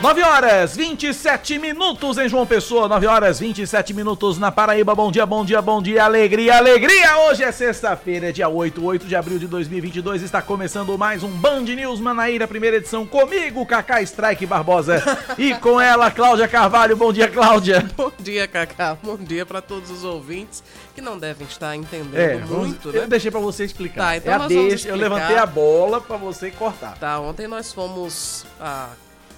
9 0.00 0.22
horas 0.22 0.76
27 0.76 1.58
minutos 1.58 2.18
em 2.18 2.28
João 2.28 2.46
Pessoa, 2.46 2.86
9 2.86 3.08
horas 3.08 3.40
27 3.40 3.92
minutos 3.92 4.38
na 4.38 4.52
Paraíba. 4.52 4.94
Bom 4.94 5.10
dia, 5.10 5.26
bom 5.26 5.44
dia, 5.44 5.60
bom 5.60 5.82
dia, 5.82 6.04
alegria, 6.04 6.56
alegria! 6.56 7.18
Hoje 7.26 7.42
é 7.42 7.50
sexta-feira, 7.50 8.32
dia 8.32 8.48
8, 8.48 8.84
8 8.84 9.06
de 9.06 9.16
abril 9.16 9.40
de 9.40 9.48
2022. 9.48 10.22
Está 10.22 10.40
começando 10.40 10.96
mais 10.96 11.24
um 11.24 11.28
Band 11.28 11.62
News 11.62 11.98
Manaíra, 11.98 12.46
primeira 12.46 12.76
edição, 12.76 13.04
comigo, 13.04 13.66
Cacá 13.66 14.00
Strike 14.00 14.46
Barbosa, 14.46 15.02
e 15.36 15.52
com 15.56 15.80
ela, 15.80 16.12
Cláudia 16.12 16.46
Carvalho. 16.46 16.96
Bom 16.96 17.12
dia, 17.12 17.26
Cláudia. 17.26 17.84
Bom 17.98 18.12
dia, 18.20 18.46
Cacá. 18.46 18.96
Bom 19.02 19.16
dia 19.16 19.44
para 19.44 19.60
todos 19.60 19.90
os 19.90 20.04
ouvintes 20.04 20.62
que 20.94 21.00
não 21.00 21.18
devem 21.18 21.44
estar 21.44 21.74
entendendo 21.74 22.16
é, 22.16 22.36
muito, 22.36 22.92
né? 22.92 23.00
Eu 23.00 23.08
deixei 23.08 23.32
para 23.32 23.40
você 23.40 23.64
explicar. 23.64 24.04
Tá, 24.04 24.16
então 24.16 24.32
é 24.32 24.36
a 24.36 24.46
deixa, 24.46 24.90
eu 24.90 24.96
levantei 24.96 25.36
a 25.36 25.44
bola 25.44 26.00
para 26.00 26.16
você 26.16 26.52
cortar. 26.52 26.96
Tá, 26.98 27.18
ontem 27.18 27.48
nós 27.48 27.72
fomos 27.72 28.46
a 28.60 28.90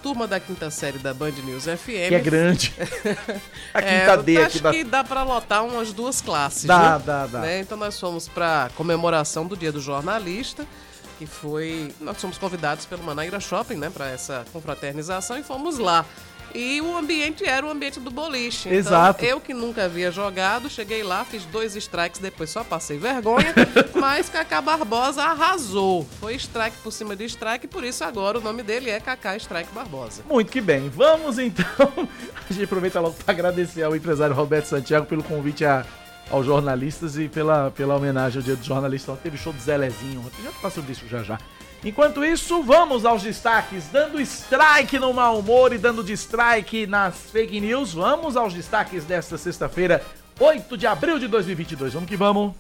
turma 0.03 0.27
da 0.27 0.41
quinta 0.41 0.71
série 0.71 0.99
da 0.99 1.13
Band 1.15 1.33
News 1.45 1.65
FM. 1.65 2.09
Que 2.09 2.15
é 2.15 2.21
grande. 2.21 2.75
a 3.73 3.83
quinta 3.83 4.13
é, 4.13 4.17
D 4.23 4.37
aqui 4.37 4.47
Acho 4.47 4.63
da... 4.63 4.71
que 4.71 4.85
dá 4.85 5.05
para 5.05 5.23
lotar 5.23 5.65
umas 5.65 5.93
duas 5.93 6.21
classes. 6.21 6.65
Dá, 6.65 6.97
viu? 6.97 7.07
dá, 7.07 7.27
dá. 7.27 7.41
Né? 7.41 7.61
Então 7.61 7.77
nós 7.77 7.99
fomos 7.99 8.29
para 8.29 8.71
comemoração 8.75 9.47
do 9.47 9.57
Dia 9.57 9.73
do 9.73 9.81
Jornalista 9.81 10.67
que 11.21 11.27
foi. 11.27 11.95
Nós 12.01 12.19
somos 12.19 12.39
convidados 12.39 12.87
pelo 12.87 13.03
Manaíra 13.03 13.39
Shopping, 13.39 13.75
né, 13.75 13.91
para 13.91 14.09
essa 14.09 14.43
confraternização 14.55 15.37
e 15.37 15.43
fomos 15.43 15.77
lá. 15.77 16.07
E 16.55 16.81
o 16.81 16.97
ambiente 16.97 17.45
era 17.45 17.65
o 17.65 17.71
ambiente 17.71 18.01
do 18.01 18.11
boliche. 18.11 18.69
Então, 18.69 18.79
Exato. 18.79 19.25
eu 19.25 19.41
que 19.41 19.55
nunca 19.55 19.85
havia 19.85 20.11
jogado, 20.11 20.69
cheguei 20.69 21.03
lá, 21.03 21.25
fiz 21.25 21.45
dois 21.47 21.77
strikes, 21.77 22.21
depois 22.21 22.51
só 22.51 22.65
passei 22.65 22.99
vergonha. 22.99 23.55
mas 23.95 24.29
Kaká 24.29 24.61
Barbosa 24.61 25.23
arrasou. 25.23 26.07
Foi 26.19 26.35
strike 26.35 26.77
por 26.83 26.93
cima 26.93 27.15
de 27.15 27.25
strike, 27.25 27.67
por 27.67 27.85
isso 27.85 28.03
agora 28.05 28.39
o 28.39 28.41
nome 28.41 28.63
dele 28.63 28.91
é 28.91 28.99
Kaká 29.01 29.37
Strike 29.37 29.73
Barbosa. 29.73 30.23
Muito 30.29 30.51
que 30.51 30.61
bem. 30.61 30.89
Vamos 30.89 31.39
então. 31.39 31.67
A 32.49 32.53
gente 32.53 32.65
aproveita 32.65 33.01
logo 33.01 33.15
para 33.15 33.33
agradecer 33.33 33.83
ao 33.83 33.95
empresário 33.95 34.35
Roberto 34.35 34.67
Santiago 34.67 35.07
pelo 35.07 35.23
convite 35.23 35.65
a 35.65 35.85
aos 36.31 36.47
jornalistas 36.47 37.19
e 37.19 37.29
pela, 37.29 37.71
pela 37.73 37.97
homenagem 37.97 38.39
ao 38.39 38.45
Dia 38.45 38.57
do 38.57 38.65
Jornalista. 38.65 39.19
Teve 39.21 39.37
show 39.37 39.53
do 39.53 39.61
Zelezinho, 39.61 40.25
já 40.43 40.51
passou 40.53 40.71
sobre 40.71 40.93
isso 40.93 41.07
já 41.09 41.23
já. 41.23 41.39
Enquanto 41.83 42.23
isso, 42.23 42.63
vamos 42.63 43.07
aos 43.07 43.23
destaques, 43.23 43.89
dando 43.91 44.21
strike 44.21 44.99
no 44.99 45.15
mau 45.15 45.39
humor 45.39 45.73
e 45.73 45.79
dando 45.79 46.07
strike 46.13 46.87
nas 46.87 47.15
fake 47.31 47.59
news. 47.59 47.95
Vamos 47.95 48.37
aos 48.37 48.53
destaques 48.53 49.05
desta 49.05 49.39
sexta-feira, 49.39 50.05
8 50.39 50.77
de 50.77 50.87
abril 50.87 51.19
de 51.19 51.27
2022. 51.27 51.95
Vamos 51.95 52.07
que 52.09 52.19
vamos. 52.19 52.53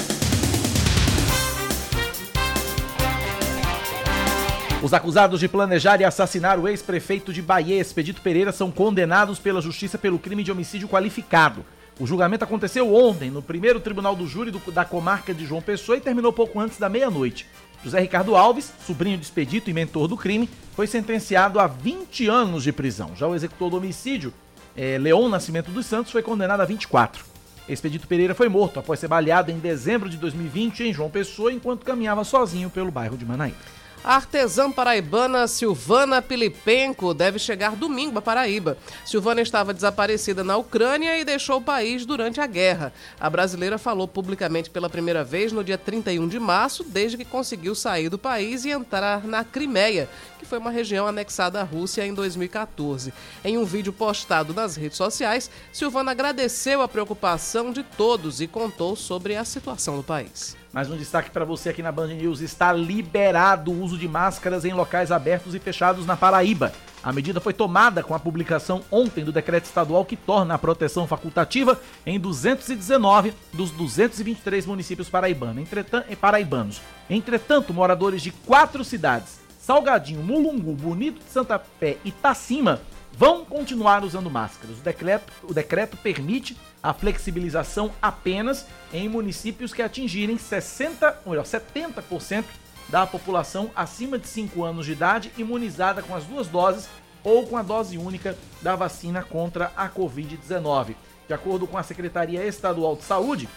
Os 4.83 4.95
acusados 4.95 5.39
de 5.39 5.49
planejar 5.49 6.01
e 6.01 6.05
assassinar 6.05 6.59
o 6.59 6.67
ex-prefeito 6.67 7.31
de 7.31 7.43
Bahia, 7.43 7.79
Expedito 7.79 8.23
Pereira, 8.23 8.53
são 8.53 8.71
condenados 8.71 9.39
pela 9.39 9.61
justiça 9.61 9.99
pelo 9.99 10.19
crime 10.19 10.43
de 10.43 10.51
homicídio 10.51 10.89
qualificado. 10.89 11.63
O 11.99 12.07
julgamento 12.07 12.45
aconteceu 12.45 12.95
ontem 12.95 13.31
no 13.31 13.43
primeiro 13.43 13.79
tribunal 13.81 14.17
do 14.17 14.27
júri 14.27 14.51
do, 14.51 14.59
da 14.73 14.87
comarca 14.87 15.35
de 15.35 15.45
João 15.45 15.61
Pessoa 15.61 15.99
e 15.99 16.01
terminou 16.01 16.33
pouco 16.33 16.59
antes 16.59 16.79
da 16.79 16.89
meia-noite. 16.89 17.47
José 17.83 18.01
Ricardo 18.01 18.37
Alves, 18.37 18.73
sobrinho 18.87 19.17
de 19.17 19.25
expedito 19.25 19.71
e 19.71 19.73
mentor 19.73 20.07
do 20.07 20.17
crime, 20.17 20.49
foi 20.75 20.87
sentenciado 20.87 21.59
a 21.59 21.67
20 21.67 22.29
anos 22.29 22.63
de 22.63 22.73
prisão. 22.73 23.17
Já 23.17 23.27
o 23.27 23.35
executor 23.35 23.71
do 23.71 23.77
homicídio, 23.79 24.33
é, 24.77 24.99
Leon 24.99 25.29
Nascimento 25.29 25.71
dos 25.71 25.87
Santos, 25.87 26.13
foi 26.13 26.23
condenado 26.23 26.61
a 26.61 26.65
24. 26.65 27.25
Expedito 27.69 28.09
Pereira 28.09 28.35
foi 28.35 28.49
morto 28.49 28.81
após 28.81 28.99
ser 28.99 29.09
baleado 29.09 29.51
em 29.51 29.59
dezembro 29.59 30.09
de 30.09 30.17
2020 30.17 30.85
em 30.85 30.93
João 30.93 31.09
Pessoa 31.09 31.53
enquanto 31.53 31.85
caminhava 31.85 32.25
sozinho 32.25 32.69
pelo 32.69 32.91
bairro 32.91 33.17
de 33.17 33.25
Manaíra. 33.25 33.57
A 34.03 34.15
artesã 34.15 34.73
paraibana 34.73 35.47
Silvana 35.47 36.23
Pilipenko 36.23 37.13
deve 37.13 37.39
chegar 37.39 37.77
domingo 37.77 38.19
a 38.19 38.23
Paraíba. 38.23 38.79
Silvana 39.05 39.43
estava 39.43 39.75
desaparecida 39.75 40.43
na 40.43 40.57
Ucrânia 40.57 41.19
e 41.19 41.25
deixou 41.25 41.59
o 41.59 41.63
país 41.63 42.07
durante 42.07 42.41
a 42.41 42.47
guerra. 42.47 42.95
A 43.21 43.29
brasileira 43.29 43.77
falou 43.77 44.09
publicamente 44.09 44.71
pela 44.71 44.89
primeira 44.89 45.23
vez 45.23 45.53
no 45.53 45.63
dia 45.63 45.77
31 45.77 46.29
de 46.29 46.41
março, 46.41 46.83
desde 46.83 47.19
que 47.19 47.27
conseguiu 47.27 47.75
sair 47.75 48.09
do 48.09 48.19
país 48.19 48.65
e 48.65 48.71
entrar 48.71 49.27
na 49.27 49.45
Crimeia, 49.45 50.09
que 50.39 50.47
foi 50.47 50.59
uma 50.59 50.71
região 50.71 51.07
anexada 51.07 51.61
à 51.61 51.63
Rússia 51.63 52.07
em 52.07 52.15
2014. 52.15 53.13
Em 53.45 53.59
um 53.59 53.67
vídeo 53.67 53.93
postado 53.93 54.55
nas 54.55 54.77
redes 54.77 54.97
sociais, 54.97 55.51
Silvana 55.75 56.13
agradeceu 56.13 56.81
a 56.81 56.89
preocupação 56.89 57.71
de 57.71 57.83
todos 57.83 58.41
e 58.41 58.47
contou 58.47 58.97
sobre 58.97 59.37
a 59.37 59.45
situação 59.45 59.99
do 59.99 60.03
país. 60.03 60.60
Mais 60.73 60.89
um 60.89 60.97
destaque 60.97 61.31
para 61.31 61.45
você 61.45 61.71
aqui 61.71 61.83
na 61.83 61.91
Band 61.91 62.09
News: 62.09 62.41
está 62.41 62.73
liberado 62.73 63.73
o 63.73 63.83
uso 63.83 63.99
de 63.99 64.07
máscaras 64.07 64.65
em 64.65 64.73
locais 64.73 65.11
abertos 65.11 65.53
e 65.53 65.59
fechados 65.59 66.07
na 66.07 66.17
Paraíba. 66.17 66.73
A 67.03 67.13
medida 67.13 67.41
foi 67.41 67.53
tomada 67.53 68.05
com 68.05 68.15
a 68.15 68.21
publicação 68.21 68.83
ontem 68.89 69.25
do 69.25 69.33
decreto 69.33 69.65
estadual 69.65 70.05
que 70.05 70.17
torna 70.17 70.55
a 70.55 70.59
proteção 70.59 71.09
facultativa 71.09 71.81
em 72.07 72.21
219 72.21 73.35
dos 73.53 73.73
223 73.73 74.65
municípios 74.65 75.09
paraibanos. 75.09 75.61
Entretanto, 75.61 76.17
paraibanos. 76.17 76.81
Entretanto, 77.09 77.75
moradores 77.75 78.23
de 78.23 78.31
quatro 78.31 78.85
cidades, 78.85 79.41
Salgadinho, 79.59 80.23
Mulungu, 80.23 80.73
Bonito 80.75 81.19
de 81.19 81.31
Santa 81.33 81.59
Fé 81.59 81.97
e 82.05 82.13
Tacima, 82.13 82.81
vão 83.21 83.45
continuar 83.45 84.03
usando 84.03 84.29
máscaras. 84.31 84.79
O 84.79 84.83
decreto, 84.83 85.31
o 85.43 85.53
decreto 85.53 85.99
permite 85.99 86.57
a 86.83 86.95
flexibilização 86.95 87.93
apenas 88.01 88.67
em 88.95 89.11
municípios 89.11 89.75
que 89.75 89.83
atingirem 89.83 90.39
60, 90.39 91.21
melhor, 91.27 91.45
70% 91.45 92.45
da 92.89 93.07
população 93.07 93.71
acima 93.77 94.19
de 94.19 94.27
5 94.27 94.65
anos 94.65 94.87
de 94.87 94.93
idade 94.93 95.31
imunizada 95.37 96.03
com 96.03 96.17
as 96.17 96.25
duas 96.25 96.47
doses 96.47 96.89
ou 97.23 97.47
com 97.47 97.59
a 97.59 97.63
dose 97.63 97.99
única 97.99 98.35
da 98.63 98.75
vacina 98.75 99.23
contra 99.23 99.71
a 99.77 99.87
Covid-19. 99.87 100.95
De 101.29 101.35
acordo 101.35 101.67
com 101.67 101.77
a 101.77 101.83
Secretaria 101.83 102.47
Estadual 102.47 102.97
de 102.97 103.03
Saúde, 103.03 103.51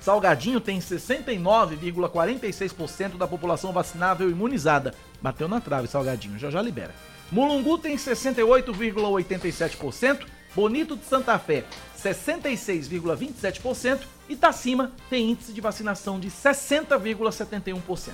Salgadinho 0.00 0.60
tem 0.60 0.80
69,46% 0.80 3.16
da 3.16 3.26
população 3.26 3.72
vacinável 3.72 4.28
imunizada. 4.28 4.92
Bateu 5.22 5.48
na 5.48 5.62
trave, 5.62 5.88
Salgadinho, 5.88 6.38
já 6.38 6.50
já 6.50 6.60
libera. 6.60 6.92
Mulungu 7.32 7.78
tem 7.78 7.96
68,87%, 7.96 10.26
Bonito 10.54 10.96
de 10.96 11.04
Santa 11.06 11.38
Fé 11.38 11.64
66,27% 11.98 14.00
e 14.28 14.36
Tacima 14.36 14.92
tem 15.08 15.30
índice 15.30 15.50
de 15.50 15.62
vacinação 15.62 16.20
de 16.20 16.28
60,71%. 16.28 18.12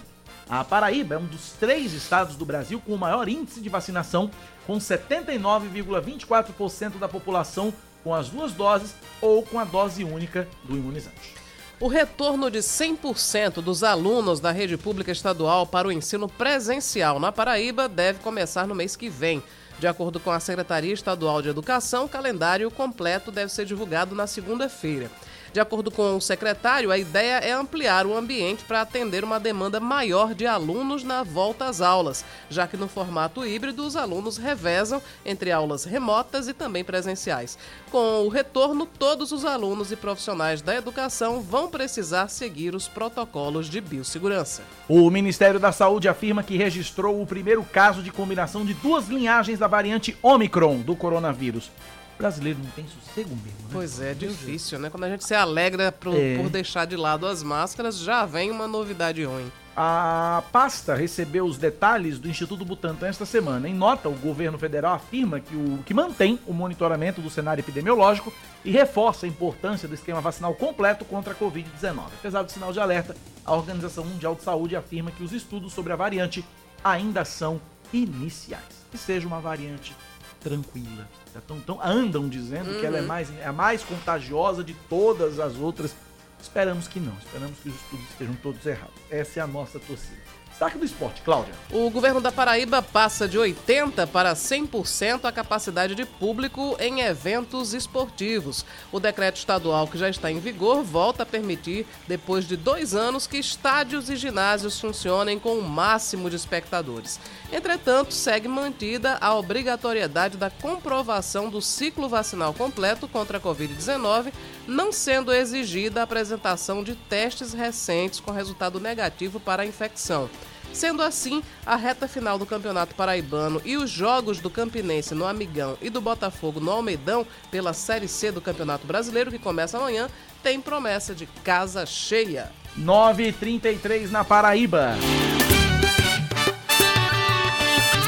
A 0.49 0.62
Paraíba 0.62 1.17
é 1.17 1.19
um 1.19 1.27
dos 1.27 1.51
três 1.53 1.93
estados 1.93 2.37
do 2.37 2.47
Brasil 2.47 2.81
com 2.81 2.95
o 2.95 2.99
maior 2.99 3.29
índice 3.29 3.61
de 3.61 3.69
vacinação, 3.69 4.31
com 4.67 4.79
79,24% 4.79 6.99
da 6.99 7.09
população 7.09 7.75
com 8.05 8.15
as 8.15 8.29
duas 8.29 8.53
doses 8.53 8.95
ou 9.21 9.43
com 9.43 9.59
a 9.59 9.65
dose 9.65 10.05
única 10.05 10.47
do 10.62 10.77
imunizante. 10.77 11.38
O 11.81 11.87
retorno 11.87 12.50
de 12.50 12.59
100% 12.59 13.62
dos 13.62 13.84
alunos 13.84 14.41
da 14.41 14.50
rede 14.50 14.77
pública 14.77 15.12
estadual 15.12 15.65
para 15.65 15.87
o 15.87 15.93
ensino 15.93 16.28
presencial 16.28 17.21
na 17.21 17.31
Paraíba 17.31 17.89
deve 17.89 18.19
começar 18.19 18.66
no 18.66 18.75
mês 18.75 18.97
que 18.97 19.09
vem. 19.09 19.41
De 19.78 19.87
acordo 19.87 20.19
com 20.19 20.33
a 20.33 20.41
Secretaria 20.41 20.93
Estadual 20.93 21.41
de 21.41 21.50
Educação, 21.50 22.06
o 22.06 22.09
calendário 22.09 22.69
completo 22.69 23.31
deve 23.31 23.53
ser 23.53 23.65
divulgado 23.65 24.12
na 24.12 24.27
segunda-feira. 24.27 25.09
De 25.53 25.61
acordo 25.61 25.91
com 25.91 26.17
o 26.17 26.21
secretário, 26.21 26.91
a 26.91 26.99
ideia 26.99 27.39
é 27.39 27.53
ampliar 27.53 28.07
o 28.07 28.17
ambiente 28.17 28.65
para 28.65 28.83
atender 28.83 29.25
uma 29.25 29.41
demanda 29.41 29.81
maior 29.81 30.35
de 30.35 30.47
alunos 30.47 31.03
na 31.03 31.23
volta 31.23 31.67
às 31.67 31.81
aulas, 31.81 32.25
já 32.51 32.67
que 32.67 32.77
no 32.77 32.89
formato 32.89 33.45
híbrido 33.47 33.87
os 33.87 33.97
alunos 33.97 34.37
revezam 34.37 35.03
entre 35.25 35.51
aulas 35.51 35.85
remotas 35.85 36.49
e 36.49 36.53
também 36.53 36.85
presenciais. 36.85 37.59
Com 37.91 38.27
o 38.27 38.29
retorno, 38.29 38.87
todos 38.87 39.33
os 39.33 39.45
alunos 39.45 39.91
e 39.91 39.97
profissionais 39.97 40.61
da 40.61 40.75
educação 40.77 41.41
vão 41.41 41.69
precisar 41.69 42.29
seguir 42.29 42.75
os 42.75 42.87
protocolos 42.87 43.69
de 43.69 43.81
biossegurança. 43.81 44.62
O 44.89 45.11
Ministério 45.11 45.59
da 45.59 45.73
Saúde 45.73 46.09
afirma 46.09 46.43
que 46.43 46.56
registrou 46.56 47.21
o 47.23 47.27
primeiro 47.27 47.65
caso 47.65 48.03
de 48.03 48.11
combinação 48.11 48.65
de 48.65 48.75
duas 48.75 49.09
linhagens 49.09 49.59
da 49.59 49.67
variante 49.67 50.17
Omicron 50.23 50.81
do 50.81 50.94
coronavírus 50.94 51.71
brasileiro 52.19 52.59
não 52.62 52.70
tem 52.73 52.85
sossego 52.87 53.31
mesmo. 53.31 53.59
Né? 53.62 53.69
Pois 53.73 54.00
é, 54.00 54.12
difícil, 54.12 54.79
né? 54.79 54.91
Quando 54.91 55.05
a 55.05 55.09
gente 55.09 55.25
se 55.25 55.35
alegra 55.35 55.93
pro, 55.93 56.15
é. 56.15 56.37
por 56.37 56.50
deixar 56.50 56.85
de 56.85 56.97
lado 56.97 57.26
as 57.26 57.43
máscaras, 57.43 57.99
já 57.99 58.26
vem 58.26 58.50
uma 58.50 58.67
novidade 58.67 59.25
ruim. 59.25 59.50
A 59.81 60.43
pasta 60.50 60.97
recebeu 60.97 61.44
os 61.44 61.56
detalhes 61.56 62.19
do 62.19 62.29
Instituto 62.29 62.65
Butantan 62.65 63.06
esta 63.06 63.25
semana. 63.25 63.69
Em 63.69 63.75
nota, 63.75 64.09
o 64.09 64.15
governo 64.15 64.59
federal 64.59 64.94
afirma 64.94 65.38
que, 65.38 65.55
o, 65.55 65.79
que 65.87 65.94
mantém 65.94 66.37
o 66.49 66.53
monitoramento 66.53 67.20
do 67.20 67.31
cenário 67.31 67.62
epidemiológico 67.62 68.32
e 68.65 68.73
reforça 68.73 69.25
a 69.25 69.29
importância 69.29 69.87
do 69.87 69.94
esquema 69.94 70.20
vacinal 70.20 70.53
completo 70.53 71.05
contra 71.05 71.32
a 71.32 71.37
Covid-19. 71.37 72.06
Apesar 72.19 72.43
do 72.43 72.50
sinal 72.50 72.73
de 72.73 72.81
alerta, 72.81 73.15
a 73.47 73.55
Organização 73.55 74.05
Mundial 74.05 74.35
de 74.35 74.43
Saúde 74.43 74.75
afirma 74.75 75.12
que 75.12 75.23
os 75.23 75.32
estudos 75.32 75.73
sobre 75.73 75.93
a 75.93 75.97
variante 75.97 76.44
ainda 76.82 77.25
são 77.25 77.61
iniciais. 77.93 78.85
Que 78.91 78.99
seja 78.99 79.29
uma 79.29 79.38
variante 79.38 79.94
tranquila. 80.41 81.06
Tá 81.33 81.41
tão, 81.47 81.61
tão, 81.61 81.83
andam 81.83 82.29
dizendo 82.29 82.71
uhum. 82.71 82.81
que 82.81 82.87
ela 82.87 82.99
é, 82.99 83.03
mais, 83.03 83.31
é 83.39 83.47
a 83.47 83.53
mais 83.53 83.83
contagiosa 83.83 84.65
de 84.65 84.75
todas 84.89 85.39
as 85.39 85.57
outras. 85.57 85.95
Esperamos 86.41 86.89
que 86.89 87.01
não. 87.01 87.17
Esperamos 87.19 87.59
que 87.59 87.69
os 87.69 87.75
estudos 87.75 88.11
estejam 88.11 88.35
todos 88.37 88.65
errados. 88.65 88.95
Essa 89.11 89.41
é 89.41 89.43
a 89.43 89.47
nossa 89.47 89.79
torcida. 89.79 90.28
Destaque 90.58 90.76
do 90.76 90.84
esporte, 90.84 91.22
Cláudia. 91.22 91.55
O 91.70 91.88
governo 91.88 92.20
da 92.20 92.32
Paraíba 92.32 92.82
passa 92.82 93.28
de 93.28 93.38
80% 93.38 94.08
para 94.08 94.34
100% 94.34 95.25
a 95.25 95.31
capacidade 95.31 95.94
de 95.94 96.05
público 96.05 96.76
em 96.81 96.99
eventos 97.02 97.72
esportivos. 97.75 98.66
O 98.90 98.99
decreto 98.99 99.37
estadual 99.37 99.87
que 99.87 99.96
já 99.96 100.10
está 100.10 100.32
em 100.32 100.40
vigor 100.40 100.82
volta 100.82 101.22
a 101.22 101.26
permitir, 101.26 101.87
depois 102.08 102.44
de 102.44 102.56
dois 102.56 102.93
anos, 102.93 103.25
que 103.25 103.37
estádios 103.37 104.10
e 104.10 104.16
ginásios 104.16 104.81
funcionem 104.81 105.38
com 105.38 105.56
o 105.56 105.62
máximo 105.62 106.28
de 106.28 106.34
espectadores. 106.34 107.20
Entretanto, 107.52 108.12
segue 108.12 108.49
mantida 108.49 109.16
a 109.20 109.37
obrigatoriedade 109.37 110.37
da 110.37 110.50
comprovação 110.50 111.49
do 111.49 111.62
ciclo 111.62 112.08
vacinal 112.08 112.52
completo 112.52 113.06
contra 113.06 113.38
a 113.38 113.40
Covid-19, 113.40 114.32
não 114.66 114.90
sendo 114.90 115.32
exigida 115.32 116.00
a 116.00 116.02
apresentação 116.02 116.82
de 116.82 116.96
testes 116.96 117.52
recentes 117.52 118.19
com 118.19 118.32
resultado 118.32 118.81
negativo 118.81 119.38
para 119.38 119.62
a 119.62 119.66
infecção. 119.66 120.28
Sendo 120.73 121.03
assim, 121.03 121.43
a 121.65 121.76
reta 121.76 122.06
final 122.06 122.38
do 122.38 122.47
Campeonato 122.47 122.94
Paraibano 122.94 123.61
e 123.65 123.76
os 123.76 123.91
jogos 123.91 124.38
do 124.38 124.50
Campinense 124.50 125.15
no 125.15 125.26
Amigão 125.26 125.76
e 125.81 125.91
do 125.91 126.00
Botafogo 126.00 126.61
no 126.61 126.70
Almeidão 126.70 127.26
pela 127.50 127.73
Série 127.73 128.09
C 128.09 128.31
do 128.31 128.41
Campeonato 128.41 128.87
Brasileiro, 128.87 129.31
que 129.31 129.38
começa 129.38 129.79
amanhã, 129.79 130.09
tem 130.43 130.61
promessa 130.61 131.15
de 131.15 131.26
casa 131.43 131.85
cheia. 131.85 132.53
9h33 132.79 134.11
na 134.11 134.25
Paraíba. 134.25 134.94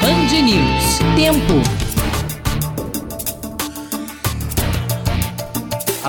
Band 0.01 0.41
News. 0.41 0.99
Tempo. 1.15 1.80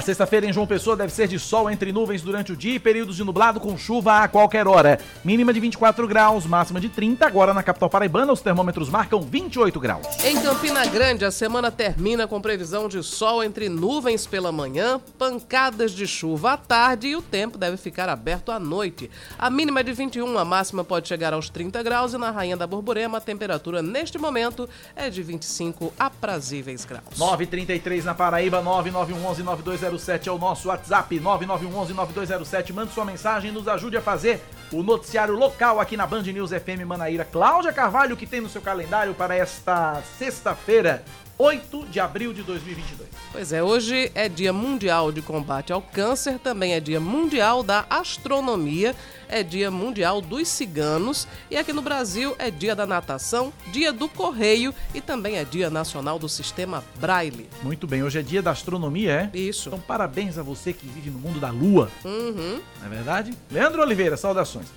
A 0.02 0.04
sexta-feira 0.04 0.44
em 0.44 0.52
João 0.52 0.66
Pessoa 0.66 0.96
deve 0.96 1.12
ser 1.12 1.28
de 1.28 1.38
sol 1.38 1.70
entre 1.70 1.93
nuvens 1.93 2.22
durante 2.22 2.50
o 2.50 2.56
dia 2.56 2.75
e 2.75 2.81
períodos 2.81 3.14
de 3.14 3.22
nublado 3.22 3.60
com 3.60 3.78
chuva 3.78 4.25
a 4.25 4.26
qualquer 4.26 4.66
hora. 4.66 4.99
Mínima 5.25 5.52
de 5.52 5.60
24 5.60 6.08
graus, 6.08 6.44
máxima 6.44 6.81
de 6.81 6.88
30. 6.88 7.25
Agora 7.25 7.54
na 7.54 7.62
capital 7.62 7.88
paraibana, 7.88 8.32
os 8.32 8.40
termômetros 8.40 8.88
marcam 8.88 9.20
28 9.20 9.78
graus. 9.78 10.04
Em 10.25 10.43
Campina 10.43 10.84
Grande, 10.87 11.25
a 11.25 11.31
semana 11.31 11.70
termina 11.70 12.26
com 12.26 12.40
previsão 12.40 12.88
de 12.88 13.00
sol 13.00 13.44
entre 13.44 13.69
nuvens 13.69 14.26
pela 14.26 14.50
manhã, 14.50 15.00
pancadas 15.16 15.93
de 15.93 16.04
chuva 16.04 16.54
à 16.54 16.56
tarde 16.56 17.06
e 17.06 17.14
o 17.14 17.22
tempo 17.22 17.56
deve 17.56 17.76
ficar 17.76 18.08
aberto 18.08 18.50
à 18.50 18.58
noite. 18.58 19.08
A 19.38 19.49
mínima 19.49 19.78
é 19.78 19.82
de 19.84 19.93
21, 19.93 20.37
a 20.37 20.44
máxima 20.44 20.82
pode 20.82 21.06
chegar 21.06 21.32
aos 21.32 21.49
30 21.49 21.81
graus 21.81 22.12
e 22.12 22.19
na 22.19 22.32
Rainha 22.32 22.56
da 22.56 22.66
Borborema 22.66 23.19
a 23.19 23.20
temperatura 23.20 23.81
neste 23.81 24.19
momento 24.19 24.69
é 24.96 25.08
de 25.08 25.22
25 25.22 25.93
aprazíveis 25.96 26.84
graus. 26.84 27.04
9h33 27.16 28.02
na 28.02 28.16
Paraíba, 28.16 28.60
9911 28.60 29.44
92 29.44 29.91
9207 29.92 30.28
é 30.28 30.32
o 30.32 30.38
nosso 30.38 30.68
WhatsApp, 30.68 31.20
9911-9207. 31.20 32.72
Mande 32.72 32.92
sua 32.92 33.04
mensagem 33.04 33.50
e 33.50 33.52
nos 33.52 33.68
ajude 33.68 33.96
a 33.96 34.00
fazer 34.00 34.40
o 34.72 34.82
noticiário 34.82 35.34
local 35.34 35.80
aqui 35.80 35.96
na 35.96 36.06
Band 36.06 36.22
News 36.22 36.50
FM 36.50 36.86
Manaíra. 36.86 37.24
Cláudia 37.24 37.72
Carvalho, 37.72 38.16
que 38.16 38.26
tem 38.26 38.40
no 38.40 38.48
seu 38.48 38.62
calendário 38.62 39.14
para 39.14 39.36
esta 39.36 40.02
sexta-feira, 40.18 41.04
8 41.42 41.86
de 41.90 41.98
abril 41.98 42.32
de 42.32 42.40
2022. 42.44 43.10
Pois 43.32 43.52
é, 43.52 43.60
hoje 43.60 44.12
é 44.14 44.28
Dia 44.28 44.52
Mundial 44.52 45.10
de 45.10 45.20
Combate 45.20 45.72
ao 45.72 45.82
Câncer, 45.82 46.38
também 46.38 46.74
é 46.74 46.78
Dia 46.78 47.00
Mundial 47.00 47.64
da 47.64 47.84
Astronomia, 47.90 48.94
é 49.28 49.42
Dia 49.42 49.68
Mundial 49.68 50.20
dos 50.20 50.46
Ciganos 50.46 51.26
e 51.50 51.56
aqui 51.56 51.72
no 51.72 51.82
Brasil 51.82 52.36
é 52.38 52.48
Dia 52.48 52.76
da 52.76 52.86
Natação, 52.86 53.52
Dia 53.72 53.92
do 53.92 54.08
Correio 54.08 54.72
e 54.94 55.00
também 55.00 55.36
é 55.36 55.44
Dia 55.44 55.68
Nacional 55.68 56.16
do 56.16 56.28
Sistema 56.28 56.84
Braille. 57.00 57.48
Muito 57.64 57.88
bem, 57.88 58.04
hoje 58.04 58.20
é 58.20 58.22
Dia 58.22 58.40
da 58.40 58.52
Astronomia, 58.52 59.10
é? 59.10 59.36
Isso. 59.36 59.68
Então 59.68 59.80
parabéns 59.80 60.38
a 60.38 60.44
você 60.44 60.72
que 60.72 60.86
vive 60.86 61.10
no 61.10 61.18
mundo 61.18 61.40
da 61.40 61.50
Lua. 61.50 61.90
Uhum. 62.04 62.60
Não 62.78 62.86
é 62.86 62.88
verdade? 62.88 63.32
Leandro 63.50 63.82
Oliveira, 63.82 64.16
saudações. 64.16 64.68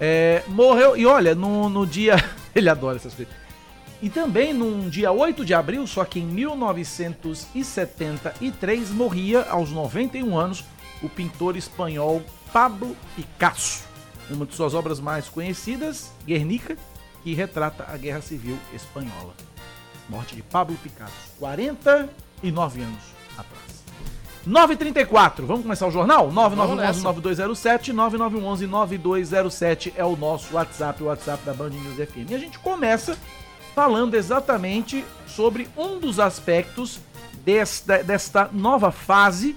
É, 0.00 0.42
morreu, 0.48 0.96
e 0.96 1.06
olha, 1.06 1.36
no, 1.36 1.68
no 1.68 1.86
dia. 1.86 2.16
Ele 2.56 2.68
adora 2.68 2.96
essas 2.96 3.14
coisas. 3.14 3.32
E 4.00 4.08
também 4.08 4.54
num 4.54 4.88
dia 4.88 5.10
8 5.10 5.44
de 5.44 5.52
abril, 5.52 5.84
só 5.86 6.04
que 6.04 6.20
em 6.20 6.24
1973, 6.24 8.90
morria 8.90 9.42
aos 9.50 9.72
91 9.72 10.38
anos 10.38 10.64
o 11.02 11.08
pintor 11.08 11.56
espanhol 11.56 12.22
Pablo 12.52 12.96
Picasso. 13.16 13.82
Uma 14.30 14.46
de 14.46 14.54
suas 14.54 14.74
obras 14.74 15.00
mais 15.00 15.28
conhecidas, 15.28 16.12
Guernica, 16.24 16.76
que 17.24 17.34
retrata 17.34 17.84
a 17.88 17.96
Guerra 17.96 18.20
Civil 18.20 18.56
Espanhola. 18.72 19.34
Morte 20.08 20.36
de 20.36 20.42
Pablo 20.42 20.76
Picasso, 20.76 21.32
49 21.38 22.82
anos 22.82 23.02
atrás. 23.36 23.66
9h34, 24.46 25.44
vamos 25.44 25.62
começar 25.62 25.86
o 25.86 25.90
jornal? 25.90 26.30
9911-9207, 26.32 27.92
9911-9207 27.92 29.92
é 29.96 30.04
o 30.04 30.16
nosso 30.16 30.54
WhatsApp, 30.54 31.02
o 31.02 31.06
WhatsApp 31.06 31.44
da 31.44 31.52
Band 31.52 31.70
News 31.70 31.96
FM. 31.96 32.30
E 32.30 32.34
a 32.34 32.38
gente 32.38 32.60
começa 32.60 33.18
falando 33.78 34.14
exatamente 34.14 35.04
sobre 35.24 35.68
um 35.76 36.00
dos 36.00 36.18
aspectos 36.18 36.98
desta, 37.44 38.02
desta 38.02 38.50
nova 38.52 38.90
fase 38.90 39.54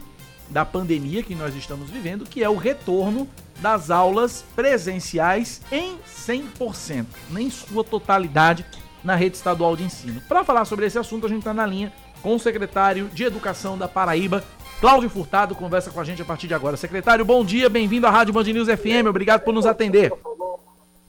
da 0.48 0.64
pandemia 0.64 1.24
que 1.24 1.34
nós 1.34 1.56
estamos 1.56 1.90
vivendo, 1.90 2.24
que 2.26 2.44
é 2.44 2.48
o 2.48 2.56
retorno 2.56 3.28
das 3.60 3.90
aulas 3.90 4.46
presenciais 4.56 5.60
em 5.72 5.98
100%, 6.08 7.08
nem 7.32 7.50
sua 7.50 7.84
totalidade 7.84 8.64
na 9.04 9.16
rede 9.16 9.38
estadual 9.38 9.76
de 9.76 9.86
ensino. 9.86 10.22
Para 10.30 10.44
falar 10.44 10.66
sobre 10.66 10.86
esse 10.86 11.00
assunto, 11.00 11.26
a 11.26 11.30
gente 11.30 11.40
está 11.40 11.52
na 11.52 11.66
linha 11.66 11.92
com 12.22 12.36
o 12.36 12.40
secretário 12.40 13.10
de 13.12 13.24
Educação 13.24 13.76
da 13.76 13.88
Paraíba, 13.88 14.44
Cláudio 14.80 15.10
Furtado, 15.10 15.56
conversa 15.56 15.90
com 15.90 16.00
a 16.00 16.04
gente 16.04 16.22
a 16.22 16.26
partir 16.26 16.46
de 16.46 16.54
agora. 16.54 16.78
Secretário, 16.78 17.26
bom 17.26 17.44
dia, 17.44 17.68
bem-vindo 17.70 18.06
à 18.06 18.12
Rádio 18.12 18.36
Band 18.36 18.44
News 18.44 18.68
FM, 18.68 19.08
obrigado 19.10 19.42
por 19.42 19.52
nos 19.52 19.66
atender. 19.66 20.14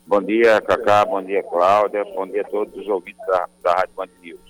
Bom 0.06 0.20
dia, 0.20 0.60
Cacá. 0.60 1.04
Bom 1.04 1.22
dia, 1.22 1.43
Cláudia. 1.43 2.04
Bom 2.04 2.26
dia 2.26 2.43
a 2.43 2.44
todos 2.44 2.75
os 2.76 2.88
ouvintes 2.88 3.25
da, 3.26 3.49
da 3.62 3.72
Rádio 3.72 3.94
Band 3.96 4.08
News. 4.20 4.40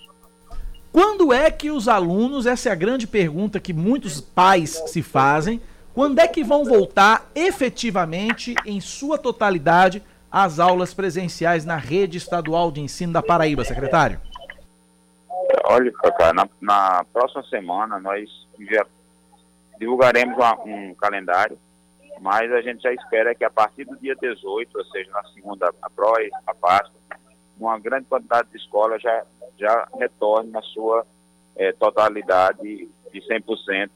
Quando 0.93 1.33
é 1.33 1.51
que 1.51 1.71
os 1.71 1.89
alunos, 1.89 2.47
essa 2.47 2.69
é 2.69 2.73
a 2.73 2.77
grande 2.77 3.07
pergunta 3.07 3.61
que 3.61 3.73
muitos 3.73 4.21
pais 4.21 4.71
se 4.87 5.03
fazem, 5.03 5.61
quando 5.95 6.19
é 6.19 6.29
que 6.29 6.43
vão 6.45 6.65
voltar 6.65 7.31
efetivamente, 7.35 8.55
em 8.67 8.81
sua 8.81 9.19
totalidade, 9.19 10.03
às 10.31 10.59
aulas 10.59 10.95
presenciais 10.95 11.65
na 11.65 11.77
rede 11.77 12.19
estadual 12.19 12.71
de 12.71 12.81
ensino 12.81 13.13
da 13.13 13.23
Paraíba, 13.23 13.65
secretário? 13.65 14.21
Olha, 15.65 15.93
Cacá, 15.93 16.33
na, 16.33 16.49
na 16.61 17.05
próxima 17.13 17.43
semana 17.45 17.99
nós 17.99 18.29
já 18.71 18.87
divulgaremos 19.79 20.37
uma, 20.37 20.59
um 20.65 20.95
calendário 20.95 21.59
mas 22.23 22.53
a 22.53 22.63
gente 22.63 22.83
já 22.83 22.93
espera 22.93 23.35
que 23.35 23.45
a 23.45 23.51
partir 23.51 23.85
do 23.85 23.99
dia 23.99 24.15
18, 24.15 24.79
ou 24.79 24.85
seja, 24.87 25.11
na 25.11 25.25
segunda 25.25 25.75
após 25.83 26.31
a 26.47 26.55
Páscoa, 26.55 27.01
uma 27.59 27.79
grande 27.81 28.07
quantidade 28.07 28.49
de 28.51 28.59
escolas 28.59 29.03
já, 29.03 29.25
já 29.59 29.89
retorne 29.99 30.51
na 30.51 30.63
sua 30.63 31.05
é, 31.57 31.73
totalidade 31.73 32.89
de 33.13 33.21
100% 33.21 33.91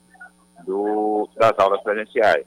do, 0.66 1.28
das 1.37 1.56
aulas 1.56 1.80
presenciais. 1.83 2.45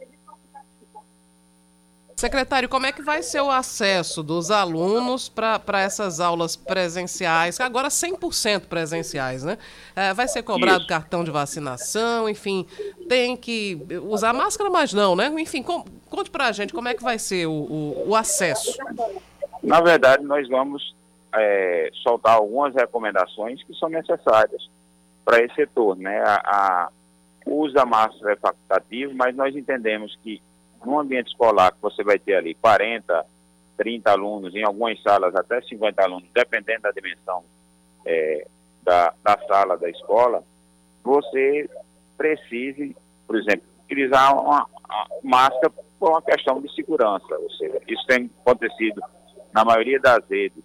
Secretário, 2.20 2.68
como 2.68 2.86
é 2.86 2.92
que 2.92 3.02
vai 3.02 3.24
ser 3.24 3.40
o 3.40 3.50
acesso 3.50 4.22
dos 4.22 4.52
alunos 4.52 5.30
para 5.30 5.80
essas 5.80 6.20
aulas 6.20 6.54
presenciais, 6.54 7.62
agora 7.62 7.88
100% 7.88 8.66
presenciais, 8.66 9.46
né? 9.46 9.58
É, 9.96 10.14
vai 10.14 10.28
ser 10.28 10.44
cobrado 10.44 10.80
Isso. 10.80 10.90
cartão 10.90 11.24
de 11.24 11.32
vacinação, 11.32 12.28
enfim, 12.28 12.68
tem 13.08 13.38
que 13.38 13.78
usar 14.04 14.34
máscara, 14.34 14.70
mas 14.70 14.92
não, 14.92 15.16
né? 15.16 15.34
Enfim, 15.40 15.64
com, 15.64 15.86
conte 16.10 16.30
para 16.30 16.48
a 16.48 16.52
gente 16.52 16.74
como 16.74 16.90
é 16.90 16.94
que 16.94 17.02
vai 17.02 17.18
ser 17.18 17.46
o, 17.48 17.54
o, 17.54 18.10
o 18.10 18.16
acesso. 18.18 18.78
Na 19.64 19.80
verdade, 19.80 20.22
nós 20.26 20.46
vamos 20.50 20.94
é, 21.34 21.90
soltar 22.04 22.36
algumas 22.36 22.76
recomendações 22.76 23.64
que 23.64 23.74
são 23.76 23.88
necessárias 23.88 24.70
para 25.24 25.42
esse 25.42 25.56
setor, 25.56 25.96
né? 25.96 26.22
A, 26.26 26.36
a, 26.36 26.90
o 27.46 27.62
uso 27.62 27.74
da 27.74 27.86
máscara 27.86 28.34
é 28.34 28.36
facultativo, 28.36 29.14
mas 29.16 29.34
nós 29.38 29.56
entendemos 29.56 30.20
que 30.22 30.42
num 30.86 31.00
ambiente 31.00 31.28
escolar 31.28 31.72
que 31.72 31.82
você 31.82 32.04
vai 32.04 32.20
ter 32.20 32.36
ali 32.36 32.56
40, 32.56 33.26
30 33.78 34.12
alunos, 34.12 34.56
em 34.56 34.64
algumas 34.64 35.02
salas 35.02 35.36
até 35.36 35.62
50 35.62 36.04
alunos, 36.04 36.30
dependendo 36.34 36.82
da 36.82 36.92
dimensão 36.92 37.44
é, 38.06 38.48
da, 38.84 39.14
da 39.24 39.38
sala 39.48 39.78
da 39.78 39.90
escola, 39.90 40.44
você 41.04 41.70
precise, 42.18 42.96
por 43.26 43.38
exemplo, 43.38 43.68
utilizar 43.86 44.38
uma, 44.40 44.68
máscara 45.24 45.72
por 46.00 46.12
uma 46.12 46.22
questão 46.22 46.62
de 46.62 46.74
segurança. 46.74 47.38
Ou 47.38 47.50
seja, 47.52 47.82
isso 47.88 48.06
tem 48.08 48.30
acontecido 48.42 49.02
na 49.54 49.64
maioria 49.64 50.00
das 50.00 50.28
redes, 50.30 50.64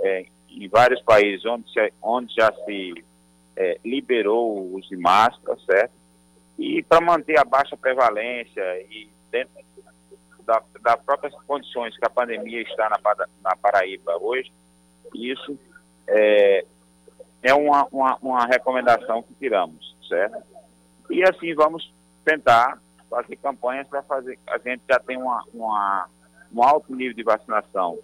é, 0.00 0.26
em 0.48 0.68
vários 0.68 1.00
países 1.02 1.44
onde, 1.46 1.70
se, 1.72 1.92
onde 2.02 2.34
já 2.34 2.52
se 2.64 3.04
é, 3.56 3.78
liberou 3.84 4.56
o 4.56 4.76
uso 4.76 4.88
de 4.88 4.96
máscara, 4.96 5.58
certo? 5.64 5.92
E 6.58 6.82
para 6.82 7.00
manter 7.00 7.38
a 7.38 7.44
baixa 7.44 7.76
prevalência 7.76 8.62
e 8.82 9.08
dentro 9.30 9.54
da, 10.44 10.62
das 10.80 11.02
próprias 11.02 11.34
condições 11.46 11.96
que 11.96 12.04
a 12.04 12.10
pandemia 12.10 12.62
está 12.62 12.88
na, 12.88 12.98
na 13.42 13.56
Paraíba 13.56 14.16
hoje, 14.20 14.52
isso 15.14 15.58
é, 16.06 16.64
é 17.42 17.54
uma, 17.54 17.86
uma, 17.90 18.16
uma 18.16 18.46
recomendação 18.46 19.22
que 19.22 19.34
tiramos, 19.34 19.96
certo? 20.08 20.42
E 21.08 21.22
assim 21.22 21.54
vamos 21.54 21.92
tentar 22.24 22.80
fazer 23.08 23.36
campanhas 23.36 23.88
para 23.88 24.02
fazer. 24.02 24.38
A 24.46 24.58
gente 24.58 24.82
já 24.88 24.98
tem 25.00 25.16
uma, 25.16 25.42
uma, 25.52 26.08
um 26.52 26.62
alto 26.62 26.94
nível 26.94 27.14
de 27.14 27.22
vacinação 27.22 27.98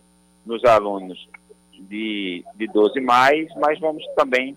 nos 0.45 0.65
alunos 0.65 1.29
de, 1.73 2.45
de 2.55 2.67
12 2.69 3.01
mais, 3.01 3.49
mas 3.57 3.79
vamos 3.79 4.05
também 4.17 4.57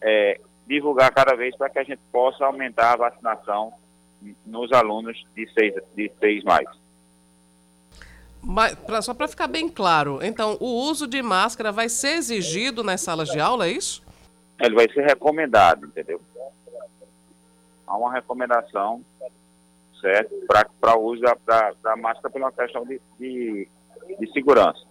é, 0.00 0.40
divulgar 0.66 1.12
cada 1.12 1.34
vez 1.34 1.56
para 1.56 1.68
que 1.68 1.78
a 1.78 1.84
gente 1.84 2.00
possa 2.10 2.44
aumentar 2.44 2.92
a 2.92 3.10
vacinação 3.10 3.72
nos 4.46 4.72
alunos 4.72 5.24
de 5.34 5.50
6, 5.52 5.74
de 5.94 6.12
6 6.20 6.44
mais. 6.44 6.68
Mas, 8.42 8.74
pra, 8.74 9.00
só 9.00 9.14
para 9.14 9.28
ficar 9.28 9.46
bem 9.46 9.68
claro, 9.68 10.18
então 10.22 10.56
o 10.60 10.66
uso 10.66 11.06
de 11.06 11.22
máscara 11.22 11.70
vai 11.70 11.88
ser 11.88 12.14
exigido 12.16 12.82
nas 12.82 13.00
salas 13.00 13.28
de 13.28 13.38
aula, 13.38 13.66
é 13.66 13.70
isso? 13.70 14.02
Ele 14.60 14.74
vai 14.74 14.90
ser 14.90 15.04
recomendado, 15.04 15.86
entendeu? 15.86 16.20
Há 17.86 17.96
uma 17.96 18.12
recomendação, 18.12 19.04
certo, 20.00 20.34
para 20.80 20.98
o 20.98 21.04
uso 21.04 21.22
da, 21.22 21.36
da, 21.46 21.72
da, 21.82 21.96
máscara 21.96 22.30
por 22.30 22.40
uma 22.40 22.50
questão 22.50 22.84
de, 22.84 23.00
de, 23.18 23.68
de 24.18 24.32
segurança. 24.32 24.84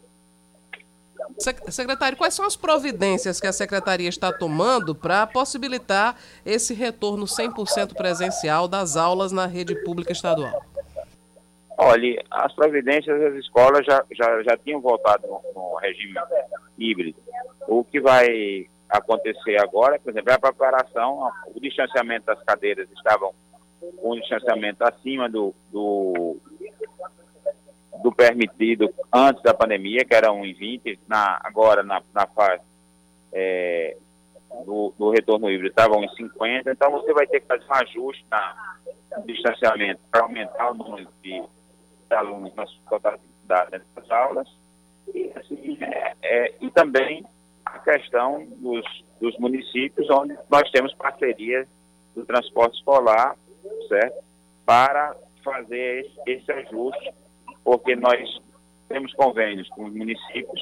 Secretário, 1.69 2.17
quais 2.17 2.33
são 2.33 2.45
as 2.45 2.55
providências 2.55 3.39
que 3.39 3.47
a 3.47 3.53
Secretaria 3.53 4.09
está 4.09 4.31
tomando 4.31 4.93
para 4.93 5.25
possibilitar 5.25 6.15
esse 6.45 6.73
retorno 6.73 7.25
100% 7.25 7.95
presencial 7.95 8.67
das 8.67 8.95
aulas 8.95 9.31
na 9.31 9.45
rede 9.45 9.75
pública 9.83 10.11
estadual? 10.11 10.63
Olha, 11.77 12.23
as 12.29 12.53
providências 12.53 13.19
das 13.19 13.33
escolas 13.35 13.85
já, 13.85 14.03
já, 14.11 14.43
já 14.43 14.57
tinham 14.57 14.79
voltado 14.79 15.27
no, 15.27 15.41
no 15.55 15.75
regime 15.77 16.13
híbrido. 16.77 17.17
O 17.67 17.83
que 17.83 17.99
vai 17.99 18.67
acontecer 18.87 19.59
agora, 19.59 19.99
por 19.99 20.11
exemplo, 20.11 20.31
é 20.31 20.35
a 20.35 20.39
preparação, 20.39 21.31
o 21.47 21.59
distanciamento 21.59 22.25
das 22.25 22.43
cadeiras 22.43 22.87
estavam 22.91 23.33
com 23.79 24.11
um 24.11 24.19
distanciamento 24.19 24.83
acima 24.83 25.27
do, 25.29 25.55
do, 25.71 26.37
do 28.01 28.11
permitido 28.11 28.93
antes 29.13 29.41
da 29.43 29.53
pandemia, 29.53 30.05
que 30.05 30.13
era 30.13 30.29
1,20, 30.29 30.99
na, 31.07 31.39
agora 31.43 31.83
na, 31.83 32.01
na 32.13 32.27
fase 32.27 32.63
é, 33.33 33.97
do, 34.65 34.93
do, 34.97 35.09
retorno 35.09 35.49
híbrido 35.49 35.69
estava 35.69 35.95
1,50, 35.95 36.71
então 36.71 36.91
você 36.91 37.13
vai 37.13 37.27
ter 37.27 37.41
que 37.41 37.47
fazer 37.47 37.65
um 37.65 37.73
ajuste 37.73 38.25
na, 38.29 38.77
no 39.17 39.25
distanciamento 39.25 40.01
para 40.11 40.23
aumentar 40.23 40.71
o 40.71 40.73
número 40.73 41.07
de 41.21 41.43
alunos 42.09 42.53
na 42.55 42.65
totalidade 42.89 43.81
das 43.95 44.11
aulas, 44.11 44.47
e, 45.13 45.31
assim, 45.35 45.77
é, 45.81 46.15
é, 46.21 46.53
e 46.61 46.69
também 46.71 47.25
a 47.65 47.79
questão 47.79 48.45
dos, 48.57 48.85
dos 49.19 49.37
municípios, 49.37 50.09
onde 50.09 50.37
nós 50.49 50.69
temos 50.71 50.93
parcerias 50.95 51.67
do 52.15 52.25
transporte 52.25 52.77
escolar, 52.77 53.35
certo? 53.87 54.23
Para 54.65 55.15
fazer 55.43 56.05
esse, 56.05 56.21
esse 56.27 56.51
ajuste, 56.51 57.13
porque 57.63 57.95
nós 57.95 58.41
temos 58.87 59.13
convênios 59.13 59.69
com 59.69 59.85
os 59.85 59.93
municípios, 59.93 60.61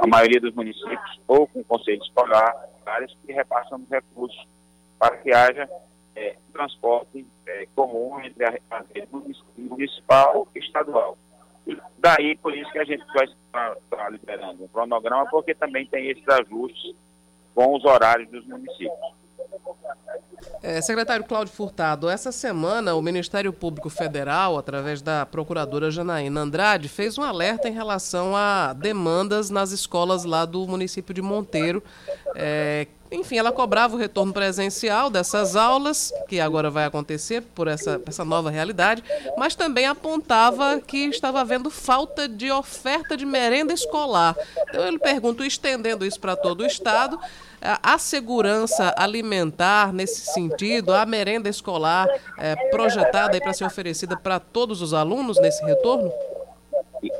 a 0.00 0.06
maioria 0.06 0.40
dos 0.40 0.54
municípios, 0.54 1.20
ou 1.28 1.46
com 1.46 1.60
o 1.60 1.64
conselho 1.64 2.02
escolar, 2.02 2.68
vários 2.84 3.16
que 3.24 3.32
repassam 3.32 3.78
os 3.78 3.88
recursos 3.88 4.46
para 4.98 5.16
que 5.18 5.32
haja 5.32 5.68
é, 6.16 6.36
transporte 6.52 7.26
é, 7.46 7.66
comum 7.74 8.18
entre 8.20 8.44
a, 8.44 8.58
a 8.70 8.84
rede 8.94 9.08
municipal 9.56 10.48
e 10.54 10.58
estadual. 10.58 11.18
Daí, 11.98 12.36
por 12.36 12.54
isso 12.54 12.70
que 12.72 12.78
a 12.78 12.84
gente 12.84 13.04
vai 13.14 13.24
estar 13.24 13.76
tá 13.90 14.08
liberando 14.10 14.64
um 14.64 14.68
cronograma, 14.68 15.26
porque 15.30 15.54
também 15.54 15.86
tem 15.86 16.10
esses 16.10 16.28
ajustes 16.28 16.94
com 17.54 17.74
os 17.74 17.84
horários 17.84 18.30
dos 18.30 18.46
municípios. 18.46 19.14
É, 20.62 20.80
secretário 20.80 21.24
Cláudio 21.24 21.52
Furtado, 21.52 22.08
essa 22.08 22.32
semana 22.32 22.94
o 22.94 23.02
Ministério 23.02 23.52
Público 23.52 23.90
Federal, 23.90 24.56
através 24.56 25.02
da 25.02 25.26
procuradora 25.26 25.90
Janaína 25.90 26.40
Andrade, 26.40 26.88
fez 26.88 27.18
um 27.18 27.22
alerta 27.22 27.68
em 27.68 27.72
relação 27.72 28.34
a 28.34 28.72
demandas 28.72 29.50
nas 29.50 29.72
escolas 29.72 30.24
lá 30.24 30.44
do 30.44 30.66
município 30.66 31.12
de 31.12 31.20
Monteiro, 31.20 31.82
é, 32.34 32.86
enfim, 33.14 33.36
ela 33.36 33.52
cobrava 33.52 33.94
o 33.94 33.98
retorno 33.98 34.32
presencial 34.32 35.08
dessas 35.08 35.54
aulas, 35.54 36.12
que 36.28 36.40
agora 36.40 36.68
vai 36.70 36.84
acontecer 36.84 37.42
por 37.54 37.68
essa, 37.68 38.00
essa 38.06 38.24
nova 38.24 38.50
realidade, 38.50 39.04
mas 39.36 39.54
também 39.54 39.86
apontava 39.86 40.80
que 40.80 41.06
estava 41.06 41.40
havendo 41.40 41.70
falta 41.70 42.26
de 42.28 42.50
oferta 42.50 43.16
de 43.16 43.24
merenda 43.24 43.72
escolar. 43.72 44.34
Então 44.68 44.84
eu 44.84 44.90
lhe 44.90 44.98
pergunto, 44.98 45.44
estendendo 45.44 46.04
isso 46.04 46.18
para 46.18 46.34
todo 46.34 46.62
o 46.62 46.66
Estado, 46.66 47.18
a 47.82 47.96
segurança 47.98 48.92
alimentar 48.96 49.92
nesse 49.92 50.20
sentido, 50.32 50.43
a 50.94 51.06
merenda 51.06 51.48
escolar 51.48 52.08
é, 52.38 52.54
projetada 52.70 53.38
para 53.40 53.52
ser 53.52 53.64
oferecida 53.64 54.16
para 54.16 54.38
todos 54.40 54.82
os 54.82 54.94
alunos 54.94 55.40
nesse 55.40 55.64
retorno? 55.64 56.12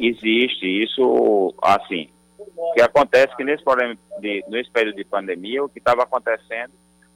Existe 0.01 0.67
isso, 0.67 1.55
assim, 1.63 2.09
o 2.57 2.73
que 2.73 2.83
acontece 2.83 3.33
é 3.33 3.37
que 3.37 3.45
nesse, 3.45 3.63
problema 3.63 3.97
de, 4.21 4.45
nesse 4.49 4.71
período 4.71 4.97
de 4.97 5.05
pandemia, 5.05 5.63
o 5.63 5.69
que 5.69 5.79
estava 5.79 6.03
acontecendo 6.03 6.73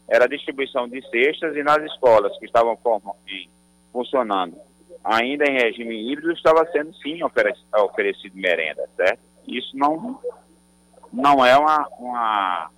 era 0.09 0.25
a 0.25 0.29
distribuição 0.29 0.88
de 0.88 1.03
cestas 1.09 1.57
e 1.57 1.62
nas 1.62 1.83
escolas 1.85 2.37
que 2.38 2.47
estavam 2.47 2.79
funcionando 3.93 4.57
ainda 5.05 5.45
em 5.45 5.59
regime 5.59 6.12
híbrido, 6.12 6.33
estava 6.33 6.67
sendo 6.71 6.95
sim 6.97 7.23
oferecido, 7.23 7.67
oferecido 7.79 8.37
merenda, 8.37 8.88
certo? 8.97 9.21
Isso 9.47 9.77
não, 9.77 10.21
não 11.12 11.45
é 11.45 11.57
uma, 11.57 11.88
uma, 11.99 12.71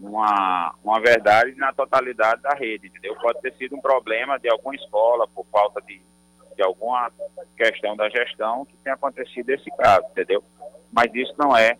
uma, 0.00 0.74
uma 0.82 1.00
verdade 1.00 1.54
na 1.56 1.72
totalidade 1.72 2.42
da 2.42 2.54
rede, 2.54 2.88
entendeu? 2.88 3.14
Pode 3.16 3.40
ter 3.40 3.54
sido 3.54 3.76
um 3.76 3.80
problema 3.80 4.38
de 4.38 4.48
alguma 4.48 4.74
escola 4.74 5.26
por 5.28 5.46
falta 5.46 5.80
de, 5.82 6.00
de 6.56 6.62
alguma 6.62 7.10
questão 7.56 7.96
da 7.96 8.08
gestão 8.08 8.64
que 8.64 8.76
tenha 8.78 8.94
acontecido 8.94 9.50
esse 9.50 9.70
caso, 9.76 10.06
entendeu? 10.10 10.42
mas 10.92 11.14
isso 11.14 11.34
não 11.38 11.56
é 11.56 11.76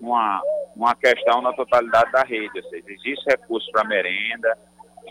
uma, 0.00 0.40
uma 0.74 0.94
questão 0.94 1.40
na 1.40 1.52
totalidade 1.52 2.10
da 2.12 2.22
rede, 2.22 2.50
ou 2.58 2.68
seja, 2.68 2.84
existe 2.88 3.24
recurso 3.28 3.70
para 3.70 3.84
merenda, 3.84 4.56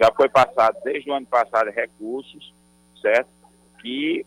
já 0.01 0.12
foi 0.15 0.29
passado 0.29 0.77
desde 0.84 1.10
o 1.10 1.13
ano 1.13 1.25
passado 1.25 1.70
recursos, 1.70 2.53
certo? 3.01 3.29
Que 3.81 4.25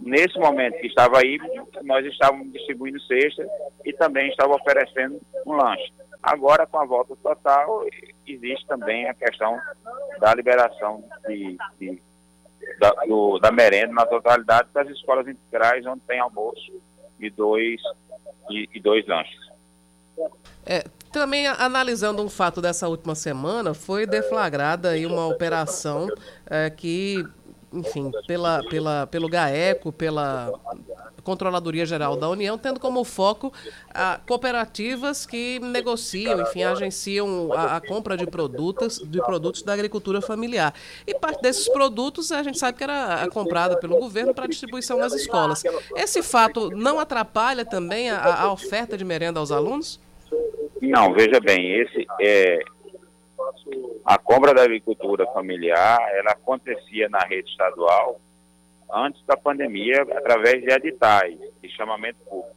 nesse 0.00 0.38
momento 0.38 0.78
que 0.78 0.86
estava 0.86 1.18
aí, 1.18 1.38
nós 1.82 2.04
estávamos 2.06 2.52
distribuindo 2.52 3.00
cesta 3.02 3.46
e 3.84 3.92
também 3.92 4.28
estava 4.28 4.54
oferecendo 4.54 5.20
um 5.46 5.52
lanche. 5.52 5.92
Agora, 6.22 6.66
com 6.66 6.78
a 6.78 6.84
volta 6.84 7.14
total, 7.22 7.84
existe 8.26 8.66
também 8.66 9.08
a 9.08 9.14
questão 9.14 9.58
da 10.20 10.34
liberação 10.34 11.04
de, 11.26 11.56
de 11.78 12.02
da, 12.78 12.90
do, 13.06 13.38
da 13.38 13.52
merenda 13.52 13.92
na 13.92 14.06
totalidade 14.06 14.68
das 14.72 14.88
escolas 14.88 15.26
integrais, 15.26 15.86
onde 15.86 16.00
tem 16.00 16.18
almoço 16.18 16.80
e 17.18 17.30
dois, 17.30 17.80
e, 18.50 18.68
e 18.74 18.80
dois 18.80 19.06
lanches. 19.06 19.46
É, 20.64 20.84
também 21.12 21.46
analisando 21.46 22.22
um 22.22 22.28
fato 22.28 22.60
dessa 22.60 22.88
última 22.88 23.14
semana, 23.14 23.72
foi 23.72 24.06
deflagrada 24.06 24.90
aí 24.90 25.06
uma 25.06 25.26
operação 25.26 26.08
é, 26.46 26.68
que, 26.68 27.24
enfim, 27.76 28.10
pela, 28.26 28.62
pela, 28.68 29.06
pelo 29.06 29.28
GAECO, 29.28 29.92
pela 29.92 30.52
Controladoria 31.22 31.84
Geral 31.84 32.16
da 32.16 32.28
União, 32.28 32.56
tendo 32.56 32.78
como 32.78 33.02
foco 33.02 33.52
a, 33.92 34.20
cooperativas 34.26 35.26
que 35.26 35.58
negociam, 35.58 36.40
enfim, 36.40 36.62
agenciam 36.62 37.52
a, 37.52 37.76
a, 37.76 37.80
compra 37.80 38.16
de 38.16 38.26
produtos, 38.26 38.98
de 38.98 39.20
produtos 39.20 39.62
da 39.62 39.72
agricultura 39.72 40.20
familiar. 40.20 40.72
E 41.04 41.14
parte 41.14 41.42
desses 41.42 41.68
produtos 41.68 42.30
a 42.30 42.42
gente 42.44 42.58
sabe 42.58 42.78
que 42.78 42.84
era 42.84 43.28
comprada 43.32 43.76
pelo 43.76 43.98
governo 43.98 44.32
para 44.32 44.46
distribuição 44.46 44.98
nas 44.98 45.12
escolas. 45.12 45.64
Esse 45.96 46.22
fato 46.22 46.70
não 46.70 47.00
atrapalha 47.00 47.64
também 47.64 48.08
a, 48.08 48.42
a 48.42 48.52
oferta 48.52 48.96
de 48.96 49.04
merenda 49.04 49.40
aos 49.40 49.50
alunos? 49.50 49.98
Não, 50.80 51.12
veja 51.12 51.40
bem, 51.40 51.80
esse 51.80 52.06
é, 52.20 52.60
a 54.04 54.18
compra 54.18 54.54
da 54.54 54.62
agricultura 54.62 55.26
familiar, 55.32 55.98
ela 56.14 56.32
acontecia 56.32 57.08
na 57.08 57.20
rede 57.20 57.50
estadual 57.50 58.20
antes 58.92 59.24
da 59.26 59.36
pandemia 59.36 60.02
através 60.02 60.62
de 60.62 60.70
editais 60.70 61.38
de 61.60 61.68
chamamento 61.70 62.18
público. 62.24 62.56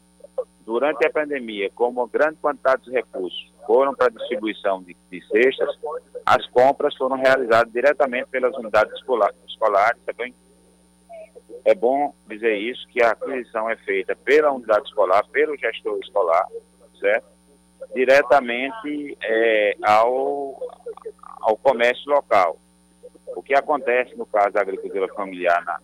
Durante 0.62 1.06
a 1.06 1.10
pandemia, 1.10 1.72
como 1.72 2.06
grande 2.08 2.36
quantidade 2.36 2.84
de 2.84 2.92
recursos 2.92 3.52
foram 3.66 3.96
para 3.96 4.10
distribuição 4.10 4.84
de, 4.84 4.96
de 5.12 5.28
cestas, 5.28 5.78
as 6.26 6.46
compras 6.48 6.96
foram 6.96 7.16
realizadas 7.16 7.72
diretamente 7.74 8.28
pelas 8.28 8.56
unidades 8.56 8.94
escolar, 8.94 9.34
escolares. 9.48 10.02
É, 10.06 10.14
bem, 10.14 10.34
é 11.66 11.74
bom 11.74 12.14
dizer 12.28 12.56
isso, 12.56 12.88
que 12.90 13.04
a 13.04 13.12
aquisição 13.12 13.70
é 13.70 13.76
feita 13.78 14.16
pela 14.16 14.52
unidade 14.52 14.88
escolar, 14.88 15.26
pelo 15.30 15.58
gestor 15.58 16.00
escolar, 16.04 16.48
certo? 17.00 17.39
Diretamente 17.94 19.18
é, 19.24 19.76
ao, 19.84 20.62
ao 21.42 21.58
comércio 21.58 22.12
local. 22.12 22.58
O 23.36 23.42
que 23.42 23.54
acontece 23.54 24.16
no 24.16 24.26
caso 24.26 24.52
da 24.52 24.62
agricultura 24.62 25.08
familiar 25.14 25.64
na, 25.64 25.80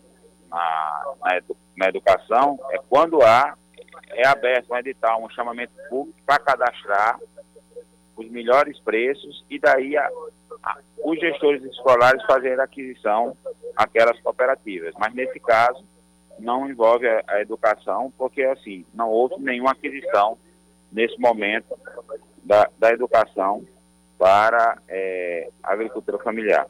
na, 0.50 1.14
na, 1.24 1.38
edu, 1.38 1.58
na 1.76 1.88
educação 1.88 2.60
é 2.72 2.80
quando 2.90 3.22
há, 3.22 3.56
é 4.12 4.28
aberto 4.28 4.72
um 4.72 4.78
edital, 4.78 5.24
um 5.24 5.30
chamamento 5.30 5.74
público 5.90 6.20
para 6.26 6.40
cadastrar 6.40 7.20
os 8.16 8.30
melhores 8.30 8.80
preços 8.80 9.46
e 9.50 9.60
daí 9.60 9.98
a, 9.98 10.10
a, 10.64 10.78
os 11.04 11.20
gestores 11.20 11.64
escolares 11.64 12.24
fazerem 12.26 12.60
aquisição 12.60 13.38
aquelas 13.76 14.20
cooperativas. 14.22 14.94
Mas 14.98 15.14
nesse 15.14 15.40
caso 15.40 15.84
não 16.40 16.70
envolve 16.70 17.08
a, 17.08 17.24
a 17.28 17.42
educação, 17.42 18.12
porque 18.18 18.44
assim, 18.44 18.86
não 18.94 19.10
houve 19.10 19.36
nenhuma 19.40 19.72
aquisição 19.72 20.38
nesse 20.92 21.20
momento 21.20 21.78
da, 22.44 22.70
da 22.78 22.92
educação 22.92 23.66
para 24.18 24.78
é, 24.88 25.50
a 25.64 25.74
agricultura 25.74 26.18
familiar. 26.20 26.68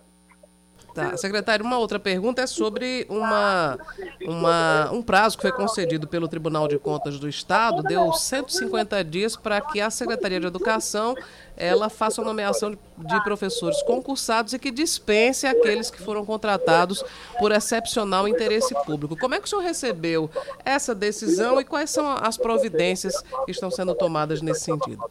Tá. 0.95 1.17
Secretário, 1.17 1.65
uma 1.65 1.77
outra 1.77 1.99
pergunta 1.99 2.41
é 2.41 2.47
sobre 2.47 3.05
uma, 3.09 3.77
uma, 4.25 4.89
um 4.93 5.01
prazo 5.01 5.35
que 5.35 5.41
foi 5.41 5.51
concedido 5.51 6.07
pelo 6.07 6.25
Tribunal 6.25 6.69
de 6.69 6.79
Contas 6.79 7.19
do 7.19 7.27
Estado, 7.27 7.83
deu 7.83 8.13
150 8.13 9.03
dias 9.03 9.35
para 9.35 9.59
que 9.59 9.81
a 9.81 9.89
Secretaria 9.89 10.39
de 10.39 10.47
Educação 10.47 11.13
ela 11.57 11.89
faça 11.89 12.21
a 12.21 12.25
nomeação 12.25 12.71
de, 12.71 13.23
professores 13.23 13.81
concursados 13.83 14.53
e 14.53 14.59
que 14.59 14.71
dispense 14.71 15.47
aqueles 15.47 15.89
que 15.89 16.01
foram 16.01 16.25
contratados 16.25 17.03
por 17.39 17.51
excepcional 17.51 18.27
interesse 18.27 18.73
público. 18.85 19.17
Como 19.17 19.35
é 19.35 19.39
que 19.39 19.45
o 19.45 19.49
senhor 19.49 19.61
recebeu 19.61 20.29
essa 20.63 20.93
decisão 20.93 21.59
e 21.59 21.65
quais 21.65 21.89
são 21.89 22.07
as 22.07 22.37
providências 22.37 23.21
que 23.45 23.51
estão 23.51 23.71
sendo 23.71 23.95
tomadas 23.95 24.41
nesse 24.41 24.61
sentido? 24.61 25.03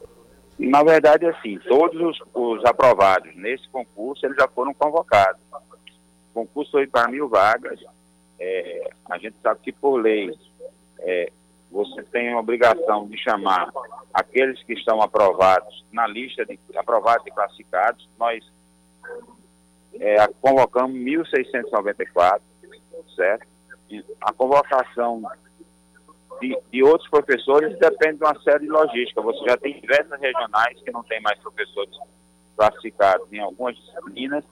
Na 0.59 0.83
verdade, 0.83 1.27
assim, 1.27 1.59
todos 1.69 2.01
os, 2.01 2.19
os 2.33 2.65
aprovados 2.65 3.35
nesse 3.35 3.69
concurso, 3.69 4.25
eles 4.25 4.37
já 4.37 4.47
foram 4.47 4.73
convocados 4.73 5.41
concurso 6.35 6.73
foi 6.73 6.87
para 6.87 7.09
mil 7.09 7.29
vagas. 7.29 7.81
É, 8.39 8.91
a 9.09 9.17
gente 9.17 9.37
sabe 9.41 9.61
que 9.63 9.73
por 9.73 9.97
lei 9.97 10.37
é, 10.99 11.33
você 11.75 12.05
tem 12.05 12.33
a 12.33 12.39
obrigação 12.39 13.09
de 13.09 13.19
chamar 13.19 13.69
aqueles 14.13 14.63
que 14.63 14.75
estão 14.75 15.03
aprovados 15.03 15.85
na 15.91 16.07
lista 16.07 16.47
de 16.47 16.57
aprovados 16.77 17.27
e 17.27 17.33
classificados. 17.33 18.09
Nós 18.17 18.45
é, 19.95 20.25
convocamos 20.41 20.97
1.694, 20.97 22.41
certo? 23.17 23.47
E 23.91 24.05
a 24.21 24.33
convocação 24.33 25.21
de, 26.41 26.57
de, 26.71 26.83
outros 26.85 27.11
professores 27.11 27.77
depende 27.81 28.19
de 28.19 28.25
uma 28.25 28.41
série 28.43 28.61
de 28.61 28.71
logística. 28.71 29.21
Você 29.21 29.45
já 29.45 29.57
tem 29.57 29.81
diversas 29.81 30.21
regionais 30.21 30.81
que 30.81 30.93
não 30.93 31.03
tem 31.03 31.21
mais 31.23 31.39
professores 31.41 31.97
classificados 32.57 33.33
em 33.33 33.41
algumas 33.41 33.75
disciplinas 33.75 34.45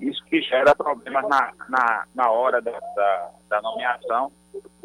isso 0.00 0.24
que 0.24 0.40
gera 0.40 0.74
problemas 0.74 1.28
na, 1.28 1.52
na, 1.68 2.04
na 2.14 2.30
hora 2.30 2.62
da, 2.62 2.72
da, 2.72 3.30
da 3.50 3.60
nomeação, 3.60 4.32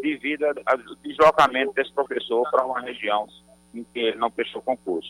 devido 0.06 0.44
ao 0.44 0.78
deslocamento 1.04 1.74
desse 1.74 1.92
professor 1.92 2.48
para 2.52 2.64
uma 2.64 2.80
região 2.80 3.28
em 3.74 3.84
que 3.84 4.00
ele 4.00 4.18
não 4.18 4.30
prestou 4.30 4.62
concurso. 4.62 5.10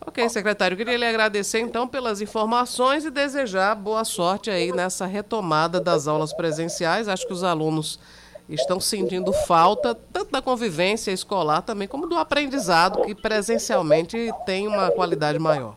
Ok, 0.00 0.28
secretário, 0.30 0.76
queria 0.76 0.96
lhe 0.96 1.04
agradecer 1.04 1.60
então 1.60 1.86
pelas 1.86 2.22
informações 2.22 3.04
e 3.04 3.10
desejar 3.10 3.74
boa 3.74 4.04
sorte 4.04 4.50
aí 4.50 4.72
nessa 4.72 5.04
retomada 5.04 5.78
das 5.78 6.08
aulas 6.08 6.32
presenciais. 6.32 7.06
Acho 7.06 7.26
que 7.26 7.32
os 7.32 7.44
alunos 7.44 8.00
estão 8.48 8.80
sentindo 8.80 9.32
falta 9.32 9.94
tanto 9.94 10.30
da 10.30 10.40
convivência 10.40 11.10
escolar 11.10 11.60
também 11.62 11.88
como 11.88 12.06
do 12.06 12.16
aprendizado 12.16 13.02
que 13.02 13.14
presencialmente 13.14 14.30
tem 14.46 14.66
uma 14.68 14.90
qualidade 14.90 15.38
maior. 15.38 15.76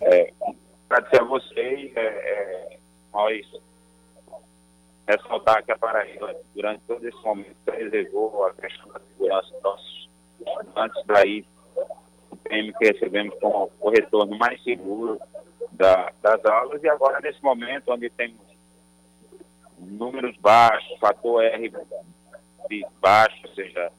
É, 0.00 0.32
agradecer 0.90 1.20
a 1.20 1.24
vocês, 1.24 1.96
é, 1.96 2.00
é, 2.00 2.78
nós 3.12 3.46
ressaltar 5.08 5.64
que 5.64 5.72
a 5.72 5.78
Paraíba, 5.78 6.36
durante 6.54 6.82
todo 6.86 7.06
esse 7.06 7.22
momento, 7.24 7.56
preservou 7.64 8.44
a 8.44 8.52
questão 8.52 8.92
da 8.92 9.00
segurança 9.00 9.50
dos 9.54 9.62
nossos 9.62 10.10
estudantes, 10.38 11.02
daí 11.06 11.46
o 12.30 12.36
prêmio 12.36 12.74
que 12.78 12.92
recebemos 12.92 13.34
com 13.40 13.70
o 13.80 13.90
retorno 13.90 14.36
mais 14.36 14.62
seguro 14.62 15.18
da, 15.72 16.12
das 16.20 16.44
aulas, 16.44 16.82
e 16.82 16.88
agora 16.88 17.20
nesse 17.20 17.42
momento, 17.42 17.90
onde 17.90 18.10
temos 18.10 18.46
números 19.78 20.36
baixos, 20.38 20.98
fator 20.98 21.42
R 21.42 21.72
baixo, 23.00 23.38
ou 23.48 23.54
seja, 23.54 23.90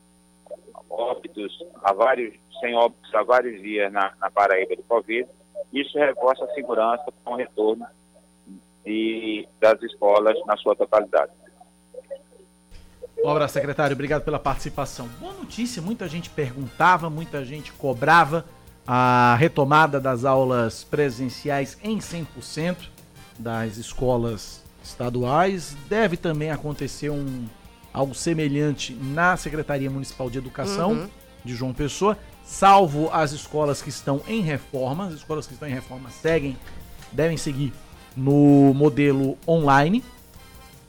óbitos, 0.88 1.66
há 1.84 1.92
vários, 1.92 2.36
sem 2.60 2.76
óbitos 2.76 3.16
há 3.16 3.24
vários 3.24 3.60
dias 3.62 3.92
na, 3.92 4.14
na 4.20 4.30
Paraíba 4.30 4.76
do 4.76 4.84
Covid, 4.84 5.28
isso 5.74 5.98
reforça 5.98 6.46
a 6.46 6.54
segurança 6.54 7.12
com 7.24 7.34
o 7.34 7.36
retorno 7.36 7.88
de, 8.90 9.48
das 9.62 9.80
escolas 9.84 10.36
na 10.48 10.58
sua 10.58 10.76
totalidade. 10.76 11.32
Um 13.24 13.30
abraço, 13.30 13.54
secretário. 13.54 13.94
Obrigado 13.94 14.24
pela 14.24 14.40
participação. 14.40 15.08
Boa 15.20 15.34
notícia. 15.34 15.82
Muita 15.82 16.08
gente 16.08 16.30
perguntava, 16.30 17.10
muita 17.10 17.46
gente 17.46 17.72
cobrava 17.74 18.46
a 18.88 19.36
retomada 19.38 20.00
das 20.00 20.26
aulas 20.26 20.84
presenciais 20.84 21.78
em 21.84 22.00
100% 22.00 22.78
das 23.38 23.78
escolas 23.78 24.64
estaduais. 24.84 25.78
Deve 25.88 26.18
também 26.18 26.50
acontecer 26.50 27.12
um 27.12 27.46
algo 27.94 28.16
semelhante 28.16 28.94
na 28.94 29.38
Secretaria 29.38 29.90
Municipal 29.90 30.30
de 30.30 30.38
Educação 30.38 30.92
uhum. 30.92 31.10
de 31.44 31.54
João 31.54 31.74
Pessoa 31.74 32.18
salvo 32.44 33.10
as 33.12 33.32
escolas 33.32 33.82
que 33.82 33.90
estão 33.90 34.22
em 34.28 34.42
reforma. 34.42 35.08
As 35.08 35.14
escolas 35.14 35.46
que 35.46 35.54
estão 35.54 35.68
em 35.68 35.74
reforma 35.74 36.10
seguem, 36.10 36.58
devem 37.12 37.38
seguir 37.38 37.72
no 38.16 38.74
modelo 38.74 39.38
online, 39.48 40.04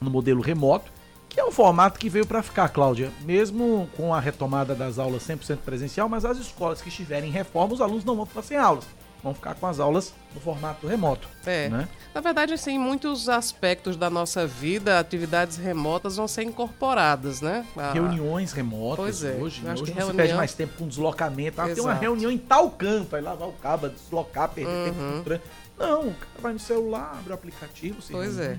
no 0.00 0.10
modelo 0.10 0.40
remoto, 0.40 0.90
que 1.28 1.38
é 1.38 1.44
um 1.44 1.52
formato 1.52 1.98
que 1.98 2.08
veio 2.08 2.26
para 2.26 2.42
ficar, 2.42 2.68
Cláudia. 2.68 3.10
Mesmo 3.22 3.88
com 3.96 4.12
a 4.12 4.20
retomada 4.20 4.74
das 4.74 4.98
aulas 4.98 5.22
100% 5.22 5.58
presencial, 5.58 6.08
mas 6.08 6.24
as 6.24 6.38
escolas 6.38 6.82
que 6.82 6.88
estiverem 6.88 7.28
em 7.30 7.32
reforma, 7.32 7.74
os 7.74 7.80
alunos 7.80 8.04
não 8.04 8.16
vão 8.16 8.26
ficar 8.26 8.42
sem 8.42 8.56
aulas 8.56 8.86
vão 9.22 9.34
ficar 9.34 9.54
com 9.54 9.66
as 9.66 9.78
aulas 9.78 10.14
no 10.34 10.40
formato 10.40 10.86
remoto. 10.86 11.28
É. 11.44 11.68
Né? 11.68 11.88
Na 12.14 12.20
verdade, 12.20 12.54
assim, 12.54 12.78
muitos 12.78 13.28
aspectos 13.28 13.96
da 13.96 14.08
nossa 14.08 14.46
vida, 14.46 14.98
atividades 14.98 15.56
remotas 15.56 16.16
vão 16.16 16.26
ser 16.26 16.42
incorporadas, 16.42 17.40
né? 17.40 17.66
A... 17.76 17.92
Reuniões 17.92 18.52
remotas 18.52 18.96
pois 18.96 19.24
é. 19.24 19.32
hoje. 19.32 19.62
Hoje 19.66 19.84
que 19.84 19.90
reunião... 19.92 20.16
perde 20.16 20.34
mais 20.34 20.54
tempo 20.54 20.74
com 20.78 20.88
deslocamento. 20.88 21.60
Ah, 21.60 21.68
tem 21.68 21.82
uma 21.82 21.94
reunião 21.94 22.30
em 22.30 22.38
tal 22.38 22.70
canto, 22.70 23.16
aí 23.16 23.22
lá 23.22 23.34
vai 23.34 23.48
o 23.48 23.52
cabo 23.52 23.88
deslocar, 23.88 24.48
perder 24.48 24.92
uhum. 24.92 25.22
tempo. 25.22 25.42
Não, 25.80 26.08
o 26.08 26.14
cara 26.14 26.30
vai 26.40 26.52
no 26.52 26.58
celular, 26.58 27.16
abre 27.18 27.32
o 27.32 27.34
aplicativo. 27.34 28.02
Pois 28.10 28.38
é. 28.38 28.58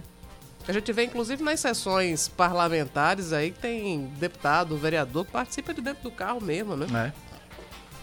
A 0.68 0.72
gente 0.72 0.92
vê, 0.92 1.04
inclusive, 1.06 1.44
nas 1.44 1.60
sessões 1.60 2.28
parlamentares 2.28 3.32
aí 3.32 3.52
que 3.52 3.60
tem 3.60 4.08
deputado, 4.18 4.76
vereador 4.76 5.26
que 5.26 5.32
participa 5.32 5.74
de 5.74 5.82
dentro 5.82 6.04
do 6.04 6.12
carro 6.12 6.42
mesmo, 6.42 6.76
né? 6.76 7.14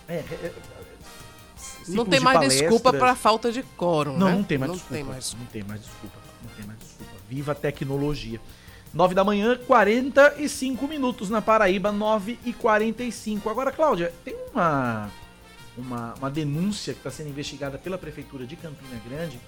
É. 0.09 0.15
É, 0.15 0.17
é 0.19 0.55
não 1.89 2.05
tem 2.05 2.21
mais 2.21 2.37
palestras. 2.37 2.61
desculpa 2.61 2.93
para 2.93 3.15
falta 3.15 3.51
de 3.51 3.63
quórum, 3.63 4.17
não, 4.17 4.29
né? 4.29 4.35
Não 4.35 4.43
tem 4.45 4.59
mais 4.59 4.71
não 4.71 4.77
desculpa. 4.77 4.95
Tem 4.95 5.05
mais... 5.05 5.35
Não 5.35 5.47
tem 5.47 5.63
mais 5.65 5.81
desculpa. 5.81 6.19
Não 6.43 6.51
tem 6.51 6.67
mais 6.67 6.79
desculpa. 6.79 7.13
Viva 7.29 7.53
a 7.53 7.55
tecnologia. 7.55 8.41
9 8.93 9.15
da 9.15 9.25
manhã, 9.25 9.59
45 9.67 10.89
minutos 10.89 11.31
na 11.31 11.43
Paraíba, 11.43 11.93
9 11.93 12.39
e 12.45 12.53
45. 12.53 13.49
Agora, 13.49 13.71
Cláudia, 13.71 14.13
tem 14.25 14.35
uma, 14.53 15.11
uma, 15.79 16.15
uma 16.15 16.31
denúncia 16.31 16.93
que 16.93 17.01
está 17.01 17.11
sendo 17.11 17.31
investigada 17.31 17.79
pela 17.79 17.97
Prefeitura 17.97 18.47
de 18.47 18.57
Campina 18.57 19.01
Grande 19.09 19.39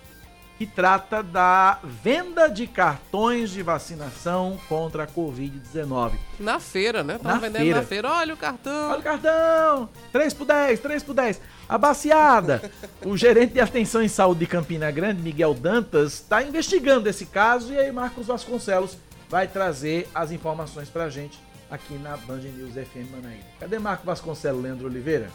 que 0.60 0.66
trata 0.66 1.22
da 1.22 1.78
venda 1.82 2.46
de 2.46 2.66
cartões 2.66 3.48
de 3.48 3.62
vacinação 3.62 4.60
contra 4.68 5.04
a 5.04 5.06
Covid-19. 5.06 6.12
Na 6.38 6.60
feira, 6.60 7.02
né? 7.02 7.16
Estão 7.16 7.40
vendendo 7.40 7.62
feira. 7.62 7.80
na 7.80 7.86
feira. 7.86 8.10
Olha 8.10 8.34
o 8.34 8.36
cartão. 8.36 8.90
Olha 8.90 9.00
o 9.00 9.02
cartão. 9.02 9.88
3 10.12 10.34
por 10.34 10.44
10, 10.44 10.80
3 10.80 11.02
por 11.02 11.14
10. 11.14 11.40
A 11.66 11.78
baciada. 11.78 12.70
o 13.06 13.16
gerente 13.16 13.54
de 13.54 13.60
atenção 13.60 14.02
em 14.02 14.08
saúde 14.08 14.40
de 14.40 14.46
Campina 14.46 14.90
Grande, 14.90 15.22
Miguel 15.22 15.54
Dantas, 15.54 16.12
está 16.12 16.42
investigando 16.42 17.08
esse 17.08 17.24
caso 17.24 17.72
e 17.72 17.78
aí 17.78 17.90
Marcos 17.90 18.26
Vasconcelos 18.26 18.98
vai 19.30 19.48
trazer 19.48 20.10
as 20.14 20.30
informações 20.30 20.90
pra 20.90 21.08
gente 21.08 21.40
aqui 21.70 21.94
na 21.94 22.18
Band 22.18 22.40
News 22.40 22.74
FM 22.74 23.10
Manaíra. 23.10 23.46
Cadê 23.58 23.78
Marcos 23.78 24.04
Vasconcelos, 24.04 24.62
Leandro 24.62 24.88
Oliveira? 24.88 25.30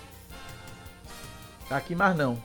Tá 1.68 1.78
aqui 1.78 1.96
mais 1.96 2.16
não. 2.16 2.42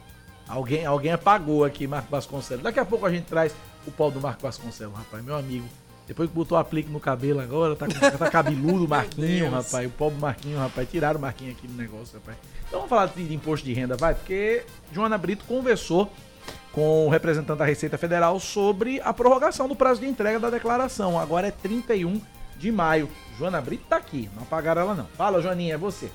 Alguém, 0.49 0.85
alguém 0.85 1.13
apagou 1.13 1.65
aqui, 1.65 1.87
Marco 1.87 2.11
Vasconcelos. 2.11 2.65
Daqui 2.65 2.81
a 2.81 2.85
pouco 2.85 3.07
a 3.07 3.11
gente 3.11 3.27
traz 3.27 3.55
o 3.87 3.91
pau 3.91 4.11
do 4.11 4.21
Marco 4.21 4.43
Vasconcelos, 4.43 4.97
rapaz, 4.97 5.25
meu 5.25 5.37
amigo. 5.37 5.67
Depois 6.07 6.29
que 6.29 6.35
botou 6.35 6.59
o 6.59 6.61
aplique 6.61 6.91
no 6.91 6.99
cabelo 6.99 7.39
agora, 7.39 7.77
tá, 7.77 7.87
tá 7.87 8.29
cabeludo 8.29 8.85
o 8.85 8.89
Marquinho, 8.91 9.49
rapaz. 9.49 9.87
O 9.87 9.91
pobre 9.91 10.19
Marquinho, 10.19 10.59
rapaz. 10.59 10.91
Tiraram 10.91 11.19
o 11.19 11.23
Marquinho 11.23 11.53
aqui 11.53 11.69
no 11.69 11.77
negócio, 11.77 12.19
rapaz. 12.19 12.37
Então 12.67 12.81
vamos 12.81 12.89
falar 12.91 13.07
de 13.07 13.33
imposto 13.33 13.65
de 13.65 13.73
renda, 13.73 13.97
vai? 13.97 14.13
Porque 14.13 14.65
Joana 14.93 15.17
Brito 15.17 15.45
conversou 15.45 16.11
com 16.73 17.07
o 17.07 17.09
representante 17.09 17.59
da 17.61 17.65
Receita 17.65 17.97
Federal 17.97 18.41
sobre 18.41 19.01
a 19.03 19.13
prorrogação 19.13 19.69
do 19.69 19.77
prazo 19.77 20.01
de 20.01 20.09
entrega 20.09 20.41
da 20.41 20.51
declaração. 20.51 21.17
Agora 21.17 21.47
é 21.47 21.53
31 21.53 22.21
de 22.57 22.73
maio. 22.73 23.09
Joana 23.39 23.61
Brito 23.61 23.85
tá 23.89 23.97
aqui, 23.97 24.29
não 24.35 24.43
apagaram 24.43 24.83
ela 24.83 24.95
não. 24.95 25.07
Fala, 25.17 25.41
Joaninha, 25.41 25.75
é 25.75 25.79
você. 25.79 26.11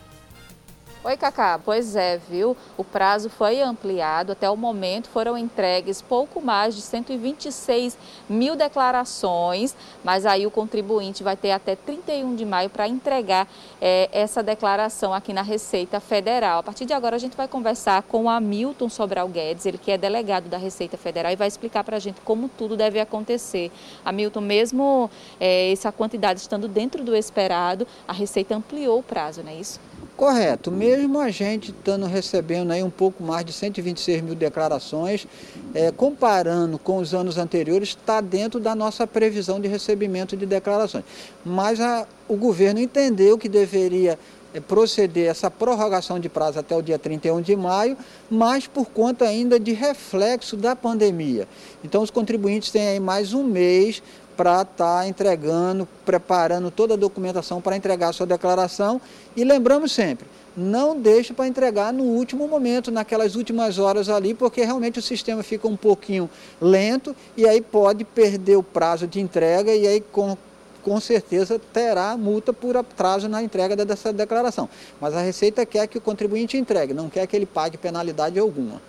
Oi, 1.08 1.16
Cacá. 1.16 1.60
Pois 1.64 1.96
é, 1.96 2.18
viu? 2.18 2.58
O 2.76 2.84
prazo 2.84 3.30
foi 3.30 3.62
ampliado. 3.62 4.32
Até 4.32 4.50
o 4.50 4.58
momento 4.58 5.08
foram 5.08 5.38
entregues 5.38 6.02
pouco 6.02 6.42
mais 6.42 6.76
de 6.76 6.82
126 6.82 7.96
mil 8.28 8.56
declarações, 8.56 9.76
mas 10.04 10.26
aí 10.26 10.48
o 10.48 10.50
contribuinte 10.50 11.22
vai 11.22 11.38
ter 11.38 11.52
até 11.52 11.76
31 11.76 12.34
de 12.34 12.44
maio 12.44 12.72
para 12.72 12.88
entregar 12.88 13.48
é, 13.80 14.10
essa 14.12 14.42
declaração 14.42 15.14
aqui 15.14 15.32
na 15.32 15.44
Receita 15.44 16.00
Federal. 16.00 16.62
A 16.62 16.64
partir 16.64 16.86
de 16.86 16.94
agora 16.94 17.18
a 17.18 17.20
gente 17.20 17.38
vai 17.38 17.48
conversar 17.48 18.02
com 18.02 18.24
o 18.24 18.30
Hamilton 18.30 18.90
Sobral 18.90 19.28
Guedes, 19.30 19.68
ele 19.68 19.78
que 19.78 19.92
é 19.92 20.00
delegado 20.00 20.50
da 20.50 20.58
Receita 20.58 20.98
Federal 20.98 21.32
e 21.32 21.36
vai 21.36 21.48
explicar 21.48 21.84
para 21.84 21.98
a 21.98 22.00
gente 22.00 22.20
como 22.22 22.50
tudo 22.50 22.76
deve 22.76 23.00
acontecer. 23.00 23.72
Hamilton, 24.04 24.42
mesmo 24.42 25.12
é, 25.40 25.72
essa 25.72 25.92
quantidade 25.92 26.40
estando 26.40 26.68
dentro 26.68 27.04
do 27.04 27.16
esperado, 27.16 27.86
a 28.08 28.12
Receita 28.12 28.56
ampliou 28.56 28.98
o 28.98 29.04
prazo, 29.04 29.44
não 29.44 29.52
é 29.52 29.56
isso? 29.56 29.80
Correto, 30.16 30.72
mesmo 30.72 31.20
a 31.20 31.30
gente 31.30 31.72
estando 31.72 32.06
recebendo 32.06 32.72
aí 32.72 32.82
um 32.82 32.90
pouco 32.90 33.22
mais 33.22 33.46
de 33.46 33.52
126 33.52 34.22
mil 34.22 34.34
declarações, 34.34 35.28
é, 35.74 35.92
comparando 35.92 36.80
com 36.80 36.98
os 37.00 37.14
anos 37.14 37.38
anteriores, 37.38 37.90
está 37.90 38.22
dentro 38.22 38.58
da 38.58 38.74
nossa 38.74 39.06
previsão 39.06 39.60
de 39.60 39.68
recebimento 39.68 40.38
de 40.38 40.46
declarações. 40.46 41.04
Mas 41.44 41.82
a, 41.82 42.08
o 42.30 42.38
governo 42.38 42.80
entendeu 42.80 43.38
que 43.38 43.50
deveria 43.50 44.18
é, 44.54 44.62
proceder 44.62 45.28
essa 45.30 45.52
prorrogação 45.52 46.18
de 46.18 46.30
prazo 46.30 46.60
até 46.60 46.74
o 46.78 46.82
dia 46.82 46.98
31 46.98 47.42
de 47.42 47.54
maio, 47.54 47.98
mas 48.32 48.68
por 48.68 48.86
conta 48.86 49.26
ainda 49.26 49.60
de 49.60 49.74
reflexo 49.74 50.56
da 50.56 50.74
pandemia. 50.78 51.46
Então 51.84 52.02
os 52.02 52.10
contribuintes 52.10 52.72
têm 52.72 52.88
aí 52.88 53.00
mais 53.02 53.34
um 53.34 53.44
mês 53.44 54.02
para 54.36 54.62
estar 54.62 55.02
tá 55.02 55.08
entregando, 55.08 55.88
preparando 56.06 56.70
toda 56.70 56.94
a 56.94 56.98
documentação 56.98 57.62
para 57.62 57.76
entregar 57.76 58.10
a 58.10 58.14
sua 58.14 58.26
declaração. 58.26 59.02
E 59.36 59.44
lembramos 59.44 59.92
sempre, 59.92 60.28
não 60.56 61.00
deixe 61.00 61.34
para 61.34 61.48
entregar 61.48 61.92
no 61.92 62.04
último 62.04 62.48
momento, 62.48 62.92
naquelas 62.92 63.36
últimas 63.36 63.78
horas 63.78 64.10
ali, 64.10 64.34
porque 64.34 64.64
realmente 64.64 65.00
o 65.00 65.02
sistema 65.02 65.44
fica 65.44 65.68
um 65.68 65.76
pouquinho 65.76 66.30
lento 66.62 67.16
e 67.36 67.48
aí 67.48 67.62
pode 67.62 68.04
perder 68.04 68.56
o 68.56 68.64
prazo 68.64 69.08
de 69.08 69.20
entrega 69.20 69.74
e 69.74 69.88
aí 69.88 70.00
com, 70.00 70.38
com 70.82 71.00
certeza 71.00 71.60
terá 71.74 72.16
multa 72.16 72.54
por 72.54 72.78
atraso 72.78 73.28
na 73.28 73.44
entrega 73.44 73.76
dessa 73.76 74.14
declaração. 74.14 74.70
Mas 75.02 75.14
a 75.14 75.22
Receita 75.22 75.66
quer 75.66 75.88
que 75.88 75.98
o 75.98 76.02
contribuinte 76.02 76.58
entregue, 76.58 76.94
não 76.94 77.10
quer 77.10 77.28
que 77.28 77.36
ele 77.36 77.46
pague 77.46 77.78
penalidade 77.78 78.40
alguma. 78.40 78.82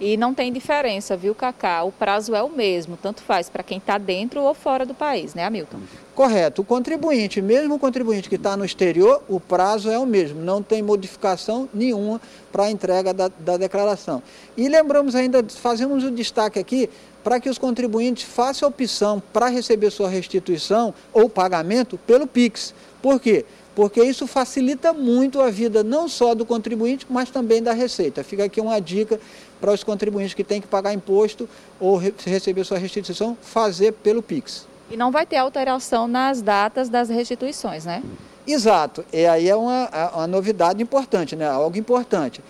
E 0.00 0.16
não 0.16 0.32
tem 0.32 0.52
diferença, 0.52 1.16
viu, 1.16 1.34
Cacá? 1.34 1.82
O 1.82 1.90
prazo 1.90 2.34
é 2.34 2.42
o 2.42 2.48
mesmo, 2.48 2.96
tanto 2.96 3.20
faz 3.20 3.50
para 3.50 3.64
quem 3.64 3.78
está 3.78 3.98
dentro 3.98 4.40
ou 4.40 4.54
fora 4.54 4.86
do 4.86 4.94
país, 4.94 5.34
né, 5.34 5.44
Hamilton? 5.44 5.78
Correto. 6.14 6.62
O 6.62 6.64
contribuinte, 6.64 7.42
mesmo 7.42 7.74
o 7.74 7.78
contribuinte 7.78 8.28
que 8.28 8.36
está 8.36 8.56
no 8.56 8.64
exterior, 8.64 9.22
o 9.28 9.40
prazo 9.40 9.90
é 9.90 9.98
o 9.98 10.06
mesmo, 10.06 10.40
não 10.40 10.62
tem 10.62 10.82
modificação 10.82 11.68
nenhuma 11.74 12.20
para 12.52 12.64
a 12.64 12.70
entrega 12.70 13.12
da, 13.12 13.28
da 13.28 13.56
declaração. 13.56 14.22
E 14.56 14.68
lembramos 14.68 15.16
ainda, 15.16 15.44
fazemos 15.48 16.04
o 16.04 16.08
um 16.08 16.14
destaque 16.14 16.60
aqui, 16.60 16.88
para 17.24 17.40
que 17.40 17.50
os 17.50 17.58
contribuintes 17.58 18.22
façam 18.22 18.68
a 18.68 18.70
opção 18.70 19.20
para 19.32 19.48
receber 19.48 19.90
sua 19.90 20.08
restituição 20.08 20.94
ou 21.12 21.28
pagamento 21.28 21.98
pelo 21.98 22.26
PIX. 22.26 22.72
Por 23.02 23.20
quê? 23.20 23.44
porque 23.78 24.02
isso 24.02 24.26
facilita 24.26 24.92
muito 24.92 25.40
a 25.40 25.50
vida 25.50 25.84
não 25.84 26.08
só 26.08 26.34
do 26.34 26.44
contribuinte, 26.44 27.06
mas 27.08 27.30
também 27.30 27.62
da 27.62 27.72
Receita. 27.72 28.24
Fica 28.24 28.42
aqui 28.42 28.60
uma 28.60 28.80
dica 28.80 29.20
para 29.60 29.72
os 29.72 29.82
contribuintes 29.84 30.34
que 30.34 30.44
têm 30.44 30.60
que 30.60 30.66
pagar 30.66 30.92
imposto 30.92 31.48
ou 31.80 31.96
receber 31.96 32.64
sua 32.64 32.78
restituição, 32.78 33.36
fazer 33.40 33.92
pelo 33.92 34.22
PIX. 34.22 34.66
E 34.90 34.96
não 34.96 35.10
vai 35.10 35.26
ter 35.26 35.36
alteração 35.36 36.08
nas 36.08 36.40
datas 36.40 36.88
das 36.88 37.08
restituições, 37.08 37.84
né? 37.84 38.02
Exato. 38.46 39.04
E 39.12 39.26
aí 39.26 39.48
é 39.48 39.54
uma, 39.54 39.88
é 39.92 40.16
uma 40.16 40.26
novidade 40.26 40.82
importante, 40.82 41.36
né? 41.36 41.46
algo 41.46 41.76
importante 41.76 42.42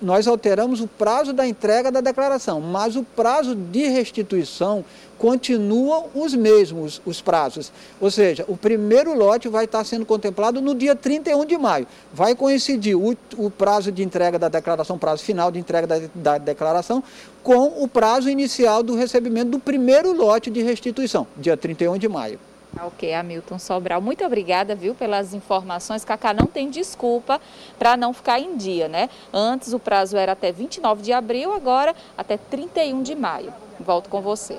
nós 0.00 0.26
alteramos 0.26 0.80
o 0.80 0.86
prazo 0.86 1.32
da 1.32 1.46
entrega 1.46 1.90
da 1.90 2.00
declaração, 2.00 2.60
mas 2.60 2.96
o 2.96 3.02
prazo 3.02 3.54
de 3.54 3.86
restituição 3.88 4.84
continuam 5.18 6.06
os 6.14 6.34
mesmos, 6.34 7.00
os 7.06 7.20
prazos. 7.20 7.72
Ou 8.00 8.10
seja, 8.10 8.44
o 8.48 8.56
primeiro 8.56 9.16
lote 9.16 9.48
vai 9.48 9.64
estar 9.64 9.82
sendo 9.84 10.04
contemplado 10.04 10.60
no 10.60 10.74
dia 10.74 10.94
31 10.94 11.44
de 11.46 11.56
maio. 11.56 11.86
Vai 12.12 12.34
coincidir 12.34 12.96
o, 12.96 13.16
o 13.36 13.50
prazo 13.50 13.90
de 13.90 14.02
entrega 14.02 14.38
da 14.38 14.48
declaração, 14.48 14.98
prazo 14.98 15.24
final 15.24 15.50
de 15.50 15.58
entrega 15.58 15.86
da, 15.86 16.00
da 16.14 16.38
declaração, 16.38 17.02
com 17.42 17.82
o 17.82 17.88
prazo 17.88 18.28
inicial 18.28 18.82
do 18.82 18.94
recebimento 18.94 19.50
do 19.50 19.58
primeiro 19.58 20.12
lote 20.12 20.50
de 20.50 20.62
restituição, 20.62 21.26
dia 21.36 21.56
31 21.56 21.96
de 21.96 22.08
maio. 22.08 22.38
Ok, 22.82 23.12
Hamilton 23.12 23.58
Sobral, 23.58 24.02
muito 24.02 24.24
obrigada, 24.24 24.74
viu, 24.74 24.94
pelas 24.94 25.32
informações. 25.32 26.04
Cacá 26.04 26.34
não 26.34 26.46
tem 26.46 26.68
desculpa 26.68 27.40
para 27.78 27.96
não 27.96 28.12
ficar 28.12 28.38
em 28.38 28.56
dia, 28.56 28.86
né? 28.86 29.08
Antes 29.32 29.72
o 29.72 29.78
prazo 29.78 30.16
era 30.16 30.32
até 30.32 30.52
29 30.52 31.02
de 31.02 31.12
abril, 31.12 31.52
agora 31.52 31.94
até 32.16 32.36
31 32.36 33.02
de 33.02 33.14
maio. 33.14 33.52
Volto 33.80 34.10
com 34.10 34.20
você. 34.20 34.58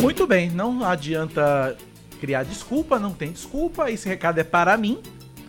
Muito 0.00 0.26
bem, 0.26 0.50
não 0.50 0.84
adianta 0.84 1.76
criar 2.20 2.42
desculpa, 2.42 2.98
não 2.98 3.12
tem 3.12 3.32
desculpa. 3.32 3.90
Esse 3.90 4.06
recado 4.08 4.38
é 4.38 4.44
para 4.44 4.76
mim. 4.76 5.00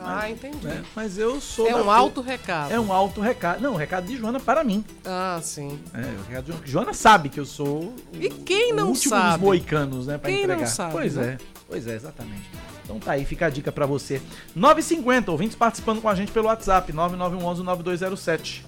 Ah, 0.04 0.30
entendi. 0.30 0.66
Né? 0.66 0.84
Mas 0.96 1.18
eu 1.18 1.40
sou. 1.40 1.68
É 1.68 1.76
um 1.76 1.90
alto 1.90 2.22
recado. 2.22 2.72
É 2.72 2.80
um 2.80 2.92
alto 2.92 3.22
recado. 3.22 3.62
Não, 3.62 3.74
o 3.74 3.78
recado 3.78 4.08
de 4.08 4.18
Joana 4.18 4.40
para 4.40 4.64
mim. 4.64 4.84
Ah, 5.06 5.40
sim. 5.42 5.80
É, 5.94 6.00
o 6.00 6.24
recado 6.28 6.46
de 6.46 6.52
Joana. 6.52 6.68
Joana 6.68 6.94
sabe 6.94 7.30
que 7.30 7.40
eu 7.40 7.46
sou. 7.46 7.94
E 8.14 8.30
quem 8.30 8.74
não 8.74 8.86
o 8.86 8.90
último 8.90 9.16
sabe? 9.16 9.32
dos 9.34 9.42
moicanos, 9.42 10.08
né? 10.08 10.18
Pra 10.18 10.30
quem 10.30 10.44
entregar. 10.44 10.62
não 10.62 10.68
sabe? 10.68 10.92
Pois 10.92 11.16
né? 11.16 11.38
é. 11.40 11.62
Pois 11.68 11.88
é, 11.88 11.96
exatamente. 11.96 12.50
Então 12.84 13.00
tá 13.00 13.14
aí, 13.14 13.24
fica 13.24 13.46
a 13.46 13.50
dica 13.50 13.72
para 13.72 13.86
você. 13.86 14.22
9h50, 14.58 15.30
ouvintes 15.30 15.56
participando 15.56 16.02
com 16.02 16.10
a 16.10 16.16
gente 16.16 16.32
pelo 16.32 16.48
WhatsApp, 16.48 16.92
9911-9207. 16.92 18.64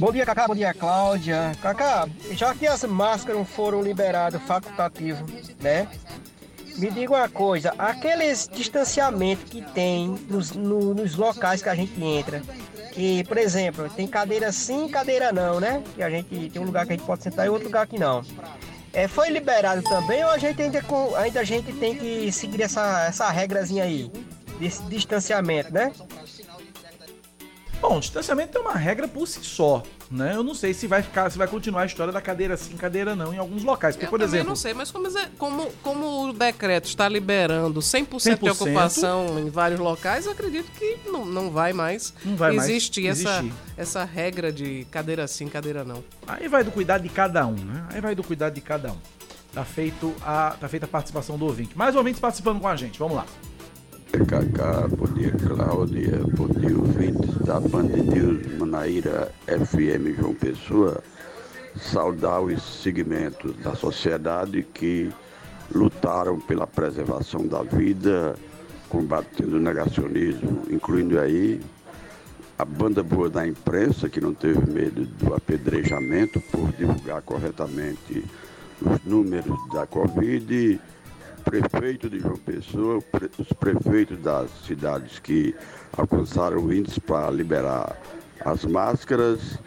Bom 0.00 0.10
dia, 0.10 0.26
Cacá. 0.26 0.48
Bom 0.48 0.54
dia, 0.54 0.74
Cláudia. 0.74 1.52
Cacá, 1.62 2.08
já 2.32 2.52
que 2.54 2.66
as 2.66 2.82
máscaras 2.82 3.48
foram 3.50 3.80
liberadas 3.80 4.42
facultativo, 4.42 5.24
né? 5.60 5.86
Me 6.76 6.90
diga 6.90 7.12
uma 7.12 7.28
coisa, 7.28 7.74
aqueles 7.78 8.48
distanciamentos 8.52 9.44
que 9.50 9.62
tem 9.72 10.08
nos, 10.28 10.52
no, 10.52 10.94
nos 10.94 11.14
locais 11.16 11.62
que 11.62 11.68
a 11.68 11.74
gente 11.74 12.02
entra, 12.02 12.42
que, 12.92 13.24
por 13.24 13.38
exemplo, 13.38 13.88
tem 13.90 14.06
cadeira 14.06 14.50
sim, 14.52 14.88
cadeira 14.88 15.32
não, 15.32 15.60
né? 15.60 15.82
Que 15.94 16.02
a 16.02 16.10
gente 16.10 16.50
tem 16.50 16.62
um 16.62 16.64
lugar 16.64 16.86
que 16.86 16.92
a 16.92 16.96
gente 16.96 17.06
pode 17.06 17.22
sentar 17.22 17.46
e 17.46 17.48
outro 17.48 17.66
lugar 17.66 17.86
que 17.86 17.98
não. 17.98 18.22
É, 18.92 19.08
foi 19.08 19.30
liberado 19.30 19.82
também 19.82 20.22
ou 20.22 20.30
a 20.30 20.38
gente 20.38 20.60
ainda, 20.60 20.82
ainda 21.16 21.40
a 21.40 21.44
gente 21.44 21.72
tem 21.72 21.96
que 21.96 22.30
seguir 22.30 22.62
essa, 22.62 23.06
essa 23.06 23.30
regrazinha 23.30 23.84
aí, 23.84 24.10
desse 24.58 24.82
distanciamento, 24.84 25.72
né? 25.72 25.92
Bom, 27.82 27.98
distanciamento 27.98 28.56
é 28.56 28.60
uma 28.60 28.76
regra 28.76 29.08
por 29.08 29.26
si 29.26 29.40
só, 29.42 29.82
né? 30.08 30.36
Eu 30.36 30.44
não 30.44 30.54
sei 30.54 30.72
se 30.72 30.86
vai 30.86 31.02
ficar, 31.02 31.28
se 31.28 31.36
vai 31.36 31.48
continuar 31.48 31.82
a 31.82 31.86
história 31.86 32.12
da 32.12 32.20
cadeira 32.20 32.56
sim, 32.56 32.76
cadeira 32.76 33.16
não 33.16 33.34
em 33.34 33.38
alguns 33.38 33.64
locais. 33.64 33.96
Porque, 33.96 34.06
eu 34.06 34.10
por 34.10 34.20
exemplo, 34.20 34.50
não 34.50 34.54
sei, 34.54 34.72
mas 34.72 34.92
como, 34.92 35.08
como, 35.36 35.72
como 35.82 36.28
o 36.28 36.32
decreto 36.32 36.84
está 36.84 37.08
liberando 37.08 37.80
100%, 37.80 38.06
100%, 38.06 38.40
de 38.40 38.50
ocupação 38.50 39.36
em 39.40 39.50
vários 39.50 39.80
locais, 39.80 40.26
eu 40.26 40.32
acredito 40.32 40.70
que 40.78 40.96
não, 41.06 41.24
não 41.26 41.50
vai 41.50 41.72
mais 41.72 42.14
não 42.24 42.36
vai 42.36 42.54
existir, 42.54 43.06
mais 43.06 43.20
essa, 43.20 43.44
essa 43.76 44.04
regra 44.04 44.52
de 44.52 44.86
cadeira 44.88 45.26
sim, 45.26 45.48
cadeira 45.48 45.82
não. 45.82 46.04
Aí 46.24 46.46
vai 46.46 46.62
do 46.62 46.70
cuidado 46.70 47.02
de 47.02 47.08
cada 47.08 47.44
um, 47.48 47.56
né? 47.56 47.84
Aí 47.90 48.00
vai 48.00 48.14
do 48.14 48.22
cuidado 48.22 48.54
de 48.54 48.60
cada 48.60 48.92
um. 48.92 48.98
Tá, 49.52 49.64
feito 49.64 50.14
a, 50.22 50.56
tá 50.58 50.68
feita 50.68 50.86
a 50.86 50.88
participação 50.88 51.36
do 51.36 51.46
ouvinte. 51.46 51.76
Mais 51.76 51.96
ouvintes 51.96 52.20
participando 52.20 52.60
com 52.60 52.68
a 52.68 52.76
gente, 52.76 52.96
vamos 52.96 53.16
lá. 53.16 53.26
Cacá, 54.12 54.86
bom 54.88 55.06
dia 55.14 55.32
Cláudia, 55.32 56.20
bom 56.36 56.46
dia 56.46 56.76
ouvintes 56.76 57.34
da 57.46 57.58
Band 57.58 57.84
News 57.84 58.58
Manaíra 58.58 59.32
FM 59.46 60.18
João 60.18 60.34
Pessoa, 60.34 61.02
saudar 61.74 62.42
os 62.42 62.62
segmentos 62.62 63.56
da 63.56 63.74
sociedade 63.74 64.62
que 64.74 65.10
lutaram 65.74 66.38
pela 66.38 66.66
preservação 66.66 67.46
da 67.46 67.62
vida, 67.62 68.36
combatendo 68.90 69.56
o 69.56 69.60
negacionismo, 69.60 70.62
incluindo 70.70 71.18
aí 71.18 71.58
a 72.58 72.66
banda 72.66 73.02
boa 73.02 73.30
da 73.30 73.46
imprensa, 73.46 74.10
que 74.10 74.20
não 74.20 74.34
teve 74.34 74.70
medo 74.70 75.06
do 75.06 75.34
apedrejamento 75.34 76.38
por 76.52 76.70
divulgar 76.72 77.22
corretamente 77.22 78.22
os 78.78 79.02
números 79.06 79.58
da 79.72 79.86
Covid 79.86 80.78
prefeito 81.42 82.08
de 82.08 82.18
João 82.18 82.36
Pessoa, 82.36 83.02
os 83.38 83.52
prefeitos 83.52 84.18
das 84.18 84.50
cidades 84.66 85.18
que 85.18 85.54
alcançaram 85.96 86.72
índices 86.72 86.98
para 86.98 87.30
liberar 87.30 87.96
as 88.44 88.64
máscaras 88.64 89.58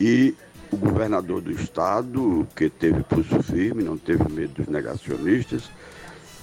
e 0.00 0.34
o 0.70 0.76
governador 0.76 1.40
do 1.40 1.52
estado, 1.52 2.46
que 2.54 2.68
teve 2.68 3.02
pulso 3.04 3.42
firme, 3.42 3.82
não 3.82 3.96
teve 3.96 4.30
medo 4.30 4.54
dos 4.54 4.68
negacionistas, 4.68 5.70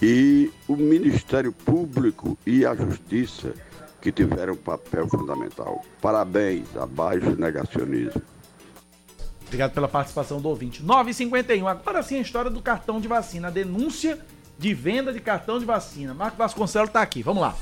e 0.02 0.52
o 0.68 0.76
Ministério 0.76 1.52
Público 1.52 2.38
e 2.46 2.66
a 2.66 2.76
Justiça, 2.76 3.54
que 4.02 4.12
tiveram 4.12 4.54
um 4.54 4.58
papel 4.58 5.08
fundamental. 5.08 5.84
Parabéns, 6.02 6.76
abaixo 6.76 7.36
negacionismo. 7.38 8.22
Obrigado 9.48 9.74
pela 9.74 9.88
participação 9.88 10.42
do 10.42 10.50
ouvinte. 10.50 10.82
951. 10.82 11.68
Agora 11.68 12.02
sim 12.02 12.18
a 12.18 12.22
história 12.22 12.50
do 12.50 12.62
cartão 12.62 13.00
de 13.00 13.08
vacina. 13.08 13.50
A 13.50 13.52
denúncia 13.52 14.20
de 14.58 14.74
venda 14.74 15.12
de 15.12 15.20
cartão 15.20 15.60
de 15.60 15.66
vacina. 15.66 16.14
Marco 16.14 16.38
Vasconcelos 16.38 16.90
está 16.90 17.02
aqui. 17.02 17.24
Vamos 17.24 17.42
lá. 17.42 17.56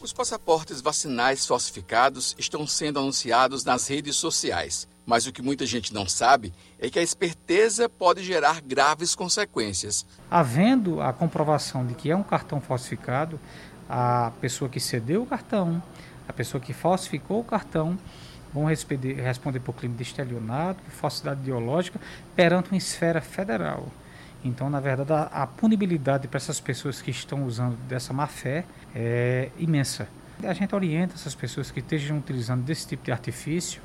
Os 0.00 0.12
passaportes 0.12 0.80
vacinais 0.80 1.44
falsificados 1.44 2.36
estão 2.38 2.66
sendo 2.66 3.00
anunciados 3.00 3.64
nas 3.64 3.88
redes 3.88 4.16
sociais. 4.16 4.86
Mas 5.04 5.26
o 5.26 5.32
que 5.32 5.42
muita 5.42 5.64
gente 5.64 5.92
não 5.92 6.06
sabe 6.06 6.52
é 6.78 6.90
que 6.90 6.98
a 6.98 7.02
esperteza 7.02 7.88
pode 7.88 8.22
gerar 8.22 8.60
graves 8.60 9.14
consequências. 9.14 10.06
Havendo 10.30 11.00
a 11.00 11.12
comprovação 11.12 11.86
de 11.86 11.94
que 11.94 12.10
é 12.10 12.16
um 12.16 12.22
cartão 12.22 12.60
falsificado, 12.60 13.40
a 13.88 14.30
pessoa 14.40 14.68
que 14.68 14.78
cedeu 14.78 15.22
o 15.22 15.26
cartão, 15.26 15.82
a 16.28 16.32
pessoa 16.32 16.60
que 16.60 16.74
falsificou 16.74 17.40
o 17.40 17.44
cartão, 17.44 17.98
vão 18.52 18.66
responder, 18.66 19.14
responder 19.14 19.60
por 19.60 19.74
crime 19.74 19.94
de 19.94 20.02
estelionato, 20.02 20.80
falsidade 20.90 21.40
ideológica, 21.40 22.00
perante 22.36 22.70
uma 22.70 22.78
esfera 22.78 23.20
federal. 23.20 23.88
Então, 24.44 24.70
na 24.70 24.80
verdade, 24.80 25.12
a, 25.12 25.22
a 25.42 25.46
punibilidade 25.46 26.28
para 26.28 26.36
essas 26.36 26.60
pessoas 26.60 27.02
que 27.02 27.10
estão 27.10 27.44
usando 27.44 27.76
dessa 27.88 28.12
má 28.12 28.26
fé 28.26 28.64
é 28.94 29.50
imensa. 29.58 30.08
A 30.44 30.52
gente 30.52 30.74
orienta 30.74 31.14
essas 31.14 31.34
pessoas 31.34 31.70
que 31.70 31.80
estejam 31.80 32.18
utilizando 32.18 32.62
desse 32.62 32.86
tipo 32.86 33.04
de 33.04 33.10
artifício 33.10 33.82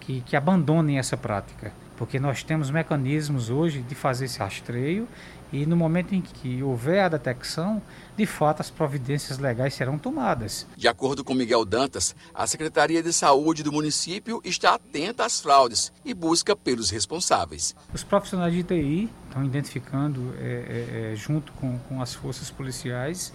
que, 0.00 0.22
que 0.22 0.34
abandonem 0.34 0.98
essa 0.98 1.16
prática, 1.16 1.72
porque 1.96 2.18
nós 2.18 2.42
temos 2.42 2.70
mecanismos 2.70 3.50
hoje 3.50 3.82
de 3.82 3.94
fazer 3.94 4.24
esse 4.24 4.38
rastreio 4.38 5.06
e 5.52 5.66
no 5.66 5.76
momento 5.76 6.14
em 6.14 6.20
que 6.20 6.62
houver 6.62 7.00
a 7.00 7.08
detecção, 7.08 7.82
de 8.16 8.26
fato 8.26 8.60
as 8.60 8.70
providências 8.70 9.38
legais 9.38 9.74
serão 9.74 9.98
tomadas. 9.98 10.66
De 10.76 10.86
acordo 10.86 11.24
com 11.24 11.34
Miguel 11.34 11.64
Dantas, 11.64 12.14
a 12.34 12.46
Secretaria 12.46 13.02
de 13.02 13.12
Saúde 13.12 13.62
do 13.62 13.72
município 13.72 14.40
está 14.44 14.74
atenta 14.74 15.24
às 15.24 15.40
fraudes 15.40 15.92
e 16.04 16.14
busca 16.14 16.54
pelos 16.54 16.90
responsáveis. 16.90 17.74
Os 17.92 18.04
profissionais 18.04 18.54
de 18.54 18.62
TI 18.62 19.10
estão 19.28 19.44
identificando, 19.44 20.34
é, 20.38 20.44
é, 20.44 21.12
é, 21.12 21.16
junto 21.16 21.52
com, 21.52 21.78
com 21.88 22.00
as 22.00 22.14
forças 22.14 22.50
policiais, 22.50 23.32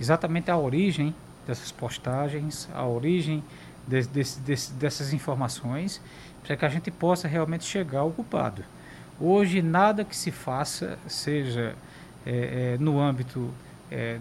exatamente 0.00 0.50
a 0.50 0.58
origem 0.58 1.14
dessas 1.46 1.70
postagens, 1.70 2.68
a 2.74 2.86
origem 2.86 3.42
de, 3.86 4.02
de, 4.06 4.22
de, 4.22 4.72
dessas 4.72 5.12
informações, 5.12 6.00
para 6.42 6.56
que 6.56 6.64
a 6.64 6.68
gente 6.68 6.90
possa 6.90 7.28
realmente 7.28 7.64
chegar 7.64 8.00
ao 8.00 8.10
culpado. 8.10 8.64
Hoje, 9.20 9.62
nada 9.62 10.04
que 10.04 10.16
se 10.16 10.30
faça, 10.30 10.98
seja 11.06 11.76
é, 12.26 12.74
é, 12.74 12.78
no 12.78 13.00
âmbito 13.00 13.52
é, 13.90 14.18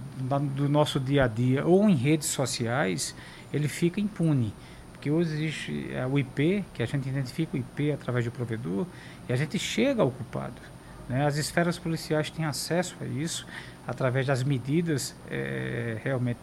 do 0.56 0.69
nosso 0.69 0.99
dia 0.99 1.23
a 1.23 1.27
dia 1.27 1.65
ou 1.65 1.89
em 1.89 1.95
redes 1.95 2.27
sociais, 2.27 3.15
ele 3.51 3.67
fica 3.67 3.99
impune. 3.99 4.53
Porque 4.91 5.10
hoje 5.10 5.34
existe 5.34 5.91
é, 5.93 6.06
o 6.06 6.19
IP, 6.19 6.63
que 6.73 6.84
a 6.84 6.86
gente 6.86 7.10
identifica 7.10 7.58
o 7.58 7.60
IP 7.60 7.91
através 7.91 8.23
do 8.25 8.32
provedor, 8.32 8.86
e 9.27 9.34
a 9.34 9.36
gente 9.36 9.58
chega 9.58 10.03
ao 10.03 10.12
culpado. 10.12 10.62
Né? 11.10 11.25
As 11.25 11.38
esferas 11.38 11.79
policiais 11.79 12.29
têm 12.29 12.45
acesso 12.45 12.95
a 13.01 13.06
isso 13.06 13.47
através 13.88 14.27
das 14.27 14.43
medidas 14.43 15.15
é, 15.29 15.97
realmente 16.03 16.39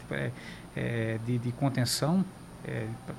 é, 0.77 1.19
de, 1.25 1.39
de 1.39 1.53
contenção, 1.53 2.25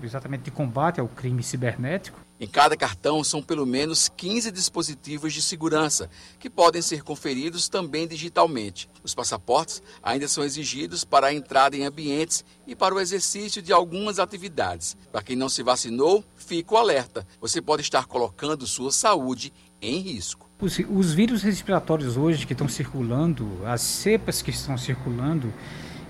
exatamente 0.04 0.44
de 0.44 0.52
combate 0.52 1.00
ao 1.00 1.08
crime 1.08 1.42
cibernético. 1.42 2.20
Em 2.42 2.48
cada 2.48 2.76
cartão 2.76 3.24
são 3.24 3.40
pelo 3.40 3.68
menos 3.68 4.10
15 4.18 4.52
dispositivos 4.52 5.32
de 5.32 5.44
segurança, 5.44 6.10
que 6.40 6.50
podem 6.50 6.82
ser 6.82 7.04
conferidos 7.04 7.70
também 7.70 8.08
digitalmente. 8.08 8.90
Os 9.04 9.14
passaportes 9.14 9.80
ainda 10.02 10.28
são 10.28 10.44
exigidos 10.44 11.04
para 11.04 11.28
a 11.28 11.34
entrada 11.36 11.78
em 11.78 11.86
ambientes 11.86 12.44
e 12.66 12.76
para 12.76 12.96
o 12.96 13.00
exercício 13.00 13.62
de 13.62 13.72
algumas 13.72 14.18
atividades. 14.18 14.98
Para 15.12 15.22
quem 15.22 15.36
não 15.36 15.48
se 15.48 15.62
vacinou, 15.62 16.24
fica 16.36 16.74
o 16.74 16.78
alerta: 16.80 17.28
você 17.40 17.62
pode 17.62 17.84
estar 17.84 18.08
colocando 18.08 18.66
sua 18.66 18.92
saúde 18.92 19.54
em 19.80 20.00
risco. 20.00 20.50
Os, 20.60 20.80
os 20.90 21.14
vírus 21.14 21.44
respiratórios 21.44 22.18
hoje 22.18 22.48
que 22.48 22.54
estão 22.54 22.68
circulando, 22.68 23.48
as 23.68 23.82
cepas 23.82 24.42
que 24.42 24.50
estão 24.50 24.80
circulando, 24.80 25.54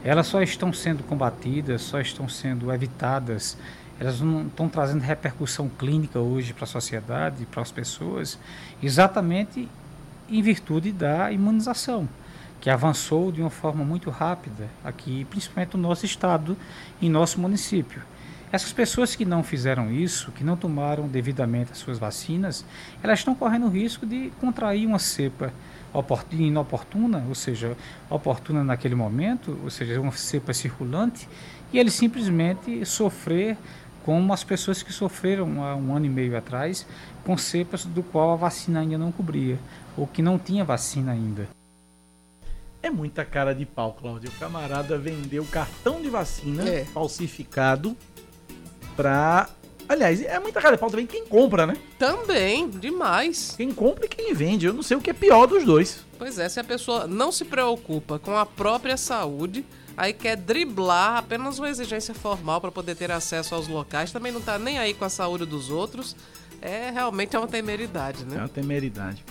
elas 0.02 0.28
só 0.28 0.42
estão 0.42 0.72
sendo 0.72 1.04
combatidas, 1.04 1.82
só 1.82 2.00
estão 2.00 2.30
sendo 2.30 2.72
evitadas 2.72 3.58
elas 4.02 4.20
não 4.20 4.48
estão 4.48 4.68
trazendo 4.68 5.02
repercussão 5.02 5.70
clínica 5.70 6.18
hoje 6.18 6.54
para 6.54 6.64
a 6.64 6.68
sociedade, 6.68 7.46
para 7.46 7.62
as 7.62 7.72
pessoas, 7.72 8.40
exatamente 8.82 9.70
em 10.28 10.42
virtude 10.42 10.92
da 10.92 11.32
imunização, 11.32 12.10
que 12.60 12.68
avançou 12.68 13.32
de 13.32 13.42
uma 13.42 13.52
forma 13.52 13.86
muito 13.86 14.10
rápida 14.10 14.68
aqui, 14.84 15.24
principalmente 15.26 15.78
no 15.78 15.84
nosso 15.84 16.04
estado, 16.04 16.58
em 17.00 17.12
nosso 17.12 17.40
município. 17.40 18.02
Essas 18.52 18.74
pessoas 18.74 19.16
que 19.16 19.24
não 19.24 19.44
fizeram 19.44 19.92
isso, 19.92 20.32
que 20.32 20.44
não 20.44 20.58
tomaram 20.58 21.08
devidamente 21.08 21.72
as 21.72 21.78
suas 21.78 22.00
vacinas, 22.00 22.66
elas 23.04 23.20
estão 23.20 23.36
correndo 23.36 23.68
o 23.68 23.70
risco 23.70 24.04
de 24.04 24.32
contrair 24.42 24.88
uma 24.88 24.98
cepa 24.98 25.54
inoportuna, 26.32 27.24
ou 27.30 27.36
seja, 27.36 27.78
oportuna 28.10 28.64
naquele 28.64 28.96
momento, 28.96 29.60
ou 29.64 29.70
seja, 29.70 30.02
uma 30.02 30.12
cepa 30.14 30.54
circulante, 30.54 31.30
e 31.72 31.80
ele 31.80 31.92
simplesmente 31.92 32.86
sofrer 32.86 33.58
como 34.04 34.34
as 34.34 34.44
pessoas 34.44 34.82
que 34.84 34.92
sofreram 34.92 35.64
há 35.64 35.76
um 35.76 35.96
ano 35.96 36.06
e 36.06 36.10
meio 36.10 36.38
atrás 36.38 36.86
com 37.24 37.38
cepas 37.38 37.86
do 37.86 38.02
qual 38.02 38.32
a 38.32 38.36
vacina 38.36 38.80
ainda 38.80 38.98
não 38.98 39.12
cobria, 39.12 39.60
ou 39.96 40.08
que 40.08 40.22
não 40.22 40.40
tinha 40.40 40.64
vacina 40.64 41.12
ainda. 41.12 41.48
É 42.84 42.90
muita 42.90 43.24
cara 43.24 43.54
de 43.54 43.66
pau, 43.66 43.94
Cláudio. 43.94 44.30
O 44.30 44.40
camarada 44.40 44.98
vendeu 44.98 45.46
cartão 45.46 46.02
de 46.02 46.10
vacina 46.10 46.68
é. 46.68 46.84
falsificado 46.86 47.96
pra. 48.96 49.48
Aliás, 49.88 50.22
é 50.22 50.40
muita 50.40 50.60
cara 50.60 50.76
de 50.76 50.80
pau 50.80 50.90
também 50.90 51.06
quem 51.06 51.26
compra, 51.26 51.68
né? 51.68 51.78
Também, 52.00 52.70
demais. 52.70 53.54
Quem 53.56 53.72
compra 53.72 54.06
e 54.06 54.10
quem 54.10 54.34
vende. 54.34 54.66
Eu 54.66 54.74
não 54.74 54.82
sei 54.82 54.98
o 54.98 55.02
que 55.02 55.12
é 55.12 55.14
pior 55.14 55.46
dos 55.46 55.64
dois. 55.64 56.04
Pois 56.18 56.40
é, 56.40 56.50
se 56.50 56.60
a 56.60 56.64
pessoa 56.64 57.06
não 57.06 57.32
se 57.32 57.46
preocupa 57.46 58.18
com 58.18 58.36
a 58.36 58.46
própria 58.46 58.98
saúde, 58.98 59.64
aí 59.96 60.14
quer 60.14 60.36
driblar 60.36 61.18
apenas 61.18 61.60
uma 61.60 61.70
exigência 61.70 62.14
formal 62.14 62.62
para 62.62 62.72
poder 62.72 62.96
ter 62.96 63.12
acesso 63.12 63.56
aos 63.56 63.68
locais, 63.68 64.12
também 64.12 64.32
não 64.32 64.40
está 64.40 64.58
nem 64.58 64.80
aí 64.80 64.94
com 64.94 65.06
a 65.06 65.10
saúde 65.10 65.46
dos 65.46 65.70
outros, 65.70 66.16
é 66.62 66.92
realmente 66.92 67.36
é 67.36 67.40
uma 67.40 67.48
temeridade, 67.48 68.26
né? 68.26 68.38
É 68.38 68.40
uma 68.40 68.50
temeridade. 68.50 69.24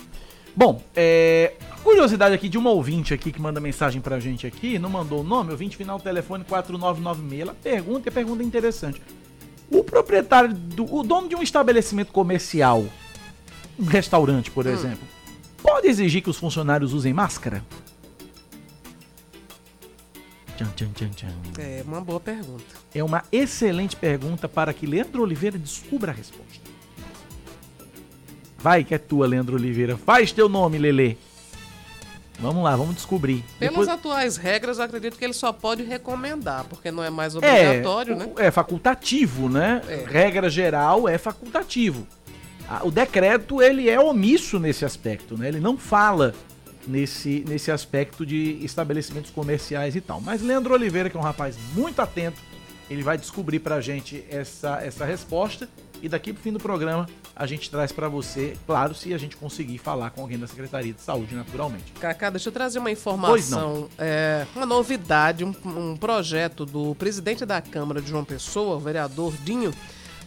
Bom, 0.55 0.83
é, 0.95 1.53
curiosidade 1.81 2.35
aqui 2.35 2.49
de 2.49 2.57
uma 2.57 2.71
ouvinte 2.71 3.13
aqui 3.13 3.31
que 3.31 3.41
manda 3.41 3.59
mensagem 3.59 4.01
pra 4.01 4.19
gente 4.19 4.45
aqui, 4.45 4.77
não 4.77 4.89
mandou 4.89 5.21
o 5.21 5.23
nome, 5.23 5.51
ouvinte 5.51 5.77
final 5.77 5.99
telefone 5.99 6.43
4996, 6.43 7.41
ela 7.41 7.53
pergunta 7.53 8.09
e 8.09 8.11
pergunta 8.11 8.43
interessante. 8.43 9.01
O 9.69 9.83
proprietário, 9.83 10.53
do, 10.53 10.93
o 10.93 11.03
dono 11.03 11.29
de 11.29 11.35
um 11.35 11.41
estabelecimento 11.41 12.11
comercial, 12.11 12.85
um 13.79 13.85
restaurante, 13.85 14.51
por 14.51 14.67
hum. 14.67 14.69
exemplo, 14.69 15.07
pode 15.63 15.87
exigir 15.87 16.21
que 16.21 16.29
os 16.29 16.37
funcionários 16.37 16.91
usem 16.91 17.13
máscara? 17.13 17.63
Tchan, 20.57 20.69
tchan, 20.75 20.89
tchan, 20.93 21.09
tchan. 21.09 21.33
É 21.59 21.83
uma 21.85 22.01
boa 22.01 22.19
pergunta. 22.19 22.63
É 22.93 23.03
uma 23.03 23.23
excelente 23.31 23.95
pergunta 23.95 24.47
para 24.47 24.73
que 24.73 24.85
Leandro 24.85 25.21
Oliveira 25.23 25.57
descubra 25.57 26.11
a 26.11 26.15
resposta. 26.15 26.71
Vai 28.57 28.83
que 28.83 28.93
é 28.93 28.97
tua, 28.97 29.25
Leandro 29.25 29.55
Oliveira. 29.55 29.97
Faz 29.97 30.31
teu 30.31 30.47
nome, 30.47 30.77
Lele. 30.77 31.17
Vamos 32.39 32.63
lá, 32.63 32.75
vamos 32.75 32.95
descobrir. 32.95 33.43
Pelas 33.59 33.71
Depois... 33.71 33.87
atuais 33.87 34.37
regras, 34.37 34.79
acredito 34.79 35.17
que 35.17 35.23
ele 35.23 35.33
só 35.33 35.53
pode 35.53 35.83
recomendar, 35.83 36.65
porque 36.65 36.89
não 36.91 37.03
é 37.03 37.09
mais 37.09 37.35
obrigatório, 37.35 38.13
é, 38.13 38.17
né? 38.17 38.31
É 38.37 38.51
facultativo, 38.51 39.47
né? 39.47 39.81
É. 39.87 40.05
Regra 40.07 40.49
geral 40.49 41.07
é 41.07 41.17
facultativo. 41.17 42.07
O 42.83 42.89
decreto, 42.89 43.61
ele 43.61 43.89
é 43.89 43.99
omisso 43.99 44.59
nesse 44.59 44.85
aspecto, 44.85 45.37
né? 45.37 45.49
Ele 45.49 45.59
não 45.59 45.77
fala 45.77 46.33
nesse, 46.87 47.43
nesse 47.47 47.71
aspecto 47.71 48.25
de 48.25 48.57
estabelecimentos 48.63 49.31
comerciais 49.31 49.95
e 49.95 50.01
tal. 50.01 50.21
Mas 50.21 50.41
Leandro 50.41 50.73
Oliveira, 50.73 51.09
que 51.09 51.17
é 51.17 51.19
um 51.19 51.23
rapaz 51.23 51.55
muito 51.73 52.01
atento, 52.01 52.39
ele 52.89 53.03
vai 53.03 53.17
descobrir 53.17 53.59
pra 53.59 53.79
gente 53.79 54.23
essa, 54.29 54.81
essa 54.81 55.05
resposta 55.05 55.69
e 56.01 56.09
daqui 56.09 56.33
pro 56.33 56.41
fim 56.41 56.51
do 56.51 56.59
programa 56.59 57.07
a 57.35 57.45
gente 57.45 57.69
traz 57.69 57.91
para 57.91 58.09
você, 58.09 58.57
claro, 58.65 58.93
se 58.93 59.13
a 59.13 59.17
gente 59.17 59.37
conseguir 59.37 59.77
falar 59.77 60.09
com 60.09 60.21
alguém 60.21 60.37
da 60.37 60.45
Secretaria 60.47 60.93
de 60.93 61.01
Saúde, 61.01 61.33
naturalmente. 61.33 61.91
Cacá, 61.93 62.29
deixa 62.29 62.49
eu 62.49 62.53
trazer 62.53 62.79
uma 62.79 62.91
informação, 62.91 63.87
é, 63.97 64.45
uma 64.55 64.65
novidade, 64.65 65.45
um, 65.45 65.53
um 65.65 65.95
projeto 65.95 66.65
do 66.65 66.93
presidente 66.95 67.45
da 67.45 67.61
Câmara 67.61 68.01
de 68.01 68.09
João 68.09 68.25
Pessoa, 68.25 68.75
o 68.75 68.79
vereador 68.79 69.33
Dinho, 69.43 69.73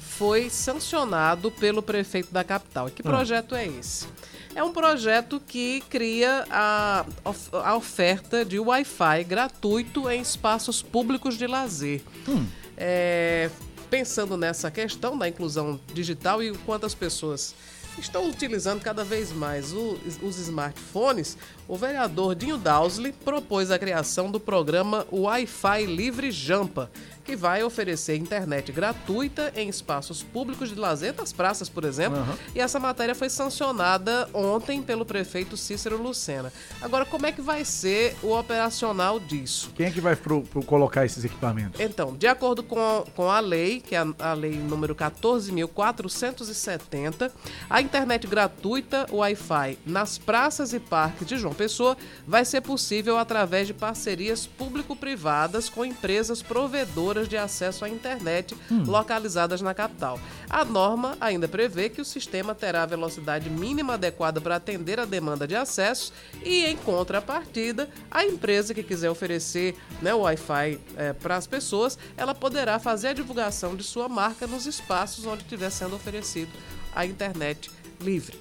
foi 0.00 0.48
sancionado 0.48 1.50
pelo 1.50 1.82
prefeito 1.82 2.32
da 2.32 2.42
capital. 2.44 2.88
E 2.88 2.92
que 2.92 3.02
ah. 3.02 3.10
projeto 3.10 3.54
é 3.54 3.66
esse? 3.66 4.06
É 4.54 4.62
um 4.62 4.72
projeto 4.72 5.40
que 5.40 5.82
cria 5.90 6.44
a, 6.48 7.04
a 7.52 7.76
oferta 7.76 8.44
de 8.44 8.58
Wi-Fi 8.58 9.24
gratuito 9.24 10.08
em 10.08 10.20
espaços 10.20 10.80
públicos 10.80 11.36
de 11.36 11.46
lazer. 11.46 12.02
Hum. 12.28 12.46
É, 12.76 13.50
pensando 13.90 14.36
nessa 14.36 14.70
questão 14.70 15.18
da 15.18 15.28
inclusão 15.28 15.80
digital 15.92 16.42
e 16.42 16.56
quantas 16.58 16.94
pessoas 16.94 17.54
estão 17.98 18.28
utilizando 18.28 18.80
cada 18.80 19.04
vez 19.04 19.32
mais 19.32 19.72
o, 19.72 19.98
os 20.22 20.38
smartphones, 20.38 21.36
o 21.68 21.76
vereador 21.76 22.34
Dinho 22.34 22.58
Dowsley 22.58 23.12
propôs 23.12 23.70
a 23.70 23.78
criação 23.78 24.30
do 24.30 24.40
programa 24.40 25.06
Wi-Fi 25.12 25.86
Livre 25.86 26.30
Jampa, 26.30 26.90
que 27.24 27.34
vai 27.34 27.64
oferecer 27.64 28.16
internet 28.16 28.70
gratuita 28.70 29.50
em 29.56 29.68
espaços 29.68 30.22
públicos 30.22 30.68
de 30.68 30.74
lazer, 30.74 31.14
nas 31.16 31.32
praças, 31.32 31.68
por 31.68 31.84
exemplo. 31.84 32.18
Aham. 32.18 32.36
E 32.54 32.60
essa 32.60 32.78
matéria 32.78 33.14
foi 33.14 33.30
sancionada 33.30 34.28
ontem 34.32 34.82
pelo 34.82 35.06
prefeito 35.06 35.56
Cícero 35.56 36.00
Lucena. 36.00 36.52
Agora, 36.82 37.04
como 37.04 37.26
é 37.26 37.32
que 37.32 37.40
vai 37.40 37.64
ser 37.64 38.14
o 38.22 38.38
operacional 38.38 39.18
disso? 39.18 39.72
Quem 39.74 39.86
é 39.86 39.90
que 39.90 40.00
vai 40.00 40.14
pro, 40.14 40.42
pro 40.42 40.62
colocar 40.62 41.04
esses 41.06 41.24
equipamentos? 41.24 41.80
Então, 41.80 42.14
de 42.14 42.26
acordo 42.26 42.62
com, 42.62 43.04
com 43.16 43.30
a 43.30 43.40
lei, 43.40 43.80
que 43.80 43.94
é 43.94 43.98
a, 43.98 44.06
a 44.18 44.34
lei 44.34 44.52
número 44.52 44.94
14.470, 44.94 47.30
a 47.70 47.80
internet 47.80 48.26
gratuita 48.26 49.06
Wi-Fi 49.10 49.78
nas 49.86 50.18
praças 50.18 50.74
e 50.74 50.80
parques 50.80 51.26
de 51.26 51.38
João 51.38 51.54
Pessoa 51.54 51.96
vai 52.26 52.44
ser 52.44 52.60
possível 52.60 53.16
através 53.16 53.66
de 53.66 53.74
parcerias 53.74 54.46
público-privadas 54.46 55.70
com 55.70 55.84
empresas 55.84 56.42
provedoras 56.42 57.13
de 57.22 57.36
acesso 57.36 57.84
à 57.84 57.88
internet 57.88 58.56
localizadas 58.86 59.60
na 59.60 59.72
capital. 59.72 60.18
A 60.50 60.64
norma 60.64 61.16
ainda 61.20 61.46
prevê 61.46 61.88
que 61.88 62.00
o 62.00 62.04
sistema 62.04 62.54
terá 62.54 62.82
a 62.82 62.86
velocidade 62.86 63.48
mínima 63.48 63.94
adequada 63.94 64.40
para 64.40 64.56
atender 64.56 64.98
a 64.98 65.04
demanda 65.04 65.46
de 65.46 65.54
acesso 65.54 66.12
e, 66.42 66.64
em 66.64 66.76
contrapartida, 66.76 67.88
a 68.10 68.24
empresa 68.24 68.74
que 68.74 68.82
quiser 68.82 69.10
oferecer 69.10 69.76
né, 70.02 70.12
o 70.12 70.20
Wi-Fi 70.20 70.80
para 71.20 71.36
as 71.36 71.46
pessoas, 71.46 71.98
ela 72.16 72.34
poderá 72.34 72.78
fazer 72.78 73.08
a 73.08 73.12
divulgação 73.12 73.76
de 73.76 73.84
sua 73.84 74.08
marca 74.08 74.46
nos 74.46 74.66
espaços 74.66 75.24
onde 75.26 75.42
estiver 75.42 75.70
sendo 75.70 75.94
oferecido 75.94 76.50
a 76.94 77.06
internet 77.06 77.70
livre. 78.00 78.38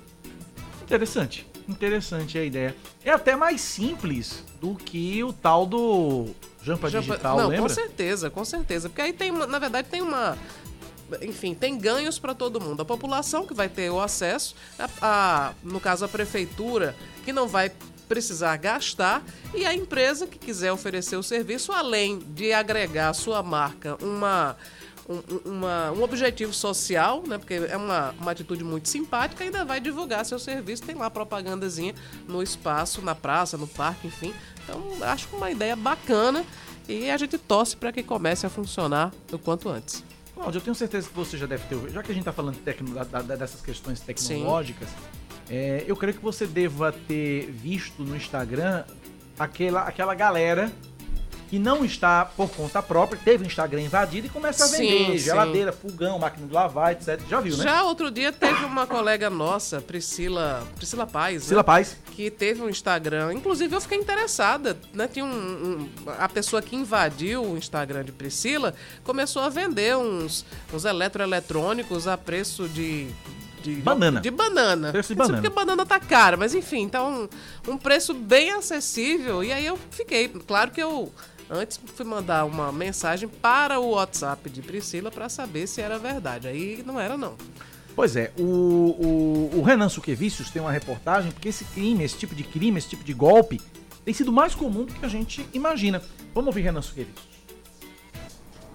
Interessante. 0.83 1.47
Interessante 1.67 2.37
a 2.37 2.43
ideia. 2.43 2.75
É 3.05 3.09
até 3.09 3.35
mais 3.35 3.61
simples 3.61 4.43
do 4.59 4.75
que 4.75 5.23
o 5.23 5.31
tal 5.31 5.65
do 5.65 6.27
Jampa 6.63 6.89
Já- 6.89 6.99
Digital, 7.01 7.37
Não, 7.37 7.47
lembra? 7.49 7.63
com 7.67 7.69
certeza, 7.69 8.29
com 8.29 8.45
certeza. 8.45 8.89
Porque 8.89 9.01
aí 9.01 9.13
tem, 9.13 9.31
uma- 9.31 9.45
na 9.47 9.59
verdade, 9.59 9.87
tem 9.89 10.01
uma. 10.01 10.37
Enfim, 11.21 11.53
tem 11.53 11.77
ganhos 11.77 12.17
para 12.17 12.33
todo 12.33 12.59
mundo. 12.59 12.81
A 12.81 12.85
população 12.85 13.45
que 13.45 13.53
vai 13.53 13.69
ter 13.69 13.89
o 13.91 13.99
acesso, 13.99 14.55
a, 14.79 14.89
a- 15.01 15.53
no 15.63 15.79
caso 15.79 16.05
a 16.05 16.07
prefeitura, 16.07 16.95
que 17.25 17.31
não 17.33 17.47
vai 17.47 17.71
precisar 18.07 18.55
gastar, 18.57 19.23
e 19.53 19.65
a 19.65 19.73
empresa 19.73 20.25
que 20.27 20.37
quiser 20.39 20.71
oferecer 20.71 21.15
o 21.15 21.23
serviço, 21.23 21.71
além 21.71 22.19
de 22.19 22.51
agregar 22.53 23.09
à 23.09 23.13
sua 23.13 23.43
marca 23.43 23.97
uma. 24.01 24.55
um- 25.09 25.21
uma- 25.51 25.91
um 25.91 26.01
objetivo 26.01 26.53
social, 26.53 27.23
né? 27.27 27.37
Porque 27.37 27.55
é 27.55 27.75
uma, 27.75 28.15
uma 28.17 28.31
atitude 28.31 28.63
muito 28.63 28.87
simpática, 28.87 29.43
ainda 29.43 29.65
vai 29.65 29.81
divulgar 29.81 30.25
seu 30.25 30.39
serviço, 30.39 30.81
tem 30.83 30.95
lá 30.95 31.09
propagandazinha 31.09 31.93
no 32.25 32.41
espaço, 32.41 33.01
na 33.01 33.13
praça, 33.13 33.57
no 33.57 33.67
parque, 33.67 34.07
enfim. 34.07 34.33
Então, 34.63 34.81
acho 35.03 35.27
uma 35.35 35.51
ideia 35.51 35.75
bacana 35.75 36.45
e 36.87 37.09
a 37.09 37.17
gente 37.17 37.37
torce 37.37 37.75
para 37.75 37.91
que 37.91 38.03
comece 38.03 38.45
a 38.45 38.49
funcionar 38.49 39.11
o 39.31 39.37
quanto 39.37 39.69
antes. 39.69 40.03
Cláudio, 40.33 40.57
eu 40.57 40.61
tenho 40.63 40.75
certeza 40.75 41.07
que 41.07 41.13
você 41.15 41.37
já 41.37 41.45
deve 41.45 41.63
ter 41.67 41.75
ouvido. 41.75 41.93
Já 41.93 42.01
que 42.03 42.11
a 42.11 42.15
gente 42.15 42.23
tá 42.23 42.33
falando 42.33 42.55
de 42.55 42.61
tecno- 42.61 42.93
da- 42.93 43.03
da- 43.21 43.35
dessas 43.35 43.61
questões 43.61 43.99
tecnológicas, 43.99 44.89
é, 45.49 45.83
eu 45.87 45.95
creio 45.95 46.15
que 46.17 46.23
você 46.23 46.47
deva 46.47 46.91
ter 46.91 47.51
visto 47.51 48.03
no 48.03 48.15
Instagram 48.15 48.83
aquela, 49.37 49.81
aquela 49.83 50.15
galera 50.15 50.71
que 51.53 51.59
não 51.59 51.85
está 51.85 52.25
por 52.25 52.49
conta 52.49 52.81
própria, 52.81 53.21
teve 53.23 53.43
o 53.43 53.45
Instagram 53.45 53.81
invadido 53.81 54.25
e 54.25 54.29
começa 54.31 54.63
a 54.65 54.67
Sim, 54.67 54.77
vender 54.87 55.19
sim. 55.19 55.25
geladeira, 55.25 55.71
fogão, 55.71 56.17
máquina 56.17 56.47
de 56.47 56.51
lavar, 56.53 56.93
etc. 56.93 57.21
Já 57.29 57.39
viu, 57.39 57.55
né? 57.55 57.63
Já 57.63 57.83
outro 57.83 58.09
dia 58.09 58.31
teve 58.31 58.65
uma 58.65 58.87
colega 58.87 59.29
nossa, 59.29 59.79
Priscila, 59.79 60.63
Priscila 60.75 61.05
Paz, 61.05 61.35
Priscila 61.43 61.59
né? 61.59 61.63
Paz. 61.63 61.95
que 62.15 62.31
teve 62.31 62.59
um 62.63 62.69
Instagram. 62.69 63.35
Inclusive 63.35 63.75
eu 63.75 63.79
fiquei 63.79 63.99
interessada, 63.99 64.75
né? 64.91 65.07
Tinha 65.07 65.23
um, 65.23 65.29
um- 65.29 65.89
a 66.17 66.27
pessoa 66.27 66.59
que 66.59 66.75
invadiu 66.75 67.43
o 67.43 67.55
Instagram 67.55 68.03
de 68.03 68.11
Priscila 68.11 68.73
começou 69.03 69.43
a 69.43 69.49
vender 69.49 69.95
uns, 69.95 70.43
uns 70.73 70.85
eletroeletrônicos 70.85 72.07
a 72.07 72.17
preço 72.17 72.67
de 72.67 73.09
de 73.61 73.75
Banana. 73.75 74.19
De 74.19 74.29
banana. 74.29 74.91
Preço 74.91 75.09
de 75.13 75.15
banana. 75.15 75.37
Porque 75.41 75.49
banana 75.55 75.85
tá 75.85 75.97
cara, 75.97 76.35
mas 76.35 76.53
enfim, 76.53 76.81
então 76.81 77.29
um, 77.67 77.71
um 77.73 77.77
preço 77.77 78.13
bem 78.13 78.51
acessível. 78.51 79.41
E 79.41 79.53
aí 79.53 79.65
eu 79.65 79.79
fiquei, 79.89 80.27
claro 80.27 80.69
que 80.71 80.81
eu 80.83 81.09
antes 81.53 81.79
fui 81.83 82.05
mandar 82.05 82.45
uma 82.45 82.71
mensagem 82.71 83.29
para 83.29 83.79
o 83.79 83.91
WhatsApp 83.91 84.49
de 84.49 84.61
Priscila 84.61 85.11
para 85.11 85.29
saber 85.29 85.67
se 85.67 85.81
era 85.81 85.97
verdade. 85.99 86.47
Aí 86.47 86.83
não 86.85 86.99
era 86.99 87.17
não. 87.17 87.35
Pois 87.95 88.15
é, 88.15 88.31
o, 88.37 88.43
o, 88.43 89.59
o 89.59 89.61
Renan 89.61 89.87
Suquevicius 89.87 90.49
tem 90.49 90.61
uma 90.61 90.71
reportagem, 90.71 91.31
porque 91.31 91.49
esse 91.49 91.63
crime, 91.65 92.03
esse 92.03 92.17
tipo 92.17 92.33
de 92.33 92.43
crime, 92.43 92.77
esse 92.77 92.89
tipo 92.89 93.03
de 93.03 93.13
golpe, 93.13 93.61
tem 94.03 94.13
sido 94.13 94.31
mais 94.31 94.55
comum 94.55 94.85
do 94.85 94.93
que 94.93 95.05
a 95.05 95.09
gente 95.09 95.47
imagina. 95.53 96.01
Vamos 96.33 96.47
ouvir 96.47 96.61
Renan 96.61 96.81
Suquevicius. 96.81 97.33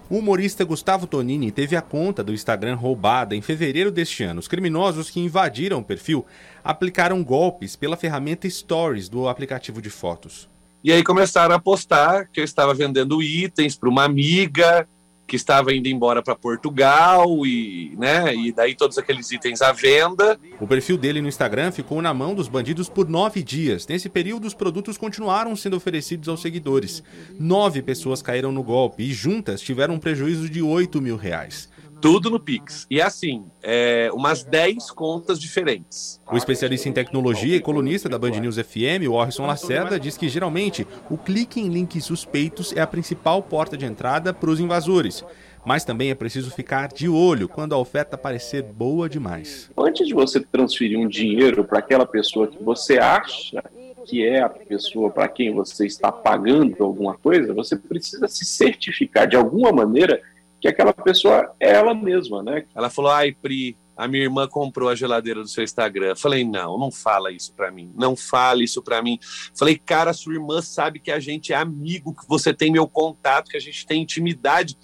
O 0.09 0.17
humorista 0.17 0.65
Gustavo 0.65 1.05
Tonini 1.05 1.51
teve 1.51 1.75
a 1.75 1.83
conta 1.83 2.23
do 2.23 2.33
Instagram 2.33 2.75
roubada 2.75 3.35
em 3.35 3.41
fevereiro 3.43 3.91
deste 3.91 4.23
ano. 4.23 4.39
Os 4.39 4.47
criminosos 4.47 5.07
que 5.07 5.19
invadiram 5.19 5.79
o 5.79 5.83
perfil 5.83 6.25
aplicaram 6.63 7.23
golpes 7.23 7.75
pela 7.75 7.95
ferramenta 7.95 8.49
Stories 8.49 9.07
do 9.07 9.29
aplicativo 9.29 9.79
de 9.79 9.91
fotos. 9.91 10.49
E 10.83 10.91
aí 10.91 11.03
começaram 11.03 11.53
a 11.53 11.59
postar 11.59 12.27
que 12.27 12.39
eu 12.39 12.43
estava 12.43 12.73
vendendo 12.73 13.21
itens 13.21 13.75
para 13.75 13.89
uma 13.89 14.05
amiga 14.05 14.87
que 15.29 15.35
estava 15.35 15.71
indo 15.73 15.87
embora 15.87 16.23
para 16.23 16.35
Portugal 16.35 17.45
e, 17.45 17.95
né, 17.97 18.33
e 18.33 18.51
daí 18.51 18.75
todos 18.75 18.97
aqueles 18.97 19.31
itens 19.31 19.61
à 19.61 19.71
venda. 19.71 20.39
O 20.59 20.65
perfil 20.65 20.97
dele 20.97 21.21
no 21.21 21.27
Instagram 21.27 21.71
ficou 21.71 22.01
na 22.01 22.13
mão 22.13 22.33
dos 22.33 22.47
bandidos 22.47 22.89
por 22.89 23.07
nove 23.07 23.43
dias. 23.43 23.87
Nesse 23.87 24.09
período, 24.09 24.45
os 24.45 24.55
produtos 24.55 24.97
continuaram 24.97 25.55
sendo 25.55 25.77
oferecidos 25.77 26.27
aos 26.27 26.41
seguidores. 26.41 27.03
Nove 27.39 27.83
pessoas 27.83 28.23
caíram 28.23 28.51
no 28.51 28.63
golpe 28.63 29.03
e 29.03 29.13
juntas 29.13 29.61
tiveram 29.61 29.93
um 29.93 29.99
prejuízo 29.99 30.49
de 30.49 30.63
8 30.63 30.99
mil 30.99 31.15
reais. 31.15 31.69
Tudo 32.01 32.29
no 32.29 32.39
Pix. 32.39 32.87
E 32.89 33.01
assim, 33.01 33.45
é, 33.61 34.09
umas 34.13 34.43
10 34.43 34.91
contas 34.91 35.39
diferentes. 35.39 36.21
O 36.31 36.37
especialista 36.37 36.87
em 36.87 36.93
tecnologia 36.93 37.55
e 37.55 37.59
colunista 37.59 38.07
da 38.07 38.17
Band 38.17 38.31
News 38.31 38.55
FM, 38.55 39.07
o 39.09 39.13
Orson 39.13 39.45
Lacerda, 39.45 39.99
diz 39.99 40.17
que 40.17 40.29
geralmente 40.29 40.87
o 41.09 41.17
clique 41.17 41.59
em 41.59 41.67
links 41.67 42.05
suspeitos 42.05 42.73
é 42.75 42.81
a 42.81 42.87
principal 42.87 43.43
porta 43.43 43.75
de 43.75 43.85
entrada 43.85 44.33
para 44.33 44.49
os 44.49 44.59
invasores. 44.59 45.25
Mas 45.65 45.83
também 45.83 46.09
é 46.09 46.15
preciso 46.15 46.51
ficar 46.51 46.87
de 46.87 47.09
olho 47.09 47.49
quando 47.49 47.75
a 47.75 47.77
oferta 47.77 48.17
parecer 48.17 48.63
boa 48.63 49.09
demais. 49.09 49.69
Antes 49.77 50.07
de 50.07 50.13
você 50.13 50.39
transferir 50.39 50.97
um 50.97 51.07
dinheiro 51.07 51.65
para 51.65 51.79
aquela 51.79 52.05
pessoa 52.05 52.47
que 52.47 52.63
você 52.63 52.97
acha 52.97 53.61
que 54.05 54.25
é 54.25 54.41
a 54.41 54.49
pessoa 54.49 55.11
para 55.11 55.27
quem 55.27 55.53
você 55.53 55.85
está 55.85 56.11
pagando 56.11 56.83
alguma 56.83 57.15
coisa, 57.15 57.53
você 57.53 57.75
precisa 57.75 58.27
se 58.27 58.43
certificar 58.43 59.27
de 59.27 59.35
alguma 59.35 59.71
maneira 59.71 60.19
que 60.59 60.67
aquela 60.67 60.93
pessoa 60.93 61.53
é 61.59 61.71
ela 61.71 61.93
mesma, 61.93 62.43
né? 62.43 62.65
Ela 62.75 62.89
falou: 62.89 63.11
ai, 63.11 63.31
Pri, 63.31 63.77
a 63.95 64.07
minha 64.07 64.23
irmã 64.23 64.47
comprou 64.47 64.89
a 64.89 64.95
geladeira 64.95 65.41
do 65.41 65.47
seu 65.47 65.63
Instagram. 65.63 66.15
Falei: 66.15 66.43
não, 66.43 66.77
não 66.77 66.91
fala 66.91 67.31
isso 67.31 67.53
pra 67.53 67.71
mim. 67.71 67.91
Não 67.95 68.15
fale 68.15 68.63
isso 68.63 68.81
pra 68.81 69.01
mim. 69.01 69.19
Falei: 69.57 69.77
cara, 69.77 70.13
sua 70.13 70.33
irmã 70.33 70.61
sabe 70.61 70.99
que 70.99 71.11
a 71.11 71.19
gente 71.19 71.53
é 71.53 71.55
amigo, 71.55 72.15
que 72.15 72.27
você 72.27 72.53
tem 72.53 72.71
meu 72.71 72.87
contato, 72.87 73.49
que 73.49 73.57
a 73.57 73.61
gente 73.61 73.85
tem 73.85 74.01
intimidade. 74.01 74.77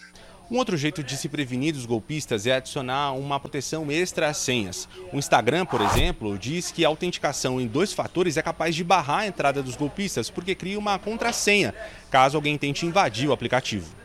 Um 0.49 0.57
outro 0.57 0.77
jeito 0.77 1.03
de 1.03 1.17
se 1.17 1.27
prevenir 1.27 1.73
dos 1.73 1.87
golpistas 1.87 2.45
é 2.45 2.53
adicionar 2.53 3.13
uma 3.13 3.39
proteção 3.39 3.89
extra 3.89 4.27
às 4.27 4.37
senhas. 4.37 4.87
O 5.11 5.17
Instagram, 5.17 5.65
por 5.65 5.81
exemplo, 5.81 6.37
diz 6.37 6.71
que 6.71 6.85
a 6.85 6.87
autenticação 6.87 7.59
em 7.59 7.65
dois 7.65 7.93
fatores 7.93 8.37
é 8.37 8.43
capaz 8.43 8.75
de 8.75 8.83
barrar 8.83 9.21
a 9.21 9.27
entrada 9.27 9.63
dos 9.63 9.75
golpistas 9.75 10.29
porque 10.29 10.53
cria 10.53 10.77
uma 10.77 10.99
contrassenha 10.99 11.73
caso 12.11 12.37
alguém 12.37 12.59
tente 12.59 12.85
invadir 12.85 13.27
o 13.27 13.33
aplicativo. 13.33 14.04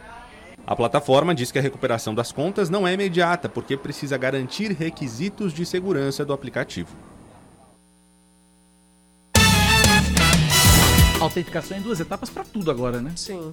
A 0.66 0.76
plataforma 0.76 1.34
diz 1.34 1.50
que 1.50 1.58
a 1.58 1.62
recuperação 1.62 2.14
das 2.14 2.30
contas 2.30 2.70
não 2.70 2.86
é 2.86 2.92
imediata 2.92 3.48
porque 3.48 3.76
precisa 3.76 4.16
garantir 4.16 4.72
requisitos 4.72 5.52
de 5.52 5.66
segurança 5.66 6.24
do 6.24 6.32
aplicativo. 6.32 6.94
Autenticação 11.20 11.76
em 11.76 11.82
duas 11.82 12.00
etapas 12.00 12.30
para 12.30 12.44
tudo 12.44 12.70
agora, 12.70 13.00
né? 13.00 13.12
Sim. 13.16 13.52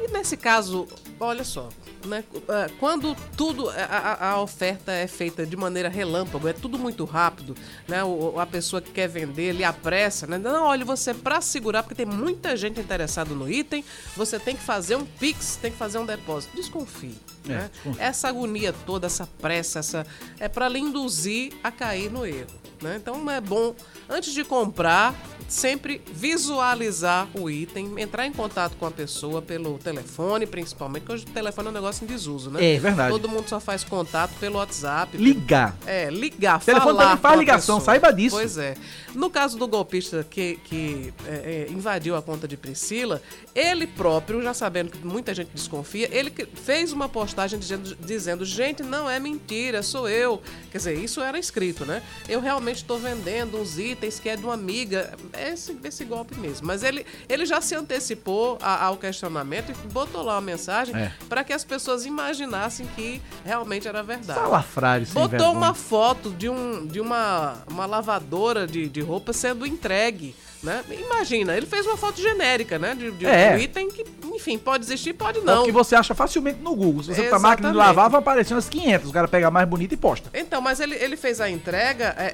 E 0.00 0.10
nesse 0.10 0.36
caso, 0.36 0.88
olha 1.20 1.44
só, 1.44 1.68
né? 2.08 2.24
é, 2.48 2.70
Quando 2.78 3.16
tudo, 3.36 3.68
a, 3.70 3.74
a- 3.74 4.30
a 4.30 4.40
oferta 4.40 4.92
é 4.92 5.06
feita 5.06 5.44
de 5.46 5.56
maneira 5.56 5.88
relâmpago, 5.88 6.46
é 6.48 6.52
tudo 6.52 6.78
muito 6.78 7.04
rápido, 7.04 7.56
né? 7.88 8.02
O- 8.04 8.38
a 8.38 8.46
pessoa 8.46 8.80
que 8.82 8.90
quer 8.90 9.08
vender, 9.08 9.44
ele 9.50 9.64
apressa, 9.64 10.26
né? 10.26 10.38
Não, 10.38 10.64
olha, 10.64 10.84
você 10.84 11.12
para 11.14 11.40
segurar, 11.40 11.82
porque 11.82 11.94
tem 11.94 12.06
muita 12.06 12.56
gente 12.56 12.80
interessada 12.80 13.34
no 13.34 13.50
item, 13.50 13.84
você 14.16 14.38
tem 14.38 14.56
que 14.56 14.62
fazer 14.62 14.96
um 14.96 15.04
Pix, 15.04 15.56
tem 15.60 15.70
que 15.70 15.76
fazer 15.78 15.98
um 15.98 16.06
depósito. 16.06 16.54
Desconfie. 16.56 17.14
É, 17.46 17.48
né? 17.52 17.70
Essa 17.98 18.28
agonia 18.28 18.72
toda, 18.86 19.06
essa 19.06 19.26
pressa, 19.40 19.78
essa 19.80 20.06
é 20.40 20.48
para 20.48 20.66
lhe 20.68 20.78
induzir 20.78 21.52
a 21.62 21.70
cair 21.70 22.10
no 22.10 22.24
erro. 22.24 22.46
Né? 22.84 22.96
Então 23.00 23.30
é 23.30 23.40
bom, 23.40 23.74
antes 24.08 24.34
de 24.34 24.44
comprar, 24.44 25.14
sempre 25.48 26.02
visualizar 26.12 27.28
o 27.34 27.48
item, 27.48 27.94
entrar 27.98 28.26
em 28.26 28.32
contato 28.32 28.76
com 28.76 28.86
a 28.86 28.90
pessoa 28.90 29.40
pelo 29.40 29.78
telefone, 29.78 30.46
principalmente, 30.46 31.02
porque 31.02 31.14
hoje 31.14 31.24
o 31.24 31.30
telefone 31.30 31.68
é 31.68 31.70
um 31.70 31.74
negócio 31.74 32.04
em 32.04 32.06
desuso, 32.06 32.50
né? 32.50 32.74
É 32.74 32.78
verdade. 32.78 33.10
Todo 33.10 33.28
mundo 33.28 33.48
só 33.48 33.58
faz 33.60 33.84
contato 33.84 34.32
pelo 34.38 34.58
WhatsApp. 34.58 35.16
Ligar. 35.16 35.76
É, 35.86 36.10
ligar, 36.10 36.60
O 36.60 36.64
telefone 36.64 36.92
falar 36.92 37.04
também 37.04 37.22
faz 37.22 37.38
ligação, 37.38 37.78
pessoa. 37.78 37.94
saiba 37.94 38.12
disso. 38.12 38.36
Pois 38.36 38.58
é. 38.58 38.74
No 39.14 39.30
caso 39.30 39.56
do 39.56 39.68
golpista 39.68 40.26
que, 40.28 40.58
que 40.64 41.14
é, 41.26 41.66
é, 41.68 41.72
invadiu 41.72 42.16
a 42.16 42.22
conta 42.22 42.48
de 42.48 42.56
Priscila, 42.56 43.22
ele 43.54 43.86
próprio, 43.86 44.42
já 44.42 44.52
sabendo 44.52 44.90
que 44.90 45.06
muita 45.06 45.32
gente 45.32 45.50
desconfia, 45.54 46.08
ele 46.12 46.32
fez 46.54 46.92
uma 46.92 47.08
postagem 47.08 47.58
dizendo, 47.58 47.96
dizendo 48.00 48.44
gente, 48.44 48.82
não 48.82 49.08
é 49.08 49.20
mentira, 49.20 49.82
sou 49.82 50.08
eu. 50.08 50.42
Quer 50.72 50.78
dizer, 50.78 50.98
isso 50.98 51.20
era 51.20 51.38
escrito, 51.38 51.84
né? 51.86 52.02
Eu 52.28 52.40
realmente 52.40 52.73
estou 52.74 52.98
vendendo 52.98 53.58
uns 53.60 53.78
itens 53.78 54.18
que 54.20 54.28
é 54.28 54.36
de 54.36 54.44
uma 54.44 54.54
amiga. 54.54 55.14
É 55.32 55.50
esse, 55.52 55.76
esse 55.84 56.04
golpe 56.04 56.36
mesmo. 56.38 56.66
Mas 56.66 56.82
ele, 56.82 57.06
ele 57.28 57.46
já 57.46 57.60
se 57.60 57.74
antecipou 57.74 58.58
a- 58.60 58.84
ao 58.84 58.96
questionamento 58.96 59.70
e 59.70 59.88
botou 59.88 60.22
lá 60.22 60.34
uma 60.34 60.40
mensagem 60.40 60.94
É. 60.94 61.12
para 61.28 61.42
que 61.44 61.52
as 61.52 61.64
pessoas 61.64 62.04
imaginassem 62.04 62.86
que 62.94 63.20
realmente 63.44 63.88
era 63.88 64.02
verdade. 64.02 64.38
Salafrário, 64.38 65.06
sem 65.06 65.14
Botou 65.14 65.28
vergonha. 65.30 65.56
uma 65.56 65.74
foto 65.74 66.30
de, 66.30 66.48
um, 66.48 66.86
de 66.86 67.00
uma, 67.00 67.62
uma 67.68 67.86
lavadora 67.86 68.66
de, 68.66 68.88
de 68.88 69.00
roupa 69.00 69.32
sendo 69.32 69.66
entregue. 69.66 70.34
Né? 70.64 70.82
Imagina, 70.90 71.54
ele 71.56 71.66
fez 71.66 71.86
uma 71.86 71.96
foto 71.96 72.20
genérica, 72.20 72.78
né? 72.78 72.94
De, 72.94 73.10
de 73.10 73.26
É. 73.26 73.54
um 73.54 73.58
item 73.58 73.90
que, 73.90 74.02
enfim, 74.32 74.56
pode 74.56 74.84
existir, 74.84 75.12
pode 75.12 75.40
Não. 75.40 75.56
não. 75.56 75.64
que 75.64 75.70
você 75.70 75.94
acha 75.94 76.14
facilmente 76.14 76.58
no 76.60 76.74
Google. 76.74 77.02
Se 77.02 77.14
você 77.14 77.24
botar 77.24 77.38
máquina 77.38 77.70
de 77.70 77.76
lavar, 77.76 78.08
vai 78.08 78.18
aparecer 78.20 78.54
umas 78.54 78.68
500. 78.68 79.10
O 79.10 79.12
cara 79.12 79.28
pega 79.28 79.48
a 79.48 79.50
mais 79.50 79.68
bonita 79.68 79.92
e 79.92 79.96
posta. 79.96 80.30
Então, 80.32 80.62
mas 80.62 80.80
ele, 80.80 80.94
ele 80.94 81.16
fez 81.18 81.38
a 81.40 81.50
entrega, 81.50 82.14
é, 82.18 82.24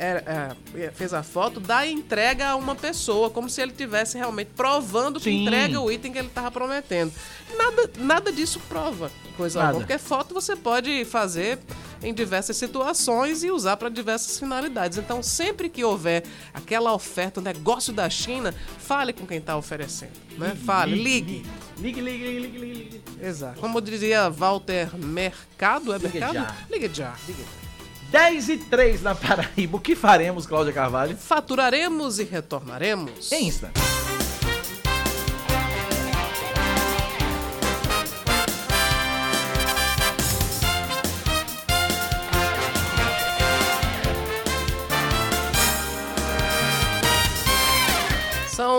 é, 0.76 0.80
é, 0.84 0.90
fez 0.92 1.12
a 1.12 1.22
foto 1.24 1.58
da 1.58 1.84
entrega 1.86 2.50
a 2.50 2.56
uma 2.56 2.76
pessoa, 2.76 3.28
como 3.30 3.50
se 3.50 3.60
ele 3.60 3.72
tivesse 3.72 4.16
realmente 4.16 4.50
provando 4.56 5.18
que 5.18 5.24
Sim. 5.24 5.42
entrega 5.42 5.80
o 5.80 5.90
item 5.90 6.12
que 6.12 6.18
ele 6.18 6.28
estava 6.28 6.50
prometendo. 6.52 7.12
Nada, 7.56 7.90
nada 7.98 8.32
disso 8.32 8.60
prova 8.68 9.10
coisa 9.36 9.58
Nada. 9.58 9.70
alguma, 9.70 9.86
porque 9.86 9.98
foto 9.98 10.32
você 10.34 10.54
pode 10.54 11.04
fazer 11.04 11.58
em 12.02 12.12
diversas 12.14 12.56
situações 12.56 13.42
e 13.42 13.50
usar 13.50 13.76
para 13.76 13.88
diversas 13.88 14.38
finalidades. 14.38 14.98
Então, 14.98 15.22
sempre 15.22 15.68
que 15.68 15.84
houver 15.84 16.24
aquela 16.52 16.92
oferta, 16.94 17.40
o 17.40 17.42
negócio 17.42 17.92
da 17.92 18.08
China, 18.08 18.54
fale 18.78 19.12
com 19.12 19.26
quem 19.26 19.38
está 19.38 19.56
oferecendo. 19.56 20.12
Né? 20.38 20.56
Fale, 20.64 20.94
ligue. 20.94 21.44
Ligue, 21.78 22.00
ligue, 22.00 22.24
ligue, 22.24 22.38
ligue, 22.40 22.58
ligue. 22.58 22.74
ligue. 22.74 23.02
Exato. 23.22 23.60
Como 23.60 23.80
diria 23.80 24.28
Walter 24.28 24.96
Mercado, 24.96 25.92
é 25.92 25.98
Ligue 25.98 26.20
Mercado? 26.20 26.34
já. 26.34 26.56
Ligue 26.70 26.90
já. 26.92 27.14
Ligue. 27.26 27.44
10 28.10 28.48
e 28.48 28.56
3 28.56 29.02
na 29.02 29.14
Paraíba. 29.14 29.76
O 29.76 29.80
que 29.80 29.94
faremos, 29.94 30.44
Cláudia 30.46 30.72
Carvalho? 30.72 31.16
Faturaremos 31.16 32.18
e 32.18 32.24
retornaremos. 32.24 33.30
Em 33.30 33.46
instante. 33.46 33.78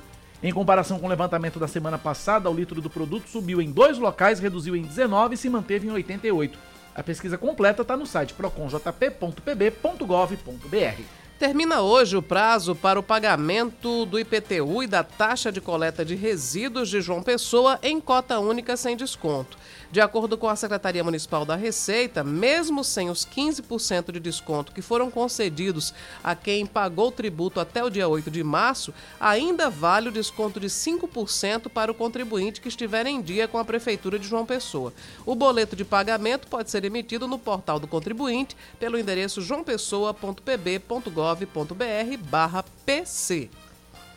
Em 0.44 0.52
comparação 0.52 1.00
com 1.00 1.06
o 1.06 1.10
levantamento 1.10 1.58
da 1.58 1.70
semana 1.70 1.98
passada, 1.98 2.50
o 2.50 2.54
litro 2.54 2.82
do 2.82 2.90
produto 2.90 3.30
subiu 3.30 3.62
em 3.62 3.72
dois 3.72 3.98
locais, 3.98 4.42
reduziu 4.42 4.76
em 4.76 4.82
19 4.82 5.36
e 5.36 5.38
se 5.38 5.50
manteve 5.50 5.88
em 5.88 5.92
88. 5.92 6.60
A 6.94 7.02
pesquisa 7.02 7.38
completa 7.38 7.82
está 7.82 7.96
no 7.96 8.06
site 8.06 8.34
proconjp.pb.gov.br. 8.34 11.25
Termina 11.38 11.82
hoje 11.82 12.16
o 12.16 12.22
prazo 12.22 12.74
para 12.74 12.98
o 12.98 13.04
pagamento 13.04 14.06
do 14.06 14.18
IPTU 14.18 14.84
e 14.84 14.88
da 14.88 15.04
taxa 15.04 15.52
de 15.52 15.60
coleta 15.60 16.06
de 16.06 16.16
resíduos 16.16 16.88
de 16.88 17.02
João 17.02 17.22
Pessoa 17.22 17.78
em 17.84 18.00
cota 18.00 18.40
única 18.40 18.78
sem 18.78 18.96
desconto. 18.96 19.58
De 19.96 20.02
acordo 20.02 20.38
com 20.38 20.50
a 20.50 20.58
Secretaria 20.58 21.06
Municipal 21.06 21.46
da 21.46 21.56
Receita, 21.56 22.22
mesmo 22.22 22.84
sem 22.84 23.10
os 23.10 23.26
15% 23.26 24.12
de 24.12 24.20
desconto 24.20 24.74
que 24.74 24.82
foram 24.82 25.10
concedidos 25.10 25.94
a 26.22 26.36
quem 26.36 26.66
pagou 26.66 27.08
o 27.08 27.12
tributo 27.14 27.62
até 27.62 27.82
o 27.82 27.90
dia 27.90 28.06
8 28.06 28.30
de 28.30 28.44
março, 28.44 28.94
ainda 29.18 29.70
vale 29.70 30.10
o 30.10 30.12
desconto 30.12 30.60
de 30.60 30.68
5% 30.68 31.70
para 31.70 31.90
o 31.90 31.96
contribuinte 31.96 32.60
que 32.60 32.68
estiver 32.68 33.06
em 33.06 33.22
dia 33.22 33.48
com 33.48 33.58
a 33.58 33.64
Prefeitura 33.64 34.20
de 34.20 34.28
João 34.28 34.46
Pessoa. 34.46 34.92
O 35.26 35.34
boleto 35.34 35.78
de 35.78 35.86
pagamento 35.86 36.50
pode 36.50 36.70
ser 36.70 36.84
emitido 36.84 37.26
no 37.26 37.40
portal 37.40 37.80
do 37.80 37.88
contribuinte 37.88 38.54
pelo 38.78 39.00
endereço 39.00 39.42
joaopessoa.pb.gov.br 39.42 42.18
barra 42.30 42.66
PC. 42.86 43.50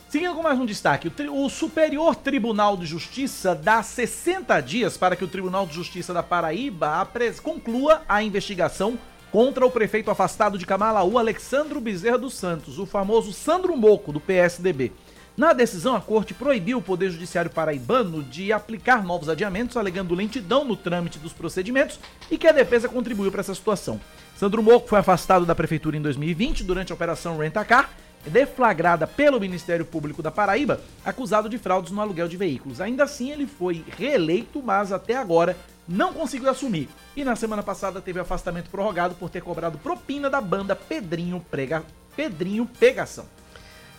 Seguindo 0.08 0.34
com 0.34 0.42
mais 0.42 0.58
um 0.58 0.64
destaque, 0.64 1.12
o, 1.28 1.44
o 1.44 1.50
Superior 1.50 2.16
Tribunal 2.16 2.78
de 2.78 2.86
Justiça 2.86 3.54
dá 3.54 3.82
60 3.82 4.58
dias 4.62 4.96
para 4.96 5.14
que 5.14 5.22
o 5.22 5.28
Tribunal 5.28 5.66
de 5.66 5.74
Justiça 5.74 6.14
da 6.14 6.22
Paraíba 6.22 7.06
conclua 7.42 8.00
a 8.08 8.22
investigação 8.22 8.98
contra 9.30 9.66
o 9.66 9.70
prefeito 9.70 10.10
afastado 10.10 10.56
de 10.56 10.64
Camalaú, 10.64 11.18
Alexandro 11.18 11.78
Bezerra 11.78 12.16
dos 12.16 12.32
Santos, 12.32 12.78
o 12.78 12.86
famoso 12.86 13.34
Sandro 13.34 13.76
Moco, 13.76 14.10
do 14.10 14.18
PSDB. 14.18 14.92
Na 15.36 15.52
decisão, 15.52 15.94
a 15.94 16.00
corte 16.00 16.32
proibiu 16.32 16.78
o 16.78 16.82
Poder 16.82 17.10
Judiciário 17.10 17.50
paraibano 17.50 18.22
de 18.22 18.50
aplicar 18.50 19.04
novos 19.04 19.28
adiamentos, 19.28 19.76
alegando 19.76 20.14
lentidão 20.14 20.64
no 20.64 20.74
trâmite 20.74 21.18
dos 21.18 21.34
procedimentos 21.34 22.00
e 22.30 22.38
que 22.38 22.48
a 22.48 22.52
defesa 22.52 22.88
contribuiu 22.88 23.30
para 23.30 23.42
essa 23.42 23.54
situação. 23.54 24.00
Sandro 24.34 24.62
Moco 24.62 24.88
foi 24.88 25.00
afastado 25.00 25.44
da 25.44 25.54
prefeitura 25.54 25.98
em 25.98 26.02
2020 26.02 26.64
durante 26.64 26.92
a 26.92 26.94
Operação 26.94 27.36
Rent-A-Car, 27.36 27.90
deflagrada 28.26 29.06
pelo 29.06 29.40
Ministério 29.40 29.84
Público 29.84 30.22
da 30.22 30.30
Paraíba, 30.30 30.80
acusado 31.04 31.48
de 31.48 31.58
fraudes 31.58 31.92
no 31.92 32.00
aluguel 32.00 32.28
de 32.28 32.36
veículos. 32.36 32.80
Ainda 32.80 33.04
assim, 33.04 33.30
ele 33.30 33.46
foi 33.46 33.84
reeleito, 33.96 34.62
mas 34.62 34.92
até 34.92 35.16
agora 35.16 35.56
não 35.88 36.12
conseguiu 36.12 36.50
assumir. 36.50 36.88
E 37.16 37.24
na 37.24 37.34
semana 37.34 37.62
passada 37.62 38.00
teve 38.00 38.20
afastamento 38.20 38.70
prorrogado 38.70 39.14
por 39.14 39.30
ter 39.30 39.42
cobrado 39.42 39.78
propina 39.78 40.28
da 40.28 40.40
banda 40.40 40.76
Pedrinho, 40.76 41.44
Prega... 41.50 41.82
Pedrinho 42.14 42.66
Pegação. 42.66 43.26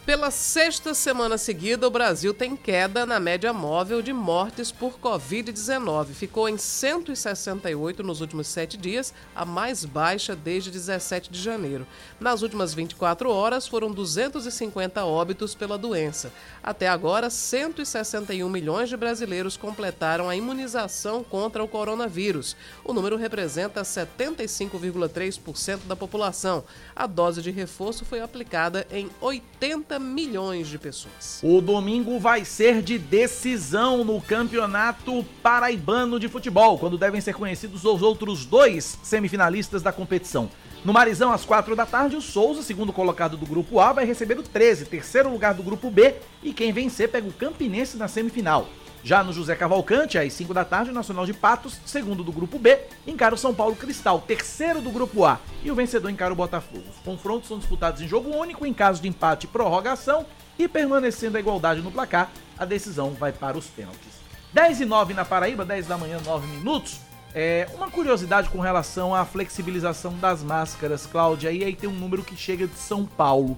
Pela 0.10 0.32
sexta 0.32 0.96
semana 0.96 1.38
seguida, 1.38 1.88
o 1.88 1.92
Brasil 1.92 2.34
tem 2.34 2.56
queda 2.56 3.06
na 3.06 3.20
média 3.20 3.54
móvel 3.54 4.02
de 4.02 4.12
mortes 4.12 4.72
por 4.72 4.98
Covid-19. 4.98 6.08
Ficou 6.16 6.50
em 6.50 6.58
168 6.58 8.02
nos 8.02 8.20
últimos 8.20 8.48
sete 8.48 8.76
dias, 8.76 9.14
a 9.36 9.46
mais 9.46 9.86
baixa 9.86 10.36
desde 10.36 10.72
17 10.72 11.30
de 11.30 11.40
janeiro. 11.40 11.86
Nas 12.20 12.42
últimas 12.42 12.74
24 12.74 13.30
horas, 13.30 13.68
foram 13.68 13.92
250 13.92 15.06
óbitos 15.06 15.54
pela 15.54 15.78
doença. 15.78 16.34
Até 16.64 16.88
agora, 16.88 17.30
161 17.30 18.50
milhões 18.50 18.90
de 18.90 18.98
brasileiros 18.98 19.58
completaram 19.58 20.28
a 20.28 20.36
imunização 20.36 21.24
contra 21.24 21.64
o 21.64 21.68
coronavírus. 21.68 22.58
O 22.84 22.94
número 22.94 23.16
representa 23.16 23.84
75,3% 23.84 25.82
da 25.86 25.96
população. 25.96 26.64
A 26.96 27.06
dose 27.06 27.44
de 27.44 27.52
reforço 27.52 28.04
foi 28.04 28.22
aplicada 28.22 28.88
em 28.90 29.08
80 29.22 29.99
milhões 30.00 30.68
de 30.68 30.78
pessoas. 30.78 31.40
O 31.44 31.62
domingo 31.62 32.20
vai 32.20 32.46
ser 32.46 32.82
de 32.82 32.98
decisão 32.98 34.04
no 34.04 34.22
Campeonato 34.22 35.26
Paraibano 35.44 36.20
de 36.20 36.28
Futebol, 36.28 36.78
quando 36.78 36.98
devem 36.98 37.22
ser 37.22 37.34
conhecidos 37.34 37.84
os 37.86 38.02
outros 38.02 38.46
dois 38.46 38.98
semifinalistas 39.04 39.82
da 39.82 39.92
competição. 39.92 40.50
No 40.84 40.94
Marizão, 40.94 41.32
às 41.32 41.44
quatro 41.44 41.76
da 41.76 41.86
tarde, 41.86 42.16
o 42.16 42.22
Souza, 42.22 42.62
segundo 42.62 42.94
colocado 42.94 43.36
do 43.36 43.46
grupo 43.46 43.80
A, 43.80 43.92
vai 43.92 44.06
receber 44.06 44.40
o 44.40 44.44
13, 44.44 44.86
terceiro 44.86 45.30
lugar 45.30 45.54
do 45.54 45.62
grupo 45.62 45.92
B, 45.92 46.16
e 46.42 46.54
quem 46.54 46.72
vencer 46.72 47.10
pega 47.10 47.28
o 47.28 47.34
Campinense 47.34 47.98
na 47.98 48.08
semifinal. 48.08 48.68
Já 49.04 49.24
no 49.24 49.32
José 49.32 49.56
Cavalcante, 49.56 50.18
às 50.18 50.34
5 50.34 50.54
da 50.54 50.66
tarde, 50.66 50.92
o 50.92 50.94
Nacional 50.94 51.26
de 51.26 51.34
Patos, 51.34 51.80
segundo 51.86 52.24
do 52.24 52.32
grupo 52.32 52.60
B, 52.60 52.80
encara 53.08 53.34
o 53.34 53.38
São 53.38 53.54
Paulo 53.54 53.76
Cristal, 53.76 54.20
terceiro 54.20 54.82
do 54.82 54.90
grupo 54.92 55.26
A, 55.26 55.40
e 55.64 55.72
o 55.72 55.76
vencedor 55.76 56.10
encara 56.10 56.34
o 56.34 56.36
Botafogo. 56.36 56.84
Os 56.90 57.02
confrontos 57.04 57.48
são 57.48 57.58
disputados 57.58 58.02
em 58.02 58.08
jogo 58.08 58.30
único, 58.36 58.66
em 58.66 58.74
caso 58.74 59.02
de 59.02 59.08
empate 59.08 59.46
e 59.46 59.50
prorrogação, 59.50 60.26
e 60.58 60.68
permanecendo 60.68 61.38
a 61.38 61.40
igualdade 61.40 61.82
no 61.82 61.92
placar, 61.92 62.30
a 62.58 62.66
decisão 62.66 63.12
vai 63.12 63.32
para 63.32 63.58
os 63.58 63.68
pênaltis. 63.68 64.20
10 64.52 64.82
e 64.82 64.86
9 64.86 65.14
na 65.14 65.24
Paraíba, 65.24 65.64
10 65.64 65.88
da 65.88 65.98
manhã, 65.98 66.20
9 66.26 66.46
minutos. 66.48 67.00
É, 67.34 67.70
uma 67.76 67.90
curiosidade 67.90 68.50
com 68.50 68.60
relação 68.60 69.16
à 69.16 69.24
flexibilização 69.24 70.18
das 70.18 70.44
máscaras, 70.44 71.06
Cláudia, 71.06 71.52
e 71.52 71.64
aí 71.64 71.76
tem 71.76 71.88
um 71.90 71.94
número 71.94 72.24
que 72.24 72.36
chega 72.36 72.68
de 72.68 72.76
São 72.78 73.06
Paulo. 73.06 73.58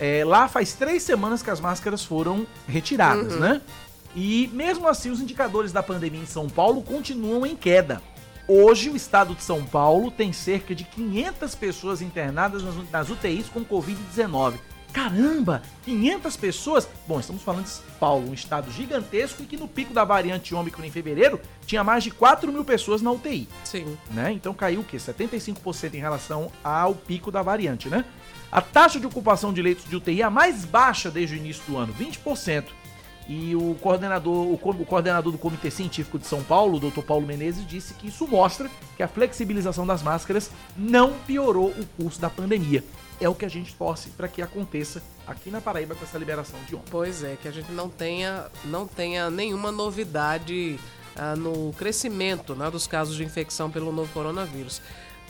É, 0.00 0.24
lá 0.24 0.48
faz 0.48 0.72
três 0.72 1.02
semanas 1.04 1.42
que 1.42 1.50
as 1.50 1.60
máscaras 1.60 2.04
foram 2.04 2.44
retiradas, 2.66 3.34
Uhum. 3.34 3.38
né? 3.40 3.60
E 4.14 4.50
mesmo 4.52 4.86
assim, 4.86 5.10
os 5.10 5.20
indicadores 5.20 5.72
da 5.72 5.82
pandemia 5.82 6.20
em 6.20 6.26
São 6.26 6.48
Paulo 6.48 6.82
continuam 6.82 7.46
em 7.46 7.56
queda. 7.56 8.02
Hoje, 8.46 8.90
o 8.90 8.96
estado 8.96 9.34
de 9.34 9.42
São 9.42 9.64
Paulo 9.64 10.10
tem 10.10 10.32
cerca 10.32 10.74
de 10.74 10.84
500 10.84 11.54
pessoas 11.54 12.02
internadas 12.02 12.62
nas, 12.90 13.08
UTIs 13.08 13.48
com 13.48 13.64
Covid-19. 13.64 14.54
Caramba! 14.92 15.62
500 15.84 16.36
pessoas? 16.36 16.88
Bom, 17.08 17.18
estamos 17.18 17.42
falando 17.42 17.64
de 17.64 17.70
São 17.70 17.84
Paulo, 17.98 18.28
um 18.28 18.34
estado 18.34 18.70
gigantesco 18.70 19.42
e 19.42 19.46
que 19.46 19.56
no 19.56 19.66
pico 19.66 19.94
da 19.94 20.04
variante 20.04 20.54
Ômicron 20.54 20.84
em 20.84 20.90
fevereiro 20.90 21.40
tinha 21.64 21.82
mais 21.82 22.04
de 22.04 22.10
4 22.10 22.52
mil 22.52 22.62
pessoas 22.62 23.00
na 23.00 23.10
UTI. 23.10 23.48
Sim. 23.64 23.96
Né? 24.10 24.32
Então 24.32 24.52
caiu 24.52 24.80
o 24.80 24.84
quê? 24.84 24.98
75% 24.98 25.94
em 25.94 25.98
relação 25.98 26.52
ao 26.62 26.94
pico 26.94 27.30
da 27.30 27.40
variante, 27.40 27.88
né? 27.88 28.04
A 28.50 28.60
taxa 28.60 29.00
de 29.00 29.06
ocupação 29.06 29.50
de 29.50 29.62
leitos 29.62 29.88
de 29.88 29.96
UTI 29.96 30.20
é 30.20 30.24
a 30.24 30.30
mais 30.30 30.66
baixa 30.66 31.10
desde 31.10 31.36
o 31.36 31.38
início 31.38 31.62
do 31.66 31.78
ano, 31.78 31.94
20%. 31.94 32.64
E 33.28 33.54
o 33.54 33.76
coordenador, 33.80 34.46
o, 34.46 34.54
o 34.54 34.86
coordenador 34.86 35.32
do 35.32 35.38
Comitê 35.38 35.70
Científico 35.70 36.18
de 36.18 36.26
São 36.26 36.42
Paulo, 36.42 36.76
o 36.76 36.90
Dr. 36.90 37.02
Paulo 37.02 37.26
Menezes, 37.26 37.66
disse 37.66 37.94
que 37.94 38.08
isso 38.08 38.26
mostra 38.26 38.68
que 38.96 39.02
a 39.02 39.08
flexibilização 39.08 39.86
das 39.86 40.02
máscaras 40.02 40.50
não 40.76 41.12
piorou 41.26 41.70
o 41.70 41.86
curso 41.96 42.20
da 42.20 42.28
pandemia. 42.28 42.84
É 43.20 43.28
o 43.28 43.34
que 43.34 43.44
a 43.44 43.48
gente 43.48 43.74
torce 43.74 44.10
para 44.10 44.26
que 44.26 44.42
aconteça 44.42 45.00
aqui 45.26 45.50
na 45.50 45.60
Paraíba 45.60 45.94
com 45.94 46.04
essa 46.04 46.18
liberação 46.18 46.58
de 46.66 46.74
ontem. 46.74 46.90
Pois 46.90 47.22
é, 47.22 47.36
que 47.40 47.46
a 47.46 47.52
gente 47.52 47.70
não 47.70 47.88
tenha, 47.88 48.46
não 48.64 48.86
tenha 48.86 49.30
nenhuma 49.30 49.70
novidade 49.70 50.78
ah, 51.14 51.36
no 51.36 51.72
crescimento 51.74 52.54
né, 52.54 52.70
dos 52.70 52.86
casos 52.86 53.14
de 53.14 53.22
infecção 53.22 53.70
pelo 53.70 53.92
novo 53.92 54.12
coronavírus. 54.12 54.82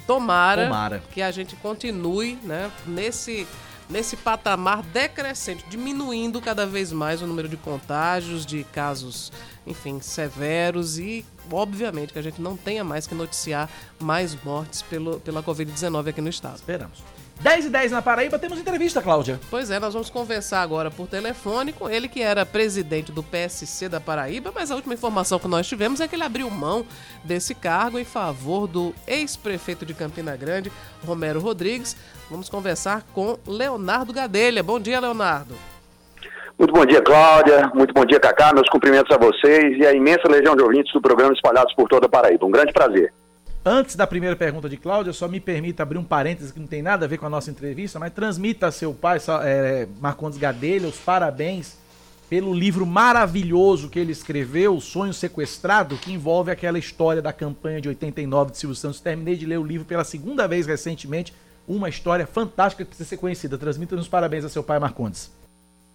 Tomara, 0.07 0.65
Tomara. 0.65 1.03
que 1.13 1.23
a 1.23 1.31
gente 1.31 1.55
continue 1.57 2.37
né, 2.43 2.71
nesse, 2.87 3.47
nesse 3.93 4.17
patamar 4.17 4.83
decrescente, 4.83 5.65
diminuindo 5.69 6.41
cada 6.41 6.67
vez 6.67 6.91
mais 6.91 7.21
o 7.21 7.27
número 7.27 7.47
de 7.47 7.59
contágios, 7.59 8.47
de 8.47 8.65
casos, 8.65 9.31
enfim, 9.67 10.01
severos 10.01 10.99
e, 10.99 11.25
obviamente, 11.51 12.13
que 12.13 12.19
a 12.19 12.23
gente 12.23 12.41
não 12.41 12.57
tenha 12.57 12.83
mais 12.83 13.07
que 13.07 13.15
noticiar 13.15 13.69
mais 14.01 14.35
mortes 14.43 14.81
pelo, 14.81 15.21
pela 15.21 15.43
Covid-19 15.43 16.09
aqui 16.09 16.23
no 16.23 16.31
estado. 16.31 16.57
Esperamos. 16.57 17.22
10 17.43 17.67
e 17.67 17.71
10 17.71 17.91
na 17.91 18.01
Paraíba, 18.01 18.39
temos 18.39 18.61
entrevista, 18.61 19.03
Cláudia. 19.03 19.41
Pois 19.51 19.69
é, 19.69 19.81
nós 19.81 19.93
vamos 19.95 20.09
conversar 20.09 20.63
agora 20.63 20.93
por 20.93 21.09
telefone 21.09 21.73
com 21.73 21.91
ele, 21.91 22.07
que 22.07 22.23
era 22.23 22.47
presidente 22.47 23.11
do 23.11 23.21
PSC 23.21 23.89
da 23.89 24.01
Paraíba, 24.01 24.53
mas 24.55 24.71
a 24.71 24.77
última 24.77 24.95
informação 24.95 25.41
que 25.41 25.49
nós 25.49 25.67
tivemos 25.67 26.01
é 26.01 26.07
que 26.07 26.15
ele 26.15 26.23
abriu 26.23 26.49
mão 26.49 26.87
desse 27.25 27.53
cargo 27.53 27.99
em 27.99 28.05
favor 28.05 28.69
do 28.69 28.95
ex-prefeito 29.09 29.85
de 29.85 29.93
Campina 29.93 30.37
Grande, 30.37 30.71
Romero 31.05 31.41
Rodrigues. 31.41 31.97
Vamos 32.31 32.49
conversar 32.49 33.03
com 33.13 33.37
Leonardo 33.45 34.13
Gadelha. 34.13 34.63
Bom 34.63 34.79
dia, 34.79 35.01
Leonardo. 35.01 35.57
Muito 36.57 36.73
bom 36.73 36.87
dia, 36.87 37.03
Cláudia. 37.03 37.73
Muito 37.75 37.93
bom 37.93 38.05
dia, 38.05 38.21
Cacá. 38.21 38.53
Meus 38.55 38.69
cumprimentos 38.69 39.11
a 39.13 39.19
vocês 39.19 39.77
e 39.79 39.85
a 39.85 39.93
imensa 39.93 40.29
legião 40.29 40.55
de 40.55 40.63
ouvintes 40.63 40.93
do 40.93 41.03
programa 41.03 41.33
espalhados 41.33 41.75
por 41.75 41.89
toda 41.89 42.07
a 42.07 42.09
Paraíba. 42.09 42.47
Um 42.47 42.53
grande 42.53 42.73
prazer. 42.73 43.13
Antes 43.65 43.95
da 43.95 44.09
primeira 44.09 44.35
pergunta 44.35 44.69
de 44.69 44.77
Cláudia, 44.77 45.13
só 45.13 45.29
me 45.29 45.39
permita 45.39 45.85
abrir 45.85 45.97
um 45.97 46.03
parênteses 46.03 46.51
que 46.51 46.59
não 46.59 46.67
tem 46.67 46.83
nada 46.83 47.05
a 47.05 47.09
ver 47.09 47.19
com 47.19 47.27
a 47.27 47.31
nossa 47.31 47.49
entrevista, 47.49 47.97
mas 47.97 48.13
transmita 48.13 48.67
a 48.67 48.73
seu 48.73 48.93
pai, 48.93 49.19
é, 49.45 49.87
Marcondes 50.01 50.37
Gadelha, 50.37 50.89
os 50.89 50.99
parabéns 50.99 51.81
pelo 52.29 52.53
livro 52.53 52.85
maravilhoso 52.85 53.89
que 53.89 54.01
ele 54.01 54.11
escreveu, 54.11 54.75
O 54.75 54.81
Sonho 54.81 55.13
Sequestrado, 55.13 55.97
que 55.97 56.13
envolve 56.13 56.51
aquela 56.51 56.79
história 56.79 57.23
da 57.23 57.33
campanha 57.33 57.81
de 57.81 57.89
89 57.89 58.51
de 58.51 58.59
Silvio 58.59 58.75
Santos. 58.75 59.01
Terminei 59.01 59.37
de 59.37 59.47
ler 59.47 59.59
o 59.59 59.65
livro 59.65 59.87
pela 59.87 60.03
segunda 60.03 60.49
vez 60.49 60.67
recentemente, 60.67 61.33
uma 61.69 61.89
história 61.89 62.27
fantástica 62.27 62.83
que 62.83 62.89
precisa 62.89 63.09
ser 63.09 63.19
conhecida. 63.19 63.57
Transmita-nos 63.57 64.09
parabéns 64.09 64.45
a 64.45 64.49
seu 64.49 64.65
pai, 64.65 64.81
Marcondes. 64.81 65.31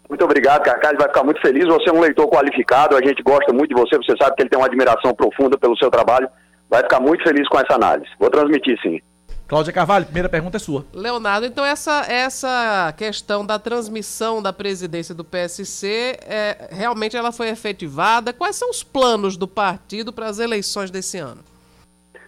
Muito 0.07 0.23
obrigado. 0.23 0.65
Ele 0.67 0.97
vai 0.97 1.07
ficar 1.07 1.23
muito 1.23 1.41
feliz. 1.41 1.65
Você 1.65 1.89
é 1.89 1.93
um 1.93 1.99
leitor 1.99 2.29
qualificado. 2.29 2.95
A 2.95 3.01
gente 3.01 3.21
gosta 3.23 3.51
muito 3.51 3.75
de 3.75 3.81
você. 3.81 3.97
Você 3.97 4.15
sabe 4.21 4.35
que 4.35 4.43
ele 4.43 4.49
tem 4.49 4.57
uma 4.57 4.67
admiração 4.67 5.13
profunda 5.13 5.57
pelo 5.57 5.75
seu 5.77 5.89
trabalho. 5.91 6.29
Vai 6.69 6.83
ficar 6.83 6.99
muito 6.99 7.23
feliz 7.23 7.47
com 7.47 7.57
essa 7.57 7.75
análise. 7.75 8.09
Vou 8.19 8.29
transmitir, 8.29 8.79
sim. 8.81 8.99
Cláudia 9.47 9.71
Carvalho, 9.71 10.03
primeira 10.03 10.27
pergunta 10.27 10.57
é 10.57 10.59
sua. 10.59 10.85
Leonardo, 10.93 11.45
então 11.45 11.63
essa, 11.63 12.05
essa 12.11 12.93
questão 12.97 13.45
da 13.45 13.57
transmissão 13.57 14.41
da 14.41 14.51
presidência 14.51 15.15
do 15.15 15.23
PSC, 15.23 16.19
é, 16.23 16.67
realmente 16.69 17.15
ela 17.15 17.31
foi 17.31 17.47
efetivada? 17.47 18.33
Quais 18.33 18.57
são 18.57 18.69
os 18.69 18.83
planos 18.83 19.37
do 19.37 19.47
partido 19.47 20.11
para 20.11 20.27
as 20.27 20.39
eleições 20.39 20.91
desse 20.91 21.17
ano? 21.17 21.41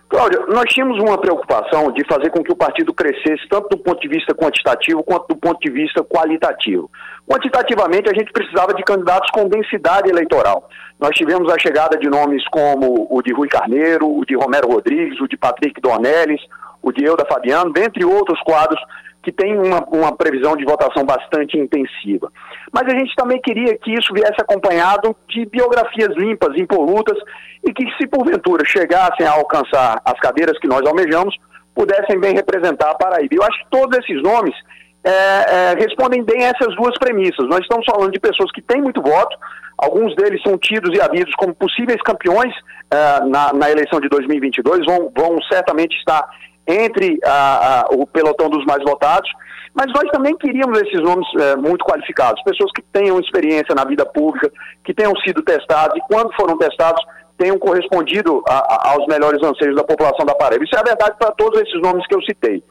Cláudia, 0.09 0.39
nós 0.47 0.65
tínhamos 0.73 0.97
uma 0.97 1.19
preocupação 1.19 1.91
de 1.91 2.03
fazer 2.07 2.31
com 2.31 2.43
que 2.43 2.51
o 2.51 2.55
partido 2.55 2.91
crescesse 2.91 3.47
tanto 3.47 3.69
do 3.69 3.77
ponto 3.77 4.01
de 4.01 4.07
vista 4.07 4.33
quantitativo 4.33 5.03
quanto 5.03 5.27
do 5.27 5.35
ponto 5.35 5.59
de 5.59 5.69
vista 5.69 6.03
qualitativo. 6.03 6.89
Quantitativamente, 7.27 8.09
a 8.09 8.13
gente 8.17 8.31
precisava 8.31 8.73
de 8.73 8.81
candidatos 8.81 9.29
com 9.29 9.47
densidade 9.47 10.09
eleitoral. 10.09 10.67
Nós 10.99 11.15
tivemos 11.15 11.53
a 11.53 11.59
chegada 11.59 11.95
de 11.95 12.09
nomes 12.09 12.43
como 12.47 13.07
o 13.07 13.21
de 13.21 13.31
Rui 13.31 13.47
Carneiro, 13.47 14.09
o 14.09 14.25
de 14.25 14.35
Romero 14.35 14.67
Rodrigues, 14.67 15.21
o 15.21 15.27
de 15.27 15.37
Patrick 15.37 15.79
Dornelles, 15.79 16.41
o 16.81 16.91
de 16.91 17.05
Euda 17.05 17.23
Fabiano, 17.25 17.71
dentre 17.71 18.03
outros 18.03 18.41
quadros 18.41 18.81
que 19.21 19.31
têm 19.31 19.57
uma, 19.57 19.83
uma 19.91 20.15
previsão 20.15 20.55
de 20.55 20.63
votação 20.63 21.03
bastante 21.03 21.57
intensiva. 21.57 22.31
Mas 22.71 22.83
a 22.85 22.97
gente 22.97 23.13
também 23.15 23.41
queria 23.41 23.77
que 23.77 23.93
isso 23.93 24.13
viesse 24.13 24.39
acompanhado 24.39 25.15
de 25.27 25.45
biografias 25.45 26.15
limpas, 26.15 26.55
impolutas, 26.57 27.17
e 27.63 27.73
que, 27.73 27.85
se 27.97 28.07
porventura 28.07 28.63
chegassem 28.65 29.25
a 29.25 29.31
alcançar 29.31 30.01
as 30.05 30.17
cadeiras 30.19 30.57
que 30.59 30.67
nós 30.67 30.85
almejamos, 30.85 31.35
pudessem 31.75 32.19
bem 32.19 32.33
representar 32.33 32.91
a 32.91 32.95
Paraíba. 32.95 33.35
Eu 33.35 33.43
acho 33.43 33.59
que 33.59 33.69
todos 33.69 33.97
esses 33.97 34.21
nomes 34.23 34.55
é, 35.03 35.11
é, 35.11 35.75
respondem 35.77 36.23
bem 36.23 36.45
a 36.45 36.49
essas 36.49 36.75
duas 36.75 36.97
premissas. 36.97 37.47
Nós 37.47 37.59
estamos 37.59 37.85
falando 37.85 38.11
de 38.11 38.19
pessoas 38.19 38.51
que 38.51 38.61
têm 38.61 38.81
muito 38.81 39.01
voto, 39.01 39.37
alguns 39.77 40.15
deles 40.15 40.41
são 40.41 40.57
tidos 40.57 40.97
e 40.97 41.01
havidos 41.01 41.33
como 41.35 41.53
possíveis 41.53 42.01
campeões 42.01 42.53
é, 42.91 43.25
na, 43.25 43.53
na 43.53 43.69
eleição 43.69 43.99
de 43.99 44.09
2022, 44.09 44.85
vão, 44.85 45.11
vão 45.15 45.41
certamente 45.43 45.95
estar 45.97 46.27
entre 46.69 47.19
a, 47.25 47.81
a, 47.81 47.87
o 47.91 48.05
pelotão 48.05 48.49
dos 48.49 48.63
mais 48.65 48.83
votados, 48.83 49.29
mas 49.73 49.87
nós 49.93 50.09
também 50.11 50.35
queríamos 50.37 50.79
esses 50.81 51.01
nomes 51.01 51.27
é, 51.39 51.55
muito 51.55 51.83
qualificados, 51.83 52.41
pessoas 52.43 52.71
que 52.75 52.81
tenham 52.93 53.19
experiência 53.19 53.73
na 53.75 53.85
vida 53.85 54.05
pública, 54.05 54.51
que 54.83 54.93
tenham 54.93 55.15
sido 55.17 55.41
testados 55.41 55.97
e, 55.97 56.01
quando 56.07 56.33
foram 56.35 56.57
testados, 56.57 57.03
tenham 57.37 57.57
correspondido 57.57 58.43
a, 58.47 58.91
aos 58.91 59.07
melhores 59.07 59.41
anseios 59.41 59.75
da 59.75 59.83
população 59.83 60.25
da 60.25 60.35
Paraíba. 60.35 60.63
Isso 60.63 60.75
é 60.75 60.79
a 60.79 60.83
verdade 60.83 61.15
para 61.17 61.31
todos 61.31 61.59
esses 61.61 61.81
nomes 61.81 62.05
que 62.05 62.15
eu 62.15 62.21
citei. 62.23 62.63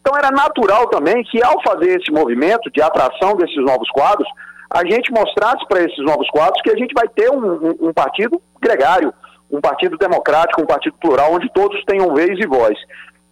Então 0.00 0.16
era 0.16 0.30
natural 0.30 0.88
também 0.88 1.22
que, 1.24 1.42
ao 1.42 1.62
fazer 1.62 2.00
esse 2.00 2.10
movimento 2.10 2.70
de 2.70 2.80
atração 2.80 3.36
desses 3.36 3.62
novos 3.64 3.88
quadros, 3.90 4.28
a 4.70 4.84
gente 4.84 5.12
mostrasse 5.12 5.66
para 5.68 5.82
esses 5.82 6.04
novos 6.04 6.28
quadros 6.30 6.60
que 6.62 6.70
a 6.70 6.76
gente 6.76 6.94
vai 6.94 7.06
ter 7.08 7.30
um, 7.30 7.38
um, 7.38 7.88
um 7.88 7.92
partido 7.92 8.40
gregário, 8.60 9.12
um 9.50 9.60
partido 9.60 9.98
democrático, 9.98 10.62
um 10.62 10.66
partido 10.66 10.96
plural, 11.00 11.34
onde 11.34 11.52
todos 11.52 11.84
tenham 11.84 12.14
vez 12.14 12.38
e 12.38 12.46
voz. 12.46 12.78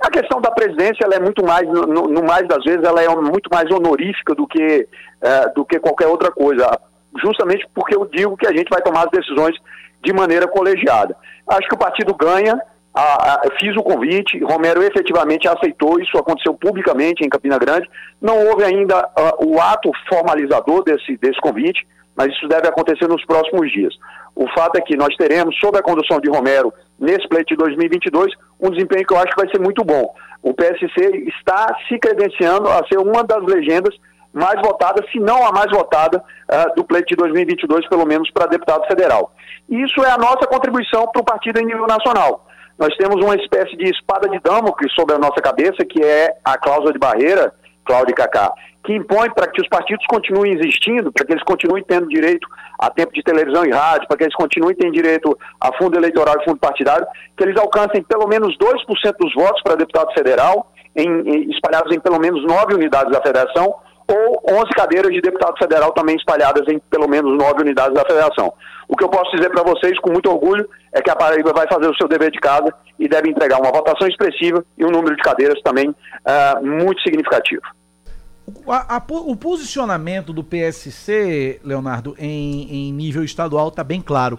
A 0.01 0.11
questão 0.11 0.41
da 0.41 0.51
presidência 0.51 1.05
ela 1.05 1.15
é 1.15 1.21
muito 1.21 1.45
mais, 1.45 1.67
no, 1.69 1.83
no 1.85 2.23
mais 2.23 2.49
das 2.49 2.65
vezes, 2.65 2.83
ela 2.83 3.03
é 3.03 3.09
muito 3.09 3.51
mais 3.53 3.71
honorífica 3.71 4.35
do 4.35 4.47
que, 4.47 4.89
é, 5.21 5.49
do 5.51 5.65
que 5.65 5.79
qualquer 5.79 6.07
outra 6.07 6.31
coisa, 6.31 6.67
justamente 7.23 7.67
porque 7.75 7.95
eu 7.95 8.07
digo 8.07 8.37
que 8.37 8.47
a 8.47 8.53
gente 8.53 8.71
vai 8.71 8.81
tomar 8.81 9.05
as 9.05 9.11
decisões 9.11 9.55
de 10.03 10.13
maneira 10.13 10.49
colegiada. 10.49 11.15
Acho 11.47 11.69
que 11.69 11.75
o 11.75 11.79
partido 11.79 12.15
ganha, 12.15 12.59
a, 12.95 13.35
a, 13.35 13.43
fiz 13.61 13.77
o 13.77 13.83
convite, 13.83 14.43
Romero 14.43 14.83
efetivamente 14.83 15.47
aceitou, 15.47 16.01
isso 16.01 16.17
aconteceu 16.17 16.55
publicamente 16.55 17.25
em 17.25 17.29
Campina 17.29 17.59
Grande, 17.59 17.89
não 18.21 18.47
houve 18.47 18.65
ainda 18.65 18.99
uh, 18.99 19.47
o 19.47 19.61
ato 19.61 19.91
formalizador 20.09 20.83
desse, 20.83 21.17
desse 21.19 21.41
convite, 21.41 21.87
mas 22.17 22.33
isso 22.33 22.49
deve 22.49 22.69
acontecer 22.69 23.07
nos 23.07 23.25
próximos 23.25 23.71
dias. 23.71 23.95
O 24.35 24.49
fato 24.49 24.77
é 24.77 24.81
que 24.81 24.97
nós 24.97 25.15
teremos, 25.17 25.59
sob 25.59 25.79
a 25.79 25.83
condução 25.83 26.21
de 26.21 26.31
Romero, 26.31 26.73
nesse 26.99 27.29
pleito 27.29 27.55
de 27.55 27.57
2022, 27.57 28.33
um 28.61 28.71
desempenho 28.71 29.07
que 29.07 29.15
eu 29.15 29.19
acho 29.19 29.35
que 29.35 29.43
vai 29.43 29.51
ser 29.51 29.61
muito 29.61 29.85
bom. 29.85 30.15
O 30.43 30.55
PSC 30.55 31.29
está 31.39 31.77
se 31.89 31.99
credenciando 31.99 32.69
a 32.69 32.87
ser 32.87 32.99
uma 32.99 33.23
das 33.25 33.43
legendas 33.45 33.95
mais 34.33 34.61
votada, 34.63 35.05
se 35.11 35.19
não 35.19 35.45
a 35.45 35.53
mais 35.53 35.71
votada 35.71 36.19
uh, 36.19 36.75
do 36.77 36.85
pleito 36.85 37.09
de 37.09 37.17
2022, 37.17 37.89
pelo 37.89 38.07
menos 38.07 38.31
para 38.31 38.47
deputado 38.47 38.87
federal. 38.87 39.33
Isso 39.69 40.05
é 40.05 40.11
a 40.11 40.19
nossa 40.19 40.47
contribuição 40.47 41.09
para 41.09 41.21
o 41.21 41.25
partido 41.25 41.61
em 41.61 41.67
nível 41.67 41.87
nacional. 41.87 42.47
Nós 42.79 42.97
temos 42.97 43.23
uma 43.23 43.35
espécie 43.35 43.77
de 43.77 43.91
espada 43.91 44.29
de 44.29 44.39
Damocles 44.41 44.93
sobre 44.95 45.15
a 45.15 45.19
nossa 45.19 45.41
cabeça, 45.43 45.85
que 45.85 46.03
é 46.03 46.35
a 46.45 46.57
cláusula 46.57 46.93
de 46.93 46.99
barreira, 46.99 47.53
Cláudio 47.91 48.13
e 48.13 48.15
Cacá, 48.15 48.53
que 48.85 48.95
impõe 48.95 49.29
para 49.31 49.49
que 49.51 49.61
os 49.61 49.69
partidos 49.69 50.07
continuem 50.07 50.53
existindo, 50.53 51.11
para 51.13 51.27
que 51.27 51.33
eles 51.33 51.43
continuem 51.43 51.83
tendo 51.83 52.07
direito 52.09 52.47
a 52.79 52.89
tempo 52.89 53.13
de 53.13 53.21
televisão 53.21 53.65
e 53.67 53.71
rádio, 53.71 54.07
para 54.07 54.17
que 54.17 54.23
eles 54.25 54.35
continuem 54.35 54.77
tendo 54.77 54.93
direito 54.93 55.37
a 55.61 55.77
fundo 55.77 55.99
eleitoral 55.99 56.37
e 56.41 56.45
fundo 56.45 56.59
partidário, 56.59 57.05
que 57.37 57.43
eles 57.43 57.59
alcancem 57.59 58.01
pelo 58.05 58.29
menos 58.29 58.57
2% 58.59 59.17
dos 59.19 59.35
votos 59.35 59.61
para 59.63 59.75
deputado 59.75 60.13
federal, 60.15 60.71
em, 60.95 61.09
em, 61.09 61.51
espalhados 61.51 61.93
em 61.93 61.99
pelo 61.99 62.21
menos 62.21 62.45
nove 62.47 62.75
unidades 62.75 63.13
da 63.13 63.21
federação, 63.21 63.75
ou 64.09 64.43
11 64.49 64.71
cadeiras 64.77 65.13
de 65.13 65.21
deputado 65.21 65.59
federal 65.59 65.93
também 65.93 66.15
espalhadas 66.15 66.63
em 66.69 66.79
pelo 66.91 67.09
menos 67.09 67.37
nove 67.37 67.63
unidades 67.63 67.95
da 67.95 68.05
federação. 68.05 68.53
O 68.89 68.97
que 68.97 69.05
eu 69.05 69.09
posso 69.09 69.35
dizer 69.37 69.51
para 69.51 69.65
vocês 69.65 69.99
com 70.01 70.13
muito 70.13 70.31
orgulho 70.31 70.69
é 70.93 71.01
que 71.01 71.11
a 71.11 71.17
Paraíba 71.17 71.53
vai 71.53 71.67
fazer 71.69 71.89
o 71.89 71.97
seu 71.97 72.09
dever 72.09 72.31
de 72.31 72.41
casa 72.41 72.73
e 72.99 73.09
deve 73.09 73.31
entregar 73.31 73.61
uma 73.61 73.71
votação 73.71 74.09
expressiva 74.09 74.65
e 74.79 74.85
um 74.85 74.91
número 74.91 75.15
de 75.15 75.23
cadeiras 75.23 75.61
também 75.63 75.91
uh, 75.91 76.67
muito 76.67 77.01
significativo. 77.03 77.63
A, 78.67 78.97
a, 78.97 79.03
o 79.09 79.37
posicionamento 79.37 80.33
do 80.33 80.45
PSC, 80.45 81.61
Leonardo, 81.65 82.15
em, 82.19 82.89
em 82.89 82.93
nível 82.93 83.25
estadual 83.25 83.69
está 83.69 83.85
bem 83.85 84.01
claro. 84.01 84.39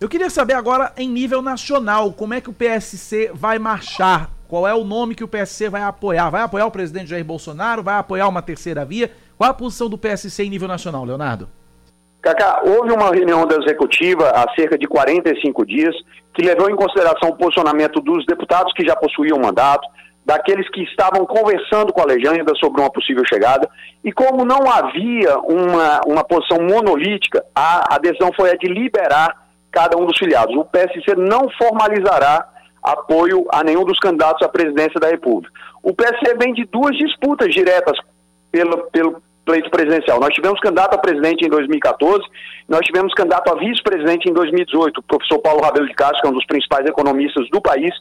Eu 0.00 0.08
queria 0.08 0.28
saber 0.28 0.54
agora, 0.54 0.92
em 0.96 1.08
nível 1.08 1.40
nacional, 1.40 2.12
como 2.12 2.34
é 2.34 2.40
que 2.40 2.50
o 2.50 2.52
PSC 2.52 3.30
vai 3.32 3.58
marchar? 3.58 4.30
Qual 4.46 4.66
é 4.66 4.74
o 4.74 4.84
nome 4.84 5.14
que 5.14 5.24
o 5.24 5.28
PSC 5.28 5.68
vai 5.68 5.82
apoiar? 5.82 6.30
Vai 6.30 6.42
apoiar 6.42 6.66
o 6.66 6.70
presidente 6.70 7.08
Jair 7.08 7.24
Bolsonaro? 7.24 7.82
Vai 7.82 7.96
apoiar 7.96 8.28
uma 8.28 8.42
terceira 8.42 8.84
via? 8.84 9.10
Qual 9.36 9.50
a 9.50 9.54
posição 9.54 9.88
do 9.88 9.98
PSC 9.98 10.44
em 10.44 10.50
nível 10.50 10.68
nacional, 10.68 11.04
Leonardo? 11.04 11.48
Cacá, 12.22 12.60
houve 12.64 12.92
uma 12.92 13.10
reunião 13.10 13.46
da 13.46 13.56
executiva 13.56 14.30
há 14.30 14.52
cerca 14.54 14.76
de 14.76 14.86
45 14.86 15.64
dias 15.64 15.94
que 16.34 16.42
levou 16.42 16.68
em 16.68 16.76
consideração 16.76 17.30
o 17.30 17.36
posicionamento 17.36 18.00
dos 18.00 18.26
deputados 18.26 18.72
que 18.74 18.84
já 18.84 18.96
possuíam 18.96 19.38
mandato, 19.38 19.88
daqueles 20.26 20.68
que 20.70 20.82
estavam 20.82 21.24
conversando 21.24 21.92
com 21.92 22.00
a 22.00 22.04
legenda 22.04 22.52
sobre 22.56 22.80
uma 22.80 22.90
possível 22.90 23.22
chegada, 23.24 23.70
e 24.02 24.12
como 24.12 24.44
não 24.44 24.68
havia 24.68 25.38
uma, 25.38 26.00
uma 26.04 26.24
posição 26.24 26.58
monolítica, 26.58 27.44
a, 27.54 27.94
a 27.94 27.98
decisão 27.98 28.32
foi 28.34 28.50
a 28.50 28.56
de 28.56 28.66
liberar 28.66 29.46
cada 29.70 29.96
um 29.96 30.04
dos 30.04 30.18
filiados. 30.18 30.56
O 30.56 30.64
PSC 30.64 31.14
não 31.16 31.48
formalizará 31.50 32.44
apoio 32.82 33.46
a 33.52 33.62
nenhum 33.62 33.84
dos 33.84 34.00
candidatos 34.00 34.44
à 34.44 34.48
presidência 34.48 34.98
da 34.98 35.08
República. 35.08 35.52
O 35.80 35.94
PSC 35.94 36.34
vem 36.36 36.52
de 36.52 36.64
duas 36.64 36.96
disputas 36.96 37.54
diretas 37.54 37.96
pelo, 38.50 38.78
pelo 38.90 39.22
pleito 39.44 39.70
presidencial. 39.70 40.18
Nós 40.18 40.34
tivemos 40.34 40.58
candidato 40.58 40.94
a 40.94 40.98
presidente 40.98 41.46
em 41.46 41.48
2014, 41.48 42.24
nós 42.68 42.80
tivemos 42.80 43.14
candidato 43.14 43.52
a 43.52 43.54
vice-presidente 43.54 44.28
em 44.28 44.32
2018. 44.32 44.98
O 44.98 45.02
professor 45.04 45.38
Paulo 45.38 45.62
Rabelo 45.62 45.86
de 45.86 45.94
Castro, 45.94 46.20
que 46.20 46.26
é 46.26 46.30
um 46.30 46.34
dos 46.34 46.46
principais 46.46 46.84
economistas 46.84 47.48
do 47.50 47.60
país, 47.60 47.94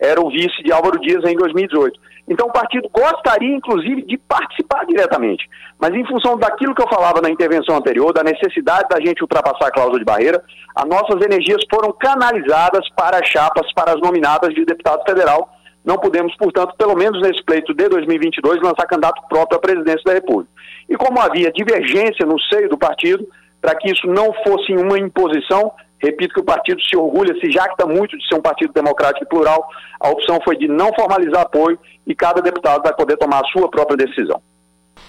era 0.00 0.20
o 0.20 0.30
vice 0.30 0.62
de 0.64 0.72
Álvaro 0.72 0.98
Dias 0.98 1.22
em 1.30 1.36
2018. 1.36 2.00
Então 2.26 2.46
o 2.46 2.52
partido 2.52 2.88
gostaria, 2.92 3.54
inclusive, 3.54 4.02
de 4.02 4.16
participar 4.16 4.86
diretamente. 4.86 5.48
Mas 5.78 5.90
em 5.90 6.06
função 6.06 6.38
daquilo 6.38 6.74
que 6.74 6.82
eu 6.82 6.88
falava 6.88 7.20
na 7.20 7.28
intervenção 7.28 7.76
anterior, 7.76 8.12
da 8.12 8.22
necessidade 8.22 8.88
da 8.88 9.00
gente 9.00 9.20
ultrapassar 9.20 9.66
a 9.66 9.70
cláusula 9.70 9.98
de 9.98 10.04
barreira, 10.04 10.42
as 10.74 10.88
nossas 10.88 11.20
energias 11.22 11.60
foram 11.68 11.92
canalizadas 11.92 12.88
para 12.96 13.18
as 13.18 13.28
chapas, 13.28 13.70
para 13.74 13.92
as 13.92 14.00
nominadas 14.00 14.54
de 14.54 14.64
deputado 14.64 15.02
federal. 15.04 15.50
Não 15.84 15.96
podemos, 15.96 16.34
portanto, 16.36 16.74
pelo 16.78 16.94
menos 16.94 17.20
nesse 17.20 17.42
pleito 17.44 17.74
de 17.74 17.88
2022, 17.88 18.62
lançar 18.62 18.86
candidato 18.86 19.20
próprio 19.28 19.58
à 19.58 19.60
presidência 19.60 20.02
da 20.04 20.12
República. 20.12 20.52
E 20.88 20.96
como 20.96 21.20
havia 21.20 21.50
divergência 21.50 22.24
no 22.26 22.38
seio 22.42 22.68
do 22.68 22.78
partido, 22.78 23.26
para 23.60 23.74
que 23.74 23.90
isso 23.90 24.06
não 24.06 24.32
fosse 24.46 24.72
uma 24.72 24.98
imposição, 24.98 25.72
Repito 26.00 26.34
que 26.34 26.40
o 26.40 26.44
partido 26.44 26.80
se 26.82 26.96
orgulha, 26.96 27.38
se 27.40 27.50
jacta 27.50 27.86
muito 27.86 28.16
de 28.16 28.26
ser 28.26 28.34
um 28.34 28.42
partido 28.42 28.72
democrático 28.72 29.24
e 29.24 29.28
plural. 29.28 29.68
A 30.00 30.08
opção 30.08 30.38
foi 30.42 30.56
de 30.56 30.66
não 30.66 30.92
formalizar 30.94 31.42
apoio 31.42 31.78
e 32.06 32.14
cada 32.14 32.40
deputado 32.40 32.82
vai 32.82 32.94
poder 32.94 33.16
tomar 33.16 33.40
a 33.40 33.48
sua 33.48 33.70
própria 33.70 33.96
decisão. 33.96 34.40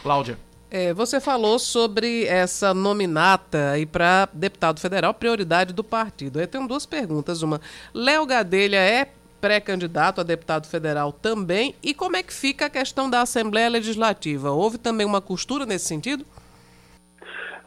Cláudia. 0.04 0.38
É, 0.70 0.94
você 0.94 1.20
falou 1.20 1.60
sobre 1.60 2.26
essa 2.26 2.74
nominata 2.74 3.72
aí 3.72 3.86
para 3.86 4.30
deputado 4.32 4.80
federal, 4.80 5.14
prioridade 5.14 5.74
do 5.74 5.84
partido. 5.84 6.40
Eu 6.40 6.48
tenho 6.48 6.68
duas 6.68 6.86
perguntas. 6.86 7.42
Uma, 7.42 7.60
Léo 7.94 8.26
Gadelha 8.26 8.78
é 8.78 9.08
pré-candidato 9.42 10.22
a 10.22 10.24
deputado 10.24 10.68
federal 10.68 11.12
também? 11.12 11.76
E 11.82 11.94
como 11.94 12.16
é 12.16 12.24
que 12.24 12.32
fica 12.32 12.68
a 12.68 12.70
questão 12.70 13.10
da 13.10 13.22
Assembleia 13.22 13.68
Legislativa? 13.68 14.52
Houve 14.52 14.78
também 14.78 15.06
uma 15.06 15.20
costura 15.20 15.66
nesse 15.66 15.86
sentido? 15.86 16.26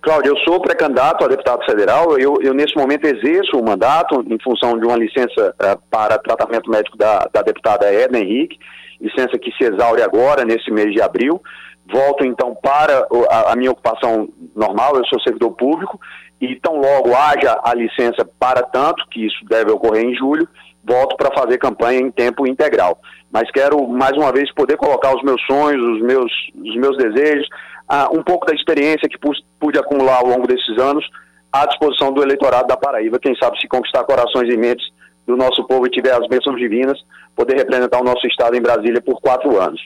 Cláudio, 0.04 0.32
eu 0.32 0.38
sou 0.44 0.60
pré-candidato 0.60 1.24
a 1.24 1.28
deputado 1.28 1.64
federal, 1.64 2.18
eu, 2.18 2.36
eu, 2.42 2.52
nesse 2.52 2.76
momento 2.76 3.06
exerço 3.06 3.58
o 3.58 3.64
mandato 3.64 4.22
em 4.28 4.38
função 4.38 4.78
de 4.78 4.84
uma 4.84 4.96
licença 4.96 5.54
uh, 5.58 5.82
para 5.90 6.18
tratamento 6.18 6.70
médico 6.70 6.98
da, 6.98 7.26
da 7.32 7.40
deputada 7.40 7.90
Edna 7.90 8.18
Henrique, 8.18 8.58
licença 9.00 9.38
que 9.38 9.50
se 9.52 9.64
exaure 9.64 10.02
agora, 10.02 10.44
nesse 10.44 10.70
mês 10.70 10.92
de 10.92 11.00
abril. 11.00 11.42
Volto 11.90 12.22
então 12.22 12.54
para 12.54 13.06
a, 13.30 13.52
a 13.52 13.56
minha 13.56 13.70
ocupação 13.70 14.28
normal, 14.54 14.94
eu 14.96 15.06
sou 15.06 15.18
servidor 15.22 15.52
público, 15.52 15.98
e 16.38 16.54
tão 16.56 16.76
logo 16.76 17.14
haja 17.16 17.58
a 17.64 17.74
licença 17.74 18.28
para 18.38 18.62
tanto, 18.62 19.06
que 19.10 19.24
isso 19.24 19.42
deve 19.48 19.70
ocorrer 19.70 20.04
em 20.04 20.14
julho, 20.14 20.46
volto 20.84 21.16
para 21.16 21.34
fazer 21.34 21.56
campanha 21.56 22.00
em 22.00 22.10
tempo 22.10 22.46
integral. 22.46 22.98
Mas 23.32 23.50
quero, 23.50 23.88
mais 23.88 24.12
uma 24.12 24.30
vez, 24.30 24.52
poder 24.52 24.76
colocar 24.76 25.16
os 25.16 25.22
meus 25.22 25.40
sonhos, 25.46 25.82
os 25.96 26.02
meus, 26.02 26.30
os 26.54 26.76
meus 26.76 26.96
desejos, 26.98 27.48
ah, 27.88 28.08
um 28.12 28.22
pouco 28.22 28.46
da 28.46 28.54
experiência 28.54 29.08
que 29.08 29.18
pude 29.18 29.78
acumular 29.78 30.18
ao 30.18 30.26
longo 30.26 30.46
desses 30.46 30.78
anos 30.78 31.04
à 31.52 31.66
disposição 31.66 32.12
do 32.12 32.22
eleitorado 32.22 32.66
da 32.66 32.76
Paraíba, 32.76 33.18
quem 33.18 33.36
sabe 33.36 33.58
se 33.60 33.68
conquistar 33.68 34.02
corações 34.04 34.52
e 34.52 34.56
mentes 34.56 34.86
do 35.26 35.36
nosso 35.36 35.64
povo 35.66 35.86
e 35.86 35.90
tiver 35.90 36.12
as 36.12 36.26
bênçãos 36.28 36.58
divinas, 36.58 36.98
poder 37.34 37.56
representar 37.56 38.00
o 38.00 38.04
nosso 38.04 38.26
estado 38.26 38.56
em 38.56 38.60
Brasília 38.60 39.00
por 39.00 39.20
quatro 39.20 39.60
anos. 39.60 39.80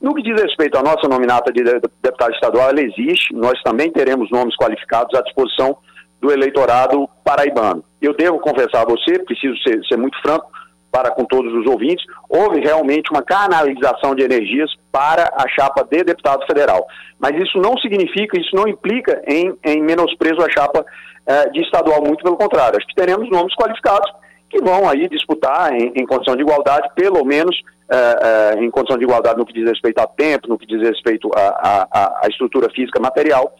No 0.00 0.14
que 0.14 0.22
diz 0.22 0.40
respeito 0.40 0.76
à 0.76 0.82
nossa 0.82 1.08
nominata 1.08 1.52
de 1.52 1.62
deputado 1.62 2.32
estadual, 2.34 2.68
ela 2.68 2.80
existe, 2.80 3.34
nós 3.34 3.60
também 3.62 3.90
teremos 3.90 4.30
nomes 4.30 4.56
qualificados 4.56 5.18
à 5.18 5.22
disposição 5.22 5.76
do 6.20 6.30
eleitorado 6.30 7.08
paraibano. 7.24 7.84
Eu 8.00 8.14
devo 8.14 8.38
confessar 8.38 8.82
a 8.82 8.84
você, 8.84 9.18
preciso 9.18 9.56
ser, 9.62 9.82
ser 9.86 9.96
muito 9.96 10.20
franco, 10.20 10.50
para 10.94 11.10
com 11.10 11.24
todos 11.24 11.52
os 11.52 11.66
ouvintes, 11.66 12.04
houve 12.28 12.60
realmente 12.60 13.10
uma 13.10 13.20
canalização 13.20 14.14
de 14.14 14.22
energias 14.22 14.70
para 14.92 15.24
a 15.34 15.48
chapa 15.48 15.82
de 15.82 16.04
deputado 16.04 16.46
federal. 16.46 16.86
Mas 17.18 17.34
isso 17.34 17.58
não 17.58 17.76
significa, 17.78 18.38
isso 18.38 18.54
não 18.54 18.68
implica 18.68 19.20
em, 19.26 19.52
em 19.64 19.82
menosprezo 19.82 20.40
à 20.40 20.48
chapa 20.48 20.86
eh, 21.26 21.50
de 21.50 21.62
estadual, 21.62 22.00
muito 22.00 22.22
pelo 22.22 22.36
contrário. 22.36 22.78
Acho 22.78 22.86
que 22.86 22.94
teremos 22.94 23.28
nomes 23.28 23.52
qualificados 23.56 24.08
que 24.48 24.60
vão 24.60 24.88
aí 24.88 25.08
disputar 25.08 25.72
em, 25.72 25.92
em 25.96 26.06
condição 26.06 26.36
de 26.36 26.42
igualdade, 26.42 26.88
pelo 26.94 27.24
menos 27.24 27.56
eh, 27.90 28.18
eh, 28.22 28.64
em 28.64 28.70
condição 28.70 28.96
de 28.96 29.02
igualdade 29.02 29.36
no 29.36 29.44
que 29.44 29.52
diz 29.52 29.68
respeito 29.68 29.98
a 29.98 30.06
tempo, 30.06 30.48
no 30.48 30.56
que 30.56 30.66
diz 30.66 30.80
respeito 30.80 31.28
à 31.34 32.28
estrutura 32.28 32.70
física 32.70 33.00
material, 33.00 33.52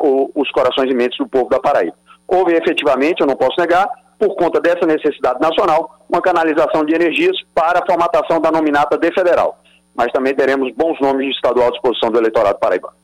o, 0.00 0.30
os 0.32 0.48
corações 0.52 0.88
e 0.92 0.94
mentes 0.94 1.18
do 1.18 1.26
povo 1.26 1.48
da 1.50 1.58
Paraíba. 1.58 1.96
Houve 2.28 2.52
efetivamente, 2.52 3.20
eu 3.20 3.26
não 3.26 3.34
posso 3.34 3.58
negar, 3.58 3.88
por 4.18 4.34
conta 4.34 4.60
dessa 4.60 4.84
necessidade 4.84 5.40
nacional, 5.40 5.98
uma 6.08 6.20
canalização 6.20 6.84
de 6.84 6.94
energias 6.94 7.36
para 7.54 7.78
a 7.80 7.86
formatação 7.86 8.40
da 8.40 8.50
nominata 8.50 8.98
de 8.98 9.12
federal. 9.12 9.58
Mas 9.94 10.12
também 10.12 10.34
teremos 10.34 10.72
bons 10.74 11.00
nomes 11.00 11.26
de 11.26 11.32
estadual 11.32 11.68
à 11.68 11.70
disposição 11.70 12.10
do 12.10 12.18
eleitorado 12.18 12.58
paraibano. 12.58 12.94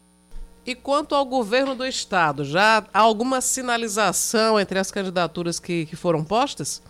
E 0.67 0.75
quanto 0.75 1.15
ao 1.15 1.25
governo 1.25 1.75
do 1.75 1.87
estado, 1.87 2.45
já 2.45 2.85
há 2.93 3.01
alguma 3.01 3.41
sinalização 3.41 4.59
entre 4.59 4.79
as 4.79 4.91
candidaturas 4.91 5.61
que, 5.61 5.85
que 5.85 5.95
foram 5.95 6.25
postas? 6.25 6.83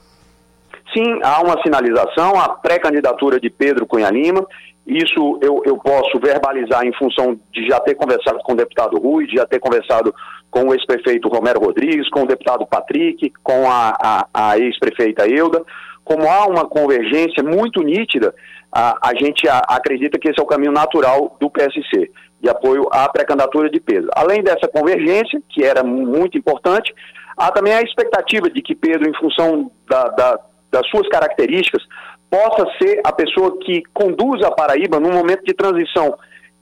Sim, 0.92 1.18
há 1.24 1.42
uma 1.42 1.60
sinalização, 1.60 2.38
a 2.38 2.48
pré-candidatura 2.50 3.40
de 3.40 3.50
Pedro 3.50 3.84
Cunha 3.84 4.10
Lima. 4.10 4.46
Isso 4.86 5.38
eu, 5.40 5.62
eu 5.64 5.78
posso 5.78 6.18
verbalizar 6.20 6.84
em 6.84 6.92
função 6.92 7.38
de 7.50 7.66
já 7.66 7.80
ter 7.80 7.94
conversado 7.94 8.38
com 8.40 8.52
o 8.52 8.56
deputado 8.56 8.98
Rui, 8.98 9.26
de 9.26 9.36
já 9.36 9.46
ter 9.46 9.58
conversado 9.58 10.14
com 10.50 10.68
o 10.68 10.74
ex-prefeito 10.74 11.28
Romero 11.28 11.60
Rodrigues, 11.60 12.08
com 12.10 12.22
o 12.22 12.26
deputado 12.26 12.66
Patrick, 12.66 13.32
com 13.42 13.68
a, 13.68 13.96
a, 14.00 14.26
a 14.32 14.58
ex-prefeita 14.58 15.26
Euda. 15.26 15.64
Como 16.04 16.28
há 16.28 16.46
uma 16.46 16.66
convergência 16.66 17.42
muito 17.42 17.82
nítida, 17.82 18.34
a, 18.70 19.08
a 19.08 19.14
gente 19.14 19.48
a, 19.48 19.58
acredita 19.68 20.18
que 20.18 20.28
esse 20.28 20.38
é 20.38 20.42
o 20.42 20.46
caminho 20.46 20.72
natural 20.72 21.34
do 21.40 21.48
PSC, 21.48 22.10
de 22.40 22.48
apoio 22.48 22.86
à 22.92 23.08
pré-candidatura 23.08 23.70
de 23.70 23.80
Pedro. 23.80 24.10
Além 24.14 24.42
dessa 24.42 24.68
convergência, 24.68 25.40
que 25.48 25.64
era 25.64 25.82
muito 25.82 26.36
importante, 26.36 26.94
há 27.38 27.50
também 27.50 27.72
a 27.72 27.80
expectativa 27.80 28.50
de 28.50 28.60
que 28.60 28.74
Pedro, 28.74 29.08
em 29.08 29.14
função 29.14 29.70
da, 29.88 30.08
da, 30.08 30.38
das 30.70 30.86
suas 30.88 31.08
características, 31.08 31.82
possa 32.30 32.66
ser 32.78 33.00
a 33.04 33.12
pessoa 33.12 33.56
que 33.60 33.82
conduza 33.92 34.48
a 34.48 34.52
Paraíba 34.52 34.98
num 34.98 35.12
momento 35.12 35.44
de 35.44 35.54
transição 35.54 36.16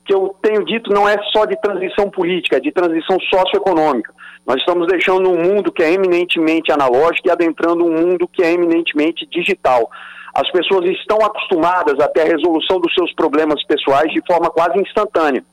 que 0.05 0.13
eu 0.13 0.35
tenho 0.41 0.65
dito 0.65 0.91
não 0.91 1.07
é 1.07 1.17
só 1.31 1.45
de 1.45 1.59
transição 1.61 2.09
política, 2.09 2.57
é 2.57 2.59
de 2.59 2.71
transição 2.71 3.17
socioeconômica. 3.33 4.13
Nós 4.45 4.57
estamos 4.57 4.87
deixando 4.87 5.29
um 5.29 5.41
mundo 5.41 5.71
que 5.71 5.81
é 5.81 5.93
eminentemente 5.93 6.71
analógico 6.71 7.27
e 7.27 7.31
adentrando 7.31 7.85
um 7.85 7.91
mundo 7.91 8.27
que 8.27 8.43
é 8.43 8.51
eminentemente 8.51 9.25
digital. 9.25 9.89
As 10.33 10.49
pessoas 10.51 10.89
estão 10.89 11.17
acostumadas 11.19 11.99
a 11.99 12.07
ter 12.07 12.21
a 12.21 12.35
resolução 12.35 12.79
dos 12.79 12.93
seus 12.93 13.13
problemas 13.13 13.63
pessoais 13.65 14.11
de 14.11 14.21
forma 14.27 14.49
quase 14.49 14.77
instantânea. 14.79 15.43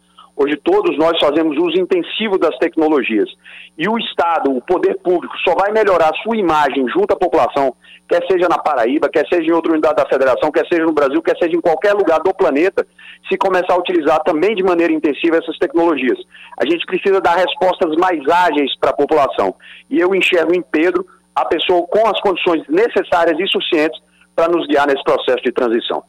Hoje 0.42 0.56
todos 0.64 0.96
nós 0.96 1.18
fazemos 1.20 1.54
uso 1.58 1.78
intensivo 1.78 2.38
das 2.38 2.56
tecnologias. 2.56 3.28
E 3.76 3.86
o 3.86 3.98
Estado, 3.98 4.50
o 4.50 4.62
poder 4.62 4.96
público, 5.04 5.36
só 5.46 5.54
vai 5.54 5.70
melhorar 5.70 6.08
a 6.08 6.22
sua 6.22 6.34
imagem 6.34 6.88
junto 6.88 7.12
à 7.12 7.16
população, 7.16 7.74
quer 8.08 8.26
seja 8.26 8.48
na 8.48 8.56
Paraíba, 8.56 9.10
quer 9.10 9.28
seja 9.28 9.50
em 9.50 9.52
outra 9.52 9.72
unidade 9.72 9.96
da 9.96 10.08
federação, 10.08 10.50
quer 10.50 10.66
seja 10.66 10.86
no 10.86 10.94
Brasil, 10.94 11.20
quer 11.20 11.36
seja 11.36 11.54
em 11.54 11.60
qualquer 11.60 11.92
lugar 11.92 12.20
do 12.20 12.32
planeta, 12.32 12.86
se 13.28 13.36
começar 13.36 13.74
a 13.74 13.78
utilizar 13.78 14.18
também 14.20 14.54
de 14.54 14.62
maneira 14.62 14.94
intensiva 14.94 15.36
essas 15.36 15.58
tecnologias. 15.58 16.18
A 16.58 16.64
gente 16.64 16.86
precisa 16.86 17.20
dar 17.20 17.36
respostas 17.36 17.94
mais 17.96 18.26
ágeis 18.26 18.74
para 18.78 18.92
a 18.92 18.96
população. 18.96 19.54
E 19.90 20.00
eu 20.00 20.14
enxergo 20.14 20.54
em 20.54 20.62
Pedro 20.62 21.04
a 21.36 21.44
pessoa 21.44 21.86
com 21.86 22.08
as 22.08 22.18
condições 22.22 22.66
necessárias 22.66 23.38
e 23.38 23.46
suficientes 23.46 24.00
para 24.34 24.48
nos 24.48 24.66
guiar 24.66 24.86
nesse 24.86 25.04
processo 25.04 25.42
de 25.44 25.52
transição. 25.52 26.02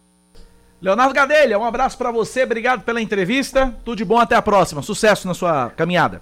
Leonardo 0.81 1.13
Gadelha, 1.13 1.59
um 1.59 1.63
abraço 1.63 1.95
para 1.95 2.09
você, 2.09 2.43
obrigado 2.43 2.81
pela 2.81 2.99
entrevista. 2.99 3.73
Tudo 3.85 3.97
de 3.97 4.05
bom, 4.05 4.17
até 4.17 4.35
a 4.35 4.41
próxima. 4.41 4.81
Sucesso 4.81 5.27
na 5.27 5.33
sua 5.35 5.69
caminhada. 5.69 6.21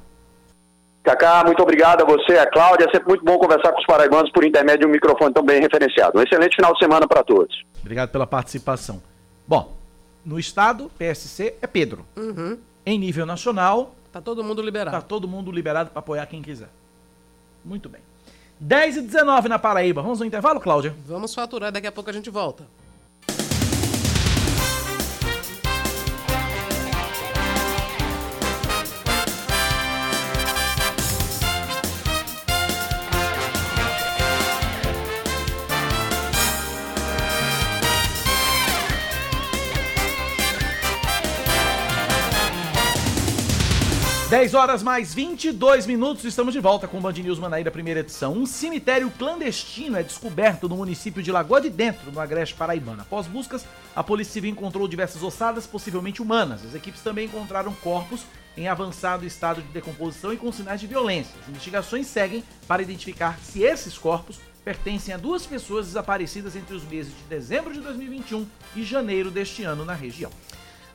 Cacá, 1.02 1.44
muito 1.46 1.64
obrigado 1.64 2.02
a 2.02 2.06
você, 2.06 2.38
a 2.38 2.46
Cláudia. 2.46 2.86
É 2.86 2.92
sempre 2.92 3.08
muito 3.08 3.24
bom 3.24 3.38
conversar 3.40 3.72
com 3.72 3.80
os 3.80 3.86
paraibanos 3.86 4.30
por 4.32 4.44
intermédio 4.44 4.82
de 4.82 4.86
um 4.88 4.90
microfone 4.90 5.34
tão 5.34 5.44
bem 5.44 5.62
referenciado. 5.62 6.20
Um 6.20 6.22
excelente 6.22 6.58
final 6.58 6.74
de 6.74 6.80
semana 6.80 7.08
para 7.08 7.24
todos. 7.24 7.64
Obrigado 7.80 8.10
pela 8.10 8.28
participação. 8.28 9.02
Bom, 9.48 9.78
no 10.26 10.38
estado, 10.38 10.92
PSC 10.98 11.56
é 11.62 11.66
Pedro. 11.66 12.06
Uhum. 12.18 12.58
Em 12.86 13.00
nível 13.00 13.26
nacional. 13.26 13.96
Tá 14.12 14.20
todo 14.20 14.44
mundo 14.44 14.62
liberado. 14.62 14.98
Tá 14.98 15.02
todo 15.02 15.26
mundo 15.26 15.52
liberado 15.54 15.90
para 15.90 16.00
apoiar 16.00 16.26
quem 16.26 16.42
quiser. 16.42 16.70
Muito 17.64 17.88
bem. 17.88 18.02
10 18.60 18.98
e 18.98 19.02
19 19.04 19.48
na 19.48 19.58
Paraíba. 19.58 20.02
Vamos 20.02 20.20
no 20.20 20.26
intervalo, 20.26 20.60
Cláudia? 20.60 20.94
Vamos 21.08 21.34
faturar, 21.34 21.72
daqui 21.72 21.88
a 21.88 21.92
pouco 21.94 22.10
a 22.10 22.14
gente 22.14 22.30
volta. 22.30 22.66
10 44.30 44.54
horas 44.54 44.84
mais 44.84 45.12
22 45.12 45.88
minutos, 45.88 46.24
estamos 46.24 46.54
de 46.54 46.60
volta 46.60 46.88
com 46.88 47.00
o 47.00 47.02
Band 47.02 47.14
News 47.14 47.40
Manaíra, 47.40 47.72
primeira 47.72 48.02
edição. 48.02 48.34
Um 48.34 48.46
cemitério 48.46 49.10
clandestino 49.18 49.98
é 49.98 50.04
descoberto 50.04 50.70
no 50.70 50.78
município 50.78 51.24
de 51.24 51.32
Lagoa 51.32 51.60
de 51.60 51.72
Dentro, 51.72 52.12
no 52.12 52.20
Agreste 52.20 52.54
Paraibana. 52.54 53.02
Após 53.02 53.26
buscas, 53.26 53.66
a 53.96 54.04
Polícia 54.04 54.34
Civil 54.34 54.52
encontrou 54.52 54.88
diversas 54.88 55.24
ossadas, 55.24 55.66
possivelmente 55.66 56.22
humanas. 56.22 56.64
As 56.64 56.76
equipes 56.76 57.02
também 57.02 57.26
encontraram 57.26 57.74
corpos 57.82 58.22
em 58.56 58.68
avançado 58.68 59.26
estado 59.26 59.64
de 59.64 59.70
decomposição 59.70 60.32
e 60.32 60.38
com 60.38 60.52
sinais 60.52 60.80
de 60.80 60.86
violência. 60.86 61.34
As 61.42 61.50
investigações 61.50 62.06
seguem 62.06 62.44
para 62.68 62.84
identificar 62.84 63.40
se 63.40 63.64
esses 63.64 63.98
corpos 63.98 64.40
pertencem 64.64 65.12
a 65.12 65.18
duas 65.18 65.48
pessoas 65.48 65.88
desaparecidas 65.88 66.56
entre 66.56 66.76
os 66.76 66.84
meses 66.84 67.18
de 67.18 67.24
dezembro 67.24 67.74
de 67.74 67.80
2021 67.80 68.46
e 68.76 68.84
janeiro 68.84 69.32
deste 69.32 69.64
ano 69.64 69.84
na 69.84 69.96
região. 69.96 70.30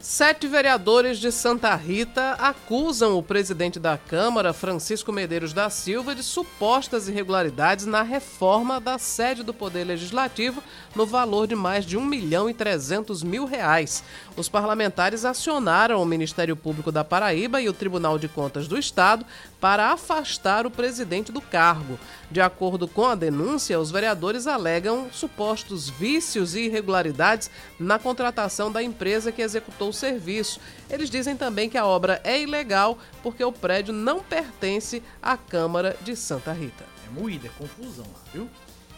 Sete 0.04 0.46
vereadores 0.46 1.18
de 1.18 1.32
Santa 1.32 1.74
Rita 1.74 2.32
acusam 2.32 3.16
o 3.16 3.22
presidente 3.22 3.80
da 3.80 3.96
Câmara, 3.96 4.52
Francisco 4.52 5.10
Medeiros 5.10 5.54
da 5.54 5.70
Silva, 5.70 6.14
de 6.14 6.22
supostas 6.22 7.08
irregularidades 7.08 7.86
na 7.86 8.02
reforma 8.02 8.78
da 8.78 8.98
sede 8.98 9.42
do 9.42 9.54
Poder 9.54 9.82
Legislativo 9.84 10.62
no 10.94 11.06
valor 11.06 11.46
de 11.46 11.54
mais 11.54 11.86
de 11.86 11.96
1 11.96 12.04
milhão 12.04 12.50
e 12.50 12.52
300 12.52 13.22
mil 13.22 13.46
reais. 13.46 14.04
Os 14.36 14.46
parlamentares 14.46 15.24
acionaram 15.24 16.02
o 16.02 16.04
Ministério 16.04 16.54
Público 16.54 16.92
da 16.92 17.02
Paraíba 17.02 17.62
e 17.62 17.68
o 17.70 17.72
Tribunal 17.72 18.18
de 18.18 18.28
Contas 18.28 18.68
do 18.68 18.78
Estado 18.78 19.24
para 19.64 19.92
afastar 19.92 20.66
o 20.66 20.70
presidente 20.70 21.32
do 21.32 21.40
cargo. 21.40 21.98
De 22.30 22.38
acordo 22.38 22.86
com 22.86 23.06
a 23.06 23.14
denúncia, 23.14 23.80
os 23.80 23.90
vereadores 23.90 24.46
alegam 24.46 25.08
supostos 25.10 25.88
vícios 25.88 26.54
e 26.54 26.66
irregularidades 26.66 27.50
na 27.80 27.98
contratação 27.98 28.70
da 28.70 28.82
empresa 28.82 29.32
que 29.32 29.40
executou 29.40 29.88
o 29.88 29.92
serviço. 29.94 30.60
Eles 30.90 31.08
dizem 31.08 31.34
também 31.34 31.70
que 31.70 31.78
a 31.78 31.86
obra 31.86 32.20
é 32.24 32.42
ilegal 32.42 32.98
porque 33.22 33.42
o 33.42 33.50
prédio 33.50 33.94
não 33.94 34.20
pertence 34.20 35.02
à 35.22 35.34
Câmara 35.34 35.96
de 36.02 36.14
Santa 36.14 36.52
Rita. 36.52 36.84
É 37.06 37.18
moída, 37.18 37.46
é 37.46 37.50
confusão 37.58 38.04
lá, 38.04 38.20
viu? 38.34 38.50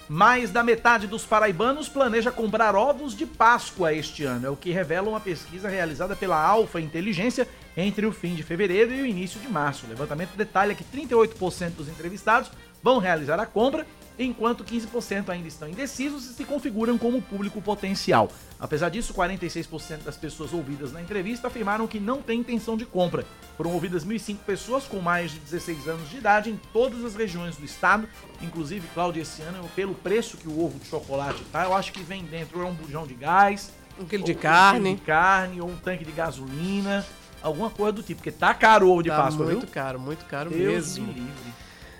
Mais 0.08 0.50
da 0.52 0.62
metade 0.62 1.08
dos 1.08 1.24
paraibanos 1.24 1.88
planeja 1.88 2.30
comprar 2.30 2.76
ovos 2.76 3.16
de 3.16 3.26
Páscoa 3.26 3.92
este 3.92 4.22
ano. 4.22 4.46
É 4.46 4.50
o 4.50 4.56
que 4.56 4.70
revela 4.70 5.08
uma 5.08 5.18
pesquisa 5.18 5.68
realizada 5.68 6.14
pela 6.14 6.40
Alfa 6.40 6.80
Inteligência 6.80 7.48
entre 7.76 8.06
o 8.06 8.12
fim 8.12 8.36
de 8.36 8.44
fevereiro 8.44 8.94
e 8.94 9.02
o 9.02 9.06
início 9.06 9.40
de 9.40 9.48
março. 9.48 9.84
O 9.84 9.88
levantamento 9.88 10.36
detalha 10.36 10.76
que 10.76 10.84
38% 10.84 11.70
dos 11.70 11.88
entrevistados 11.88 12.52
vão 12.80 12.98
realizar 12.98 13.40
a 13.40 13.46
compra, 13.46 13.84
enquanto 14.18 14.64
15% 14.64 15.28
ainda 15.28 15.48
estão 15.48 15.68
indecisos 15.68 16.30
e 16.30 16.34
se 16.34 16.44
configuram 16.44 16.96
como 16.96 17.20
público 17.20 17.60
potencial. 17.60 18.30
Apesar 18.58 18.88
disso, 18.88 19.12
46% 19.12 20.02
das 20.04 20.16
pessoas 20.16 20.52
ouvidas 20.52 20.92
na 20.92 21.02
entrevista 21.02 21.48
afirmaram 21.48 21.86
que 21.86 22.00
não 22.00 22.22
têm 22.22 22.40
intenção 22.40 22.76
de 22.76 22.86
compra. 22.86 23.26
Foram 23.56 23.72
ouvidas 23.72 24.04
1.005 24.04 24.38
pessoas 24.46 24.84
com 24.84 25.00
mais 25.00 25.30
de 25.30 25.38
16 25.40 25.88
anos 25.88 26.10
de 26.10 26.16
idade 26.16 26.50
em 26.50 26.60
todas 26.72 27.04
as 27.04 27.14
regiões 27.14 27.56
do 27.56 27.64
estado, 27.64 28.08
inclusive, 28.40 28.86
Cláudia, 28.94 29.22
esse 29.22 29.42
ano, 29.42 29.68
pelo 29.74 29.94
preço 29.94 30.36
que 30.36 30.48
o 30.48 30.64
ovo 30.64 30.78
de 30.78 30.86
chocolate 30.86 31.42
tá, 31.52 31.64
eu 31.64 31.74
acho 31.74 31.92
que 31.92 32.02
vem 32.02 32.24
dentro 32.24 32.60
é 32.62 32.64
um 32.64 32.74
bujão 32.74 33.06
de 33.06 33.14
gás, 33.14 33.70
um 33.98 34.04
quilo 34.04 34.24
de 34.24 34.34
carne, 34.34 34.78
um 34.78 34.82
quilo 34.82 34.96
de 34.96 35.02
carne 35.02 35.60
ou 35.60 35.68
um 35.68 35.76
tanque 35.76 36.04
de 36.04 36.12
gasolina 36.12 37.04
alguma 37.42 37.70
coisa 37.70 37.92
do 37.92 38.02
tipo, 38.02 38.18
porque 38.18 38.32
tá 38.32 38.52
caro 38.52 38.88
o 38.88 38.92
ovo 38.92 39.02
de 39.02 39.10
tá 39.10 39.22
Páscoa, 39.22 39.44
muito 39.44 39.60
viu? 39.60 39.70
caro, 39.70 40.00
muito 40.00 40.24
caro 40.24 40.50
Deus 40.50 40.98
mesmo. 40.98 41.06
Me 41.06 41.12
livre. 41.12 41.52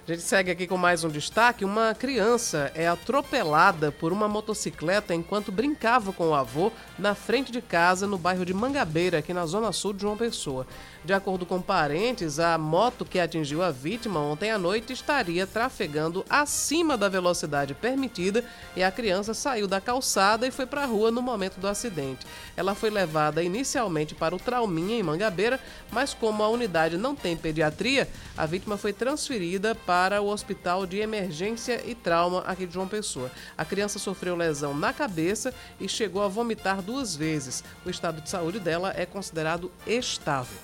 A 0.08 0.12
gente 0.12 0.22
segue 0.22 0.52
aqui 0.52 0.68
com 0.68 0.76
mais 0.76 1.02
um 1.02 1.08
destaque. 1.08 1.64
Uma 1.64 1.92
criança 1.92 2.70
é 2.76 2.86
atropelada 2.86 3.90
por 3.90 4.12
uma 4.12 4.28
motocicleta 4.28 5.12
enquanto 5.12 5.50
brincava 5.50 6.12
com 6.12 6.28
o 6.28 6.34
avô 6.34 6.70
na 6.96 7.12
frente 7.12 7.50
de 7.50 7.60
casa 7.60 8.06
no 8.06 8.16
bairro 8.16 8.46
de 8.46 8.54
Mangabeira, 8.54 9.18
aqui 9.18 9.34
na 9.34 9.44
zona 9.46 9.72
sul 9.72 9.92
de 9.92 10.02
João 10.02 10.16
Pessoa. 10.16 10.64
De 11.04 11.12
acordo 11.12 11.44
com 11.44 11.60
parentes, 11.60 12.38
a 12.38 12.56
moto 12.56 13.04
que 13.04 13.18
atingiu 13.18 13.64
a 13.64 13.72
vítima 13.72 14.20
ontem 14.20 14.52
à 14.52 14.58
noite 14.58 14.92
estaria 14.92 15.44
trafegando 15.44 16.24
acima 16.30 16.96
da 16.96 17.08
velocidade 17.08 17.74
permitida 17.74 18.44
e 18.76 18.84
a 18.84 18.92
criança 18.92 19.34
saiu 19.34 19.66
da 19.66 19.80
calçada 19.80 20.46
e 20.46 20.52
foi 20.52 20.66
para 20.66 20.84
a 20.84 20.86
rua 20.86 21.10
no 21.10 21.20
momento 21.20 21.58
do 21.58 21.66
acidente. 21.66 22.24
Ela 22.56 22.76
foi 22.76 22.90
levada 22.90 23.42
inicialmente 23.42 24.14
para 24.14 24.36
o 24.36 24.38
Trauminha, 24.38 24.96
em 24.96 25.02
Mangabeira, 25.02 25.58
mas 25.90 26.14
como 26.14 26.44
a 26.44 26.48
unidade 26.48 26.96
não 26.96 27.16
tem 27.16 27.36
pediatria, 27.36 28.08
a 28.36 28.46
vítima 28.46 28.76
foi 28.76 28.92
transferida 28.92 29.74
para 29.74 29.95
o 30.20 30.26
Hospital 30.26 30.86
de 30.86 30.98
Emergência 30.98 31.82
e 31.86 31.94
Trauma 31.94 32.40
aqui 32.40 32.66
de 32.66 32.74
João 32.74 32.86
Pessoa. 32.86 33.30
A 33.56 33.64
criança 33.64 33.98
sofreu 33.98 34.36
lesão 34.36 34.74
na 34.74 34.92
cabeça 34.92 35.54
e 35.80 35.88
chegou 35.88 36.22
a 36.22 36.28
vomitar 36.28 36.82
duas 36.82 37.16
vezes. 37.16 37.64
O 37.84 37.88
estado 37.88 38.20
de 38.20 38.28
saúde 38.28 38.60
dela 38.60 38.92
é 38.94 39.06
considerado 39.06 39.72
estável. 39.86 40.58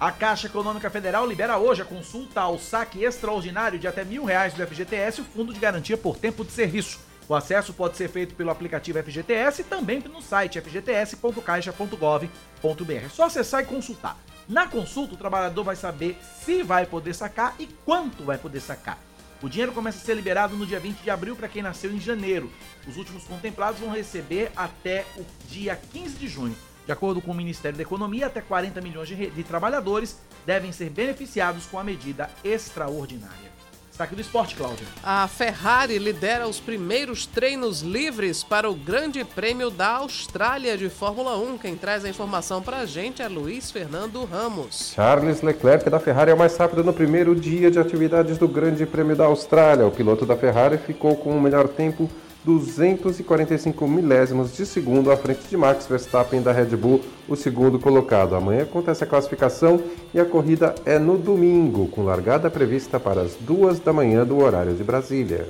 A 0.00 0.10
Caixa 0.10 0.46
Econômica 0.46 0.88
Federal 0.88 1.26
libera 1.26 1.58
hoje 1.58 1.82
a 1.82 1.84
consulta 1.84 2.40
ao 2.40 2.58
saque 2.58 3.04
extraordinário 3.04 3.78
de 3.78 3.86
até 3.86 4.02
mil 4.02 4.24
reais 4.24 4.54
do 4.54 4.66
FGTS, 4.66 5.20
o 5.20 5.24
Fundo 5.24 5.52
de 5.52 5.60
Garantia 5.60 5.98
por 5.98 6.16
Tempo 6.16 6.42
de 6.42 6.50
Serviço. 6.50 6.98
O 7.28 7.34
acesso 7.34 7.74
pode 7.74 7.98
ser 7.98 8.08
feito 8.08 8.34
pelo 8.34 8.50
aplicativo 8.50 9.02
FGTS 9.02 9.60
e 9.60 9.64
também 9.64 10.00
no 10.00 10.22
site 10.22 10.58
fgts.caixa.gov.br. 10.60 12.92
É 12.92 13.08
só 13.10 13.24
acessar 13.24 13.62
e 13.62 13.66
consultar. 13.66 14.16
Na 14.48 14.68
consulta, 14.68 15.14
o 15.14 15.16
trabalhador 15.16 15.64
vai 15.64 15.76
saber 15.76 16.18
se 16.44 16.62
vai 16.62 16.84
poder 16.84 17.14
sacar 17.14 17.54
e 17.58 17.66
quanto 17.84 18.24
vai 18.24 18.36
poder 18.36 18.60
sacar. 18.60 18.98
O 19.42 19.48
dinheiro 19.48 19.72
começa 19.72 19.98
a 19.98 20.00
ser 20.00 20.14
liberado 20.14 20.56
no 20.56 20.66
dia 20.66 20.80
20 20.80 20.98
de 20.98 21.10
abril 21.10 21.34
para 21.34 21.48
quem 21.48 21.62
nasceu 21.62 21.92
em 21.92 22.00
janeiro. 22.00 22.50
Os 22.86 22.96
últimos 22.96 23.24
contemplados 23.24 23.80
vão 23.80 23.90
receber 23.90 24.50
até 24.54 25.04
o 25.16 25.24
dia 25.48 25.76
15 25.92 26.16
de 26.16 26.28
junho. 26.28 26.56
De 26.86 26.92
acordo 26.92 27.20
com 27.20 27.30
o 27.30 27.34
Ministério 27.34 27.76
da 27.76 27.82
Economia, 27.82 28.26
até 28.26 28.42
40 28.42 28.80
milhões 28.80 29.08
de, 29.08 29.30
de 29.30 29.42
trabalhadores 29.42 30.18
devem 30.44 30.72
ser 30.72 30.90
beneficiados 30.90 31.64
com 31.66 31.78
a 31.78 31.84
medida 31.84 32.30
extraordinária. 32.42 33.53
Destaque 33.94 34.16
do 34.16 34.20
esporte, 34.20 34.56
Cláudia. 34.56 34.84
A 35.04 35.28
Ferrari 35.28 35.98
lidera 35.98 36.48
os 36.48 36.58
primeiros 36.58 37.26
treinos 37.26 37.80
livres 37.80 38.42
para 38.42 38.68
o 38.68 38.74
Grande 38.74 39.24
Prêmio 39.24 39.70
da 39.70 39.98
Austrália 39.98 40.76
de 40.76 40.88
Fórmula 40.88 41.38
1. 41.38 41.58
Quem 41.58 41.76
traz 41.76 42.04
a 42.04 42.08
informação 42.08 42.60
para 42.60 42.78
a 42.78 42.86
gente 42.86 43.22
é 43.22 43.28
Luiz 43.28 43.70
Fernando 43.70 44.24
Ramos. 44.24 44.90
Charles 44.96 45.42
Leclerc 45.42 45.88
da 45.88 46.00
Ferrari 46.00 46.32
é 46.32 46.34
o 46.34 46.36
mais 46.36 46.56
rápido 46.56 46.82
no 46.82 46.92
primeiro 46.92 47.36
dia 47.36 47.70
de 47.70 47.78
atividades 47.78 48.36
do 48.36 48.48
Grande 48.48 48.84
Prêmio 48.84 49.14
da 49.14 49.26
Austrália. 49.26 49.86
O 49.86 49.92
piloto 49.92 50.26
da 50.26 50.36
Ferrari 50.36 50.76
ficou 50.76 51.14
com 51.14 51.30
o 51.30 51.40
melhor 51.40 51.68
tempo 51.68 52.10
245 52.44 53.88
milésimos 53.88 54.54
de 54.54 54.66
segundo 54.66 55.10
à 55.10 55.16
frente 55.16 55.48
de 55.48 55.56
Max 55.56 55.86
Verstappen 55.86 56.42
da 56.42 56.52
Red 56.52 56.76
Bull, 56.76 57.02
o 57.26 57.34
segundo 57.34 57.78
colocado. 57.78 58.34
Amanhã 58.34 58.64
acontece 58.64 59.02
a 59.02 59.06
classificação 59.06 59.82
e 60.12 60.20
a 60.20 60.24
corrida 60.24 60.74
é 60.84 60.98
no 60.98 61.16
domingo, 61.16 61.88
com 61.88 62.04
largada 62.04 62.50
prevista 62.50 63.00
para 63.00 63.22
as 63.22 63.34
duas 63.34 63.80
da 63.80 63.92
manhã 63.92 64.26
do 64.26 64.38
horário 64.38 64.74
de 64.74 64.84
Brasília. 64.84 65.48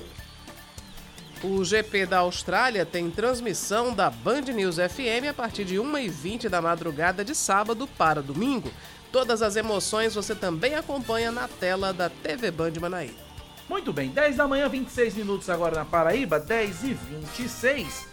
O 1.43 1.63
GP 1.63 2.07
da 2.07 2.19
Austrália 2.19 2.87
tem 2.87 3.11
transmissão 3.11 3.93
da 3.93 4.09
Band 4.09 4.43
News 4.43 4.77
FM 4.77 5.29
a 5.29 5.35
partir 5.35 5.65
de 5.65 5.77
1h20 5.77 6.49
da 6.49 6.63
madrugada 6.63 7.25
de 7.25 7.35
sábado 7.35 7.87
para 7.99 8.23
domingo. 8.23 8.71
Todas 9.13 9.43
as 9.43 9.55
emoções 9.55 10.15
você 10.15 10.35
também 10.35 10.75
acompanha 10.75 11.31
na 11.31 11.47
tela 11.47 11.93
da 11.93 12.09
TV 12.09 12.51
Band 12.51 12.73
Manaíra. 12.81 13.24
Muito 13.69 13.93
bem, 13.93 14.09
10 14.11 14.37
da 14.37 14.47
manhã, 14.47 14.69
26 14.69 15.15
minutos 15.15 15.49
agora 15.49 15.77
na 15.77 15.85
Paraíba, 15.85 16.39
10 16.39 16.85
e 16.85 16.95
26. 16.95 18.07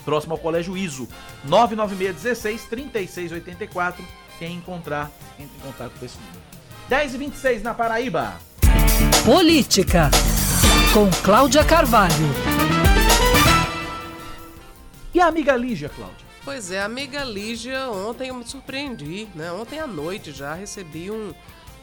próximo 0.05 0.33
ao 0.33 0.39
colégio 0.39 0.77
ISO. 0.77 1.07
996163684. 1.47 4.22
Quem 4.39 4.57
encontrar, 4.57 5.11
entre 5.39 5.55
em 5.57 5.59
contato 5.61 5.93
com 5.97 6.05
esse 6.05 6.17
número. 6.17 6.41
10 6.89 7.13
e 7.13 7.17
26 7.17 7.63
na 7.63 7.73
Paraíba. 7.73 8.33
Política, 9.25 10.09
com 10.93 11.09
Cláudia 11.23 11.63
Carvalho. 11.63 12.13
E 15.13 15.19
a 15.19 15.27
amiga 15.27 15.55
Lígia, 15.55 15.89
Cláudia? 15.89 16.25
Pois 16.43 16.71
é, 16.71 16.81
amiga 16.81 17.23
Lígia, 17.23 17.89
ontem 17.89 18.29
eu 18.29 18.35
me 18.35 18.45
surpreendi, 18.45 19.29
né? 19.33 19.51
Ontem 19.51 19.79
à 19.79 19.87
noite 19.87 20.31
já 20.31 20.53
recebi 20.53 21.09
um, 21.09 21.33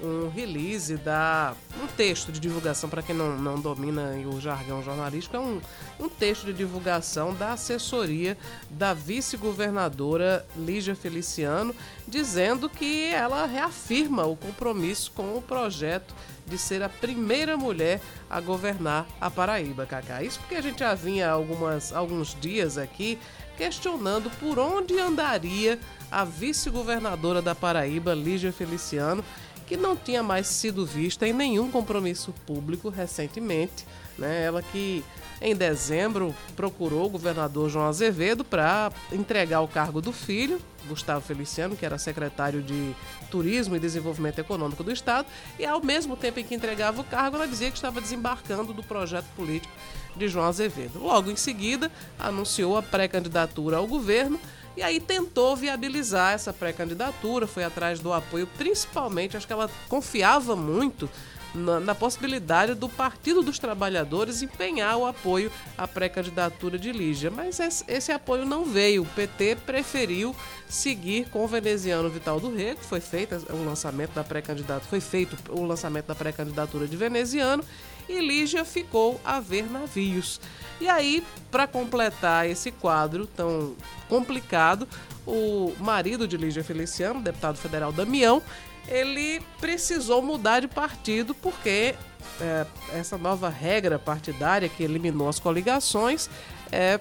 um 0.03 0.29
release 0.29 0.97
da. 0.97 1.55
um 1.83 1.87
texto 1.87 2.33
de 2.33 2.41
divulgação, 2.41 2.89
para 2.89 3.03
quem 3.03 3.15
não, 3.15 3.37
não 3.37 3.61
domina 3.61 4.13
o 4.27 4.41
jargão 4.41 4.83
jornalístico, 4.83 5.37
é 5.37 5.41
um, 5.41 5.61
um 5.99 6.09
texto 6.09 6.47
de 6.47 6.53
divulgação 6.53 7.35
da 7.35 7.53
assessoria 7.53 8.37
da 8.71 8.95
vice-governadora 8.95 10.47
Lígia 10.57 10.95
Feliciano, 10.95 11.75
dizendo 12.07 12.69
que 12.69 13.07
ela 13.07 13.47
reafirma 13.47 14.25
o 14.25 14.37
compromisso 14.37 15.13
com 15.13 15.37
o 15.37 15.43
projeto 15.43 16.15
de 16.47 16.59
ser 16.59 16.83
a 16.83 16.89
primeira 16.89 17.57
mulher 17.57 18.01
a 18.29 18.41
governar 18.41 19.07
a 19.21 19.31
Paraíba, 19.31 19.87
Cacá. 19.87 20.23
Isso 20.23 20.41
porque 20.41 20.57
a 20.57 20.61
gente 20.61 20.81
já 20.81 20.95
vinha 20.95 21.31
algumas, 21.31 21.93
alguns 21.93 22.37
dias 22.41 22.77
aqui 22.77 23.19
questionando 23.57 24.31
por 24.39 24.59
onde 24.59 24.99
andaria 24.99 25.79
a 26.11 26.25
vice-governadora 26.25 27.43
da 27.43 27.55
Paraíba, 27.55 28.15
Lígia 28.15 28.51
Feliciano, 28.51 29.23
que 29.71 29.77
não 29.77 29.95
tinha 29.95 30.21
mais 30.21 30.49
sido 30.49 30.85
vista 30.85 31.29
em 31.29 31.33
nenhum 31.33 31.71
compromisso 31.71 32.35
público 32.45 32.89
recentemente. 32.89 33.87
Né? 34.18 34.43
Ela 34.43 34.62
que 34.62 35.05
em 35.41 35.55
dezembro 35.55 36.35
procurou 36.57 37.07
o 37.07 37.09
governador 37.09 37.71
João 37.71 37.87
Azevedo 37.87 38.45
para 38.45 38.91
entregar 39.12 39.61
o 39.61 39.68
cargo 39.68 40.01
do 40.01 40.12
filho, 40.12 40.61
Gustavo 40.89 41.21
Feliciano, 41.21 41.77
que 41.77 41.87
era 41.87 41.99
secretário 41.99 42.61
de 42.61 42.97
Turismo 43.31 43.77
e 43.77 43.79
Desenvolvimento 43.79 44.41
Econômico 44.41 44.83
do 44.83 44.91
Estado, 44.91 45.29
e 45.57 45.64
ao 45.64 45.81
mesmo 45.81 46.16
tempo 46.16 46.41
em 46.41 46.45
que 46.45 46.57
entregava 46.57 47.01
o 47.01 47.05
cargo, 47.05 47.37
ela 47.37 47.47
dizia 47.47 47.71
que 47.71 47.77
estava 47.77 48.01
desembarcando 48.01 48.73
do 48.73 48.83
projeto 48.83 49.27
político 49.37 49.73
de 50.16 50.27
João 50.27 50.47
Azevedo. 50.47 50.99
Logo 50.99 51.31
em 51.31 51.37
seguida, 51.37 51.93
anunciou 52.18 52.77
a 52.77 52.83
pré-candidatura 52.83 53.77
ao 53.77 53.87
governo 53.87 54.41
e 54.77 54.83
aí 54.83 55.01
tentou 55.01 55.57
viabilizar 55.57 56.33
essa 56.33 56.53
pré-candidatura, 56.53 57.47
foi 57.47 57.64
atrás 57.64 58.01
do 58.01 58.12
apoio, 58.12 58.47
principalmente, 58.47 59.37
acho 59.37 59.47
que 59.47 59.53
ela 59.53 59.71
confiava 59.89 60.55
muito 60.55 61.09
na, 61.55 61.81
na, 61.81 61.95
possibilidade 61.95 62.75
do 62.75 62.89
Partido 62.89 63.43
dos 63.43 63.59
Trabalhadores 63.59 64.43
empenhar 64.43 64.97
o 64.97 65.07
apoio 65.07 65.51
à 65.77 65.87
pré-candidatura 65.87 66.79
de 66.79 66.93
Lígia. 66.93 67.31
Mas 67.31 67.59
esse, 67.59 67.85
esse, 67.89 68.12
apoio 68.12 68.45
não 68.45 68.64
veio. 68.64 69.03
O 69.03 69.07
PT 69.07 69.57
preferiu 69.66 70.35
seguir 70.68 71.29
com 71.29 71.45
o 71.45 71.49
veneziano 71.49 72.09
Vital 72.09 72.39
do 72.39 72.55
Rego. 72.55 72.81
Foi 72.83 73.01
feito 73.01 73.35
o 73.51 73.64
lançamento 73.64 74.12
da 74.12 74.23
pré-candidatura, 74.23 74.89
foi 74.89 75.01
feito 75.01 75.37
o 75.51 75.64
lançamento 75.64 76.07
da 76.07 76.14
pré-candidatura 76.14 76.87
de 76.87 76.97
veneziano 76.97 77.64
e 78.09 78.21
Lígia 78.21 78.64
ficou 78.64 79.21
a 79.25 79.41
ver 79.41 79.71
navios. 79.71 80.41
E 80.81 80.89
aí, 80.89 81.22
para 81.51 81.66
completar 81.66 82.49
esse 82.49 82.70
quadro 82.70 83.26
tão 83.26 83.74
complicado, 84.09 84.89
o 85.26 85.74
marido 85.78 86.26
de 86.26 86.37
Lígia 86.37 86.64
Feliciano, 86.64 87.20
deputado 87.20 87.59
federal 87.59 87.93
Damião, 87.93 88.43
ele 88.89 89.43
precisou 89.61 90.22
mudar 90.22 90.61
de 90.61 90.68
partido 90.68 91.35
porque 91.35 91.95
é, 92.41 92.66
essa 92.95 93.18
nova 93.18 93.49
regra 93.49 93.99
partidária 93.99 94.68
que 94.68 94.83
eliminou 94.83 95.28
as 95.28 95.39
coligações 95.39 96.31
é, 96.72 96.99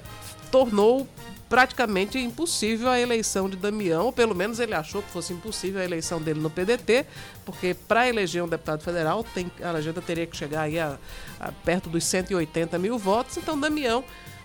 tornou 0.52 1.08
praticamente 1.50 2.20
impossível 2.20 2.90
a 2.90 3.00
eleição 3.00 3.50
de 3.50 3.58
Damião, 3.58 4.06
ou 4.06 4.14
pelo 4.14 4.36
menos 4.36 4.60
ele 4.60 4.76
achou 4.76 5.02
que 5.02 5.10
fosse 5.10 5.34
impossível 5.34 5.82
a 5.82 5.84
eleição 5.84 6.22
dele 6.22 6.40
no 6.40 6.50
PDT, 6.50 7.08
porque 7.44 7.74
para 7.74 8.08
eleger 8.08 8.44
um 8.44 8.48
deputado 8.48 8.84
federal 8.84 9.24
tem, 9.24 9.52
a 9.62 9.72
legenda 9.72 10.00
teria 10.00 10.28
que 10.28 10.38
chegar 10.38 10.62
aí 10.62 10.80
a, 10.80 10.98
a 11.40 11.52
perto 11.52 11.90
dos 11.90 12.04
180 12.06 12.78
mil 12.78 13.00
votos, 13.00 13.36
então 13.36 13.60
Damião 13.60 14.04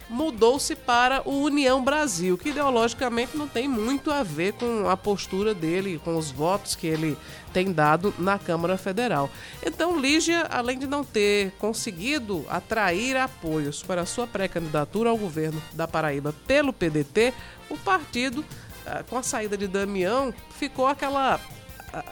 mudou-se 0.09 0.75
para 0.75 1.27
o 1.29 1.43
União 1.43 1.83
Brasil, 1.83 2.37
que 2.37 2.51
ideologicamente 2.51 3.37
não 3.37 3.49
tem 3.49 3.67
muito 3.67 4.11
a 4.11 4.23
ver 4.23 4.53
com 4.55 4.89
a 4.89 4.97
postura 4.97 5.55
dele, 5.55 6.01
com 6.05 6.17
os 6.17 6.31
votos 6.31 6.75
que 6.75 6.87
ele 6.87 7.17
tem 7.53 7.73
dado 7.73 8.13
na 8.19 8.39
Câmara 8.39 8.77
Federal. 8.77 9.31
Então, 9.65 9.99
Lígia, 9.99 10.43
além 10.51 10.79
de 10.79 10.87
não 10.87 11.05
ter 11.05 11.53
conseguido 11.53 12.45
atrair 12.49 13.17
apoios 13.17 13.83
para 13.83 14.05
sua 14.05 14.27
pré-candidatura 14.27 15.11
ao 15.11 15.17
governo 15.17 15.63
da 15.73 15.87
Paraíba 15.87 16.35
pelo 16.47 16.73
PDT, 16.73 17.33
o 17.71 17.79
partido, 17.79 18.45
ah, 18.87 19.05
com 19.09 19.17
a 19.17 19.23
saída 19.23 19.57
de 19.57 19.69
Damião, 19.69 20.35
ficou 20.59 20.87
aquela 20.87 21.41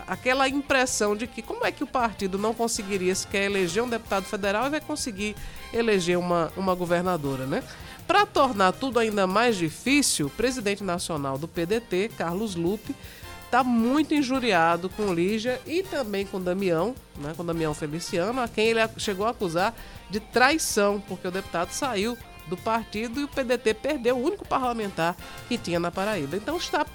aquela 0.06 0.48
impressão 0.48 1.16
de 1.16 1.26
que 1.26 1.42
como 1.42 1.64
é 1.64 1.72
que 1.72 1.82
o 1.82 1.86
partido 1.86 2.38
não 2.38 2.54
conseguiria 2.54 3.14
sequer 3.14 3.44
eleger 3.44 3.82
um 3.82 3.88
deputado 3.88 4.24
federal 4.24 4.66
e 4.66 4.70
vai 4.70 4.80
conseguir 4.80 5.34
eleger 5.72 6.18
uma, 6.18 6.52
uma 6.56 6.74
governadora, 6.74 7.46
né? 7.46 7.62
Para 8.06 8.26
tornar 8.26 8.72
tudo 8.72 8.98
ainda 8.98 9.26
mais 9.26 9.56
difícil, 9.56 10.26
o 10.26 10.30
presidente 10.30 10.82
nacional 10.82 11.38
do 11.38 11.48
PDT, 11.48 12.10
Carlos 12.16 12.54
Lupe, 12.54 12.94
está 13.44 13.62
muito 13.62 14.14
injuriado 14.14 14.88
com 14.88 15.12
Lígia 15.12 15.60
e 15.66 15.82
também 15.82 16.26
com 16.26 16.40
Damião, 16.40 16.94
né, 17.16 17.34
com 17.36 17.44
Damião 17.44 17.74
Feliciano, 17.74 18.40
a 18.40 18.48
quem 18.48 18.68
ele 18.68 18.80
chegou 18.96 19.26
a 19.26 19.30
acusar 19.30 19.74
de 20.08 20.20
traição, 20.20 21.02
porque 21.06 21.28
o 21.28 21.30
deputado 21.30 21.70
saiu 21.70 22.16
do 22.46 22.56
partido 22.56 23.20
e 23.20 23.24
o 23.24 23.28
PDT 23.28 23.74
perdeu 23.74 24.16
o 24.16 24.24
único 24.24 24.46
parlamentar 24.46 25.16
que 25.48 25.58
tinha 25.58 25.78
na 25.78 25.90
Paraíba. 25.90 26.36
Então 26.36 26.56
está 26.56 26.86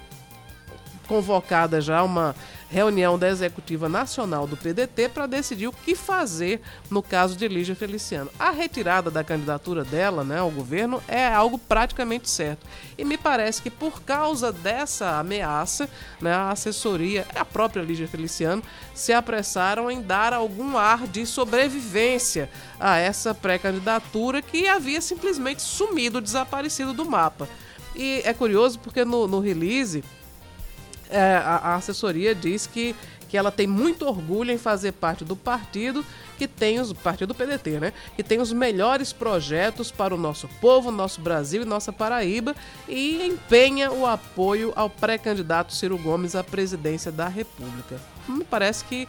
convocada 1.06 1.80
já 1.80 2.02
uma 2.02 2.34
reunião 2.70 3.18
da 3.18 3.28
Executiva 3.28 3.88
Nacional 3.88 4.46
do 4.46 4.56
PDT 4.56 5.08
para 5.08 5.26
decidir 5.26 5.66
o 5.66 5.72
que 5.72 5.94
fazer 5.94 6.60
no 6.90 7.02
caso 7.02 7.36
de 7.36 7.48
Lígia 7.48 7.74
Feliciano. 7.74 8.30
A 8.38 8.50
retirada 8.50 9.10
da 9.10 9.24
candidatura 9.24 9.84
dela 9.84 10.22
né, 10.22 10.38
ao 10.38 10.50
governo 10.50 11.02
é 11.08 11.26
algo 11.26 11.58
praticamente 11.58 12.28
certo. 12.28 12.66
E 12.96 13.04
me 13.04 13.16
parece 13.16 13.62
que 13.62 13.70
por 13.70 14.02
causa 14.02 14.52
dessa 14.52 15.18
ameaça, 15.18 15.88
né, 16.20 16.32
a 16.32 16.50
assessoria 16.50 17.26
a 17.34 17.44
própria 17.44 17.82
Lígia 17.82 18.06
Feliciano 18.06 18.62
se 18.94 19.12
apressaram 19.12 19.90
em 19.90 20.02
dar 20.02 20.32
algum 20.32 20.76
ar 20.76 21.06
de 21.06 21.24
sobrevivência 21.24 22.50
a 22.78 22.98
essa 22.98 23.34
pré-candidatura 23.34 24.42
que 24.42 24.68
havia 24.68 25.00
simplesmente 25.00 25.62
sumido, 25.62 26.20
desaparecido 26.20 26.92
do 26.92 27.04
mapa. 27.04 27.48
E 27.94 28.22
é 28.24 28.32
curioso 28.34 28.78
porque 28.78 29.04
no, 29.04 29.26
no 29.26 29.40
release 29.40 30.04
é, 31.10 31.36
a, 31.36 31.56
a, 31.56 31.74
assessoria 31.76 32.34
diz 32.34 32.66
que, 32.66 32.94
que 33.28 33.36
ela 33.36 33.50
tem 33.50 33.66
muito 33.66 34.06
orgulho 34.06 34.50
em 34.50 34.58
fazer 34.58 34.92
parte 34.92 35.24
do 35.24 35.36
partido 35.36 36.04
que 36.36 36.46
tem 36.46 36.78
os 36.78 36.92
partido 36.92 37.34
PDT, 37.34 37.80
né? 37.80 37.92
Que 38.14 38.22
tem 38.22 38.40
os 38.40 38.52
melhores 38.52 39.12
projetos 39.12 39.90
para 39.90 40.14
o 40.14 40.18
nosso 40.18 40.48
povo, 40.60 40.90
nosso 40.90 41.20
Brasil 41.20 41.62
e 41.62 41.64
nossa 41.64 41.92
Paraíba 41.92 42.54
e 42.88 43.22
empenha 43.26 43.90
o 43.90 44.06
apoio 44.06 44.72
ao 44.76 44.88
pré-candidato 44.88 45.74
Ciro 45.74 45.98
Gomes 45.98 46.36
à 46.36 46.44
presidência 46.44 47.10
da 47.10 47.26
República. 47.26 48.00
Me 48.28 48.44
parece 48.44 48.84
que 48.84 49.08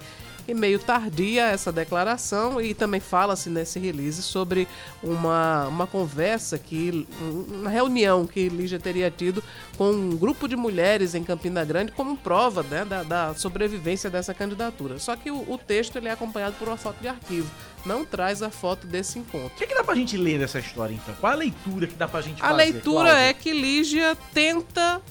e 0.49 0.53
meio 0.53 0.79
tardia 0.79 1.47
essa 1.47 1.71
declaração 1.71 2.59
e 2.59 2.73
também 2.73 2.99
fala-se 2.99 3.49
nesse 3.49 3.79
release 3.79 4.21
sobre 4.23 4.67
uma, 5.01 5.67
uma 5.67 5.87
conversa 5.87 6.57
que 6.57 7.07
uma 7.21 7.69
reunião 7.69 8.25
que 8.25 8.49
Lígia 8.49 8.79
teria 8.79 9.11
tido 9.11 9.43
com 9.77 9.91
um 9.91 10.17
grupo 10.17 10.47
de 10.47 10.55
mulheres 10.55 11.13
em 11.15 11.23
Campina 11.23 11.63
Grande 11.63 11.91
como 11.91 12.17
prova 12.17 12.63
né, 12.63 12.83
da, 12.83 13.03
da 13.03 13.33
sobrevivência 13.35 14.09
dessa 14.09 14.33
candidatura. 14.33 14.99
Só 14.99 15.15
que 15.15 15.29
o, 15.29 15.51
o, 15.51 15.57
texto 15.57 15.97
ele 15.97 16.07
é 16.07 16.11
acompanhado 16.11 16.55
por 16.57 16.67
uma 16.67 16.77
foto 16.77 16.99
de 16.99 17.07
arquivo, 17.07 17.49
não 17.85 18.03
traz 18.03 18.41
a 18.41 18.49
foto 18.49 18.87
desse 18.87 19.19
encontro. 19.19 19.47
O 19.47 19.57
que, 19.57 19.63
é 19.63 19.67
que 19.67 19.75
dá 19.75 19.83
pra 19.83 19.95
gente 19.95 20.17
ler 20.17 20.39
nessa 20.39 20.59
história 20.59 20.93
então? 20.93 21.13
Qual 21.15 21.31
a 21.31 21.35
leitura 21.35 21.87
que 21.87 21.95
dá 21.95 22.07
pra 22.07 22.21
gente 22.21 22.41
a 22.41 22.47
fazer? 22.47 22.53
A 22.53 22.55
leitura 22.55 23.09
Cláudia? 23.11 23.23
é 23.23 23.33
que 23.33 23.53
Lígia 23.53 24.17
tenta 24.33 25.01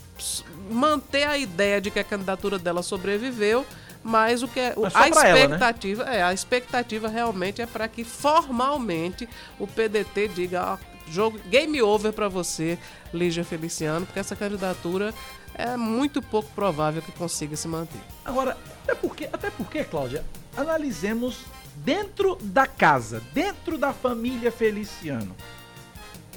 manter 0.71 1.25
a 1.25 1.39
ideia 1.39 1.81
de 1.81 1.91
que 1.91 1.99
a 1.99 2.05
candidatura 2.05 2.59
dela 2.59 2.83
sobreviveu 2.83 3.65
mas 4.09 4.43
o 4.43 4.49
que 4.49 4.59
é, 4.59 4.75
Mas 4.77 4.97
a 4.97 5.11
pra 5.11 5.29
ela, 5.29 5.39
né? 5.39 5.45
expectativa 5.45 6.03
é 6.05 6.23
a 6.23 6.33
expectativa 6.33 7.09
realmente 7.09 7.61
é 7.61 7.67
para 7.67 7.87
que 7.87 8.03
formalmente 8.03 9.29
o 9.59 9.67
PDT 9.67 10.29
diga 10.29 10.73
ó, 10.75 10.79
jogo 11.11 11.39
game 11.51 11.81
over 11.83 12.13
para 12.13 12.29
você, 12.29 12.79
Lígia 13.13 13.45
Feliciano, 13.45 14.07
porque 14.07 14.19
essa 14.19 14.35
candidatura 14.35 15.13
é 15.55 15.77
muito 15.77 16.23
pouco 16.23 16.51
provável 16.55 17.03
que 17.03 17.13
consiga 17.13 17.55
se 17.55 17.69
manter. 17.69 18.01
Agora, 18.25 18.57
até 18.83 18.95
porque, 18.95 19.29
até 19.31 19.51
porque, 19.51 19.85
Cláudia, 19.85 20.25
analisemos 20.57 21.45
dentro 21.77 22.37
da 22.41 22.67
casa, 22.67 23.23
dentro 23.35 23.77
da 23.77 23.93
família 23.93 24.51
Feliciano. 24.51 25.37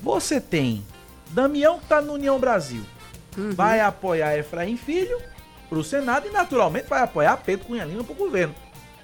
Você 0.01 0.41
tem 0.41 0.83
Damião 1.29 1.79
que 1.79 1.85
tá 1.85 2.01
no 2.01 2.13
União 2.13 2.37
Brasil. 2.37 2.83
Uhum. 3.37 3.51
Vai 3.51 3.79
apoiar 3.79 4.37
Efraim 4.37 4.75
Filho 4.75 5.17
pro 5.71 5.81
Senado 5.85 6.27
e 6.27 6.31
naturalmente 6.31 6.87
vai 6.89 7.01
apoiar 7.01 7.37
Pedro 7.37 7.65
Cunha 7.67 7.85
Lima 7.85 8.03
pro 8.03 8.13
governo. 8.13 8.53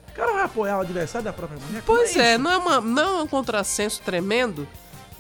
O 0.10 0.12
cara 0.14 0.34
vai 0.34 0.44
apoiar 0.44 0.78
o 0.80 0.82
adversário 0.82 1.24
da 1.24 1.32
própria 1.32 1.58
mulher? 1.66 1.82
Pois 1.86 2.14
é, 2.18 2.34
isso? 2.34 2.44
não 2.44 2.52
é, 2.52 2.58
uma, 2.58 2.82
não 2.82 3.20
é 3.20 3.24
um 3.24 3.28
contrassenso 3.28 4.02
tremendo? 4.04 4.68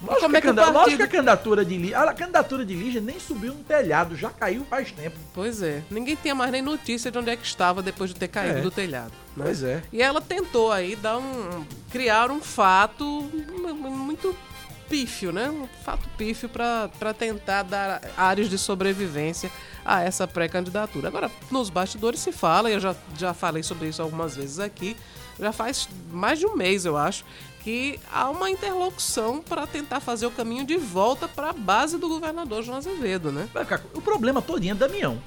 Lógico, 0.01 0.21
Como 0.23 0.31
que 0.33 0.37
é 0.37 0.41
que 0.41 0.47
a 0.47 0.51
o 0.51 0.55
canda- 0.55 0.61
lógico 0.65 0.79
partido- 0.81 0.97
que 0.97 1.03
a 1.03 1.07
candidatura 1.07 1.65
de 1.65 1.77
Lígia. 1.77 1.99
A 1.99 2.13
candidatura 2.13 2.65
de 2.65 2.73
Lígia 2.75 2.99
nem 3.01 3.17
subiu 3.19 3.53
no 3.53 3.63
telhado, 3.63 4.15
já 4.15 4.29
caiu 4.29 4.65
faz 4.69 4.91
tempo. 4.91 5.15
Pois 5.33 5.61
é, 5.63 5.81
ninguém 5.89 6.15
tinha 6.21 6.35
mais 6.35 6.51
nem 6.51 6.61
notícia 6.61 7.09
de 7.09 7.17
onde 7.17 7.29
é 7.31 7.35
que 7.37 7.45
estava 7.47 7.81
depois 7.81 8.09
de 8.11 8.15
ter 8.17 8.27
caído 8.27 8.57
É. 8.59 8.61
do 8.61 8.69
telhado. 8.69 9.11
né? 9.35 9.45
Pois 9.45 9.63
é. 9.63 9.81
E 9.93 10.01
ela 10.01 10.19
tentou 10.21 10.71
aí 10.71 10.95
dar 10.97 11.17
um. 11.17 11.65
criar 11.89 12.29
um 12.29 12.41
fato 12.41 13.05
mu- 13.05 13.73
muito 13.89 14.35
pífio, 14.89 15.31
né? 15.31 15.49
Um 15.49 15.67
fato 15.83 16.07
pífio 16.17 16.47
para 16.47 17.13
tentar 17.17 17.63
dar 17.63 17.99
áreas 18.15 18.49
de 18.49 18.57
sobrevivência 18.57 19.49
a 19.87 20.01
essa 20.03 20.27
pré-candidatura. 20.27 21.07
Agora, 21.07 21.31
nos 21.49 21.69
bastidores 21.69 22.19
se 22.19 22.33
fala, 22.33 22.69
e 22.69 22.73
eu 22.73 22.79
já, 22.81 22.93
já 23.17 23.33
falei 23.33 23.63
sobre 23.63 23.87
isso 23.87 24.01
algumas 24.01 24.35
vezes 24.35 24.59
aqui, 24.59 24.97
já 25.39 25.53
faz 25.53 25.87
mais 26.11 26.37
de 26.37 26.45
um 26.45 26.57
mês, 26.57 26.85
eu 26.85 26.97
acho, 26.97 27.23
que 27.63 27.97
há 28.11 28.29
uma 28.29 28.49
interlocução 28.49 29.41
para 29.41 29.65
tentar 29.65 30.01
fazer 30.01 30.25
o 30.25 30.31
caminho 30.31 30.65
de 30.65 30.75
volta 30.75 31.25
para 31.25 31.51
a 31.51 31.53
base 31.53 31.97
do 31.97 32.09
governador 32.09 32.63
João 32.63 32.77
Azevedo, 32.77 33.31
né? 33.31 33.47
O 33.93 34.01
problema 34.01 34.41
todinho 34.41 34.73
é 34.73 34.75
Damião. 34.75 35.21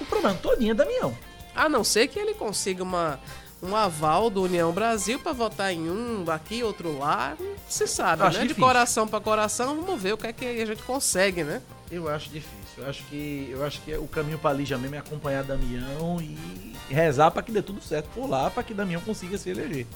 O 0.00 0.04
problema 0.04 0.38
todinho 0.38 0.70
é 0.70 0.74
Damião. 0.74 1.16
A 1.56 1.68
não 1.68 1.82
ser 1.82 2.06
que 2.06 2.20
ele 2.20 2.34
consiga 2.34 2.84
uma, 2.84 3.18
um 3.60 3.74
aval 3.74 4.30
do 4.30 4.42
União 4.42 4.70
Brasil 4.72 5.18
para 5.18 5.32
votar 5.32 5.72
em 5.72 5.90
um 5.90 6.24
aqui, 6.30 6.62
outro 6.62 6.98
lá, 6.98 7.36
se 7.68 7.86
sabe, 7.88 8.22
Acho 8.22 8.38
né? 8.38 8.42
De 8.42 8.48
difícil. 8.48 8.64
coração 8.64 9.08
para 9.08 9.20
coração, 9.20 9.74
vamos 9.74 10.00
ver 10.00 10.14
o 10.14 10.16
que 10.16 10.28
é 10.28 10.32
que 10.32 10.44
a 10.44 10.66
gente 10.66 10.84
consegue, 10.84 11.42
né? 11.42 11.60
Eu 11.90 12.08
acho 12.08 12.30
difícil. 12.30 12.61
Eu 12.78 12.88
acho 12.88 13.02
que, 13.04 13.48
eu 13.50 13.64
acho 13.64 13.80
que 13.82 13.94
o 13.96 14.06
caminho 14.08 14.38
pra 14.38 14.52
Lígia 14.52 14.78
mesmo 14.78 14.94
é 14.96 14.98
acompanhar 14.98 15.44
Damião 15.44 16.18
e 16.20 16.74
rezar 16.88 17.30
pra 17.30 17.42
que 17.42 17.52
dê 17.52 17.60
tudo 17.62 17.82
certo 17.82 18.08
por 18.14 18.28
lá, 18.28 18.50
pra 18.50 18.62
que 18.62 18.72
Damião 18.72 19.00
consiga 19.02 19.36
se 19.36 19.50
eleger. 19.50 19.86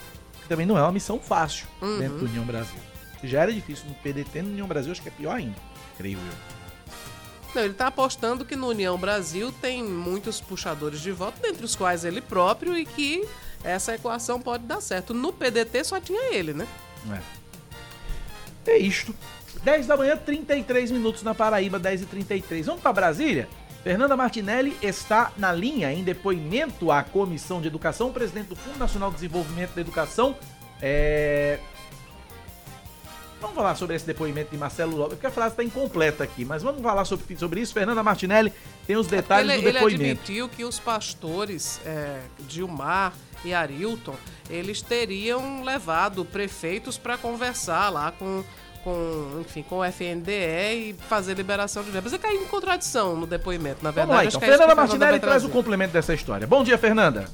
Que 0.42 0.48
também 0.48 0.66
não 0.66 0.76
é 0.76 0.82
uma 0.82 0.92
missão 0.92 1.18
fácil 1.18 1.66
Uhum. 1.80 1.98
dentro 1.98 2.18
do 2.18 2.24
União 2.26 2.44
Brasil. 2.44 2.78
Se 3.20 3.26
já 3.26 3.42
era 3.42 3.52
difícil 3.52 3.86
no 3.88 3.94
PDT, 3.94 4.42
no 4.42 4.50
União 4.50 4.66
Brasil 4.68 4.92
acho 4.92 5.00
que 5.00 5.08
é 5.08 5.12
pior 5.12 5.34
ainda, 5.36 5.56
creio 5.96 6.18
eu. 6.18 6.56
Não, 7.54 7.62
ele 7.64 7.72
tá 7.72 7.86
apostando 7.86 8.44
que 8.44 8.54
no 8.54 8.68
União 8.68 8.98
Brasil 8.98 9.50
tem 9.50 9.82
muitos 9.82 10.38
puxadores 10.42 11.00
de 11.00 11.10
voto, 11.12 11.40
dentre 11.40 11.64
os 11.64 11.74
quais 11.74 12.04
ele 12.04 12.20
próprio, 12.20 12.76
e 12.76 12.84
que 12.84 13.26
essa 13.64 13.94
equação 13.94 14.38
pode 14.38 14.64
dar 14.64 14.82
certo. 14.82 15.14
No 15.14 15.32
PDT 15.32 15.82
só 15.84 15.98
tinha 15.98 16.34
ele, 16.34 16.52
né? 16.52 16.68
É. 18.66 18.72
É 18.72 18.78
isto. 18.78 19.14
10 19.66 19.88
da 19.88 19.96
manhã, 19.96 20.16
33 20.16 20.92
minutos 20.92 21.24
na 21.24 21.34
Paraíba, 21.34 21.76
10 21.76 22.02
e 22.02 22.06
33 22.06 22.66
Vamos 22.66 22.80
para 22.80 22.92
Brasília? 22.92 23.48
Fernanda 23.82 24.16
Martinelli 24.16 24.76
está 24.80 25.32
na 25.36 25.52
linha 25.52 25.92
em 25.92 26.04
depoimento 26.04 26.92
à 26.92 27.02
Comissão 27.02 27.60
de 27.60 27.66
Educação, 27.66 28.12
presidente 28.12 28.46
do 28.46 28.54
Fundo 28.54 28.78
Nacional 28.78 29.10
de 29.10 29.16
Desenvolvimento 29.16 29.74
da 29.74 29.80
Educação. 29.80 30.36
É... 30.80 31.58
Vamos 33.40 33.56
falar 33.56 33.74
sobre 33.74 33.96
esse 33.96 34.06
depoimento 34.06 34.52
de 34.52 34.56
Marcelo 34.56 34.96
Lopes, 34.96 35.14
porque 35.14 35.26
a 35.26 35.32
frase 35.32 35.54
está 35.54 35.64
incompleta 35.64 36.22
aqui, 36.22 36.44
mas 36.44 36.62
vamos 36.62 36.80
falar 36.80 37.04
sobre, 37.04 37.36
sobre 37.36 37.60
isso. 37.60 37.74
Fernanda 37.74 38.04
Martinelli 38.04 38.52
tem 38.86 38.96
os 38.96 39.08
detalhes 39.08 39.50
ele, 39.50 39.62
do 39.62 39.68
ele 39.68 39.72
depoimento. 39.72 40.04
admitiu 40.04 40.48
que 40.48 40.64
os 40.64 40.78
pastores 40.78 41.80
é, 41.84 42.20
Gilmar 42.48 43.12
e 43.44 43.52
Arilton, 43.52 44.14
eles 44.48 44.80
teriam 44.80 45.64
levado 45.64 46.24
prefeitos 46.24 46.96
para 46.96 47.18
conversar 47.18 47.90
lá 47.90 48.12
com, 48.12 48.44
com, 48.86 49.40
enfim, 49.40 49.64
com 49.68 49.78
o 49.78 49.84
FNDE 49.84 50.30
e 50.30 50.96
fazer 51.08 51.34
liberação 51.34 51.82
de 51.82 51.90
verbas. 51.90 52.12
Ele 52.12 52.22
caiu 52.22 52.40
em 52.40 52.46
contradição 52.46 53.16
no 53.16 53.26
depoimento, 53.26 53.82
na 53.82 53.90
Vamos 53.90 54.06
verdade. 54.10 54.12
lá 54.12 54.28
Acho 54.28 54.36
então. 54.36 54.48
é 54.48 54.52
Fernanda 54.52 54.74
Martinelli 54.76 55.18
traz 55.18 55.44
o 55.44 55.48
complemento 55.48 55.92
dessa 55.92 56.14
história. 56.14 56.46
Bom 56.46 56.62
dia, 56.62 56.78
Fernanda. 56.78 57.24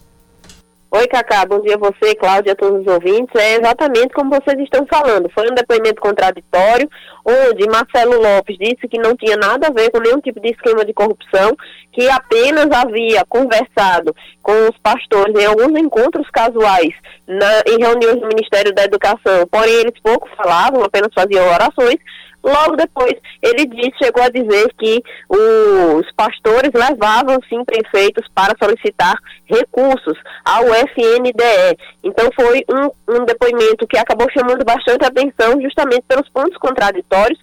Oi, 0.94 1.06
Cacá, 1.08 1.46
bom 1.46 1.58
dia 1.62 1.76
a 1.76 1.78
você, 1.78 2.14
Cláudia, 2.14 2.52
a 2.52 2.54
todos 2.54 2.82
os 2.82 2.86
ouvintes. 2.86 3.34
É 3.34 3.54
exatamente 3.54 4.12
como 4.12 4.28
vocês 4.28 4.58
estão 4.60 4.86
falando. 4.86 5.30
Foi 5.30 5.50
um 5.50 5.54
depoimento 5.54 6.02
contraditório, 6.02 6.86
onde 7.24 7.66
Marcelo 7.66 8.20
Lopes 8.20 8.58
disse 8.60 8.86
que 8.86 8.98
não 8.98 9.16
tinha 9.16 9.34
nada 9.38 9.68
a 9.68 9.72
ver 9.72 9.90
com 9.90 10.00
nenhum 10.00 10.20
tipo 10.20 10.38
de 10.38 10.50
esquema 10.50 10.84
de 10.84 10.92
corrupção, 10.92 11.56
que 11.92 12.06
apenas 12.10 12.70
havia 12.70 13.24
conversado 13.26 14.14
com 14.42 14.52
os 14.68 14.76
pastores 14.82 15.34
em 15.34 15.46
alguns 15.46 15.80
encontros 15.80 16.28
casuais 16.30 16.92
na- 17.26 17.62
em 17.66 17.78
reuniões 17.78 18.20
do 18.20 18.28
Ministério 18.28 18.74
da 18.74 18.84
Educação, 18.84 19.46
porém 19.50 19.72
eles 19.72 19.98
pouco 20.02 20.28
falavam, 20.36 20.84
apenas 20.84 21.08
faziam 21.14 21.46
orações. 21.46 21.96
Logo 22.42 22.76
depois, 22.76 23.14
ele 23.40 23.66
disse, 23.66 23.92
chegou 24.02 24.22
a 24.22 24.28
dizer 24.28 24.72
que 24.76 25.02
os 25.28 26.10
pastores 26.16 26.70
levavam 26.74 27.38
sim 27.48 27.64
prefeitos 27.64 28.26
para 28.34 28.54
solicitar 28.60 29.16
recursos 29.46 30.18
ao 30.44 30.64
FNDE. 30.64 31.78
Então 32.02 32.28
foi 32.34 32.64
um, 32.68 33.14
um 33.14 33.24
depoimento 33.24 33.86
que 33.86 33.98
acabou 33.98 34.26
chamando 34.32 34.64
bastante 34.64 35.04
atenção 35.04 35.60
justamente 35.60 36.04
pelos 36.08 36.28
pontos 36.30 36.56
contraditórios. 36.58 37.38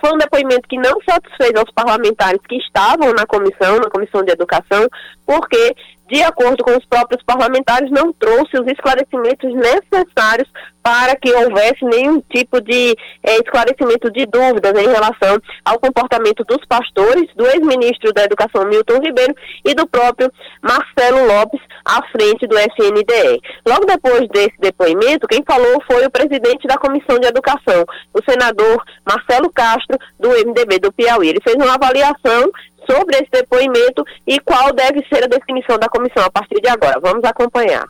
Foi 0.00 0.12
um 0.12 0.18
depoimento 0.18 0.68
que 0.68 0.76
não 0.76 0.98
satisfez 1.08 1.52
aos 1.56 1.70
parlamentares 1.72 2.40
que 2.48 2.56
estavam 2.56 3.12
na 3.12 3.26
comissão, 3.26 3.76
na 3.76 3.90
comissão 3.90 4.22
de 4.22 4.32
educação, 4.32 4.86
porque 5.26 5.74
de 6.10 6.22
acordo 6.22 6.62
com 6.62 6.76
os 6.76 6.84
próprios 6.86 7.22
parlamentares, 7.24 7.90
não 7.90 8.12
trouxe 8.12 8.58
os 8.58 8.66
esclarecimentos 8.66 9.52
necessários 9.54 10.48
para 10.82 11.16
que 11.16 11.32
houvesse 11.32 11.82
nenhum 11.82 12.20
tipo 12.30 12.60
de 12.60 12.94
eh, 13.22 13.38
esclarecimento 13.38 14.10
de 14.12 14.26
dúvidas 14.26 14.78
em 14.78 14.86
relação 14.86 15.38
ao 15.64 15.80
comportamento 15.80 16.44
dos 16.44 16.62
pastores, 16.68 17.26
do 17.34 17.46
ex-ministro 17.46 18.12
da 18.12 18.24
Educação 18.24 18.66
Milton 18.66 19.00
Ribeiro 19.00 19.34
e 19.64 19.74
do 19.74 19.86
próprio 19.86 20.30
Marcelo 20.60 21.26
Lopes 21.26 21.60
à 21.86 22.06
frente 22.08 22.46
do 22.46 22.58
FNDE. 22.58 23.40
Logo 23.66 23.86
depois 23.86 24.28
desse 24.28 24.54
depoimento, 24.60 25.26
quem 25.26 25.42
falou 25.46 25.82
foi 25.90 26.04
o 26.04 26.10
presidente 26.10 26.68
da 26.68 26.76
Comissão 26.76 27.18
de 27.18 27.28
Educação, 27.28 27.86
o 28.12 28.30
senador 28.30 28.84
Marcelo 29.06 29.50
Castro, 29.50 29.96
do 30.20 30.28
MDB 30.28 30.80
do 30.80 30.92
Piauí. 30.92 31.30
Ele 31.30 31.40
fez 31.42 31.56
uma 31.56 31.76
avaliação 31.76 32.50
sobre 32.88 33.16
esse 33.16 33.30
depoimento 33.30 34.04
e 34.26 34.38
qual 34.40 34.72
deve 34.72 35.04
ser 35.12 35.24
a 35.24 35.26
definição 35.26 35.78
da 35.78 35.88
comissão 35.88 36.24
a 36.24 36.30
partir 36.30 36.60
de 36.60 36.68
agora. 36.68 37.00
Vamos 37.00 37.24
acompanhar. 37.24 37.86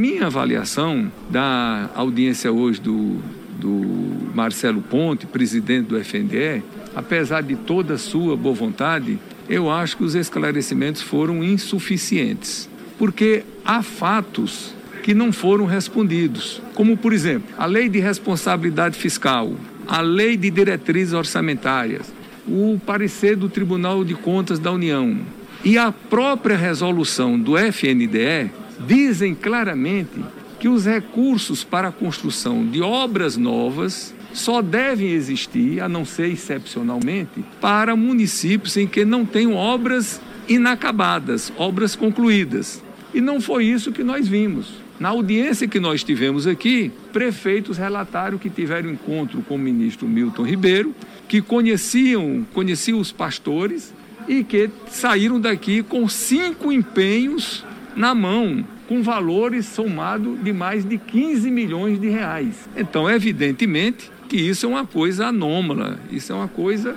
Minha 0.00 0.26
avaliação 0.26 1.10
da 1.30 1.88
audiência 1.94 2.50
hoje 2.50 2.80
do, 2.80 3.20
do 3.58 4.32
Marcelo 4.34 4.82
Ponte, 4.82 5.26
presidente 5.26 5.86
do 5.86 5.98
FNDE, 5.98 6.62
apesar 6.94 7.42
de 7.42 7.54
toda 7.54 7.94
a 7.94 7.98
sua 7.98 8.36
boa 8.36 8.54
vontade, 8.54 9.18
eu 9.48 9.70
acho 9.70 9.96
que 9.96 10.04
os 10.04 10.14
esclarecimentos 10.14 11.02
foram 11.02 11.44
insuficientes, 11.44 12.68
porque 12.98 13.44
há 13.64 13.82
fatos 13.82 14.74
que 15.02 15.14
não 15.14 15.32
foram 15.32 15.66
respondidos, 15.66 16.62
como, 16.74 16.96
por 16.96 17.12
exemplo, 17.12 17.54
a 17.58 17.66
lei 17.66 17.88
de 17.88 18.00
responsabilidade 18.00 18.98
fiscal, 18.98 19.52
a 19.86 20.00
lei 20.00 20.36
de 20.36 20.50
diretrizes 20.50 21.12
orçamentárias, 21.12 22.12
o 22.46 22.80
parecer 22.84 23.36
do 23.36 23.48
Tribunal 23.48 24.04
de 24.04 24.14
Contas 24.14 24.58
da 24.58 24.70
União 24.70 25.18
e 25.64 25.78
a 25.78 25.90
própria 25.90 26.56
resolução 26.56 27.38
do 27.38 27.56
FNDE 27.56 28.50
dizem 28.86 29.34
claramente 29.34 30.22
que 30.60 30.68
os 30.68 30.84
recursos 30.84 31.64
para 31.64 31.88
a 31.88 31.92
construção 31.92 32.66
de 32.66 32.82
obras 32.82 33.36
novas 33.36 34.14
só 34.34 34.60
devem 34.60 35.10
existir, 35.10 35.80
a 35.80 35.88
não 35.88 36.04
ser 36.04 36.28
excepcionalmente, 36.28 37.44
para 37.60 37.96
municípios 37.96 38.76
em 38.76 38.86
que 38.86 39.04
não 39.04 39.24
tenham 39.24 39.54
obras 39.54 40.20
inacabadas, 40.48 41.52
obras 41.56 41.96
concluídas. 41.96 42.82
E 43.14 43.20
não 43.20 43.40
foi 43.40 43.64
isso 43.64 43.92
que 43.92 44.02
nós 44.02 44.26
vimos. 44.26 44.84
Na 44.98 45.10
audiência 45.10 45.68
que 45.68 45.80
nós 45.80 46.04
tivemos 46.04 46.46
aqui, 46.46 46.92
prefeitos 47.12 47.78
relataram 47.78 48.38
que 48.38 48.50
tiveram 48.50 48.90
encontro 48.90 49.42
com 49.42 49.54
o 49.54 49.58
ministro 49.58 50.06
Milton 50.06 50.42
Ribeiro, 50.42 50.94
que 51.28 51.40
conheciam, 51.40 52.46
conheciam 52.52 52.98
os 52.98 53.12
pastores 53.12 53.92
e 54.28 54.42
que 54.42 54.70
saíram 54.88 55.40
daqui 55.40 55.82
com 55.82 56.08
cinco 56.08 56.72
empenhos 56.72 57.64
na 57.96 58.14
mão, 58.14 58.64
com 58.88 59.02
valores 59.02 59.66
somados 59.66 60.42
de 60.42 60.52
mais 60.52 60.84
de 60.84 60.98
15 60.98 61.50
milhões 61.50 62.00
de 62.00 62.08
reais. 62.08 62.68
Então, 62.76 63.10
evidentemente 63.10 64.10
que 64.28 64.36
isso 64.36 64.66
é 64.66 64.68
uma 64.68 64.86
coisa 64.86 65.26
anômala, 65.26 65.98
isso 66.10 66.32
é 66.32 66.34
uma 66.34 66.48
coisa 66.48 66.96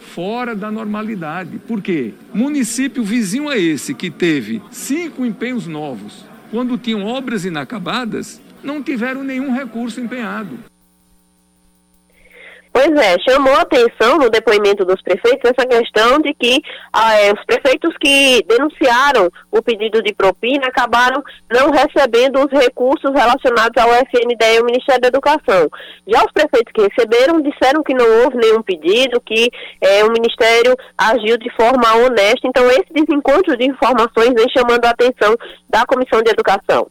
fora 0.00 0.54
da 0.54 0.70
normalidade. 0.70 1.58
Por 1.58 1.80
quê? 1.80 2.12
Município 2.34 3.04
vizinho 3.04 3.48
a 3.48 3.56
esse, 3.56 3.94
que 3.94 4.10
teve 4.10 4.60
cinco 4.70 5.24
empenhos 5.24 5.66
novos, 5.66 6.24
quando 6.50 6.76
tinham 6.76 7.04
obras 7.04 7.44
inacabadas, 7.44 8.40
não 8.62 8.82
tiveram 8.82 9.22
nenhum 9.22 9.52
recurso 9.54 10.00
empenhado. 10.00 10.58
Pois 12.72 12.90
é, 12.96 13.18
chamou 13.28 13.54
atenção 13.56 14.16
no 14.16 14.30
depoimento 14.30 14.82
dos 14.82 15.00
prefeitos 15.02 15.50
essa 15.50 15.68
questão 15.68 16.18
de 16.20 16.32
que 16.32 16.62
ah, 16.90 17.14
é, 17.20 17.30
os 17.30 17.44
prefeitos 17.44 17.94
que 18.00 18.42
denunciaram 18.48 19.28
o 19.50 19.60
pedido 19.60 20.02
de 20.02 20.14
propina 20.14 20.68
acabaram 20.68 21.22
não 21.52 21.70
recebendo 21.70 22.40
os 22.40 22.50
recursos 22.50 23.12
relacionados 23.12 23.76
ao 23.76 23.90
FNDE 23.90 24.54
e 24.54 24.56
ao 24.56 24.64
Ministério 24.64 25.02
da 25.02 25.08
Educação. 25.08 25.68
Já 26.06 26.24
os 26.24 26.32
prefeitos 26.32 26.72
que 26.72 26.80
receberam 26.80 27.42
disseram 27.42 27.82
que 27.82 27.92
não 27.92 28.06
houve 28.24 28.38
nenhum 28.38 28.62
pedido, 28.62 29.20
que 29.20 29.50
é, 29.78 30.02
o 30.04 30.10
Ministério 30.10 30.74
agiu 30.96 31.36
de 31.36 31.54
forma 31.54 31.94
honesta. 31.96 32.48
Então, 32.48 32.66
esse 32.70 32.88
desencontro 32.90 33.54
de 33.54 33.66
informações 33.66 34.32
vem 34.32 34.48
chamando 34.48 34.86
a 34.86 34.90
atenção 34.90 35.36
da 35.68 35.84
Comissão 35.84 36.22
de 36.22 36.30
Educação. 36.30 36.86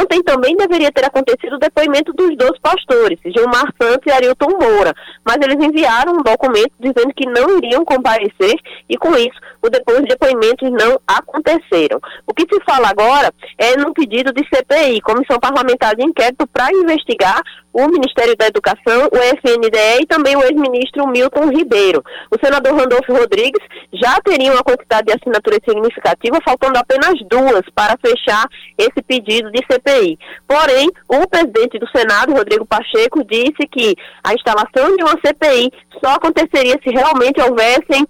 Ontem 0.00 0.22
também 0.22 0.56
deveria 0.56 0.90
ter 0.90 1.04
acontecido 1.04 1.56
o 1.56 1.58
depoimento 1.58 2.14
dos 2.14 2.34
dois 2.38 2.58
pastores, 2.60 3.18
Gilmar 3.26 3.68
Santos 3.78 4.06
e 4.06 4.10
Arilton 4.10 4.56
Moura 4.58 4.94
mas 5.26 5.38
eles 5.42 5.62
enviaram 5.62 6.12
um 6.12 6.22
documento 6.22 6.72
dizendo 6.78 7.12
que 7.14 7.26
não 7.28 7.58
iriam 7.58 7.84
comparecer 7.84 8.54
e 8.88 8.96
com 8.96 9.14
isso 9.16 9.38
o 9.60 9.68
depois 9.68 9.98
de 10.02 10.06
depoimentos 10.06 10.70
não 10.70 11.00
aconteceram. 11.06 12.00
O 12.26 12.32
que 12.32 12.46
se 12.50 12.60
fala 12.64 12.88
agora 12.88 13.34
é 13.58 13.76
no 13.76 13.92
pedido 13.92 14.32
de 14.32 14.46
CPI, 14.48 15.00
Comissão 15.00 15.38
Parlamentar 15.40 15.96
de 15.96 16.04
Inquérito, 16.04 16.46
para 16.46 16.72
investigar 16.72 17.42
o 17.76 17.88
Ministério 17.88 18.34
da 18.34 18.46
Educação, 18.46 19.08
o 19.12 19.16
FNDE 19.16 20.00
e 20.00 20.06
também 20.06 20.34
o 20.34 20.42
ex-ministro 20.42 21.06
Milton 21.06 21.50
Ribeiro. 21.50 22.02
O 22.30 22.42
senador 22.42 22.74
Randolfo 22.74 23.12
Rodrigues 23.12 23.62
já 23.92 24.18
teria 24.24 24.50
uma 24.50 24.62
quantidade 24.62 25.08
de 25.08 25.12
assinaturas 25.12 25.60
significativa, 25.62 26.38
faltando 26.42 26.78
apenas 26.78 27.14
duas 27.28 27.62
para 27.74 27.98
fechar 28.00 28.48
esse 28.78 29.02
pedido 29.06 29.52
de 29.52 29.60
CPI. 29.70 30.18
Porém, 30.48 30.88
o 31.06 31.28
presidente 31.28 31.78
do 31.78 31.86
Senado, 31.94 32.32
Rodrigo 32.32 32.64
Pacheco, 32.64 33.22
disse 33.24 33.68
que 33.70 33.94
a 34.24 34.32
instalação 34.32 34.96
de 34.96 35.02
uma 35.04 35.20
CPI 35.22 35.70
só 36.02 36.14
aconteceria 36.14 36.80
se 36.82 36.90
realmente 36.90 37.42
houvessem 37.42 38.06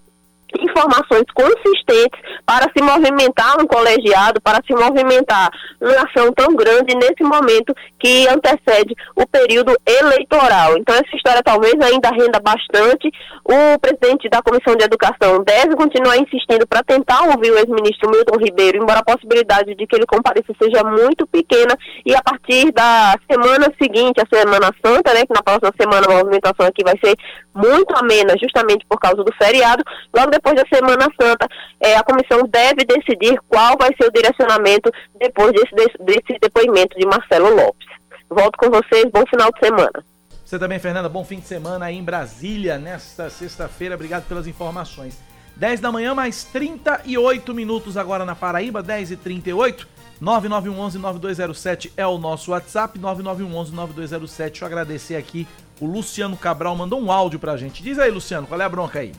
informações 0.61 1.25
consistentes 1.35 2.21
para 2.45 2.71
se 2.77 2.83
movimentar 2.83 3.61
um 3.61 3.67
colegiado, 3.67 4.41
para 4.41 4.61
se 4.67 4.73
movimentar 4.75 5.51
uma 5.81 6.03
ação 6.05 6.33
tão 6.33 6.55
grande 6.55 6.95
nesse 6.95 7.23
momento 7.23 7.75
que 7.99 8.27
antecede 8.29 8.95
o 9.15 9.27
período 9.27 9.77
eleitoral. 9.85 10.77
Então, 10.79 10.95
essa 10.95 11.17
história 11.17 11.43
talvez 11.43 11.75
ainda 11.81 12.11
renda 12.11 12.39
bastante. 12.41 13.11
O 13.45 13.79
presidente 13.81 14.29
da 14.29 14.43
Comissão 14.43 14.77
de 14.77 14.85
Educação 14.85 15.43
deve 15.45 15.75
continuar 15.77 16.17
insistindo 16.17 16.67
para 16.67 16.83
tentar 16.83 17.23
ouvir 17.25 17.51
o 17.51 17.59
ex-ministro 17.59 18.11
Milton 18.11 18.39
Ribeiro, 18.39 18.83
embora 18.83 19.01
a 19.01 19.05
possibilidade 19.05 19.75
de 19.75 19.87
que 19.87 19.97
ele 19.97 20.07
compareça 20.07 20.53
seja 20.61 20.83
muito 20.85 21.27
pequena, 21.27 21.77
e 22.05 22.15
a 22.15 22.23
partir 22.23 22.73
da 22.73 23.17
semana 23.31 23.73
seguinte, 23.81 24.21
a 24.21 24.37
Semana 24.37 24.71
Santa, 24.85 25.13
né, 25.15 25.25
que 25.27 25.35
na 25.35 25.43
próxima 25.43 25.73
semana 25.79 26.07
a 26.07 26.17
movimentação 26.19 26.67
aqui 26.67 26.83
vai 26.85 26.95
ser 27.03 27.17
muito 27.55 27.97
amena, 27.97 28.35
justamente 28.41 28.85
por 28.89 28.99
causa 28.99 29.23
do 29.25 29.33
feriado, 29.35 29.83
logo 30.15 30.31
depois 30.37 30.55
da 30.57 30.65
Semana 30.73 31.09
Santa, 31.21 31.49
é, 31.81 31.97
a 31.97 32.03
comissão 32.03 32.43
deve 32.49 32.85
decidir 32.85 33.39
qual 33.49 33.77
vai 33.79 33.91
ser 34.01 34.09
o 34.09 34.13
direcionamento 34.13 34.91
depois 35.19 35.53
desse, 35.53 35.97
desse, 36.01 36.39
depoimento 36.41 36.99
de 36.99 37.07
Marcelo 37.07 37.55
Lopes. 37.55 37.87
Volto 38.29 38.57
com 38.59 38.71
vocês, 38.71 39.05
bom 39.13 39.25
final 39.29 39.51
de 39.53 39.67
semana. 39.67 40.05
Você 40.45 40.59
também, 40.59 40.79
Fernanda, 40.79 41.09
bom 41.09 41.25
fim 41.25 41.41
de 41.41 41.47
semana 41.47 41.87
aí 41.87 41.97
em 41.97 42.05
Brasília, 42.05 42.79
nesta 42.79 43.29
sexta-feira. 43.31 43.95
Obrigado 43.95 44.29
pelas 44.29 44.47
informações. 44.47 45.21
10 45.57 45.81
da 45.81 45.91
manhã, 45.91 46.15
mais 46.15 46.45
38 46.45 47.55
minutos 47.55 47.97
agora 47.97 48.25
na 48.25 48.35
Paraíba, 48.35 48.83
10 48.83 49.13
e 49.13 49.17
38 49.17 49.97
9911-9207 50.23 51.93
é 51.97 52.07
o 52.07 52.19
nosso 52.19 52.53
WhatsApp, 52.53 52.99
9911-9207. 52.99 54.37
Deixa 54.37 54.65
eu 54.65 54.67
agradecer 54.67 55.17
aqui. 55.17 55.47
O 55.81 55.87
Luciano 55.87 56.37
Cabral 56.37 56.75
mandou 56.75 57.01
um 57.01 57.13
áudio 57.13 57.39
pra 57.39 57.57
gente. 57.57 57.83
Diz 57.83 57.99
aí, 57.99 58.11
Luciano, 58.11 58.47
qual 58.47 58.61
é 58.61 58.65
a 58.65 58.69
bronca 58.69 59.01
aí? 59.01 59.13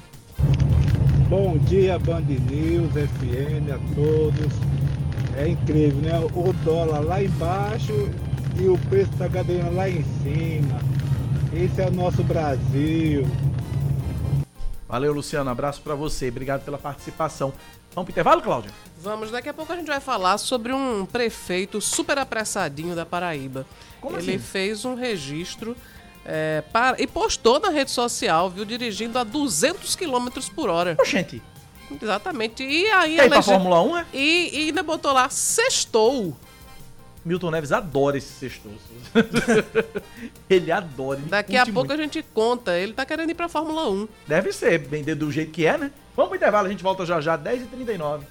Bom 1.29 1.57
dia, 1.57 1.99
Band 1.99 2.21
News, 2.21 2.91
FN, 2.95 3.69
a 3.73 3.95
todos. 3.95 4.53
É 5.35 5.49
incrível, 5.49 6.01
né? 6.01 6.19
O 6.33 6.53
dólar 6.63 7.01
lá 7.01 7.21
embaixo 7.21 7.91
e 8.57 8.67
o 8.67 8.77
preço 8.89 9.11
da 9.17 9.27
gasolina 9.27 9.69
lá 9.69 9.89
em 9.89 10.03
cima. 10.23 10.79
Esse 11.53 11.81
é 11.81 11.87
o 11.87 11.91
nosso 11.91 12.23
Brasil. 12.23 13.27
Valeu, 14.87 15.11
Luciano. 15.11 15.49
Abraço 15.49 15.81
para 15.81 15.95
você. 15.95 16.29
Obrigado 16.29 16.63
pela 16.63 16.77
participação. 16.77 17.51
Vamos 17.93 18.05
pro 18.05 18.11
intervalo, 18.13 18.41
Cláudia? 18.41 18.71
Vamos, 19.01 19.29
daqui 19.29 19.49
a 19.49 19.53
pouco 19.53 19.73
a 19.73 19.75
gente 19.75 19.87
vai 19.87 19.99
falar 19.99 20.37
sobre 20.37 20.71
um 20.71 21.05
prefeito 21.05 21.81
super 21.81 22.17
apressadinho 22.17 22.95
da 22.95 23.05
Paraíba. 23.05 23.65
Como 23.99 24.17
Ele 24.17 24.35
assim? 24.35 24.39
fez 24.39 24.85
um 24.85 24.95
registro 24.95 25.75
é, 26.27 26.61
para, 26.73 27.01
e 27.01 27.07
postou 27.07 27.57
na 27.57 27.69
rede 27.69 27.89
social, 27.89 28.49
viu, 28.49 28.65
dirigindo 28.65 29.17
a 29.17 29.23
200 29.23 29.95
km 29.95 30.27
por 30.53 30.69
hora. 30.69 30.97
Gente. 31.05 31.41
Exatamente. 32.01 32.63
E 32.63 32.85
aí 32.91 33.15
Quer 33.15 33.27
ir 33.27 33.29
pra 33.29 33.41
Fórmula 33.41 33.81
1, 33.81 33.97
é? 33.97 34.05
E, 34.13 34.49
e 34.51 34.67
ainda 34.67 34.83
botou 34.83 35.13
lá, 35.13 35.29
sextou. 35.29 36.35
Milton 37.23 37.51
Neves 37.51 37.71
adora 37.71 38.17
esse 38.17 38.27
sextou. 38.27 38.73
ele 40.49 40.69
adora. 40.69 41.19
Ele 41.19 41.29
Daqui 41.29 41.55
a 41.55 41.65
pouco 41.65 41.87
muito. 41.87 41.93
a 41.93 41.97
gente 41.97 42.23
conta. 42.33 42.77
Ele 42.77 42.91
tá 42.93 43.05
querendo 43.05 43.29
ir 43.29 43.33
pra 43.33 43.47
Fórmula 43.47 43.89
1. 43.89 44.07
Deve 44.27 44.51
ser, 44.51 44.79
bem 44.79 45.03
do 45.03 45.31
jeito 45.31 45.51
que 45.51 45.65
é, 45.65 45.77
né? 45.77 45.91
Vamos 46.15 46.29
pro 46.29 46.37
intervalo, 46.37 46.67
a 46.67 46.69
gente 46.69 46.83
volta 46.83 47.05
já 47.05 47.21
já, 47.21 47.37
10h39. 47.37 48.21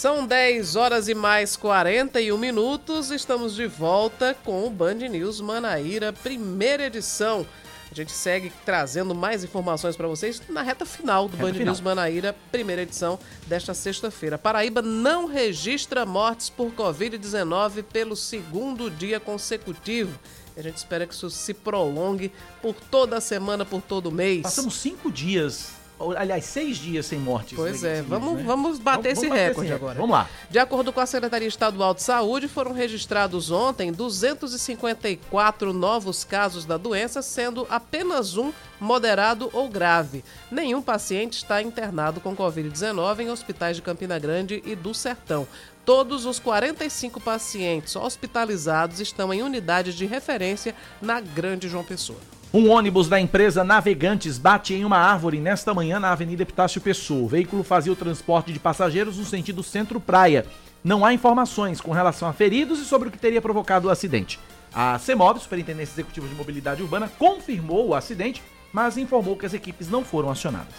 São 0.00 0.26
10 0.26 0.76
horas 0.76 1.08
e 1.08 1.14
mais 1.14 1.56
41 1.56 2.38
minutos. 2.38 3.10
Estamos 3.10 3.54
de 3.54 3.66
volta 3.66 4.34
com 4.42 4.66
o 4.66 4.70
Band 4.70 4.94
News 4.94 5.42
Manaíra, 5.42 6.10
primeira 6.10 6.86
edição. 6.86 7.46
A 7.92 7.94
gente 7.94 8.10
segue 8.10 8.50
trazendo 8.64 9.14
mais 9.14 9.44
informações 9.44 9.96
para 9.96 10.08
vocês 10.08 10.40
na 10.48 10.62
reta 10.62 10.86
final 10.86 11.28
do 11.28 11.36
Reta 11.36 11.46
Band 11.46 11.52
final. 11.52 11.66
News 11.66 11.80
Manaíra, 11.82 12.34
primeira 12.50 12.80
edição 12.80 13.18
desta 13.46 13.74
sexta-feira. 13.74 14.38
Paraíba 14.38 14.80
não 14.80 15.26
registra 15.26 16.06
mortes 16.06 16.48
por 16.48 16.72
Covid-19 16.72 17.82
pelo 17.82 18.16
segundo 18.16 18.90
dia 18.90 19.20
consecutivo. 19.20 20.18
A 20.56 20.62
gente 20.62 20.78
espera 20.78 21.06
que 21.06 21.12
isso 21.12 21.28
se 21.28 21.52
prolongue 21.52 22.32
por 22.62 22.74
toda 22.74 23.18
a 23.18 23.20
semana, 23.20 23.66
por 23.66 23.82
todo 23.82 24.06
o 24.06 24.12
mês. 24.12 24.40
Passamos 24.40 24.76
cinco 24.76 25.12
dias, 25.12 25.72
aliás, 26.16 26.44
seis 26.44 26.76
dias 26.78 27.06
sem 27.06 27.18
mortes. 27.18 27.54
Pois 27.56 27.84
é, 27.84 28.02
vamos, 28.02 28.34
né? 28.38 28.42
vamos 28.44 28.78
bater 28.78 29.14
Vamos- 29.14 29.18
esse 29.18 29.28
vamos 29.28 29.30
bater 29.38 29.48
recorde 29.48 29.66
esse 29.68 29.74
agora. 29.74 29.94
Vamos 30.00 30.10
lá. 30.16 30.28
De 30.50 30.58
acordo 30.58 30.92
com 30.92 31.00
a 31.00 31.06
Secretaria 31.06 31.48
Estadual 31.48 31.94
de 31.94 32.02
Saúde, 32.02 32.48
foram 32.48 32.72
registrados 32.72 33.50
ontem 33.50 33.92
254 33.92 35.72
novos 35.72 36.24
casos 36.24 36.64
da 36.64 36.76
doença, 36.76 37.22
sendo 37.22 37.66
apenas 37.70 38.36
um 38.36 38.52
moderado 38.80 39.50
ou 39.52 39.68
grave. 39.68 40.24
Nenhum 40.50 40.80
paciente 40.80 41.34
está 41.34 41.60
internado 41.62 42.20
com 42.20 42.34
Covid-19 42.34 43.20
em 43.20 43.30
hospitais 43.30 43.76
de 43.76 43.82
Campina 43.82 44.18
Grande 44.18 44.62
e 44.64 44.74
do 44.74 44.94
Sertão. 44.94 45.46
Todos 45.84 46.24
os 46.24 46.38
45 46.38 47.20
pacientes 47.20 47.96
hospitalizados 47.96 49.00
estão 49.00 49.32
em 49.34 49.42
unidades 49.42 49.94
de 49.94 50.06
referência 50.06 50.74
na 51.00 51.20
Grande 51.20 51.68
João 51.68 51.84
Pessoa. 51.84 52.18
Um 52.52 52.68
ônibus 52.68 53.08
da 53.08 53.20
empresa 53.20 53.62
Navegantes 53.62 54.36
bate 54.36 54.74
em 54.74 54.84
uma 54.84 54.98
árvore 54.98 55.38
nesta 55.38 55.72
manhã 55.72 56.00
na 56.00 56.10
Avenida 56.10 56.42
Epitácio 56.42 56.80
Pessoa. 56.80 57.22
O 57.22 57.28
veículo 57.28 57.62
fazia 57.62 57.92
o 57.92 57.96
transporte 57.96 58.52
de 58.52 58.58
passageiros 58.58 59.18
no 59.18 59.24
sentido 59.24 59.62
centro-praia. 59.62 60.44
Não 60.82 61.04
há 61.04 61.14
informações 61.14 61.80
com 61.80 61.92
relação 61.92 62.28
a 62.28 62.32
feridos 62.32 62.80
e 62.80 62.84
sobre 62.84 63.08
o 63.08 63.12
que 63.12 63.18
teria 63.18 63.40
provocado 63.40 63.86
o 63.86 63.90
acidente. 63.90 64.40
A 64.74 64.98
CEMOB, 64.98 65.38
Superintendência 65.38 65.92
Executiva 65.92 66.26
de 66.26 66.34
Mobilidade 66.34 66.82
Urbana, 66.82 67.08
confirmou 67.20 67.86
o 67.86 67.94
acidente, 67.94 68.42
mas 68.72 68.98
informou 68.98 69.36
que 69.36 69.46
as 69.46 69.54
equipes 69.54 69.88
não 69.88 70.04
foram 70.04 70.28
acionadas. 70.28 70.74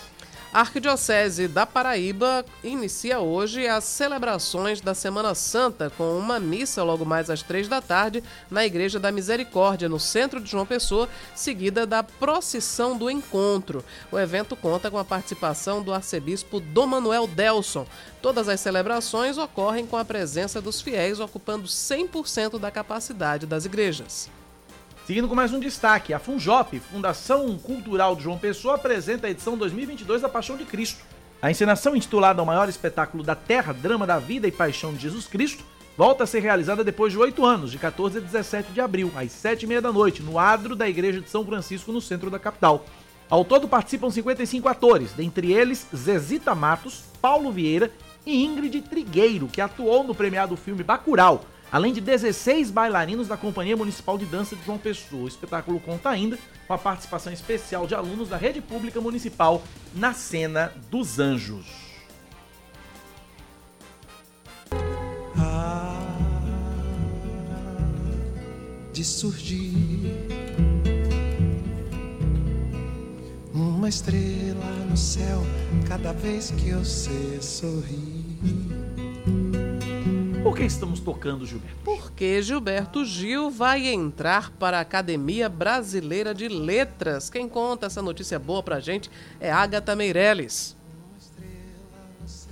A 0.54 0.60
Arquidiocese 0.60 1.48
da 1.48 1.66
Paraíba 1.66 2.44
inicia 2.62 3.22
hoje 3.22 3.70
as 3.70 3.86
celebrações 3.86 4.82
da 4.82 4.94
Semana 4.94 5.34
Santa 5.34 5.90
com 5.98 6.18
uma 6.18 6.42
missa 6.42 6.84
logo 6.84 7.06
mais 7.06 7.30
às 7.30 7.42
três 7.42 7.70
da 7.70 7.82
tarde 7.82 8.22
na 8.50 8.66
Igreja 8.66 9.00
da 9.00 9.14
Misericórdia, 9.14 9.88
no 9.88 9.98
centro 9.98 10.42
de 10.42 10.52
João 10.52 10.66
Pessoa, 10.66 11.08
seguida 11.34 11.88
da 11.88 12.04
procissão 12.04 12.98
do 12.98 13.10
encontro. 13.10 13.82
O 14.12 14.20
evento 14.20 14.58
conta 14.58 14.92
com 14.92 14.98
a 14.98 15.06
participação 15.06 15.82
do 15.82 15.94
arcebispo 15.94 16.60
Dom 16.60 16.88
Manuel 16.88 17.28
Delson. 17.28 17.88
Todas 18.22 18.50
as 18.50 18.60
celebrações 18.60 19.38
ocorrem 19.38 19.88
com 19.88 19.96
a 19.96 20.04
presença 20.04 20.62
dos 20.62 20.82
fiéis 20.82 21.22
ocupando 21.22 21.66
100% 21.66 22.60
da 22.60 22.70
capacidade 22.70 23.46
das 23.46 23.64
igrejas. 23.64 24.30
Seguindo 25.12 25.28
com 25.28 25.36
mais 25.36 25.52
um 25.52 25.60
destaque, 25.60 26.14
a 26.14 26.20
Funjop, 26.20 26.80
Fundação 26.80 27.58
Cultural 27.58 28.16
de 28.16 28.24
João 28.24 28.38
Pessoa, 28.38 28.76
apresenta 28.76 29.28
a 29.28 29.30
edição 29.30 29.58
2022 29.58 30.22
da 30.22 30.30
Paixão 30.30 30.56
de 30.56 30.64
Cristo. 30.64 31.04
A 31.42 31.52
encenação 31.52 31.98
intitulada 31.98 32.42
O 32.42 32.46
Maior 32.46 32.70
Espetáculo 32.70 33.22
da 33.22 33.36
Terra, 33.36 33.74
Drama 33.74 34.08
da 34.08 34.20
Vida 34.20 34.48
e 34.48 34.54
Paixão 34.54 34.94
de 34.94 35.02
Jesus 35.02 35.28
Cristo, 35.28 35.66
volta 35.98 36.24
a 36.24 36.26
ser 36.26 36.40
realizada 36.40 36.82
depois 36.82 37.12
de 37.12 37.20
oito 37.20 37.46
anos, 37.46 37.72
de 37.72 37.78
14 37.78 38.20
a 38.20 38.22
17 38.22 38.72
de 38.72 38.80
abril, 38.80 39.12
às 39.14 39.34
sete 39.34 39.64
e 39.64 39.68
meia 39.68 39.82
da 39.82 39.92
noite, 39.92 40.24
no 40.24 40.40
adro 40.40 40.78
da 40.78 40.88
Igreja 40.88 41.20
de 41.20 41.30
São 41.30 41.46
Francisco, 41.46 41.92
no 41.92 42.00
centro 42.00 42.30
da 42.30 42.40
capital. 42.40 42.86
Ao 43.30 43.44
todo 43.44 43.68
participam 43.68 44.10
55 44.10 44.70
atores, 44.70 45.12
dentre 45.12 45.52
eles 45.52 45.88
Zezita 45.94 46.56
Matos, 46.56 47.04
Paulo 47.22 47.52
Vieira 47.52 47.92
e 48.26 48.46
Ingrid 48.46 48.82
Trigueiro, 48.84 49.50
que 49.50 49.60
atuou 49.60 50.06
no 50.06 50.16
premiado 50.16 50.56
filme 50.56 50.84
Bacurau, 50.84 51.44
além 51.72 51.94
de 51.94 52.02
16 52.02 52.70
bailarinos 52.70 53.28
da 53.28 53.38
Companhia 53.38 53.78
Municipal 53.78 54.18
de 54.18 54.26
Dança 54.26 54.56
de 54.56 54.66
João 54.66 54.78
Pessoa. 54.78 55.24
O 55.24 55.28
espetáculo 55.28 55.80
conta 55.80 56.10
ainda 56.10 56.38
com 56.68 56.74
a 56.74 56.78
participação 56.78 57.32
especial 57.32 57.88
de 57.88 57.96
alunos 57.96 58.30
da 58.30 58.38
Rede 58.38 58.62
Pública 58.62 59.00
Municipal 59.00 59.64
na 59.94 60.14
Cena 60.14 60.74
dos 60.90 61.20
Anjos. 61.20 61.92
de 68.94 69.06
surgir 69.06 70.28
uma 73.54 73.90
estrela 73.90 74.66
no 74.88 74.98
céu 74.98 75.42
cada 75.88 76.12
vez 76.12 76.52
que 76.52 76.72
você 76.74 77.42
sorri. 77.42 78.71
Por 80.44 80.58
que 80.58 80.64
estamos 80.64 81.00
tocando, 81.00 81.46
Gilberto? 81.46 81.78
Porque 81.86 82.42
Gilberto 82.42 83.06
Gil 83.06 83.52
vai 83.52 83.88
entrar 83.88 84.50
para 84.50 84.80
a 84.80 84.82
Academia 84.82 85.48
Brasileira 85.48 86.34
de 86.34 86.48
Letras. 86.48 87.30
Quem 87.30 87.48
conta 87.48 87.86
essa 87.86 88.02
notícia 88.02 88.40
boa 88.40 88.64
pra 88.64 88.80
gente 88.80 89.10
é 89.40 89.52
Agatha 89.52 89.96
Meirelles. 89.96 90.76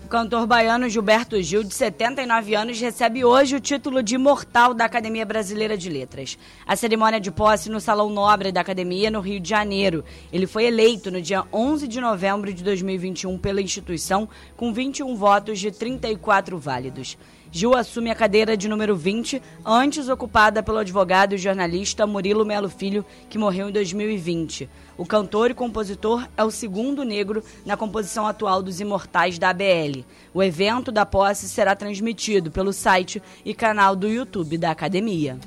O 0.06 0.08
cantor 0.08 0.46
baiano 0.46 0.88
Gilberto 0.88 1.42
Gil, 1.42 1.64
de 1.64 1.74
79 1.74 2.56
anos, 2.56 2.80
recebe 2.80 3.26
hoje 3.26 3.56
o 3.56 3.60
título 3.60 4.04
de 4.04 4.16
imortal 4.16 4.74
da 4.74 4.86
Academia 4.86 5.26
Brasileira 5.26 5.76
de 5.76 5.90
Letras. 5.90 6.38
A 6.68 6.76
cerimônia 6.76 7.20
de 7.20 7.32
posse 7.32 7.72
no 7.72 7.80
Salão 7.80 8.10
Nobre 8.12 8.52
da 8.52 8.62
Academia, 8.62 9.10
no 9.10 9.20
Rio 9.20 9.40
de 9.40 9.50
Janeiro. 9.50 10.04
Ele 10.32 10.46
foi 10.46 10.66
eleito 10.66 11.10
no 11.10 11.22
dia 11.22 11.44
11 11.52 11.88
de 11.88 12.00
novembro 12.00 12.54
de 12.54 12.64
2021 12.64 13.38
pela 13.40 13.62
instituição, 13.62 14.30
com 14.56 14.72
21 14.72 15.16
votos 15.16 15.60
de 15.60 15.72
34 15.72 16.58
válidos. 16.58 17.18
Gil 17.52 17.76
assume 17.76 18.12
a 18.12 18.16
cadeira 18.16 18.56
de 18.56 18.70
número 18.70 18.96
20, 18.96 19.42
antes 19.66 20.08
ocupada 20.08 20.62
pelo 20.62 20.78
advogado 20.78 21.34
e 21.34 21.38
jornalista 21.38 22.06
Murilo 22.06 22.46
Melo 22.46 22.70
Filho, 22.70 23.04
que 23.28 23.40
morreu 23.40 23.70
em 23.70 23.72
2020. 23.72 24.70
O 24.96 25.06
cantor 25.06 25.50
e 25.50 25.56
compositor 25.56 26.28
é 26.38 26.44
o 26.44 26.52
segundo 26.52 27.04
negro 27.04 27.44
na 27.66 27.76
composição 27.76 28.28
atual 28.28 28.62
dos 28.62 28.80
Imortais 28.80 29.40
da 29.40 29.50
ABL. 29.50 30.06
O 30.32 30.44
evento 30.44 30.92
da 30.92 31.06
posse 31.06 31.50
será 31.50 31.76
transmitido 31.76 32.52
pelo 32.52 32.72
site 32.72 33.22
e 33.44 33.54
canal 33.54 33.96
do 33.96 34.08
YouTube 34.08 34.58
da 34.58 34.70
academia. 34.70 35.40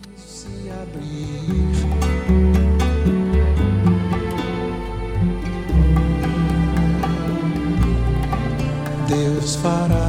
Deus 9.09 9.57
fará. 9.57 10.02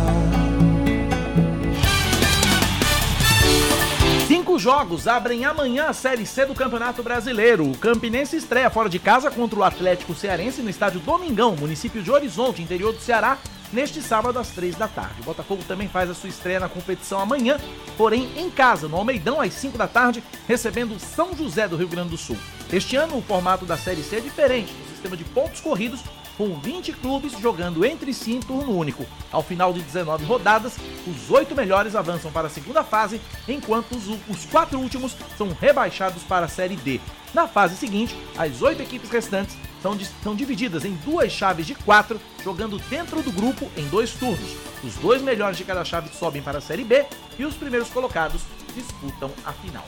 Jogos 4.64 5.10
abrem 5.10 5.44
amanhã 5.44 5.88
a 5.88 5.94
Série 5.94 6.26
C 6.26 6.46
do 6.46 6.54
Campeonato 6.54 7.04
Brasileiro. 7.04 7.70
O 7.70 7.78
Campinense 7.78 8.38
estreia 8.38 8.70
fora 8.70 8.88
de 8.88 8.98
casa 8.98 9.30
contra 9.30 9.60
o 9.60 9.64
Atlético 9.64 10.16
Cearense 10.16 10.62
no 10.62 10.70
estádio 10.70 11.02
Domingão, 11.02 11.54
município 11.54 12.02
de 12.02 12.10
Horizonte, 12.10 12.62
interior 12.62 12.94
do 12.94 13.02
Ceará, 13.02 13.38
neste 13.74 14.02
sábado 14.02 14.40
às 14.40 14.52
três 14.52 14.74
da 14.78 14.88
tarde. 14.88 15.20
O 15.20 15.26
Botafogo 15.26 15.66
também 15.68 15.90
faz 15.90 16.10
a 16.10 16.14
sua 16.14 16.30
estreia 16.30 16.62
na 16.62 16.70
competição 16.70 17.20
amanhã, 17.20 17.58
porém 17.98 18.30
em 18.38 18.50
casa, 18.50 18.88
no 18.88 18.96
Almeidão, 18.96 19.42
às 19.42 19.54
5 19.54 19.78
da 19.78 19.86
tarde, 19.86 20.24
recebendo 20.48 20.98
São 20.98 21.36
José 21.36 21.68
do 21.68 21.76
Rio 21.76 21.90
Grande 21.90 22.12
do 22.12 22.18
Sul. 22.18 22.38
Este 22.72 22.96
ano, 22.96 23.18
o 23.18 23.22
formato 23.22 23.66
da 23.66 23.76
Série 23.76 24.02
C 24.02 24.16
é 24.16 24.22
diferente, 24.22 24.72
no 24.72 24.88
sistema 24.92 25.18
de 25.18 25.26
pontos 25.26 25.60
corridos, 25.60 26.00
com 26.38 26.60
20 26.60 26.94
clubes 26.94 27.34
jogando 27.40 27.86
entre 27.86 28.14
si 28.14 28.34
em 28.34 28.40
turno 28.40 28.78
único. 28.78 29.06
Ao 29.32 29.44
final 29.44 29.74
de 29.74 29.82
19 29.82 30.26
rodadas, 30.26 30.76
os 31.08 31.30
oito 31.30 31.56
melhores 31.56 31.96
avançam 31.96 32.32
para 32.32 32.48
a 32.48 32.50
segunda 32.50 32.84
fase, 32.84 33.22
enquanto 33.48 33.96
os, 33.96 34.46
quatro 34.46 34.80
últimos 34.80 35.16
são 35.38 35.50
rebaixados 35.50 36.24
para 36.24 36.46
a 36.46 36.50
Série 36.50 36.76
D. 36.76 37.00
Na 37.34 37.48
fase 37.48 37.76
seguinte, 37.76 38.16
as 38.38 38.62
oito 38.62 38.82
equipes 38.82 39.10
restantes 39.10 39.56
são, 39.82 39.98
são 40.24 40.36
divididas 40.36 40.86
em 40.86 40.94
duas 41.06 41.32
chaves 41.32 41.66
de 41.66 41.76
quatro, 41.76 42.20
jogando 42.44 42.80
dentro 42.90 43.22
do 43.22 43.32
grupo 43.32 43.70
em 43.76 43.88
dois 43.88 44.12
turnos. 44.12 44.56
Os 44.84 44.96
dois 44.96 45.22
melhores 45.22 45.58
de 45.58 45.64
cada 45.64 45.84
chave 45.84 46.10
sobem 46.14 46.42
para 46.42 46.60
a 46.60 46.62
Série 46.62 46.84
B 46.84 47.06
e 47.38 47.46
os 47.46 47.56
primeiros 47.56 47.90
colocados 47.90 48.42
disputam 48.76 49.32
a 49.46 49.54
final. 49.54 49.86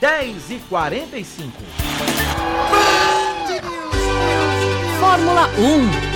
10 0.00 0.50
e 0.50 0.58
45. 0.68 1.52
Fórmula 5.00 5.48
1. 5.58 6.08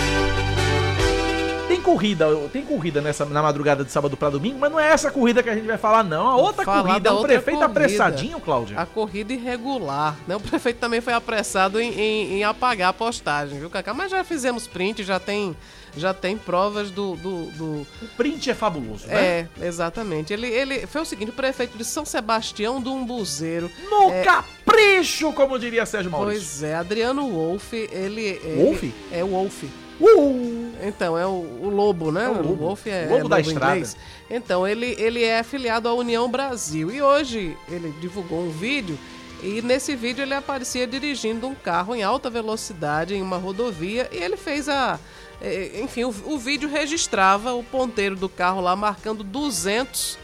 Tem 1.69 1.81
corrida, 1.81 2.27
tem 2.53 2.63
corrida 2.65 3.01
nessa, 3.01 3.25
na 3.25 3.43
madrugada 3.43 3.85
de 3.85 3.91
sábado 3.91 4.17
para 4.17 4.31
domingo, 4.31 4.59
mas 4.59 4.71
não 4.71 4.79
é 4.79 4.89
essa 4.89 5.11
corrida 5.11 5.43
que 5.43 5.49
a 5.49 5.55
gente 5.55 5.67
vai 5.67 5.79
falar, 5.79 6.03
não. 6.05 6.27
A 6.29 6.37
outra 6.37 6.65
Falar 6.65 6.83
corrida, 6.83 7.01
da 7.11 7.15
o 7.15 7.23
prefeito 7.23 7.59
corrida. 7.61 7.65
apressadinho, 7.67 8.41
Cláudia. 8.41 8.79
A 8.79 8.85
corrida 8.85 9.33
irregular, 9.33 10.17
né? 10.27 10.37
O 10.37 10.41
prefeito 10.41 10.79
também 10.79 11.01
foi 11.01 11.13
apressado 11.15 11.81
em, 11.81 11.91
em- 11.93 12.33
em 12.39 12.45
apagar 12.45 12.91
a 12.91 12.93
postagem, 12.93 13.59
viu, 13.59 13.71
Cacá? 13.71 13.95
Mas 13.95 14.11
já 14.11 14.23
fizemos 14.23 14.67
print, 14.67 15.03
já 15.03 15.19
tem, 15.19 15.57
já 15.97 16.15
tem 16.15 16.37
provas 16.37 16.91
do... 16.91 17.17
do, 17.17 17.47
do- 17.53 17.87
O 18.03 18.09
print 18.17 18.51
é 18.51 18.55
fabuloso, 18.55 19.07
né? 19.07 19.15
É, 19.15 19.49
exatamente. 19.67 20.33
Ele, 20.33 20.47
ele 20.47 20.87
foi 20.87 21.03
o 21.03 21.05
seguinte, 21.05 21.31
o 21.31 21.35
prefeito 21.35 21.77
de 21.77 21.85
São 21.85 22.05
Sebastião 22.05 22.81
do 22.81 22.93
Umbuzeiro... 22.93 23.71
No 23.91 24.11
é, 24.11 24.23
capricho, 24.23 25.33
como 25.33 25.59
diria 25.59 25.85
Sérgio 25.85 26.11
Maurício. 26.11 26.41
Pois 26.43 26.63
é, 26.63 26.75
Adriano 26.75 27.29
Wolff, 27.31 27.89
ele... 27.93 28.41
Wolff? 28.57 28.95
É 29.13 29.23
o 29.23 29.29
Wolff. 29.29 29.69
Uh! 30.01 30.73
Então, 30.83 31.17
é 31.17 31.27
o, 31.27 31.31
o 31.31 31.69
lobo, 31.69 32.11
né? 32.11 32.25
É 32.25 32.29
o 32.29 32.43
lobo. 32.43 32.57
Wolff 32.57 32.91
é, 32.91 33.07
Lobo 33.09 33.27
é 33.27 33.29
da 33.29 33.41
estrada. 33.41 33.73
inglês. 33.77 33.97
Então, 34.29 34.67
ele, 34.67 34.97
ele 34.99 35.23
é 35.23 35.39
afiliado 35.39 35.89
à 35.89 35.95
União 35.95 36.29
Brasil. 36.29 36.91
E 36.91 37.01
hoje 37.01 37.57
ele 37.69 37.95
divulgou 38.01 38.41
um 38.41 38.51
vídeo 38.51 38.99
e 39.43 39.63
nesse 39.63 39.95
vídeo 39.95 40.23
ele 40.23 40.35
aparecia 40.35 40.87
dirigindo 40.87 41.47
um 41.47 41.55
carro 41.55 41.95
em 41.95 42.03
alta 42.03 42.29
velocidade 42.31 43.15
em 43.15 43.23
uma 43.23 43.37
rodovia 43.37 44.09
e 44.11 44.17
ele 44.17 44.37
fez 44.37 44.69
a... 44.69 44.99
eh, 45.43 45.81
Enfim, 45.83 46.05
o, 46.05 46.09
o 46.27 46.39
vídeo 46.39 46.69
registrava 46.69 47.53
o 47.55 47.63
ponteiro 47.65 48.17
do 48.17 48.29
carro 48.29 48.61
lá 48.61 48.75
marcando 48.77 49.23
200... 49.25 50.19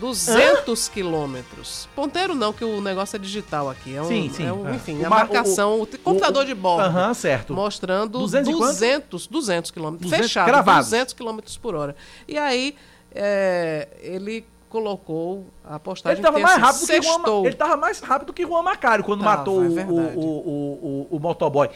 200 0.00 0.88
quilômetros. 0.88 1.88
Ponteiro 1.96 2.34
não, 2.34 2.52
que 2.52 2.62
o 2.62 2.80
negócio 2.82 3.16
é 3.16 3.18
digital 3.18 3.70
aqui. 3.70 3.96
É 3.96 4.02
um, 4.02 4.04
Sim, 4.06 4.30
sim, 4.30 4.44
é 4.46 4.52
um- 4.52 4.68
é. 4.68 4.74
enfim, 4.74 4.98
O 5.00 5.06
a 5.06 5.08
ma- 5.08 5.16
marcação, 5.16 5.80
o, 5.80 5.82
o- 5.84 5.98
computador 5.98 6.44
de 6.44 6.54
bordo. 6.54 6.84
Aham, 6.84 7.14
certo. 7.14 7.54
Mostrando 7.54 8.18
200 8.18 8.48
e 8.48 8.52
quanto? 8.52 8.66
200, 8.72 9.26
200 9.26 9.70
quilômetros. 9.70 10.02
200 10.10 10.26
Fechado, 10.26 10.46
cravados. 10.48 10.90
200 10.90 11.14
quilômetros 11.14 11.56
por 11.56 11.74
hora. 11.74 11.96
E 12.28 12.36
aí, 12.36 12.76
é, 13.14 13.88
ele 14.02 14.44
colocou 14.68 15.46
a 15.64 15.78
postagem 15.78 16.16
Ele 16.18 16.22
tava 16.22 16.38
mais 16.40 16.62
assim, 16.62 16.62
rápido 16.62 16.86
que 16.86 17.02
Juan, 17.02 17.46
ele 17.46 17.54
tava 17.56 17.76
mais 17.78 18.00
rápido 18.00 18.32
que 18.34 18.42
Juan 18.46 18.62
Macário 18.62 19.02
quando 19.04 19.24
Tava, 19.24 19.36
matou 19.38 19.64
é 19.64 19.68
o, 19.68 19.90
o, 20.18 21.06
o, 21.10 21.16
o 21.16 21.18
motoboy. 21.18 21.70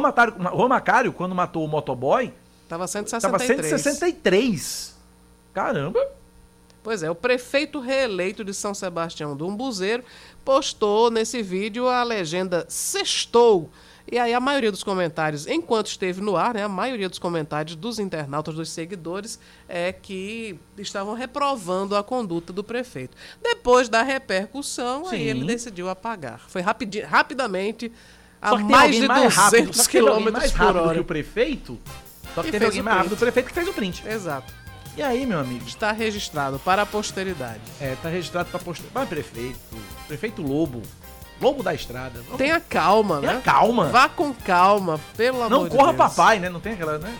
Juan 0.00 0.68
Macário, 0.68 1.12
quando 1.12 1.34
matou 1.34 1.64
o 1.64 1.68
motoboy, 1.68 2.32
Tava 2.68 2.86
tava 2.86 3.38
163. 3.38 3.82
163. 3.82 4.96
Caramba. 5.52 6.00
Pois 6.82 7.02
é, 7.02 7.10
o 7.10 7.14
prefeito 7.14 7.78
reeleito 7.78 8.42
de 8.42 8.54
São 8.54 8.72
Sebastião 8.72 9.36
do 9.36 9.46
Umbuzeiro 9.46 10.02
postou 10.42 11.10
nesse 11.10 11.42
vídeo 11.42 11.86
a 11.86 12.02
legenda 12.02 12.64
sextou. 12.68 13.68
E 14.10 14.18
aí 14.18 14.32
a 14.32 14.40
maioria 14.40 14.72
dos 14.72 14.82
comentários, 14.82 15.46
enquanto 15.46 15.88
esteve 15.88 16.22
no 16.22 16.36
ar, 16.36 16.54
né, 16.54 16.64
a 16.64 16.68
maioria 16.68 17.08
dos 17.08 17.18
comentários 17.18 17.76
dos 17.76 17.98
internautas, 17.98 18.54
dos 18.54 18.70
seguidores, 18.70 19.38
é 19.68 19.92
que 19.92 20.58
estavam 20.78 21.14
reprovando 21.14 21.94
a 21.94 22.02
conduta 22.02 22.52
do 22.52 22.64
prefeito. 22.64 23.16
Depois 23.42 23.90
da 23.90 24.02
repercussão, 24.02 25.06
aí 25.06 25.18
Sim. 25.18 25.24
ele 25.24 25.44
decidiu 25.44 25.88
apagar. 25.90 26.40
Foi 26.48 26.62
rapidamente 26.62 27.92
Só 28.50 28.56
que 28.56 28.64
mais 28.64 28.94
de 28.96 29.06
mais 29.08 29.34
rápido, 29.34 29.50
200 29.66 29.76
só 29.76 29.84
que 29.84 29.90
quilômetros 29.90 30.32
mais 30.32 30.50
por 30.52 30.58
rápido 30.58 30.82
hora. 30.84 30.94
que 30.94 31.00
o 31.00 31.04
prefeito. 31.04 31.78
Só 32.34 32.42
que 32.42 32.48
E 32.48 32.52
teve 32.52 32.64
alguém 32.64 32.82
mais 32.82 32.96
rápido 32.96 33.10
do 33.10 33.18
prefeito 33.18 33.46
que 33.48 33.54
fez 33.54 33.68
o 33.68 33.72
print. 33.72 34.02
Exato. 34.06 34.52
E 34.96 35.02
aí, 35.02 35.24
meu 35.24 35.38
amigo? 35.40 35.66
Está 35.66 35.92
registrado 35.92 36.58
para 36.58 36.82
a 36.82 36.86
posteridade. 36.86 37.60
É, 37.80 37.96
tá 38.02 38.08
registrado 38.08 38.50
pra 38.50 38.58
postar. 38.58 38.88
Mas 38.92 39.08
prefeito, 39.08 39.58
prefeito 40.06 40.42
Lobo, 40.42 40.82
Lobo 41.40 41.62
da 41.62 41.72
estrada. 41.74 42.20
Tenha 42.36 42.60
calma, 42.60 43.20
Tenha 43.20 43.34
né? 43.34 43.42
calma. 43.44 43.86
Vá 43.86 44.08
com 44.08 44.32
calma, 44.34 45.00
pelo 45.16 45.38
amor 45.42 45.50
Não 45.50 45.64
de 45.68 45.70
corra 45.76 45.92
Deus. 45.92 45.96
papai, 45.96 46.38
né? 46.38 46.48
Não 46.50 46.60
tem 46.60 46.74
aquela, 46.74 46.98
né? 46.98 47.14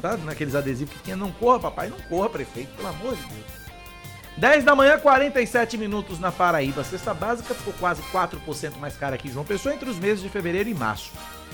Tá 0.00 0.16
naqueles 0.16 0.54
adesivos 0.54 0.94
que 0.94 1.02
tinha, 1.02 1.16
não 1.16 1.30
corra 1.32 1.58
papai, 1.58 1.88
não 1.88 1.98
corra 2.08 2.28
prefeito, 2.28 2.70
pelo 2.76 2.88
amor 2.88 3.14
de 3.16 3.22
Deus. 3.22 3.59
10 4.40 4.64
da 4.64 4.74
manhã, 4.74 4.98
47 4.98 5.76
minutos 5.76 6.18
na 6.18 6.32
Paraíba. 6.32 6.80
A 6.80 6.84
cesta 6.84 7.12
básica 7.12 7.54
ficou 7.54 7.74
quase 7.74 8.00
4% 8.04 8.78
mais 8.80 8.96
cara 8.96 9.14
aqui 9.14 9.28
em 9.28 9.30
João 9.30 9.44
Pessoa 9.44 9.74
entre 9.74 9.90
os 9.90 9.98
meses 9.98 10.22
de 10.22 10.30
fevereiro 10.30 10.70
e 10.70 10.74
março. 10.74 11.12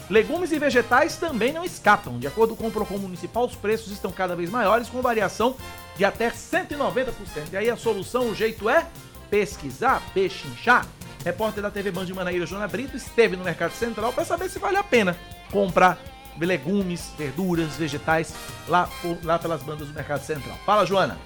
Legumes 0.08 0.52
e 0.52 0.58
vegetais 0.60 1.16
também 1.16 1.52
não 1.52 1.64
escapam. 1.64 2.16
De 2.16 2.28
acordo 2.28 2.54
com 2.54 2.68
o 2.68 2.70
Procon 2.70 2.98
Municipal, 2.98 3.44
os 3.44 3.56
preços 3.56 3.90
estão 3.90 4.12
cada 4.12 4.36
vez 4.36 4.48
maiores, 4.50 4.88
com 4.88 5.02
variação 5.02 5.56
de 5.96 6.04
até 6.04 6.30
190%. 6.30 7.12
E 7.50 7.56
aí 7.56 7.68
a 7.68 7.76
solução, 7.76 8.30
o 8.30 8.34
jeito 8.36 8.70
é 8.70 8.86
pesquisar, 9.28 10.00
pechinchar. 10.14 10.86
Repórter 11.24 11.64
da 11.64 11.72
TV 11.72 11.90
Band 11.90 12.04
de 12.04 12.14
Manaíra, 12.14 12.46
Joana 12.46 12.68
Brito, 12.68 12.96
esteve 12.96 13.34
no 13.34 13.42
Mercado 13.42 13.72
Central 13.72 14.12
para 14.12 14.24
saber 14.24 14.48
se 14.48 14.60
vale 14.60 14.76
a 14.76 14.84
pena 14.84 15.16
comprar 15.50 15.98
legumes, 16.38 17.10
verduras, 17.18 17.74
vegetais 17.74 18.32
lá, 18.68 18.88
lá 19.24 19.40
pelas 19.40 19.60
bandas 19.64 19.88
do 19.88 19.94
Mercado 19.94 20.22
Central. 20.22 20.56
Fala, 20.64 20.86
Joana. 20.86 21.18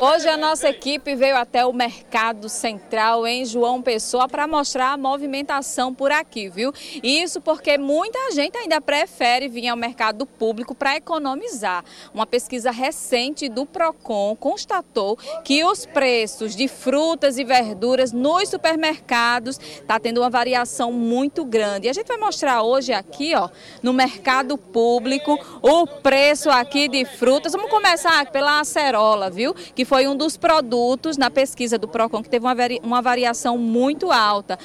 Hoje 0.00 0.28
a 0.28 0.36
nossa 0.36 0.68
equipe 0.68 1.14
veio 1.14 1.36
até 1.36 1.64
o 1.64 1.72
Mercado 1.72 2.48
Central 2.48 3.26
em 3.26 3.44
João 3.44 3.80
Pessoa 3.80 4.28
para 4.28 4.46
mostrar 4.46 4.92
a 4.92 4.96
movimentação 4.96 5.94
por 5.94 6.10
aqui, 6.10 6.48
viu? 6.48 6.72
Isso 7.02 7.40
porque 7.40 7.78
muita 7.78 8.32
gente 8.32 8.56
ainda 8.58 8.80
prefere 8.80 9.48
vir 9.48 9.68
ao 9.68 9.76
mercado 9.76 10.26
público 10.26 10.74
para 10.74 10.96
economizar. 10.96 11.84
Uma 12.12 12.26
pesquisa 12.26 12.70
recente 12.70 13.48
do 13.48 13.64
Procon 13.64 14.34
constatou 14.34 15.16
que 15.44 15.62
os 15.64 15.86
preços 15.86 16.56
de 16.56 16.66
frutas 16.66 17.38
e 17.38 17.44
verduras 17.44 18.12
nos 18.12 18.48
supermercados 18.48 19.58
está 19.58 20.00
tendo 20.00 20.20
uma 20.20 20.30
variação 20.30 20.90
muito 20.90 21.44
grande. 21.44 21.86
E 21.86 21.90
a 21.90 21.92
gente 21.92 22.08
vai 22.08 22.18
mostrar 22.18 22.62
hoje 22.62 22.92
aqui, 22.92 23.34
ó, 23.34 23.48
no 23.82 23.92
mercado 23.92 24.58
público, 24.58 25.38
o 25.62 25.86
preço 25.86 26.50
aqui 26.50 26.88
de 26.88 27.04
frutas. 27.04 27.52
Vamos 27.52 27.70
começar 27.70 28.26
pela 28.30 28.55
acerola, 28.60 29.30
viu? 29.30 29.54
Que 29.54 29.84
foi 29.84 30.06
um 30.06 30.16
dos 30.16 30.36
produtos 30.36 31.16
na 31.16 31.30
pesquisa 31.30 31.78
do 31.78 31.86
Procon 31.88 32.22
que 32.22 32.28
teve 32.28 32.44
uma, 32.44 32.54
vari- 32.54 32.80
uma 32.82 33.00
variação 33.02 33.56
muito 33.58 34.10
alta. 34.10 34.58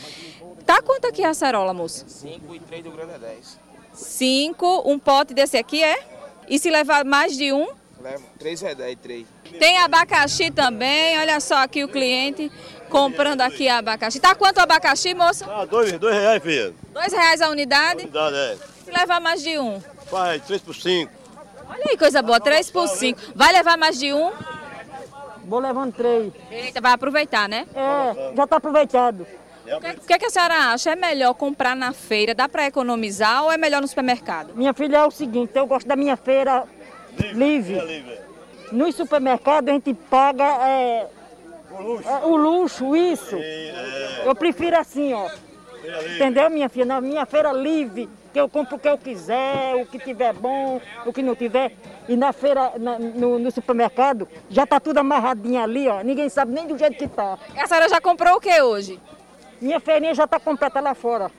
Tá 0.66 0.82
quanto 0.82 1.06
aqui 1.08 1.24
a 1.24 1.30
acerola, 1.32 1.74
moço? 1.74 2.06
5 2.08 2.56
e 2.56 2.60
3 2.60 2.84
do 2.84 2.92
grande 2.92 3.14
é 3.16 3.18
10. 3.20 3.60
Cinco, 3.94 4.84
um 4.90 4.98
pote 4.98 5.34
desse 5.34 5.58
aqui 5.58 5.84
é? 5.84 6.00
E 6.50 6.58
se 6.58 6.70
levar 6.70 7.04
mais 7.06 7.38
de 7.38 7.52
um? 7.54 7.68
Leva 8.02 8.24
3 8.40 8.64
é 8.64 8.76
10, 8.76 8.98
3. 9.02 9.26
Tem 9.60 9.78
abacaxi 9.78 10.50
também, 10.50 11.20
olha 11.20 11.40
só 11.40 11.58
aqui 11.58 11.84
o 11.84 11.88
cliente 11.88 12.52
comprando 12.90 13.42
aqui 13.42 13.70
abacaxi. 13.70 14.20
Tá 14.20 14.34
quanto 14.34 14.58
o 14.58 14.62
abacaxi, 14.62 15.14
moça? 15.14 15.46
Ah, 15.48 15.66
dois, 15.66 15.92
dois 16.00 16.16
reais, 16.16 16.42
filha. 16.42 16.74
Dois 16.94 17.14
reais 17.14 17.42
a 17.42 17.50
unidade? 17.50 18.04
Unidade, 18.04 18.36
é. 18.36 18.58
Se 18.86 18.92
levar 18.92 19.20
mais 19.22 19.44
de 19.44 19.60
um? 19.60 19.80
Faz 20.10 20.42
três 20.46 20.62
por 20.62 20.74
cinco. 20.76 21.12
Olha 21.72 21.86
aí, 21.90 21.98
coisa 21.98 22.22
boa, 22.22 22.40
três 22.40 22.70
por 22.70 22.88
cinco. 22.88 23.20
Vai 23.34 23.54
levar 23.54 23.78
mais 23.78 23.98
de 23.98 24.14
um? 24.14 24.32
Vou 25.46 25.60
levando 25.60 25.94
três. 25.94 26.34
Eita, 26.52 26.82
vai 26.82 26.92
aproveitar, 26.92 27.48
né? 27.48 27.66
É, 27.74 28.36
já 28.36 28.46
tá 28.46 28.58
aproveitado. 28.58 29.26
O 29.66 29.80
que, 29.80 29.90
o 29.90 30.02
que 30.02 30.20
que 30.20 30.26
a 30.26 30.30
senhora 30.30 30.74
acha? 30.74 30.92
É 30.92 30.96
melhor 30.96 31.34
comprar 31.34 31.76
na 31.76 31.94
feira, 31.94 32.36
dá 32.36 32.50
para 32.50 32.68
economizar 32.68 33.44
ou 33.44 33.52
é 33.52 33.58
melhor 33.58 33.82
no 33.82 33.88
supermercado? 33.88 34.54
Minha 34.54 34.74
filha 34.74 34.98
é 34.98 35.06
o 35.06 35.12
seguinte, 35.12 35.52
eu 35.56 35.66
gosto 35.66 35.88
da 35.88 35.96
minha 35.96 36.18
feira 36.18 36.66
livre. 37.34 38.04
No 38.72 38.92
supermercado 38.92 39.70
a 39.70 39.72
gente 39.74 39.94
paga 39.94 40.44
é, 40.68 41.08
é, 42.06 42.26
o 42.26 42.36
luxo, 42.36 42.96
isso. 42.96 43.38
Eu 44.26 44.36
prefiro 44.36 44.78
assim, 44.78 45.14
ó. 45.14 45.30
Entendeu, 46.16 46.50
minha 46.50 46.70
filha? 46.70 46.86
Na 46.86 47.02
minha 47.02 47.26
feira 47.26 47.52
livre, 47.52 48.10
que 48.34 48.40
eu 48.40 48.48
compro 48.48 48.76
o 48.76 48.80
que 48.80 48.88
eu 48.88 48.98
quiser, 48.98 49.76
o 49.76 49.86
que 49.86 49.98
tiver 50.00 50.34
bom, 50.34 50.80
o 51.06 51.12
que 51.14 51.22
não 51.22 51.36
tiver. 51.36 51.74
E 52.08 52.16
na 52.16 52.32
feira, 52.34 52.74
na- 52.78 53.00
no, 53.00 53.40
no 53.40 53.52
supermercado, 53.52 54.28
já 54.50 54.66
tá 54.66 54.80
tudo 54.80 55.00
amarradinho 55.00 55.62
ali, 55.62 55.88
ó. 55.88 56.02
Ninguém 56.02 56.30
sabe 56.30 56.52
nem 56.54 56.68
do 56.68 56.78
jeito 56.78 56.98
que 56.98 57.08
tá. 57.08 57.38
A 57.58 57.68
senhora 57.68 57.90
já 57.90 58.00
comprou 58.00 58.36
o 58.36 58.40
que 58.42 58.62
hoje? 58.62 59.00
Minha 59.60 59.80
feirinha 59.80 60.14
já 60.14 60.26
tá 60.28 60.40
completa 60.40 60.80
lá 60.80 60.94
fora. 60.96 61.30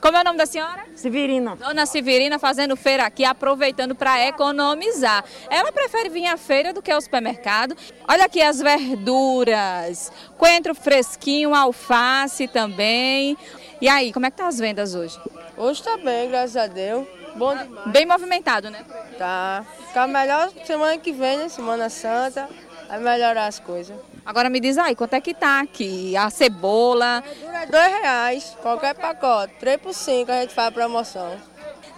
Como 0.00 0.16
é 0.16 0.20
o 0.20 0.24
nome 0.24 0.38
da 0.38 0.46
senhora? 0.46 0.84
Severina. 0.94 1.56
Dona 1.56 1.86
Severina 1.86 2.38
fazendo 2.38 2.76
feira 2.76 3.04
aqui, 3.04 3.24
aproveitando 3.24 3.94
para 3.94 4.26
economizar. 4.26 5.24
Ela 5.48 5.72
prefere 5.72 6.08
vir 6.08 6.26
à 6.26 6.36
feira 6.36 6.72
do 6.72 6.82
que 6.82 6.90
ao 6.90 7.00
supermercado. 7.00 7.76
Olha 8.08 8.24
aqui 8.24 8.42
as 8.42 8.60
verduras, 8.60 10.12
coentro 10.36 10.74
fresquinho, 10.74 11.54
alface 11.54 12.46
também. 12.48 13.36
E 13.80 13.88
aí, 13.88 14.12
como 14.12 14.26
é 14.26 14.30
que 14.30 14.36
tá 14.36 14.46
as 14.46 14.58
vendas 14.58 14.94
hoje? 14.94 15.18
Hoje 15.56 15.82
tá 15.82 15.96
bem, 15.96 16.28
graças 16.28 16.56
a 16.56 16.66
Deus. 16.66 17.06
Bom 17.36 17.56
demais. 17.56 17.90
Bem 17.90 18.06
movimentado, 18.06 18.70
né? 18.70 18.84
Tá. 19.16 19.64
Ficar 19.88 20.06
melhor 20.06 20.50
semana 20.64 20.98
que 20.98 21.12
vem, 21.12 21.38
né? 21.38 21.48
Semana 21.48 21.88
Santa. 21.88 22.48
Vai 22.88 22.98
melhorar 22.98 23.46
as 23.46 23.60
coisas. 23.60 23.96
Agora 24.24 24.50
me 24.50 24.60
diz 24.60 24.78
aí, 24.78 24.94
quanto 24.94 25.14
é 25.14 25.20
que 25.20 25.34
tá 25.34 25.60
aqui? 25.60 26.16
A 26.16 26.30
cebola. 26.30 27.22
É 27.62 27.66
dois 27.66 27.92
reais, 28.00 28.56
qualquer 28.62 28.94
pacote. 28.94 29.54
Três 29.58 29.80
por 29.80 29.94
cinco 29.94 30.30
a 30.30 30.40
gente 30.40 30.54
faz 30.54 30.72
promoção. 30.72 31.36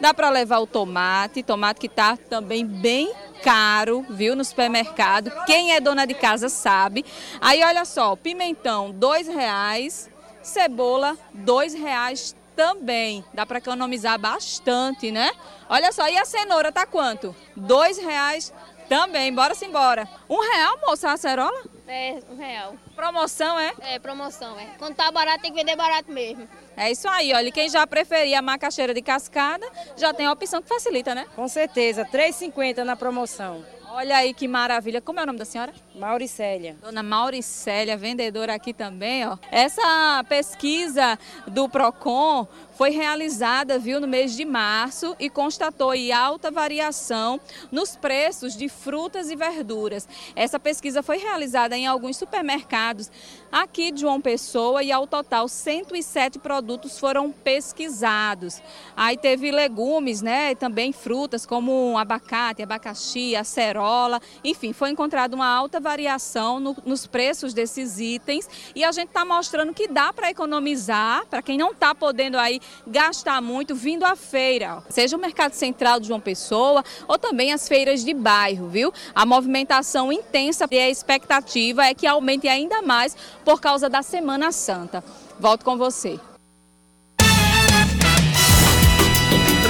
Dá 0.01 0.13
para 0.13 0.31
levar 0.31 0.59
o 0.59 0.67
tomate, 0.67 1.43
tomate 1.43 1.79
que 1.79 1.89
tá 1.89 2.17
também 2.17 2.67
bem 2.67 3.13
caro, 3.43 4.05
viu, 4.09 4.35
no 4.35 4.45
supermercado. 4.45 5.31
Quem 5.47 5.75
é 5.75 5.81
dona 5.81 6.07
de 6.07 6.15
casa 6.15 6.49
sabe. 6.49 7.05
Aí 7.41 7.63
olha 7.63 7.85
só, 7.85 8.17
pimentão 8.17 8.91
dois 8.91 9.29
reais, 9.29 10.11
cebola 10.43 11.17
dois 11.33 11.75
reais 11.75 12.35
também. 12.57 13.25
Dá 13.33 13.47
para 13.47 13.59
economizar 13.59 14.19
bastante, 14.19 15.11
né? 15.11 15.31
Olha 15.69 15.93
só, 15.93 16.09
e 16.09 16.17
a 16.17 16.25
cenoura 16.25 16.73
tá 16.73 16.85
quanto? 16.87 17.35
Dois 17.55 17.99
reais 17.99 18.53
também. 18.89 19.33
Bora-se 19.33 19.65
embora. 19.65 20.09
Um 20.29 20.41
real, 20.41 20.79
moça, 20.87 21.11
a 21.11 21.13
acerola? 21.13 21.63
É, 21.93 22.19
um 22.31 22.37
real. 22.37 22.75
Promoção, 22.97 23.61
é? 23.61 23.75
É, 23.81 23.99
promoção, 23.99 24.59
é. 24.59 24.65
Quando 24.79 24.95
tá 24.95 25.11
barato, 25.13 25.43
tem 25.43 25.53
que 25.53 25.59
vender 25.59 25.77
barato 25.77 26.11
mesmo. 26.11 26.49
É 26.75 26.91
isso 26.91 27.07
aí, 27.07 27.35
olha, 27.35 27.53
quem 27.53 27.69
já 27.69 27.87
preferia 27.87 28.39
a 28.39 28.43
macaxeira 28.43 28.95
de 28.95 29.03
cascada, 29.03 29.71
já 29.95 30.15
tem 30.15 30.25
a 30.25 30.33
opção 30.33 30.63
que 30.63 30.69
facilita, 30.69 31.15
né? 31.15 31.27
Com 31.37 31.47
certeza, 31.49 32.03
3,50 32.07 32.83
na 32.83 32.97
promoção. 32.97 33.63
Olha 33.91 34.17
aí 34.17 34.33
que 34.33 34.49
maravilha. 34.49 35.03
Como 35.03 35.21
é 35.21 35.23
o 35.23 35.27
nome 35.27 35.39
da 35.39 35.45
senhora? 35.45 35.71
Mauricélia. 35.95 36.77
Dona 36.81 37.03
Mauricélia, 37.03 37.97
vendedora 37.97 38.55
aqui 38.55 38.73
também, 38.73 39.27
ó. 39.27 39.37
Essa 39.51 40.25
pesquisa 40.29 41.19
do 41.47 41.69
Procon 41.69 42.47
foi 42.75 42.91
realizada, 42.91 43.79
viu, 43.79 44.01
no 44.01 44.09
mês 44.09 44.35
de 44.35 44.45
março 44.45 45.15
e 45.21 45.29
constatou 45.29 45.91
aí 45.91 46.11
alta 46.11 46.51
variação 46.51 47.39
nos 47.71 47.95
preços 47.95 48.57
de 48.57 48.69
frutas 48.69 49.31
e 49.31 49.37
verduras. 49.37 50.09
Essa 50.35 50.59
pesquisa 50.59 51.03
foi 51.03 51.19
realizada 51.19 51.77
em 51.77 51.87
alguns 51.87 52.17
supermercados 52.17 53.11
aqui 53.51 53.93
de 53.93 54.01
João 54.01 54.21
Pessoa 54.21 54.83
e 54.83 54.91
ao 54.91 55.07
total 55.07 55.47
107 55.47 56.39
produtos 56.39 56.99
foram 56.99 57.31
pesquisados. 57.31 58.63
Aí 58.97 59.17
teve 59.17 59.51
legumes, 59.51 60.23
né, 60.23 60.53
e 60.53 60.55
também 60.57 60.93
frutas 60.93 61.45
como 61.45 61.99
abacate, 61.99 62.63
abacaxi, 62.63 63.37
acerola, 63.37 64.21
enfim, 64.43 64.73
foi 64.73 64.91
encontrada 64.91 65.37
uma 65.37 65.47
alta 65.47 65.79
variação 65.83 66.59
no- 66.59 66.77
nos 66.87 67.07
preços 67.07 67.53
desses 67.53 67.99
itens 68.01 68.49
e 68.75 68.83
a 68.85 68.91
gente 68.93 69.09
está 69.09 69.25
mostrando 69.25 69.75
que 69.75 69.87
dá 69.89 70.13
para 70.13 70.31
economizar, 70.31 71.27
para 71.27 71.43
quem 71.43 71.59
não 71.59 71.73
está 71.73 71.95
podendo 71.95 72.39
aí 72.39 72.61
gastar 72.87 73.43
muito 73.43 73.75
vindo 73.75 74.05
à 74.05 74.17
feira, 74.17 74.83
seja 74.89 75.17
o 75.17 75.21
Mercado 75.21 75.53
Central 75.53 76.01
de 76.01 76.09
João 76.09 76.21
Pessoa 76.21 76.83
ou 77.07 77.19
também 77.19 77.53
as 77.53 77.69
feiras 77.69 78.05
de 78.05 78.15
bairro, 78.15 78.69
viu? 78.69 78.93
A 79.15 79.27
movimentação 79.27 80.11
intensa 80.13 80.67
e 80.71 80.79
a 80.79 80.89
expectativa 80.89 81.85
é 81.85 81.93
que 81.93 82.07
aumente 82.07 82.49
ainda 82.49 82.81
mais 82.81 83.15
por 83.45 83.61
causa 83.61 83.89
da 83.91 84.03
Semana 84.03 84.53
Santa. 84.53 85.05
Volto 85.39 85.65
com 85.65 85.77
você. 85.77 86.19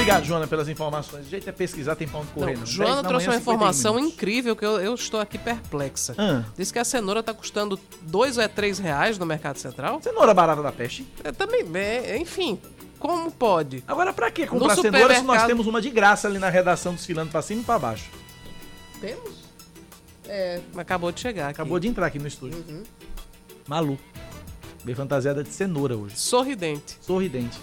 Obrigado, 0.03 0.25
Joana, 0.25 0.47
pelas 0.47 0.67
informações. 0.67 1.27
O 1.27 1.29
jeito 1.29 1.49
é 1.49 1.51
pesquisar, 1.53 1.95
tem 1.95 2.05
pão 2.05 2.25
de 2.25 2.31
correr. 2.31 2.57
Não. 2.57 2.65
Joana 2.65 2.95
10 2.95 3.03
da 3.03 3.07
trouxe 3.07 3.27
manhã, 3.27 3.37
uma 3.37 3.39
51 3.39 3.53
informação 3.55 3.95
minutos. 3.95 4.13
incrível 4.13 4.53
que 4.53 4.65
eu, 4.65 4.81
eu 4.81 4.93
estou 4.95 5.21
aqui 5.21 5.37
perplexa. 5.37 6.13
Ah. 6.17 6.43
Diz 6.57 6.73
que 6.73 6.79
a 6.79 6.83
cenoura 6.83 7.21
está 7.21 7.33
custando 7.33 7.79
dois 8.01 8.35
ou 8.35 8.43
é 8.43 8.49
três 8.49 8.79
reais 8.79 9.17
no 9.17 9.25
Mercado 9.25 9.59
Central. 9.59 10.01
Cenoura 10.01 10.33
barata 10.33 10.61
da 10.61 10.73
peste? 10.73 11.07
É, 11.23 11.31
também, 11.31 11.65
é, 11.75 12.17
enfim, 12.17 12.59
como 12.99 13.31
pode? 13.31 13.81
Agora, 13.87 14.11
pra 14.11 14.29
que 14.29 14.45
comprar 14.45 14.75
cenoura 14.75 15.15
se 15.15 15.21
nós 15.21 15.45
temos 15.45 15.67
uma 15.67 15.81
de 15.81 15.89
graça 15.89 16.27
ali 16.27 16.37
na 16.37 16.49
redação 16.49 16.93
desfilando 16.93 17.31
pra 17.31 17.41
cima 17.41 17.61
e 17.61 17.63
pra 17.63 17.79
baixo? 17.79 18.09
Temos? 18.99 19.35
É, 20.27 20.59
acabou 20.75 21.13
de 21.13 21.21
chegar 21.21 21.45
aqui. 21.45 21.61
Acabou 21.61 21.79
de 21.79 21.87
entrar 21.87 22.07
aqui 22.07 22.19
no 22.19 22.27
estúdio. 22.27 22.61
Uhum. 22.67 22.83
Malu. 23.65 23.97
Bem 24.83 24.95
fantasiada 24.95 25.45
de 25.45 25.49
cenoura 25.49 25.95
hoje. 25.95 26.19
Sorridente. 26.19 26.97
Sorridente. 26.99 27.57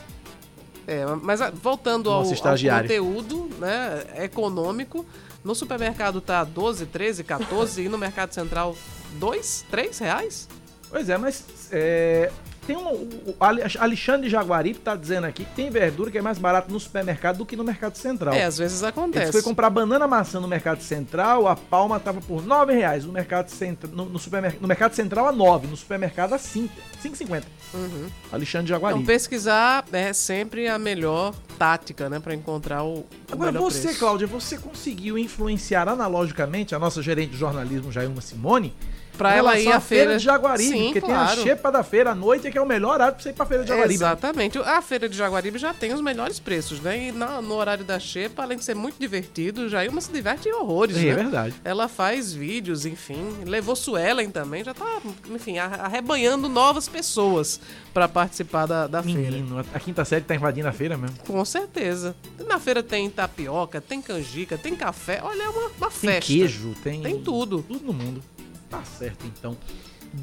É, 0.86 1.05
mas 1.23 1.40
ah, 1.40 1.51
voltando 1.51 2.11
ao, 2.11 2.23
ao 2.23 2.81
conteúdo 2.81 3.48
né, 3.59 4.05
econômico, 4.24 5.05
no 5.44 5.55
supermercado 5.55 6.20
tá 6.20 6.44
12, 6.44 6.86
13, 6.86 7.24
14 7.24 7.82
e 7.82 7.89
no 7.89 7.98
Mercado 7.98 8.32
Central 8.32 8.77
2, 9.15 9.66
3 9.70 9.98
reais? 9.98 10.48
Pois 10.89 11.09
é, 11.09 11.16
mas 11.16 11.44
é, 11.70 12.31
tem 12.74 12.76
um. 12.76 12.92
O 12.92 13.34
Ale- 13.40 13.62
Alexandre 13.78 14.28
Jaguaribe 14.30 14.78
tá 14.78 14.94
dizendo 14.94 15.26
aqui 15.26 15.44
que 15.44 15.55
tem 15.55 15.70
verdura 15.70 16.10
que 16.10 16.18
é 16.18 16.22
mais 16.22 16.38
barato 16.38 16.72
no 16.72 16.78
supermercado 16.78 17.38
do 17.38 17.47
que 17.47 17.56
no 17.56 17.64
Mercado 17.64 17.97
Central. 17.97 18.34
É, 18.34 18.44
às 18.44 18.59
vezes 18.59 18.80
Ele 18.80 18.88
acontece. 18.90 19.32
foi 19.32 19.42
comprar 19.42 19.70
banana 19.70 20.06
maçã 20.06 20.38
no 20.40 20.47
Mercado 20.48 20.82
Central, 20.82 21.48
a 21.48 21.56
palma 21.56 21.98
tava 21.98 22.20
por 22.20 22.44
9 22.44 22.72
reais. 22.72 23.05
No 23.05 23.12
Mercado, 23.12 23.48
Central, 23.48 23.92
no, 23.92 24.05
no, 24.06 24.18
supermercado, 24.18 24.60
no 24.62 24.68
Mercado 24.68 24.94
Central 24.94 25.26
a 25.26 25.32
9, 25.32 25.66
no 25.66 25.76
supermercado 25.76 26.32
a 26.34 26.38
5, 26.38 26.72
5,50. 27.02 27.42
Uhum. 27.74 28.09
Alexandre 28.32 28.66
Então, 28.66 28.78
Jaguaribe. 28.80 29.05
pesquisar 29.06 29.84
é 29.92 30.12
sempre 30.12 30.68
a 30.68 30.78
melhor 30.78 31.34
tática, 31.59 32.09
né? 32.09 32.20
Pra 32.20 32.34
encontrar 32.34 32.82
o, 32.84 32.98
o 33.01 33.06
Agora, 33.32 33.52
você, 33.52 33.82
preço. 33.82 33.98
Cláudia, 33.98 34.26
você 34.26 34.56
conseguiu 34.59 35.18
influenciar 35.18 35.88
analogicamente 35.88 36.74
a 36.74 36.78
nossa 36.78 37.02
gerente 37.02 37.30
de 37.30 37.36
jornalismo, 37.36 37.90
Jailma 37.92 38.20
Simone, 38.20 38.74
Pra 39.20 39.34
ela 39.36 39.59
ir 39.59 39.68
à 39.68 39.78
feira 39.80 40.05
feira. 40.05 40.16
de 40.18 40.24
Jaguaribe, 40.24 40.70
Sim, 40.70 40.84
porque 40.84 41.01
claro. 41.02 41.30
tem 41.34 41.40
a 41.40 41.44
xepa 41.44 41.70
da 41.70 41.82
feira 41.82 42.10
à 42.12 42.14
noite, 42.14 42.51
que 42.51 42.56
é 42.56 42.60
o 42.62 42.66
melhor 42.66 42.94
horário 42.94 43.14
pra 43.14 43.22
você 43.22 43.28
ir 43.28 43.32
pra 43.34 43.44
feira 43.44 43.62
de 43.64 43.68
Jaguaribe. 43.68 43.94
Exatamente. 43.94 44.59
A 44.59 44.80
feira 44.80 45.09
de 45.09 45.16
Jaguaribe 45.16 45.59
já 45.59 45.74
tem 45.74 45.92
os 45.92 46.01
melhores 46.01 46.40
preços, 46.40 46.80
né? 46.80 47.09
E 47.09 47.12
na- 47.12 47.42
no 47.42 47.55
horário 47.55 47.84
da 47.84 47.98
Xepa, 48.01 48.42
além 48.42 48.56
de 48.56 48.64
ser 48.64 48.74
muito 48.74 48.97
divertido, 48.98 49.68
Jailma 49.68 50.01
se 50.01 50.10
diverte 50.10 50.48
em 50.48 50.52
horrores, 50.55 50.97
É 50.97 51.01
né? 51.02 51.14
verdade. 51.14 51.55
Ela 51.62 51.86
faz 51.88 52.32
vídeos, 52.32 52.86
enfim. 52.86 53.36
Levou 53.44 53.76
Suelen 53.76 54.30
também, 54.30 54.64
já 54.64 54.72
tá, 54.72 54.86
enfim, 55.28 55.59
arrebanhando 55.59 56.48
novas 56.48 56.88
pessoas 56.88 57.60
pra 57.92 58.09
participar 58.09 58.64
da, 58.66 58.86
da 58.86 59.02
feira. 59.02 59.18
Menino, 59.20 59.64
a 59.74 59.78
quinta 59.80 60.05
série 60.05 60.24
tá 60.24 60.34
invadindo 60.34 60.68
a 60.68 60.72
feira 60.72 60.97
mesmo. 60.97 61.16
Com 61.26 61.44
certeza. 61.44 62.16
Na 62.47 62.59
feira 62.59 62.82
tem 62.82 63.10
tapioca, 63.10 63.80
tem 63.80 64.01
canjica, 64.01 64.56
tem 64.56 64.74
café. 64.74 65.20
Olha, 65.22 65.42
é 65.42 65.48
uma, 65.48 65.60
uma 65.78 65.90
Tem 65.90 66.10
festa. 66.10 66.26
queijo, 66.32 66.74
tem. 66.82 67.02
Tem 67.02 67.20
tudo. 67.20 67.62
Tudo 67.62 67.84
no 67.84 67.92
mundo. 67.92 68.22
Tá 68.70 68.82
certo, 68.84 69.26
então. 69.26 69.56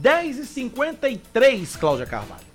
10h53, 0.01 1.77
Cláudia 1.77 2.05
Carvalho. 2.05 2.47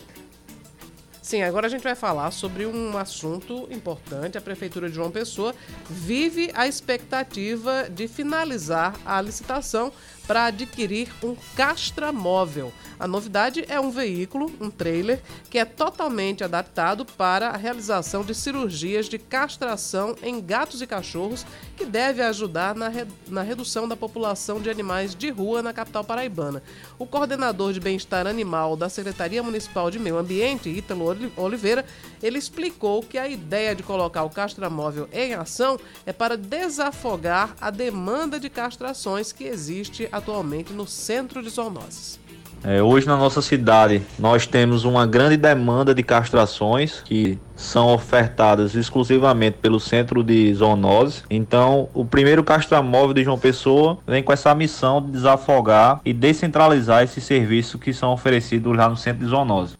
Sim, 1.23 1.43
agora 1.43 1.69
a 1.69 1.71
gente 1.71 1.83
vai 1.83 1.95
falar 1.95 2.31
sobre 2.33 2.67
um 2.67 2.99
assunto 2.99 3.69
importante. 3.71 4.37
A 4.37 4.41
Prefeitura 4.41 4.89
de 4.89 4.97
João 4.97 5.11
Pessoa 5.11 5.55
vive 5.89 6.51
a 6.53 6.67
expectativa 6.67 7.89
de 7.89 8.09
finalizar 8.09 8.95
a 9.07 9.21
licitação 9.21 9.93
para 10.27 10.47
adquirir 10.47 11.09
um 11.23 11.37
castramóvel. 11.55 12.73
A 13.03 13.09
novidade 13.09 13.65
é 13.69 13.81
um 13.81 13.91
veículo, 13.91 14.49
um 14.61 14.71
trailer, 14.71 15.21
que 15.51 15.59
é 15.59 15.65
totalmente 15.65 16.45
adaptado 16.45 17.05
para 17.05 17.49
a 17.49 17.57
realização 17.57 18.23
de 18.23 18.33
cirurgias 18.33 19.09
de 19.09 19.19
castração 19.19 20.15
em 20.23 20.41
gatos 20.41 20.81
e 20.81 20.87
cachorros, 20.87 21.45
que 21.77 21.85
deve 21.85 22.23
ajudar 22.23 22.77
na, 22.77 22.87
re- 22.87 23.09
na 23.27 23.43
redução 23.43 23.89
da 23.89 23.97
população 23.97 24.61
de 24.61 24.71
animais 24.71 25.17
de 25.17 25.31
rua 25.31 25.63
na 25.63 25.73
capital 25.73 26.05
paraibana. 26.05 26.63
O 26.97 27.05
coordenador 27.05 27.73
de 27.73 27.81
bem-estar 27.81 28.25
animal 28.25 28.77
da 28.77 28.89
Secretaria 28.89 29.43
Municipal 29.43 29.91
de 29.91 29.99
Meio 29.99 30.17
Ambiente, 30.17 30.69
Ítalo 30.69 31.07
Oli- 31.07 31.33
Oliveira, 31.37 31.85
ele 32.23 32.39
explicou 32.39 33.03
que 33.03 33.19
a 33.19 33.27
ideia 33.27 33.75
de 33.75 33.83
colocar 33.83 34.23
o 34.23 34.31
castramóvel 34.31 35.09
em 35.13 35.35
ação 35.35 35.77
é 36.07 36.13
para 36.13 36.37
desafogar 36.37 37.57
a 37.61 37.69
demanda 37.69 38.39
de 38.39 38.49
castrações 38.49 39.33
que 39.33 39.43
existe 39.43 40.09
atualmente 40.13 40.73
no 40.73 40.87
centro 40.87 41.43
de 41.43 41.49
zoonoses. 41.49 42.22
É, 42.65 42.81
hoje 42.81 43.09
na 43.09 43.17
nossa 43.17 43.43
cidade 43.43 44.03
nós 44.17 44.47
temos 44.47 44.85
uma 44.85 45.05
grande 45.05 45.37
demanda 45.37 45.93
de 45.93 46.03
castrações 46.03 47.01
que 47.01 47.37
são 47.57 47.93
ofertadas 47.93 48.77
exclusivamente 48.77 49.59
pelo 49.61 49.81
centro 49.81 50.23
de 50.23 50.55
zoonose. 50.55 51.23
Então, 51.29 51.89
o 51.93 52.05
primeiro 52.05 52.45
castramóvel 52.45 53.15
de 53.15 53.25
João 53.25 53.39
Pessoa 53.39 53.99
vem 54.07 54.23
com 54.23 54.33
essa 54.33 54.55
missão 54.55 55.03
de 55.03 55.11
desafogar 55.11 56.01
e 56.05 56.13
descentralizar 56.13 57.03
esses 57.03 57.25
serviços 57.25 57.81
que 57.81 57.93
são 57.93 58.13
oferecidos 58.13 58.77
lá 58.77 58.89
no 58.89 58.97
centro 58.97 59.25
de 59.25 59.31
zoonose. 59.31 59.75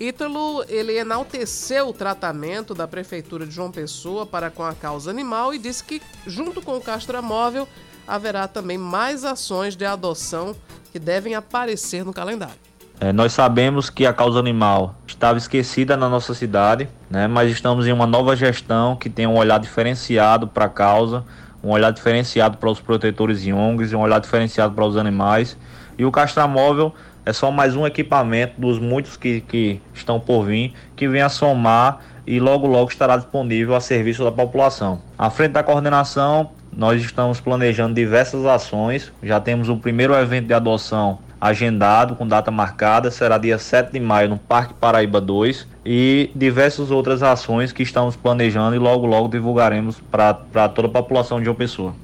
Ítalo, 0.00 0.64
ele 0.66 0.98
enalteceu 0.98 1.88
o 1.88 1.92
tratamento 1.92 2.74
da 2.74 2.88
Prefeitura 2.88 3.46
de 3.46 3.52
João 3.52 3.70
Pessoa 3.70 4.26
para 4.26 4.50
com 4.50 4.62
a 4.62 4.74
causa 4.74 5.10
animal 5.10 5.54
e 5.54 5.58
disse 5.58 5.84
que, 5.84 6.02
junto 6.26 6.60
com 6.60 6.76
o 6.76 6.80
castramóvel, 6.80 7.68
haverá 8.06 8.48
também 8.48 8.76
mais 8.76 9.24
ações 9.24 9.76
de 9.76 9.84
adoção 9.84 10.56
que 10.94 10.98
devem 11.00 11.34
aparecer 11.34 12.04
no 12.04 12.12
calendário. 12.12 12.54
É, 13.00 13.12
nós 13.12 13.32
sabemos 13.32 13.90
que 13.90 14.06
a 14.06 14.12
causa 14.12 14.38
animal 14.38 14.94
estava 15.04 15.36
esquecida 15.36 15.96
na 15.96 16.08
nossa 16.08 16.34
cidade, 16.34 16.88
né, 17.10 17.26
mas 17.26 17.50
estamos 17.50 17.88
em 17.88 17.92
uma 17.92 18.06
nova 18.06 18.36
gestão 18.36 18.94
que 18.94 19.10
tem 19.10 19.26
um 19.26 19.36
olhar 19.36 19.58
diferenciado 19.58 20.46
para 20.46 20.66
a 20.66 20.68
causa, 20.68 21.24
um 21.64 21.70
olhar 21.70 21.90
diferenciado 21.90 22.58
para 22.58 22.70
os 22.70 22.78
protetores 22.78 23.44
e 23.44 23.52
ONGs, 23.52 23.92
um 23.92 24.02
olhar 24.02 24.20
diferenciado 24.20 24.72
para 24.72 24.84
os 24.84 24.96
animais. 24.96 25.58
E 25.98 26.04
o 26.04 26.12
castramóvel 26.12 26.94
é 27.26 27.32
só 27.32 27.50
mais 27.50 27.74
um 27.74 27.84
equipamento 27.84 28.60
dos 28.60 28.78
muitos 28.78 29.16
que, 29.16 29.40
que 29.40 29.82
estão 29.92 30.20
por 30.20 30.44
vir, 30.44 30.74
que 30.94 31.08
vem 31.08 31.22
a 31.22 31.28
somar 31.28 32.02
e 32.24 32.38
logo 32.38 32.68
logo 32.68 32.88
estará 32.88 33.16
disponível 33.16 33.74
a 33.74 33.80
serviço 33.80 34.22
da 34.22 34.30
população. 34.30 35.02
À 35.18 35.28
frente 35.28 35.52
da 35.52 35.62
coordenação, 35.64 36.52
nós 36.76 37.02
estamos 37.02 37.40
planejando 37.40 37.94
diversas 37.94 38.44
ações. 38.44 39.12
Já 39.22 39.40
temos 39.40 39.68
o 39.68 39.76
primeiro 39.76 40.14
evento 40.14 40.46
de 40.46 40.54
adoção 40.54 41.18
agendado, 41.40 42.16
com 42.16 42.26
data 42.26 42.50
marcada, 42.50 43.10
será 43.10 43.36
dia 43.36 43.58
7 43.58 43.92
de 43.92 44.00
maio 44.00 44.30
no 44.30 44.38
Parque 44.38 44.72
Paraíba 44.74 45.20
2 45.20 45.68
e 45.84 46.30
diversas 46.34 46.90
outras 46.90 47.22
ações 47.22 47.70
que 47.70 47.82
estamos 47.82 48.16
planejando 48.16 48.74
e 48.74 48.78
logo 48.78 49.06
logo 49.06 49.28
divulgaremos 49.28 50.00
para 50.10 50.32
toda 50.68 50.88
a 50.88 50.90
população 50.90 51.38
de 51.38 51.44
João 51.44 51.54
Pessoa. 51.54 52.03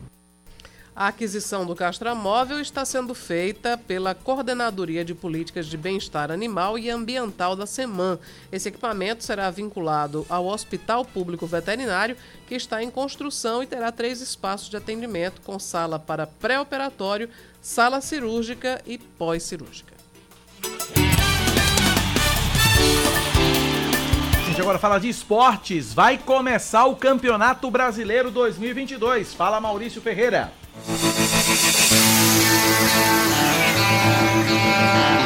A 1.01 1.06
aquisição 1.09 1.64
do 1.64 1.74
castramóvel 1.74 2.60
está 2.60 2.85
sendo 2.85 3.14
feita 3.14 3.78
pela 3.78 4.14
Coordenadoria 4.14 5.02
de 5.02 5.14
Políticas 5.14 5.64
de 5.64 5.78
Bem-Estar 5.78 6.31
Animal 6.31 6.78
e 6.78 6.90
Ambiental 6.90 7.56
da 7.56 7.64
SEMAN. 7.64 8.18
Esse 8.52 8.68
equipamento 8.68 9.24
será 9.24 9.51
vinculado 9.51 10.27
ao 10.28 10.44
Hospital 10.44 11.02
Público 11.06 11.47
Veterinário, 11.47 12.18
que 12.47 12.55
está 12.55 12.82
em 12.82 12.90
construção 12.90 13.62
e 13.62 13.66
terá 13.66 13.90
três 13.90 14.20
espaços 14.20 14.68
de 14.68 14.77
atendimento, 14.77 15.40
com 15.40 15.59
sala 15.59 15.98
para 15.98 16.27
pré-operatório, 16.27 17.31
sala 17.62 18.02
cirúrgica 18.02 18.82
e 18.86 18.98
pós-cirúrgica. 18.98 19.94
Gente, 24.44 24.60
agora 24.60 24.78
fala 24.78 24.98
de 24.98 25.09
esportes. 25.09 25.94
Vai 25.94 26.18
começar 26.18 26.85
o 26.85 26.94
Campeonato 26.94 27.70
Brasileiro 27.70 28.31
2022. 28.31 29.32
Fala 29.32 29.59
Maurício 29.62 30.02
Ferreira. 30.02 30.52
Thank 30.72 31.94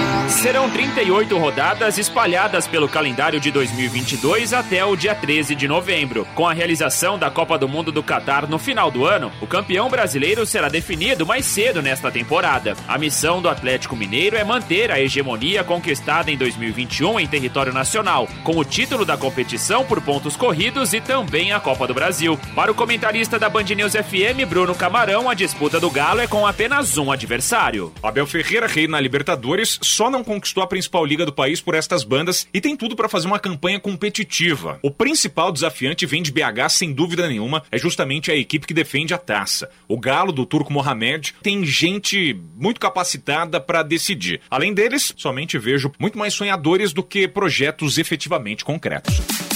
you. 0.08 0.13
Serão 0.28 0.70
38 0.70 1.36
rodadas 1.36 1.98
espalhadas 1.98 2.66
pelo 2.66 2.88
calendário 2.88 3.38
de 3.38 3.50
2022 3.50 4.54
até 4.54 4.84
o 4.84 4.96
dia 4.96 5.14
13 5.14 5.54
de 5.54 5.68
novembro. 5.68 6.26
Com 6.34 6.48
a 6.48 6.52
realização 6.52 7.18
da 7.18 7.30
Copa 7.30 7.58
do 7.58 7.68
Mundo 7.68 7.92
do 7.92 8.02
Catar 8.02 8.48
no 8.48 8.58
final 8.58 8.90
do 8.90 9.04
ano, 9.04 9.30
o 9.40 9.46
campeão 9.46 9.88
brasileiro 9.88 10.46
será 10.46 10.68
definido 10.68 11.26
mais 11.26 11.44
cedo 11.44 11.82
nesta 11.82 12.10
temporada. 12.10 12.74
A 12.88 12.96
missão 12.96 13.42
do 13.42 13.48
Atlético 13.48 13.94
Mineiro 13.94 14.36
é 14.36 14.42
manter 14.42 14.90
a 14.90 14.98
hegemonia 14.98 15.62
conquistada 15.62 16.30
em 16.30 16.38
2021 16.38 17.20
em 17.20 17.26
território 17.26 17.72
nacional, 17.72 18.26
com 18.42 18.56
o 18.56 18.64
título 18.64 19.04
da 19.04 19.16
competição 19.16 19.84
por 19.84 20.00
pontos 20.00 20.36
corridos 20.36 20.94
e 20.94 21.00
também 21.00 21.52
a 21.52 21.60
Copa 21.60 21.86
do 21.86 21.94
Brasil. 21.94 22.38
Para 22.54 22.72
o 22.72 22.74
comentarista 22.74 23.38
da 23.38 23.50
Band 23.50 23.64
News 23.64 23.92
FM, 23.92 24.48
Bruno 24.48 24.74
Camarão, 24.74 25.28
a 25.28 25.34
disputa 25.34 25.78
do 25.78 25.90
Galo 25.90 26.20
é 26.20 26.26
com 26.26 26.46
apenas 26.46 26.96
um 26.96 27.12
adversário. 27.12 27.92
Abel 28.02 28.26
Ferreira, 28.26 28.66
rei 28.66 28.88
na 28.88 29.00
Libertadores, 29.00 29.78
só 29.82 30.10
não 30.10 30.23
conquistou 30.24 30.62
a 30.62 30.66
principal 30.66 31.04
liga 31.04 31.24
do 31.24 31.32
país 31.32 31.60
por 31.60 31.74
estas 31.74 32.02
bandas 32.02 32.48
e 32.52 32.60
tem 32.60 32.76
tudo 32.76 32.96
para 32.96 33.08
fazer 33.08 33.26
uma 33.26 33.38
campanha 33.38 33.78
competitiva. 33.78 34.78
O 34.82 34.90
principal 34.90 35.52
desafiante 35.52 36.06
vem 36.06 36.22
de 36.22 36.32
BH, 36.32 36.70
sem 36.70 36.92
dúvida 36.92 37.28
nenhuma, 37.28 37.62
é 37.70 37.78
justamente 37.78 38.30
a 38.30 38.36
equipe 38.36 38.66
que 38.66 38.74
defende 38.74 39.14
a 39.14 39.18
taça. 39.18 39.70
O 39.86 39.98
Galo 39.98 40.32
do 40.32 40.46
Turco 40.46 40.72
Mohamed 40.72 41.34
tem 41.42 41.64
gente 41.64 42.36
muito 42.56 42.80
capacitada 42.80 43.60
para 43.60 43.82
decidir. 43.82 44.40
Além 44.50 44.74
deles, 44.74 45.12
somente 45.16 45.58
vejo 45.58 45.92
muito 45.98 46.18
mais 46.18 46.34
sonhadores 46.34 46.92
do 46.92 47.02
que 47.02 47.28
projetos 47.28 47.98
efetivamente 47.98 48.64
concretos. 48.64 49.53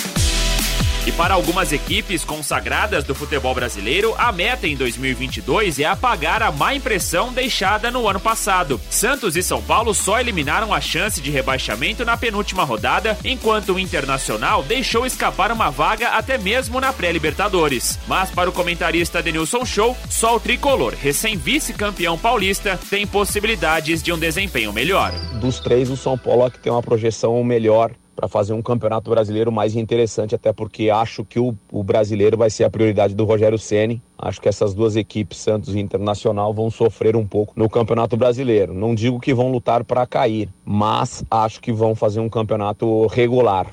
E 1.09 1.13
para 1.13 1.33
algumas 1.33 1.73
equipes 1.73 2.23
consagradas 2.23 3.03
do 3.03 3.15
futebol 3.15 3.55
brasileiro, 3.55 4.15
a 4.19 4.31
meta 4.31 4.69
em 4.69 4.77
2022 4.77 5.79
é 5.81 5.87
apagar 5.87 6.43
a 6.43 6.53
má 6.53 6.75
impressão 6.75 7.33
deixada 7.33 7.91
no 7.91 8.07
ano 8.07 8.21
passado. 8.21 8.79
Santos 8.91 9.35
e 9.35 9.43
São 9.43 9.63
Paulo 9.63 9.95
só 9.95 10.21
eliminaram 10.21 10.75
a 10.75 10.83
chance 10.83 11.19
de 11.19 11.31
rebaixamento 11.31 12.05
na 12.05 12.15
penúltima 12.15 12.63
rodada, 12.63 13.17
enquanto 13.25 13.73
o 13.73 13.79
Internacional 13.79 14.63
deixou 14.63 15.07
escapar 15.07 15.51
uma 15.51 15.71
vaga 15.71 16.09
até 16.09 16.37
mesmo 16.37 16.79
na 16.79 16.93
pré-Libertadores. 16.93 17.99
Mas 18.07 18.31
para 18.31 18.51
o 18.51 18.53
comentarista 18.53 19.23
Denilson 19.23 19.65
Show, 19.65 19.97
só 20.11 20.37
o 20.37 20.41
tricolor, 20.41 20.93
recém-vice-campeão 20.93 22.19
paulista, 22.19 22.79
tem 22.91 23.07
possibilidades 23.07 24.03
de 24.03 24.13
um 24.13 24.19
desempenho 24.19 24.75
melhor. 24.75 25.13
Dos 25.41 25.59
três, 25.59 25.89
o 25.89 25.97
São 25.97 26.19
Paulo 26.19 26.47
é 26.47 26.51
que 26.51 26.59
tem 26.59 26.71
uma 26.71 26.83
projeção 26.83 27.43
melhor 27.43 27.93
para 28.19 28.27
fazer 28.27 28.53
um 28.53 28.61
campeonato 28.61 29.09
brasileiro 29.09 29.53
mais 29.53 29.77
interessante, 29.77 30.35
até 30.35 30.53
porque 30.53 30.91
acho 30.91 31.25
que 31.25 31.39
o, 31.39 31.57
o 31.71 31.85
brasileiro 31.85 32.37
vai 32.37 32.51
ser 32.51 32.65
a 32.65 32.71
prioridade 32.71 33.15
do 33.15 33.25
Rogério 33.25 33.57
Ceni. 33.57 34.03
Acho 34.19 34.41
que 34.41 34.49
essas 34.49 34.75
duas 34.75 34.97
equipes, 34.97 35.39
Santos 35.39 35.73
e 35.73 35.79
Internacional, 35.79 36.53
vão 36.53 36.69
sofrer 36.69 37.15
um 37.15 37.25
pouco 37.25 37.53
no 37.55 37.71
Campeonato 37.71 38.17
Brasileiro. 38.17 38.75
Não 38.75 38.93
digo 38.93 39.21
que 39.21 39.33
vão 39.33 39.53
lutar 39.53 39.85
para 39.85 40.05
cair, 40.05 40.49
mas 40.65 41.25
acho 41.31 41.61
que 41.61 41.71
vão 41.71 41.95
fazer 41.95 42.19
um 42.19 42.29
campeonato 42.29 43.07
regular. 43.07 43.69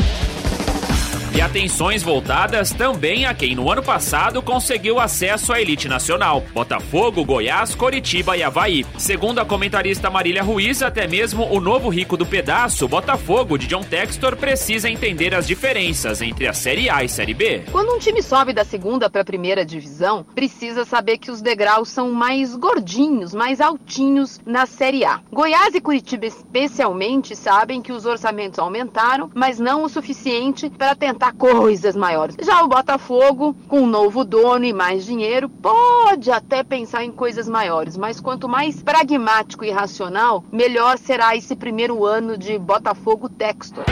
E 1.36 1.42
atenções 1.42 2.02
voltadas 2.02 2.72
também 2.72 3.26
a 3.26 3.34
quem 3.34 3.56
no 3.56 3.70
ano 3.70 3.84
passado 3.84 4.42
conseguiu 4.42 5.02
acesso 5.02 5.52
à 5.52 5.60
elite 5.60 5.86
nacional: 5.86 6.42
Botafogo, 6.54 7.26
Goiás, 7.26 7.76
Coritiba 7.76 8.38
e 8.38 8.42
Havaí. 8.42 8.86
Segundo 8.98 9.40
a 9.40 9.46
comentarista 9.46 10.10
Marília 10.10 10.42
Ruiz, 10.42 10.82
até 10.82 11.06
mesmo 11.06 11.46
o 11.54 11.60
novo 11.60 11.90
rico 11.90 12.16
do 12.16 12.26
pedaço, 12.26 12.88
Botafogo, 12.88 13.58
de 13.58 13.68
John 13.68 13.84
Textor, 13.84 14.38
precisa 14.38 14.90
entender 14.90 15.36
as 15.36 15.46
diferenças 15.46 16.22
entre 16.22 16.48
a 16.48 16.54
Série 16.54 16.90
A 16.90 17.04
e 17.04 17.10
Série 17.10 17.34
B. 17.34 17.64
Quando 17.70 17.94
um 17.94 18.00
time 18.00 18.24
sobe 18.24 18.54
da 18.54 18.64
segunda 18.64 19.10
para 19.10 19.20
a 19.20 19.26
primeira 19.26 19.66
divisão, 19.66 20.26
precisa 20.34 20.86
saber 20.86 21.18
que 21.18 21.30
os 21.30 21.42
degraus 21.42 21.90
são 21.90 22.14
mais 22.14 22.56
gordinhos, 22.56 23.36
mais 23.36 23.60
altinhos 23.60 24.40
na 24.46 24.66
Série 24.66 25.04
A. 25.04 25.20
Goiás 25.34 25.76
e 25.76 25.82
Curitiba, 25.82 26.28
especialmente, 26.28 27.36
sabem 27.36 27.82
que 27.82 27.92
os 27.92 28.06
orçamentos 28.06 28.58
aumentaram, 28.58 29.30
mas 29.36 29.60
não 29.60 29.84
o 29.84 29.90
suficiente 29.90 30.70
para 30.70 30.96
tentar 30.96 31.25
coisas 31.34 31.96
maiores. 31.96 32.36
Já 32.42 32.64
o 32.64 32.68
Botafogo, 32.68 33.56
com 33.68 33.82
um 33.82 33.88
novo 33.88 34.24
dono 34.24 34.66
e 34.66 34.74
mais 34.74 35.06
dinheiro, 35.06 35.50
pode 35.50 36.32
até 36.32 36.64
pensar 36.64 37.04
em 37.04 37.12
coisas 37.12 37.48
maiores, 37.48 37.98
mas 37.98 38.20
quanto 38.20 38.48
mais 38.48 38.82
pragmático 38.82 39.64
e 39.64 39.72
racional, 39.72 40.44
melhor 40.52 40.98
será 40.98 41.36
esse 41.36 41.56
primeiro 41.56 42.06
ano 42.06 42.38
de 42.38 42.58
Botafogo 42.58 43.30
Textor. 43.30 43.86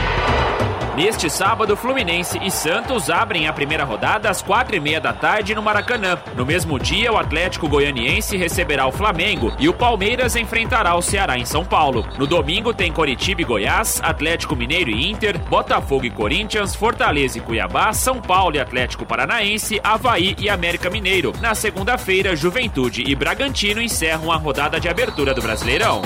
Neste 0.96 1.28
sábado, 1.28 1.76
Fluminense 1.76 2.38
e 2.44 2.52
Santos 2.52 3.10
abrem 3.10 3.48
a 3.48 3.54
primeira 3.54 3.84
rodada 3.84 4.30
às 4.30 4.44
quatro 4.44 4.76
e 4.76 4.80
meia 4.80 5.02
da 5.02 5.12
tarde 5.12 5.56
no 5.56 5.62
Maracanã. 5.62 6.20
No 6.36 6.46
mesmo 6.46 6.78
dia, 6.78 7.12
o 7.12 7.18
Atlético 7.18 7.68
Goianiense 7.68 8.38
receberá 8.38 8.86
o 8.86 8.92
Flamengo 8.92 9.52
e 9.58 9.68
o 9.68 9.74
Palmeiras 9.74 10.36
enfrentará 10.36 10.94
o 10.96 11.02
Ceará 11.02 11.36
em 11.36 11.46
São 11.46 11.66
Paulo. 11.66 12.08
No 12.16 12.28
domingo 12.28 12.76
tem 12.76 12.92
Coritiba 12.92 13.42
e 13.42 13.46
Goiás, 13.46 14.00
Atlético 14.04 14.56
Mineiro 14.56 14.92
e 14.92 15.10
Inter, 15.10 15.40
Botafogo 15.40 16.06
e 16.06 16.12
Corinthians, 16.12 16.76
Fortaleza 16.76 17.40
e 17.40 17.42
Cuiabá, 17.42 17.92
São 17.92 18.22
Paulo 18.22 18.56
e 18.56 18.60
Atlético 18.60 19.04
Paranaense, 19.04 19.82
Havaí 19.84 20.36
e 20.38 20.48
América 20.48 20.92
Mineiro. 20.92 21.34
Na 21.42 21.56
segunda-feira, 21.56 22.36
Juventude 22.36 23.04
e 23.08 23.16
Bragantino 23.16 23.82
encerram 23.82 24.32
a 24.32 24.36
rodada 24.36 24.80
de 24.80 24.88
abertura 24.88 25.34
do 25.34 25.42
Brasileirão. 25.42 26.04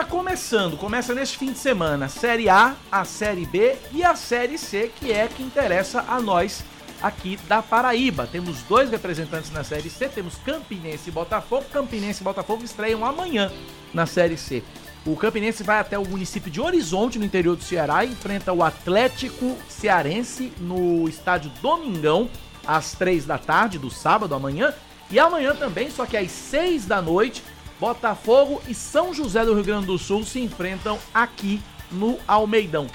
Tá 0.00 0.06
começando, 0.06 0.78
começa 0.78 1.14
neste 1.14 1.36
fim 1.36 1.52
de 1.52 1.58
semana, 1.58 2.08
Série 2.08 2.48
A, 2.48 2.74
a 2.90 3.04
Série 3.04 3.44
B 3.44 3.76
e 3.92 4.02
a 4.02 4.14
Série 4.14 4.56
C, 4.56 4.90
que 4.98 5.12
é 5.12 5.28
que 5.28 5.42
interessa 5.42 6.06
a 6.08 6.18
nós 6.18 6.64
aqui 7.02 7.38
da 7.46 7.60
Paraíba. 7.60 8.26
Temos 8.26 8.62
dois 8.62 8.90
representantes 8.90 9.50
na 9.50 9.62
Série 9.62 9.90
C, 9.90 10.08
temos 10.08 10.36
Campinense 10.36 11.10
e 11.10 11.12
Botafogo. 11.12 11.66
Campinense 11.70 12.22
e 12.22 12.24
Botafogo 12.24 12.64
estreiam 12.64 13.04
amanhã 13.04 13.52
na 13.92 14.06
Série 14.06 14.38
C. 14.38 14.62
O 15.04 15.14
Campinense 15.16 15.62
vai 15.62 15.78
até 15.78 15.98
o 15.98 16.08
município 16.08 16.50
de 16.50 16.62
Horizonte, 16.62 17.18
no 17.18 17.24
interior 17.26 17.54
do 17.54 17.62
Ceará, 17.62 18.02
e 18.02 18.12
enfrenta 18.12 18.54
o 18.54 18.64
Atlético 18.64 19.54
Cearense 19.68 20.50
no 20.58 21.10
estádio 21.10 21.52
Domingão, 21.60 22.30
às 22.66 22.92
três 22.92 23.26
da 23.26 23.36
tarde 23.36 23.78
do 23.78 23.90
sábado 23.90 24.34
amanhã. 24.34 24.72
E 25.10 25.18
amanhã 25.18 25.54
também, 25.54 25.90
só 25.90 26.06
que 26.06 26.16
às 26.16 26.30
seis 26.30 26.86
da 26.86 27.02
noite, 27.02 27.42
Botafogo 27.80 28.60
e 28.68 28.74
São 28.74 29.14
José 29.14 29.42
do 29.42 29.54
Rio 29.54 29.64
Grande 29.64 29.86
do 29.86 29.96
Sul 29.96 30.22
se 30.22 30.38
enfrentam 30.38 30.98
aqui 31.14 31.62
no 31.90 32.18
Almeidão. 32.28 32.86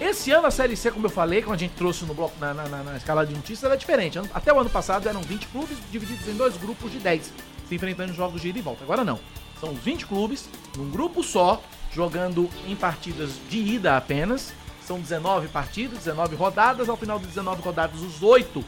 Esse 0.00 0.32
ano 0.32 0.48
a 0.48 0.50
Série 0.50 0.76
C, 0.76 0.90
como 0.90 1.06
eu 1.06 1.10
falei, 1.10 1.40
quando 1.40 1.54
a 1.54 1.58
gente 1.58 1.74
trouxe 1.76 2.04
no 2.04 2.14
bloco, 2.14 2.34
na, 2.40 2.52
na, 2.52 2.66
na 2.66 2.96
escala 2.96 3.24
de 3.24 3.32
notícias, 3.32 3.62
era 3.62 3.76
diferente. 3.76 4.18
Até 4.34 4.52
o 4.52 4.58
ano 4.58 4.68
passado 4.68 5.08
eram 5.08 5.22
20 5.22 5.46
clubes 5.46 5.78
divididos 5.92 6.26
em 6.26 6.34
dois 6.36 6.56
grupos 6.56 6.90
de 6.90 6.98
10, 6.98 7.32
se 7.68 7.74
enfrentando 7.76 8.10
em 8.10 8.14
jogos 8.16 8.42
de 8.42 8.48
ida 8.48 8.58
e 8.58 8.62
volta. 8.62 8.82
Agora 8.82 9.04
não. 9.04 9.20
São 9.60 9.72
20 9.72 10.06
clubes, 10.06 10.48
num 10.76 10.90
grupo 10.90 11.22
só, 11.22 11.62
jogando 11.92 12.50
em 12.66 12.74
partidas 12.74 13.30
de 13.48 13.58
ida 13.58 13.96
apenas. 13.96 14.52
São 14.84 14.98
19 14.98 15.46
partidas, 15.46 15.98
19 15.98 16.34
rodadas. 16.34 16.88
Ao 16.88 16.96
final 16.96 17.20
de 17.20 17.28
19 17.28 17.62
rodadas, 17.62 18.02
os 18.02 18.20
oito 18.20 18.64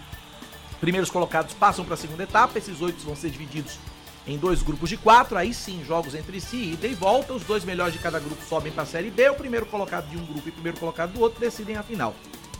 primeiros 0.81 1.11
colocados 1.11 1.55
passam 1.55 1.85
para 1.85 1.95
a 1.95 1.99
segunda 1.99 2.23
etapa. 2.23 2.57
Esses 2.57 2.81
oito 2.81 3.05
vão 3.05 3.17
ser 3.17 3.31
divididos 3.31 3.81
em 4.27 4.37
dois 4.37 4.63
grupos 4.63 4.89
de 4.89 4.97
quatro, 4.97 5.37
aí 5.37 5.55
sim, 5.55 5.85
jogos 5.85 6.15
entre 6.15 6.41
si, 6.41 6.73
ida 6.73 6.87
e 6.87 6.95
volta. 6.95 7.33
Os 7.33 7.45
dois 7.45 7.65
melhores 7.65 7.93
de 7.93 8.01
cada 8.01 8.19
grupo 8.19 8.43
sobem 8.45 8.73
para 8.73 8.83
a 8.83 8.87
Série 8.87 9.11
B. 9.11 9.29
O 9.31 9.35
primeiro 9.35 9.67
colocado 9.67 10.09
de 10.09 10.17
um 10.17 10.25
grupo 10.25 10.49
e 10.49 10.51
o 10.51 10.53
primeiro 10.53 10.79
colocado 10.79 11.13
do 11.13 11.21
outro 11.21 11.39
decidem 11.39 11.77
a 11.77 11.83
final. 11.83 12.15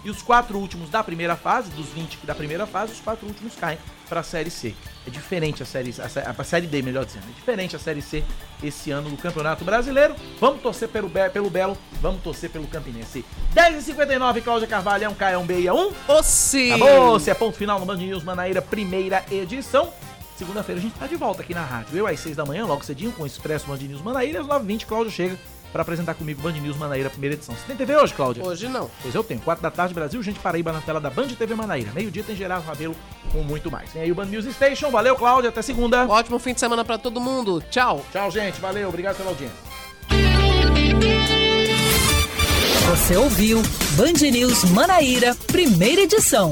E 0.05 0.11
os 0.11 0.23
quatro 0.23 0.57
últimos 0.57 0.89
da 0.89 1.03
primeira 1.03 1.35
fase, 1.35 1.69
dos 1.71 1.87
20 1.87 2.19
da 2.25 2.33
primeira 2.33 2.65
fase, 2.65 2.93
os 2.93 3.01
quatro 3.01 3.27
últimos 3.27 3.57
caem 3.57 3.77
para 4.09 4.21
a 4.21 4.23
Série 4.23 4.51
C. 4.51 4.73
É 5.05 5.11
diferente 5.11 5.65
a 5.65 5.67
série, 5.67 5.93
a, 5.99 6.41
a, 6.41 6.45
série 6.45 6.69
D, 6.69 6.81
melhor 6.81 7.05
dizendo. 7.05 7.25
É 7.29 7.33
diferente 7.33 7.75
a 7.75 7.79
Série 7.79 8.01
C 8.01 8.23
esse 8.63 8.93
ano 8.93 9.11
no 9.11 9.17
Campeonato 9.17 9.65
Brasileiro. 9.65 10.15
Vamos 10.39 10.63
torcer 10.63 10.89
pelo, 10.89 11.11
pelo 11.11 11.51
Belo, 11.51 11.77
vamos 12.01 12.23
torcer 12.23 12.51
pelo 12.51 12.69
Campinense. 12.69 13.25
10h59, 13.53 14.43
Cláudia 14.43 14.69
Carvalho, 14.69 15.05
é 15.05 15.09
um 15.09 15.15
K, 15.15 15.31
é 15.31 15.39
um 15.39 15.45
B 15.45 15.67
é 15.67 15.73
um. 15.73 15.93
Ossi! 16.07 16.71
Acabou, 16.71 17.19
se 17.19 17.29
é 17.29 17.35
ponto 17.35 17.57
final 17.57 17.81
no 17.81 17.87
Band 17.87 17.97
News 17.97 18.23
Manaíra, 18.23 18.63
primeira 18.63 19.25
edição. 19.29 19.93
Segunda-feira 20.37 20.79
a 20.81 20.83
gente 20.83 20.95
tá 20.99 21.07
de 21.07 21.17
volta 21.17 21.43
aqui 21.43 21.55
na 21.55 21.65
rádio. 21.65 21.97
Eu 21.97 22.07
às 22.07 22.21
6 22.21 22.37
da 22.37 22.45
manhã, 22.45 22.67
logo 22.67 22.85
cedinho, 22.85 23.11
com 23.13 23.23
o 23.23 23.27
Expresso 23.27 23.67
Band 23.67 23.79
News 23.79 24.03
Manaíra. 24.03 24.41
Às 24.41 24.47
9h20, 24.47 24.85
Cláudio 24.85 25.11
chega 25.11 25.39
para 25.73 25.83
apresentar 25.83 26.15
comigo 26.15 26.41
Band 26.43 26.53
News 26.53 26.77
Manaíra, 26.77 27.11
primeira 27.11 27.35
edição. 27.35 27.55
Você 27.55 27.67
tem 27.67 27.77
TV 27.77 27.97
hoje, 27.97 28.13
Cláudia? 28.15 28.45
Hoje 28.45 28.69
não. 28.69 28.91
Pois 29.03 29.15
eu 29.15 29.25
tenho. 29.25 29.41
4 29.41 29.63
da 29.63 29.71
tarde, 29.71 29.95
Brasil, 29.95 30.23
gente 30.23 30.39
Paraíba 30.39 30.73
na 30.73 30.81
tela 30.81 31.01
da 31.01 31.11
Band 31.11 31.29
TV 31.29 31.55
Manaíra. 31.55 31.91
Meio-dia 31.95 32.23
tem 32.23 32.37
Gerardo 32.37 32.67
Rabelo 32.67 32.95
com 33.33 33.43
muito 33.43 33.71
mais. 33.71 33.91
Tem 33.93 34.03
aí 34.03 34.13
o 34.13 34.15
Band 34.15 34.27
News 34.27 34.45
Station. 34.55 34.91
Valeu, 34.91 35.17
Cláudia. 35.17 35.49
Até 35.49 35.63
segunda. 35.63 36.07
Ótimo 36.07 36.39
fim 36.39 36.53
de 36.53 36.61
semana 36.61 36.85
para 36.85 36.99
todo 36.99 37.21
mundo. 37.21 37.63
Tchau. 37.71 38.05
Tchau, 38.13 38.31
gente. 38.31 38.61
Valeu. 38.61 38.89
Obrigado 38.89 39.17
pela 39.17 39.31
audiência. 39.31 39.57
Você 42.91 43.17
ouviu 43.17 43.63
Band 43.97 44.31
News 44.31 44.65
Manaíra, 44.71 45.35
primeira 45.47 46.03
edição. 46.03 46.51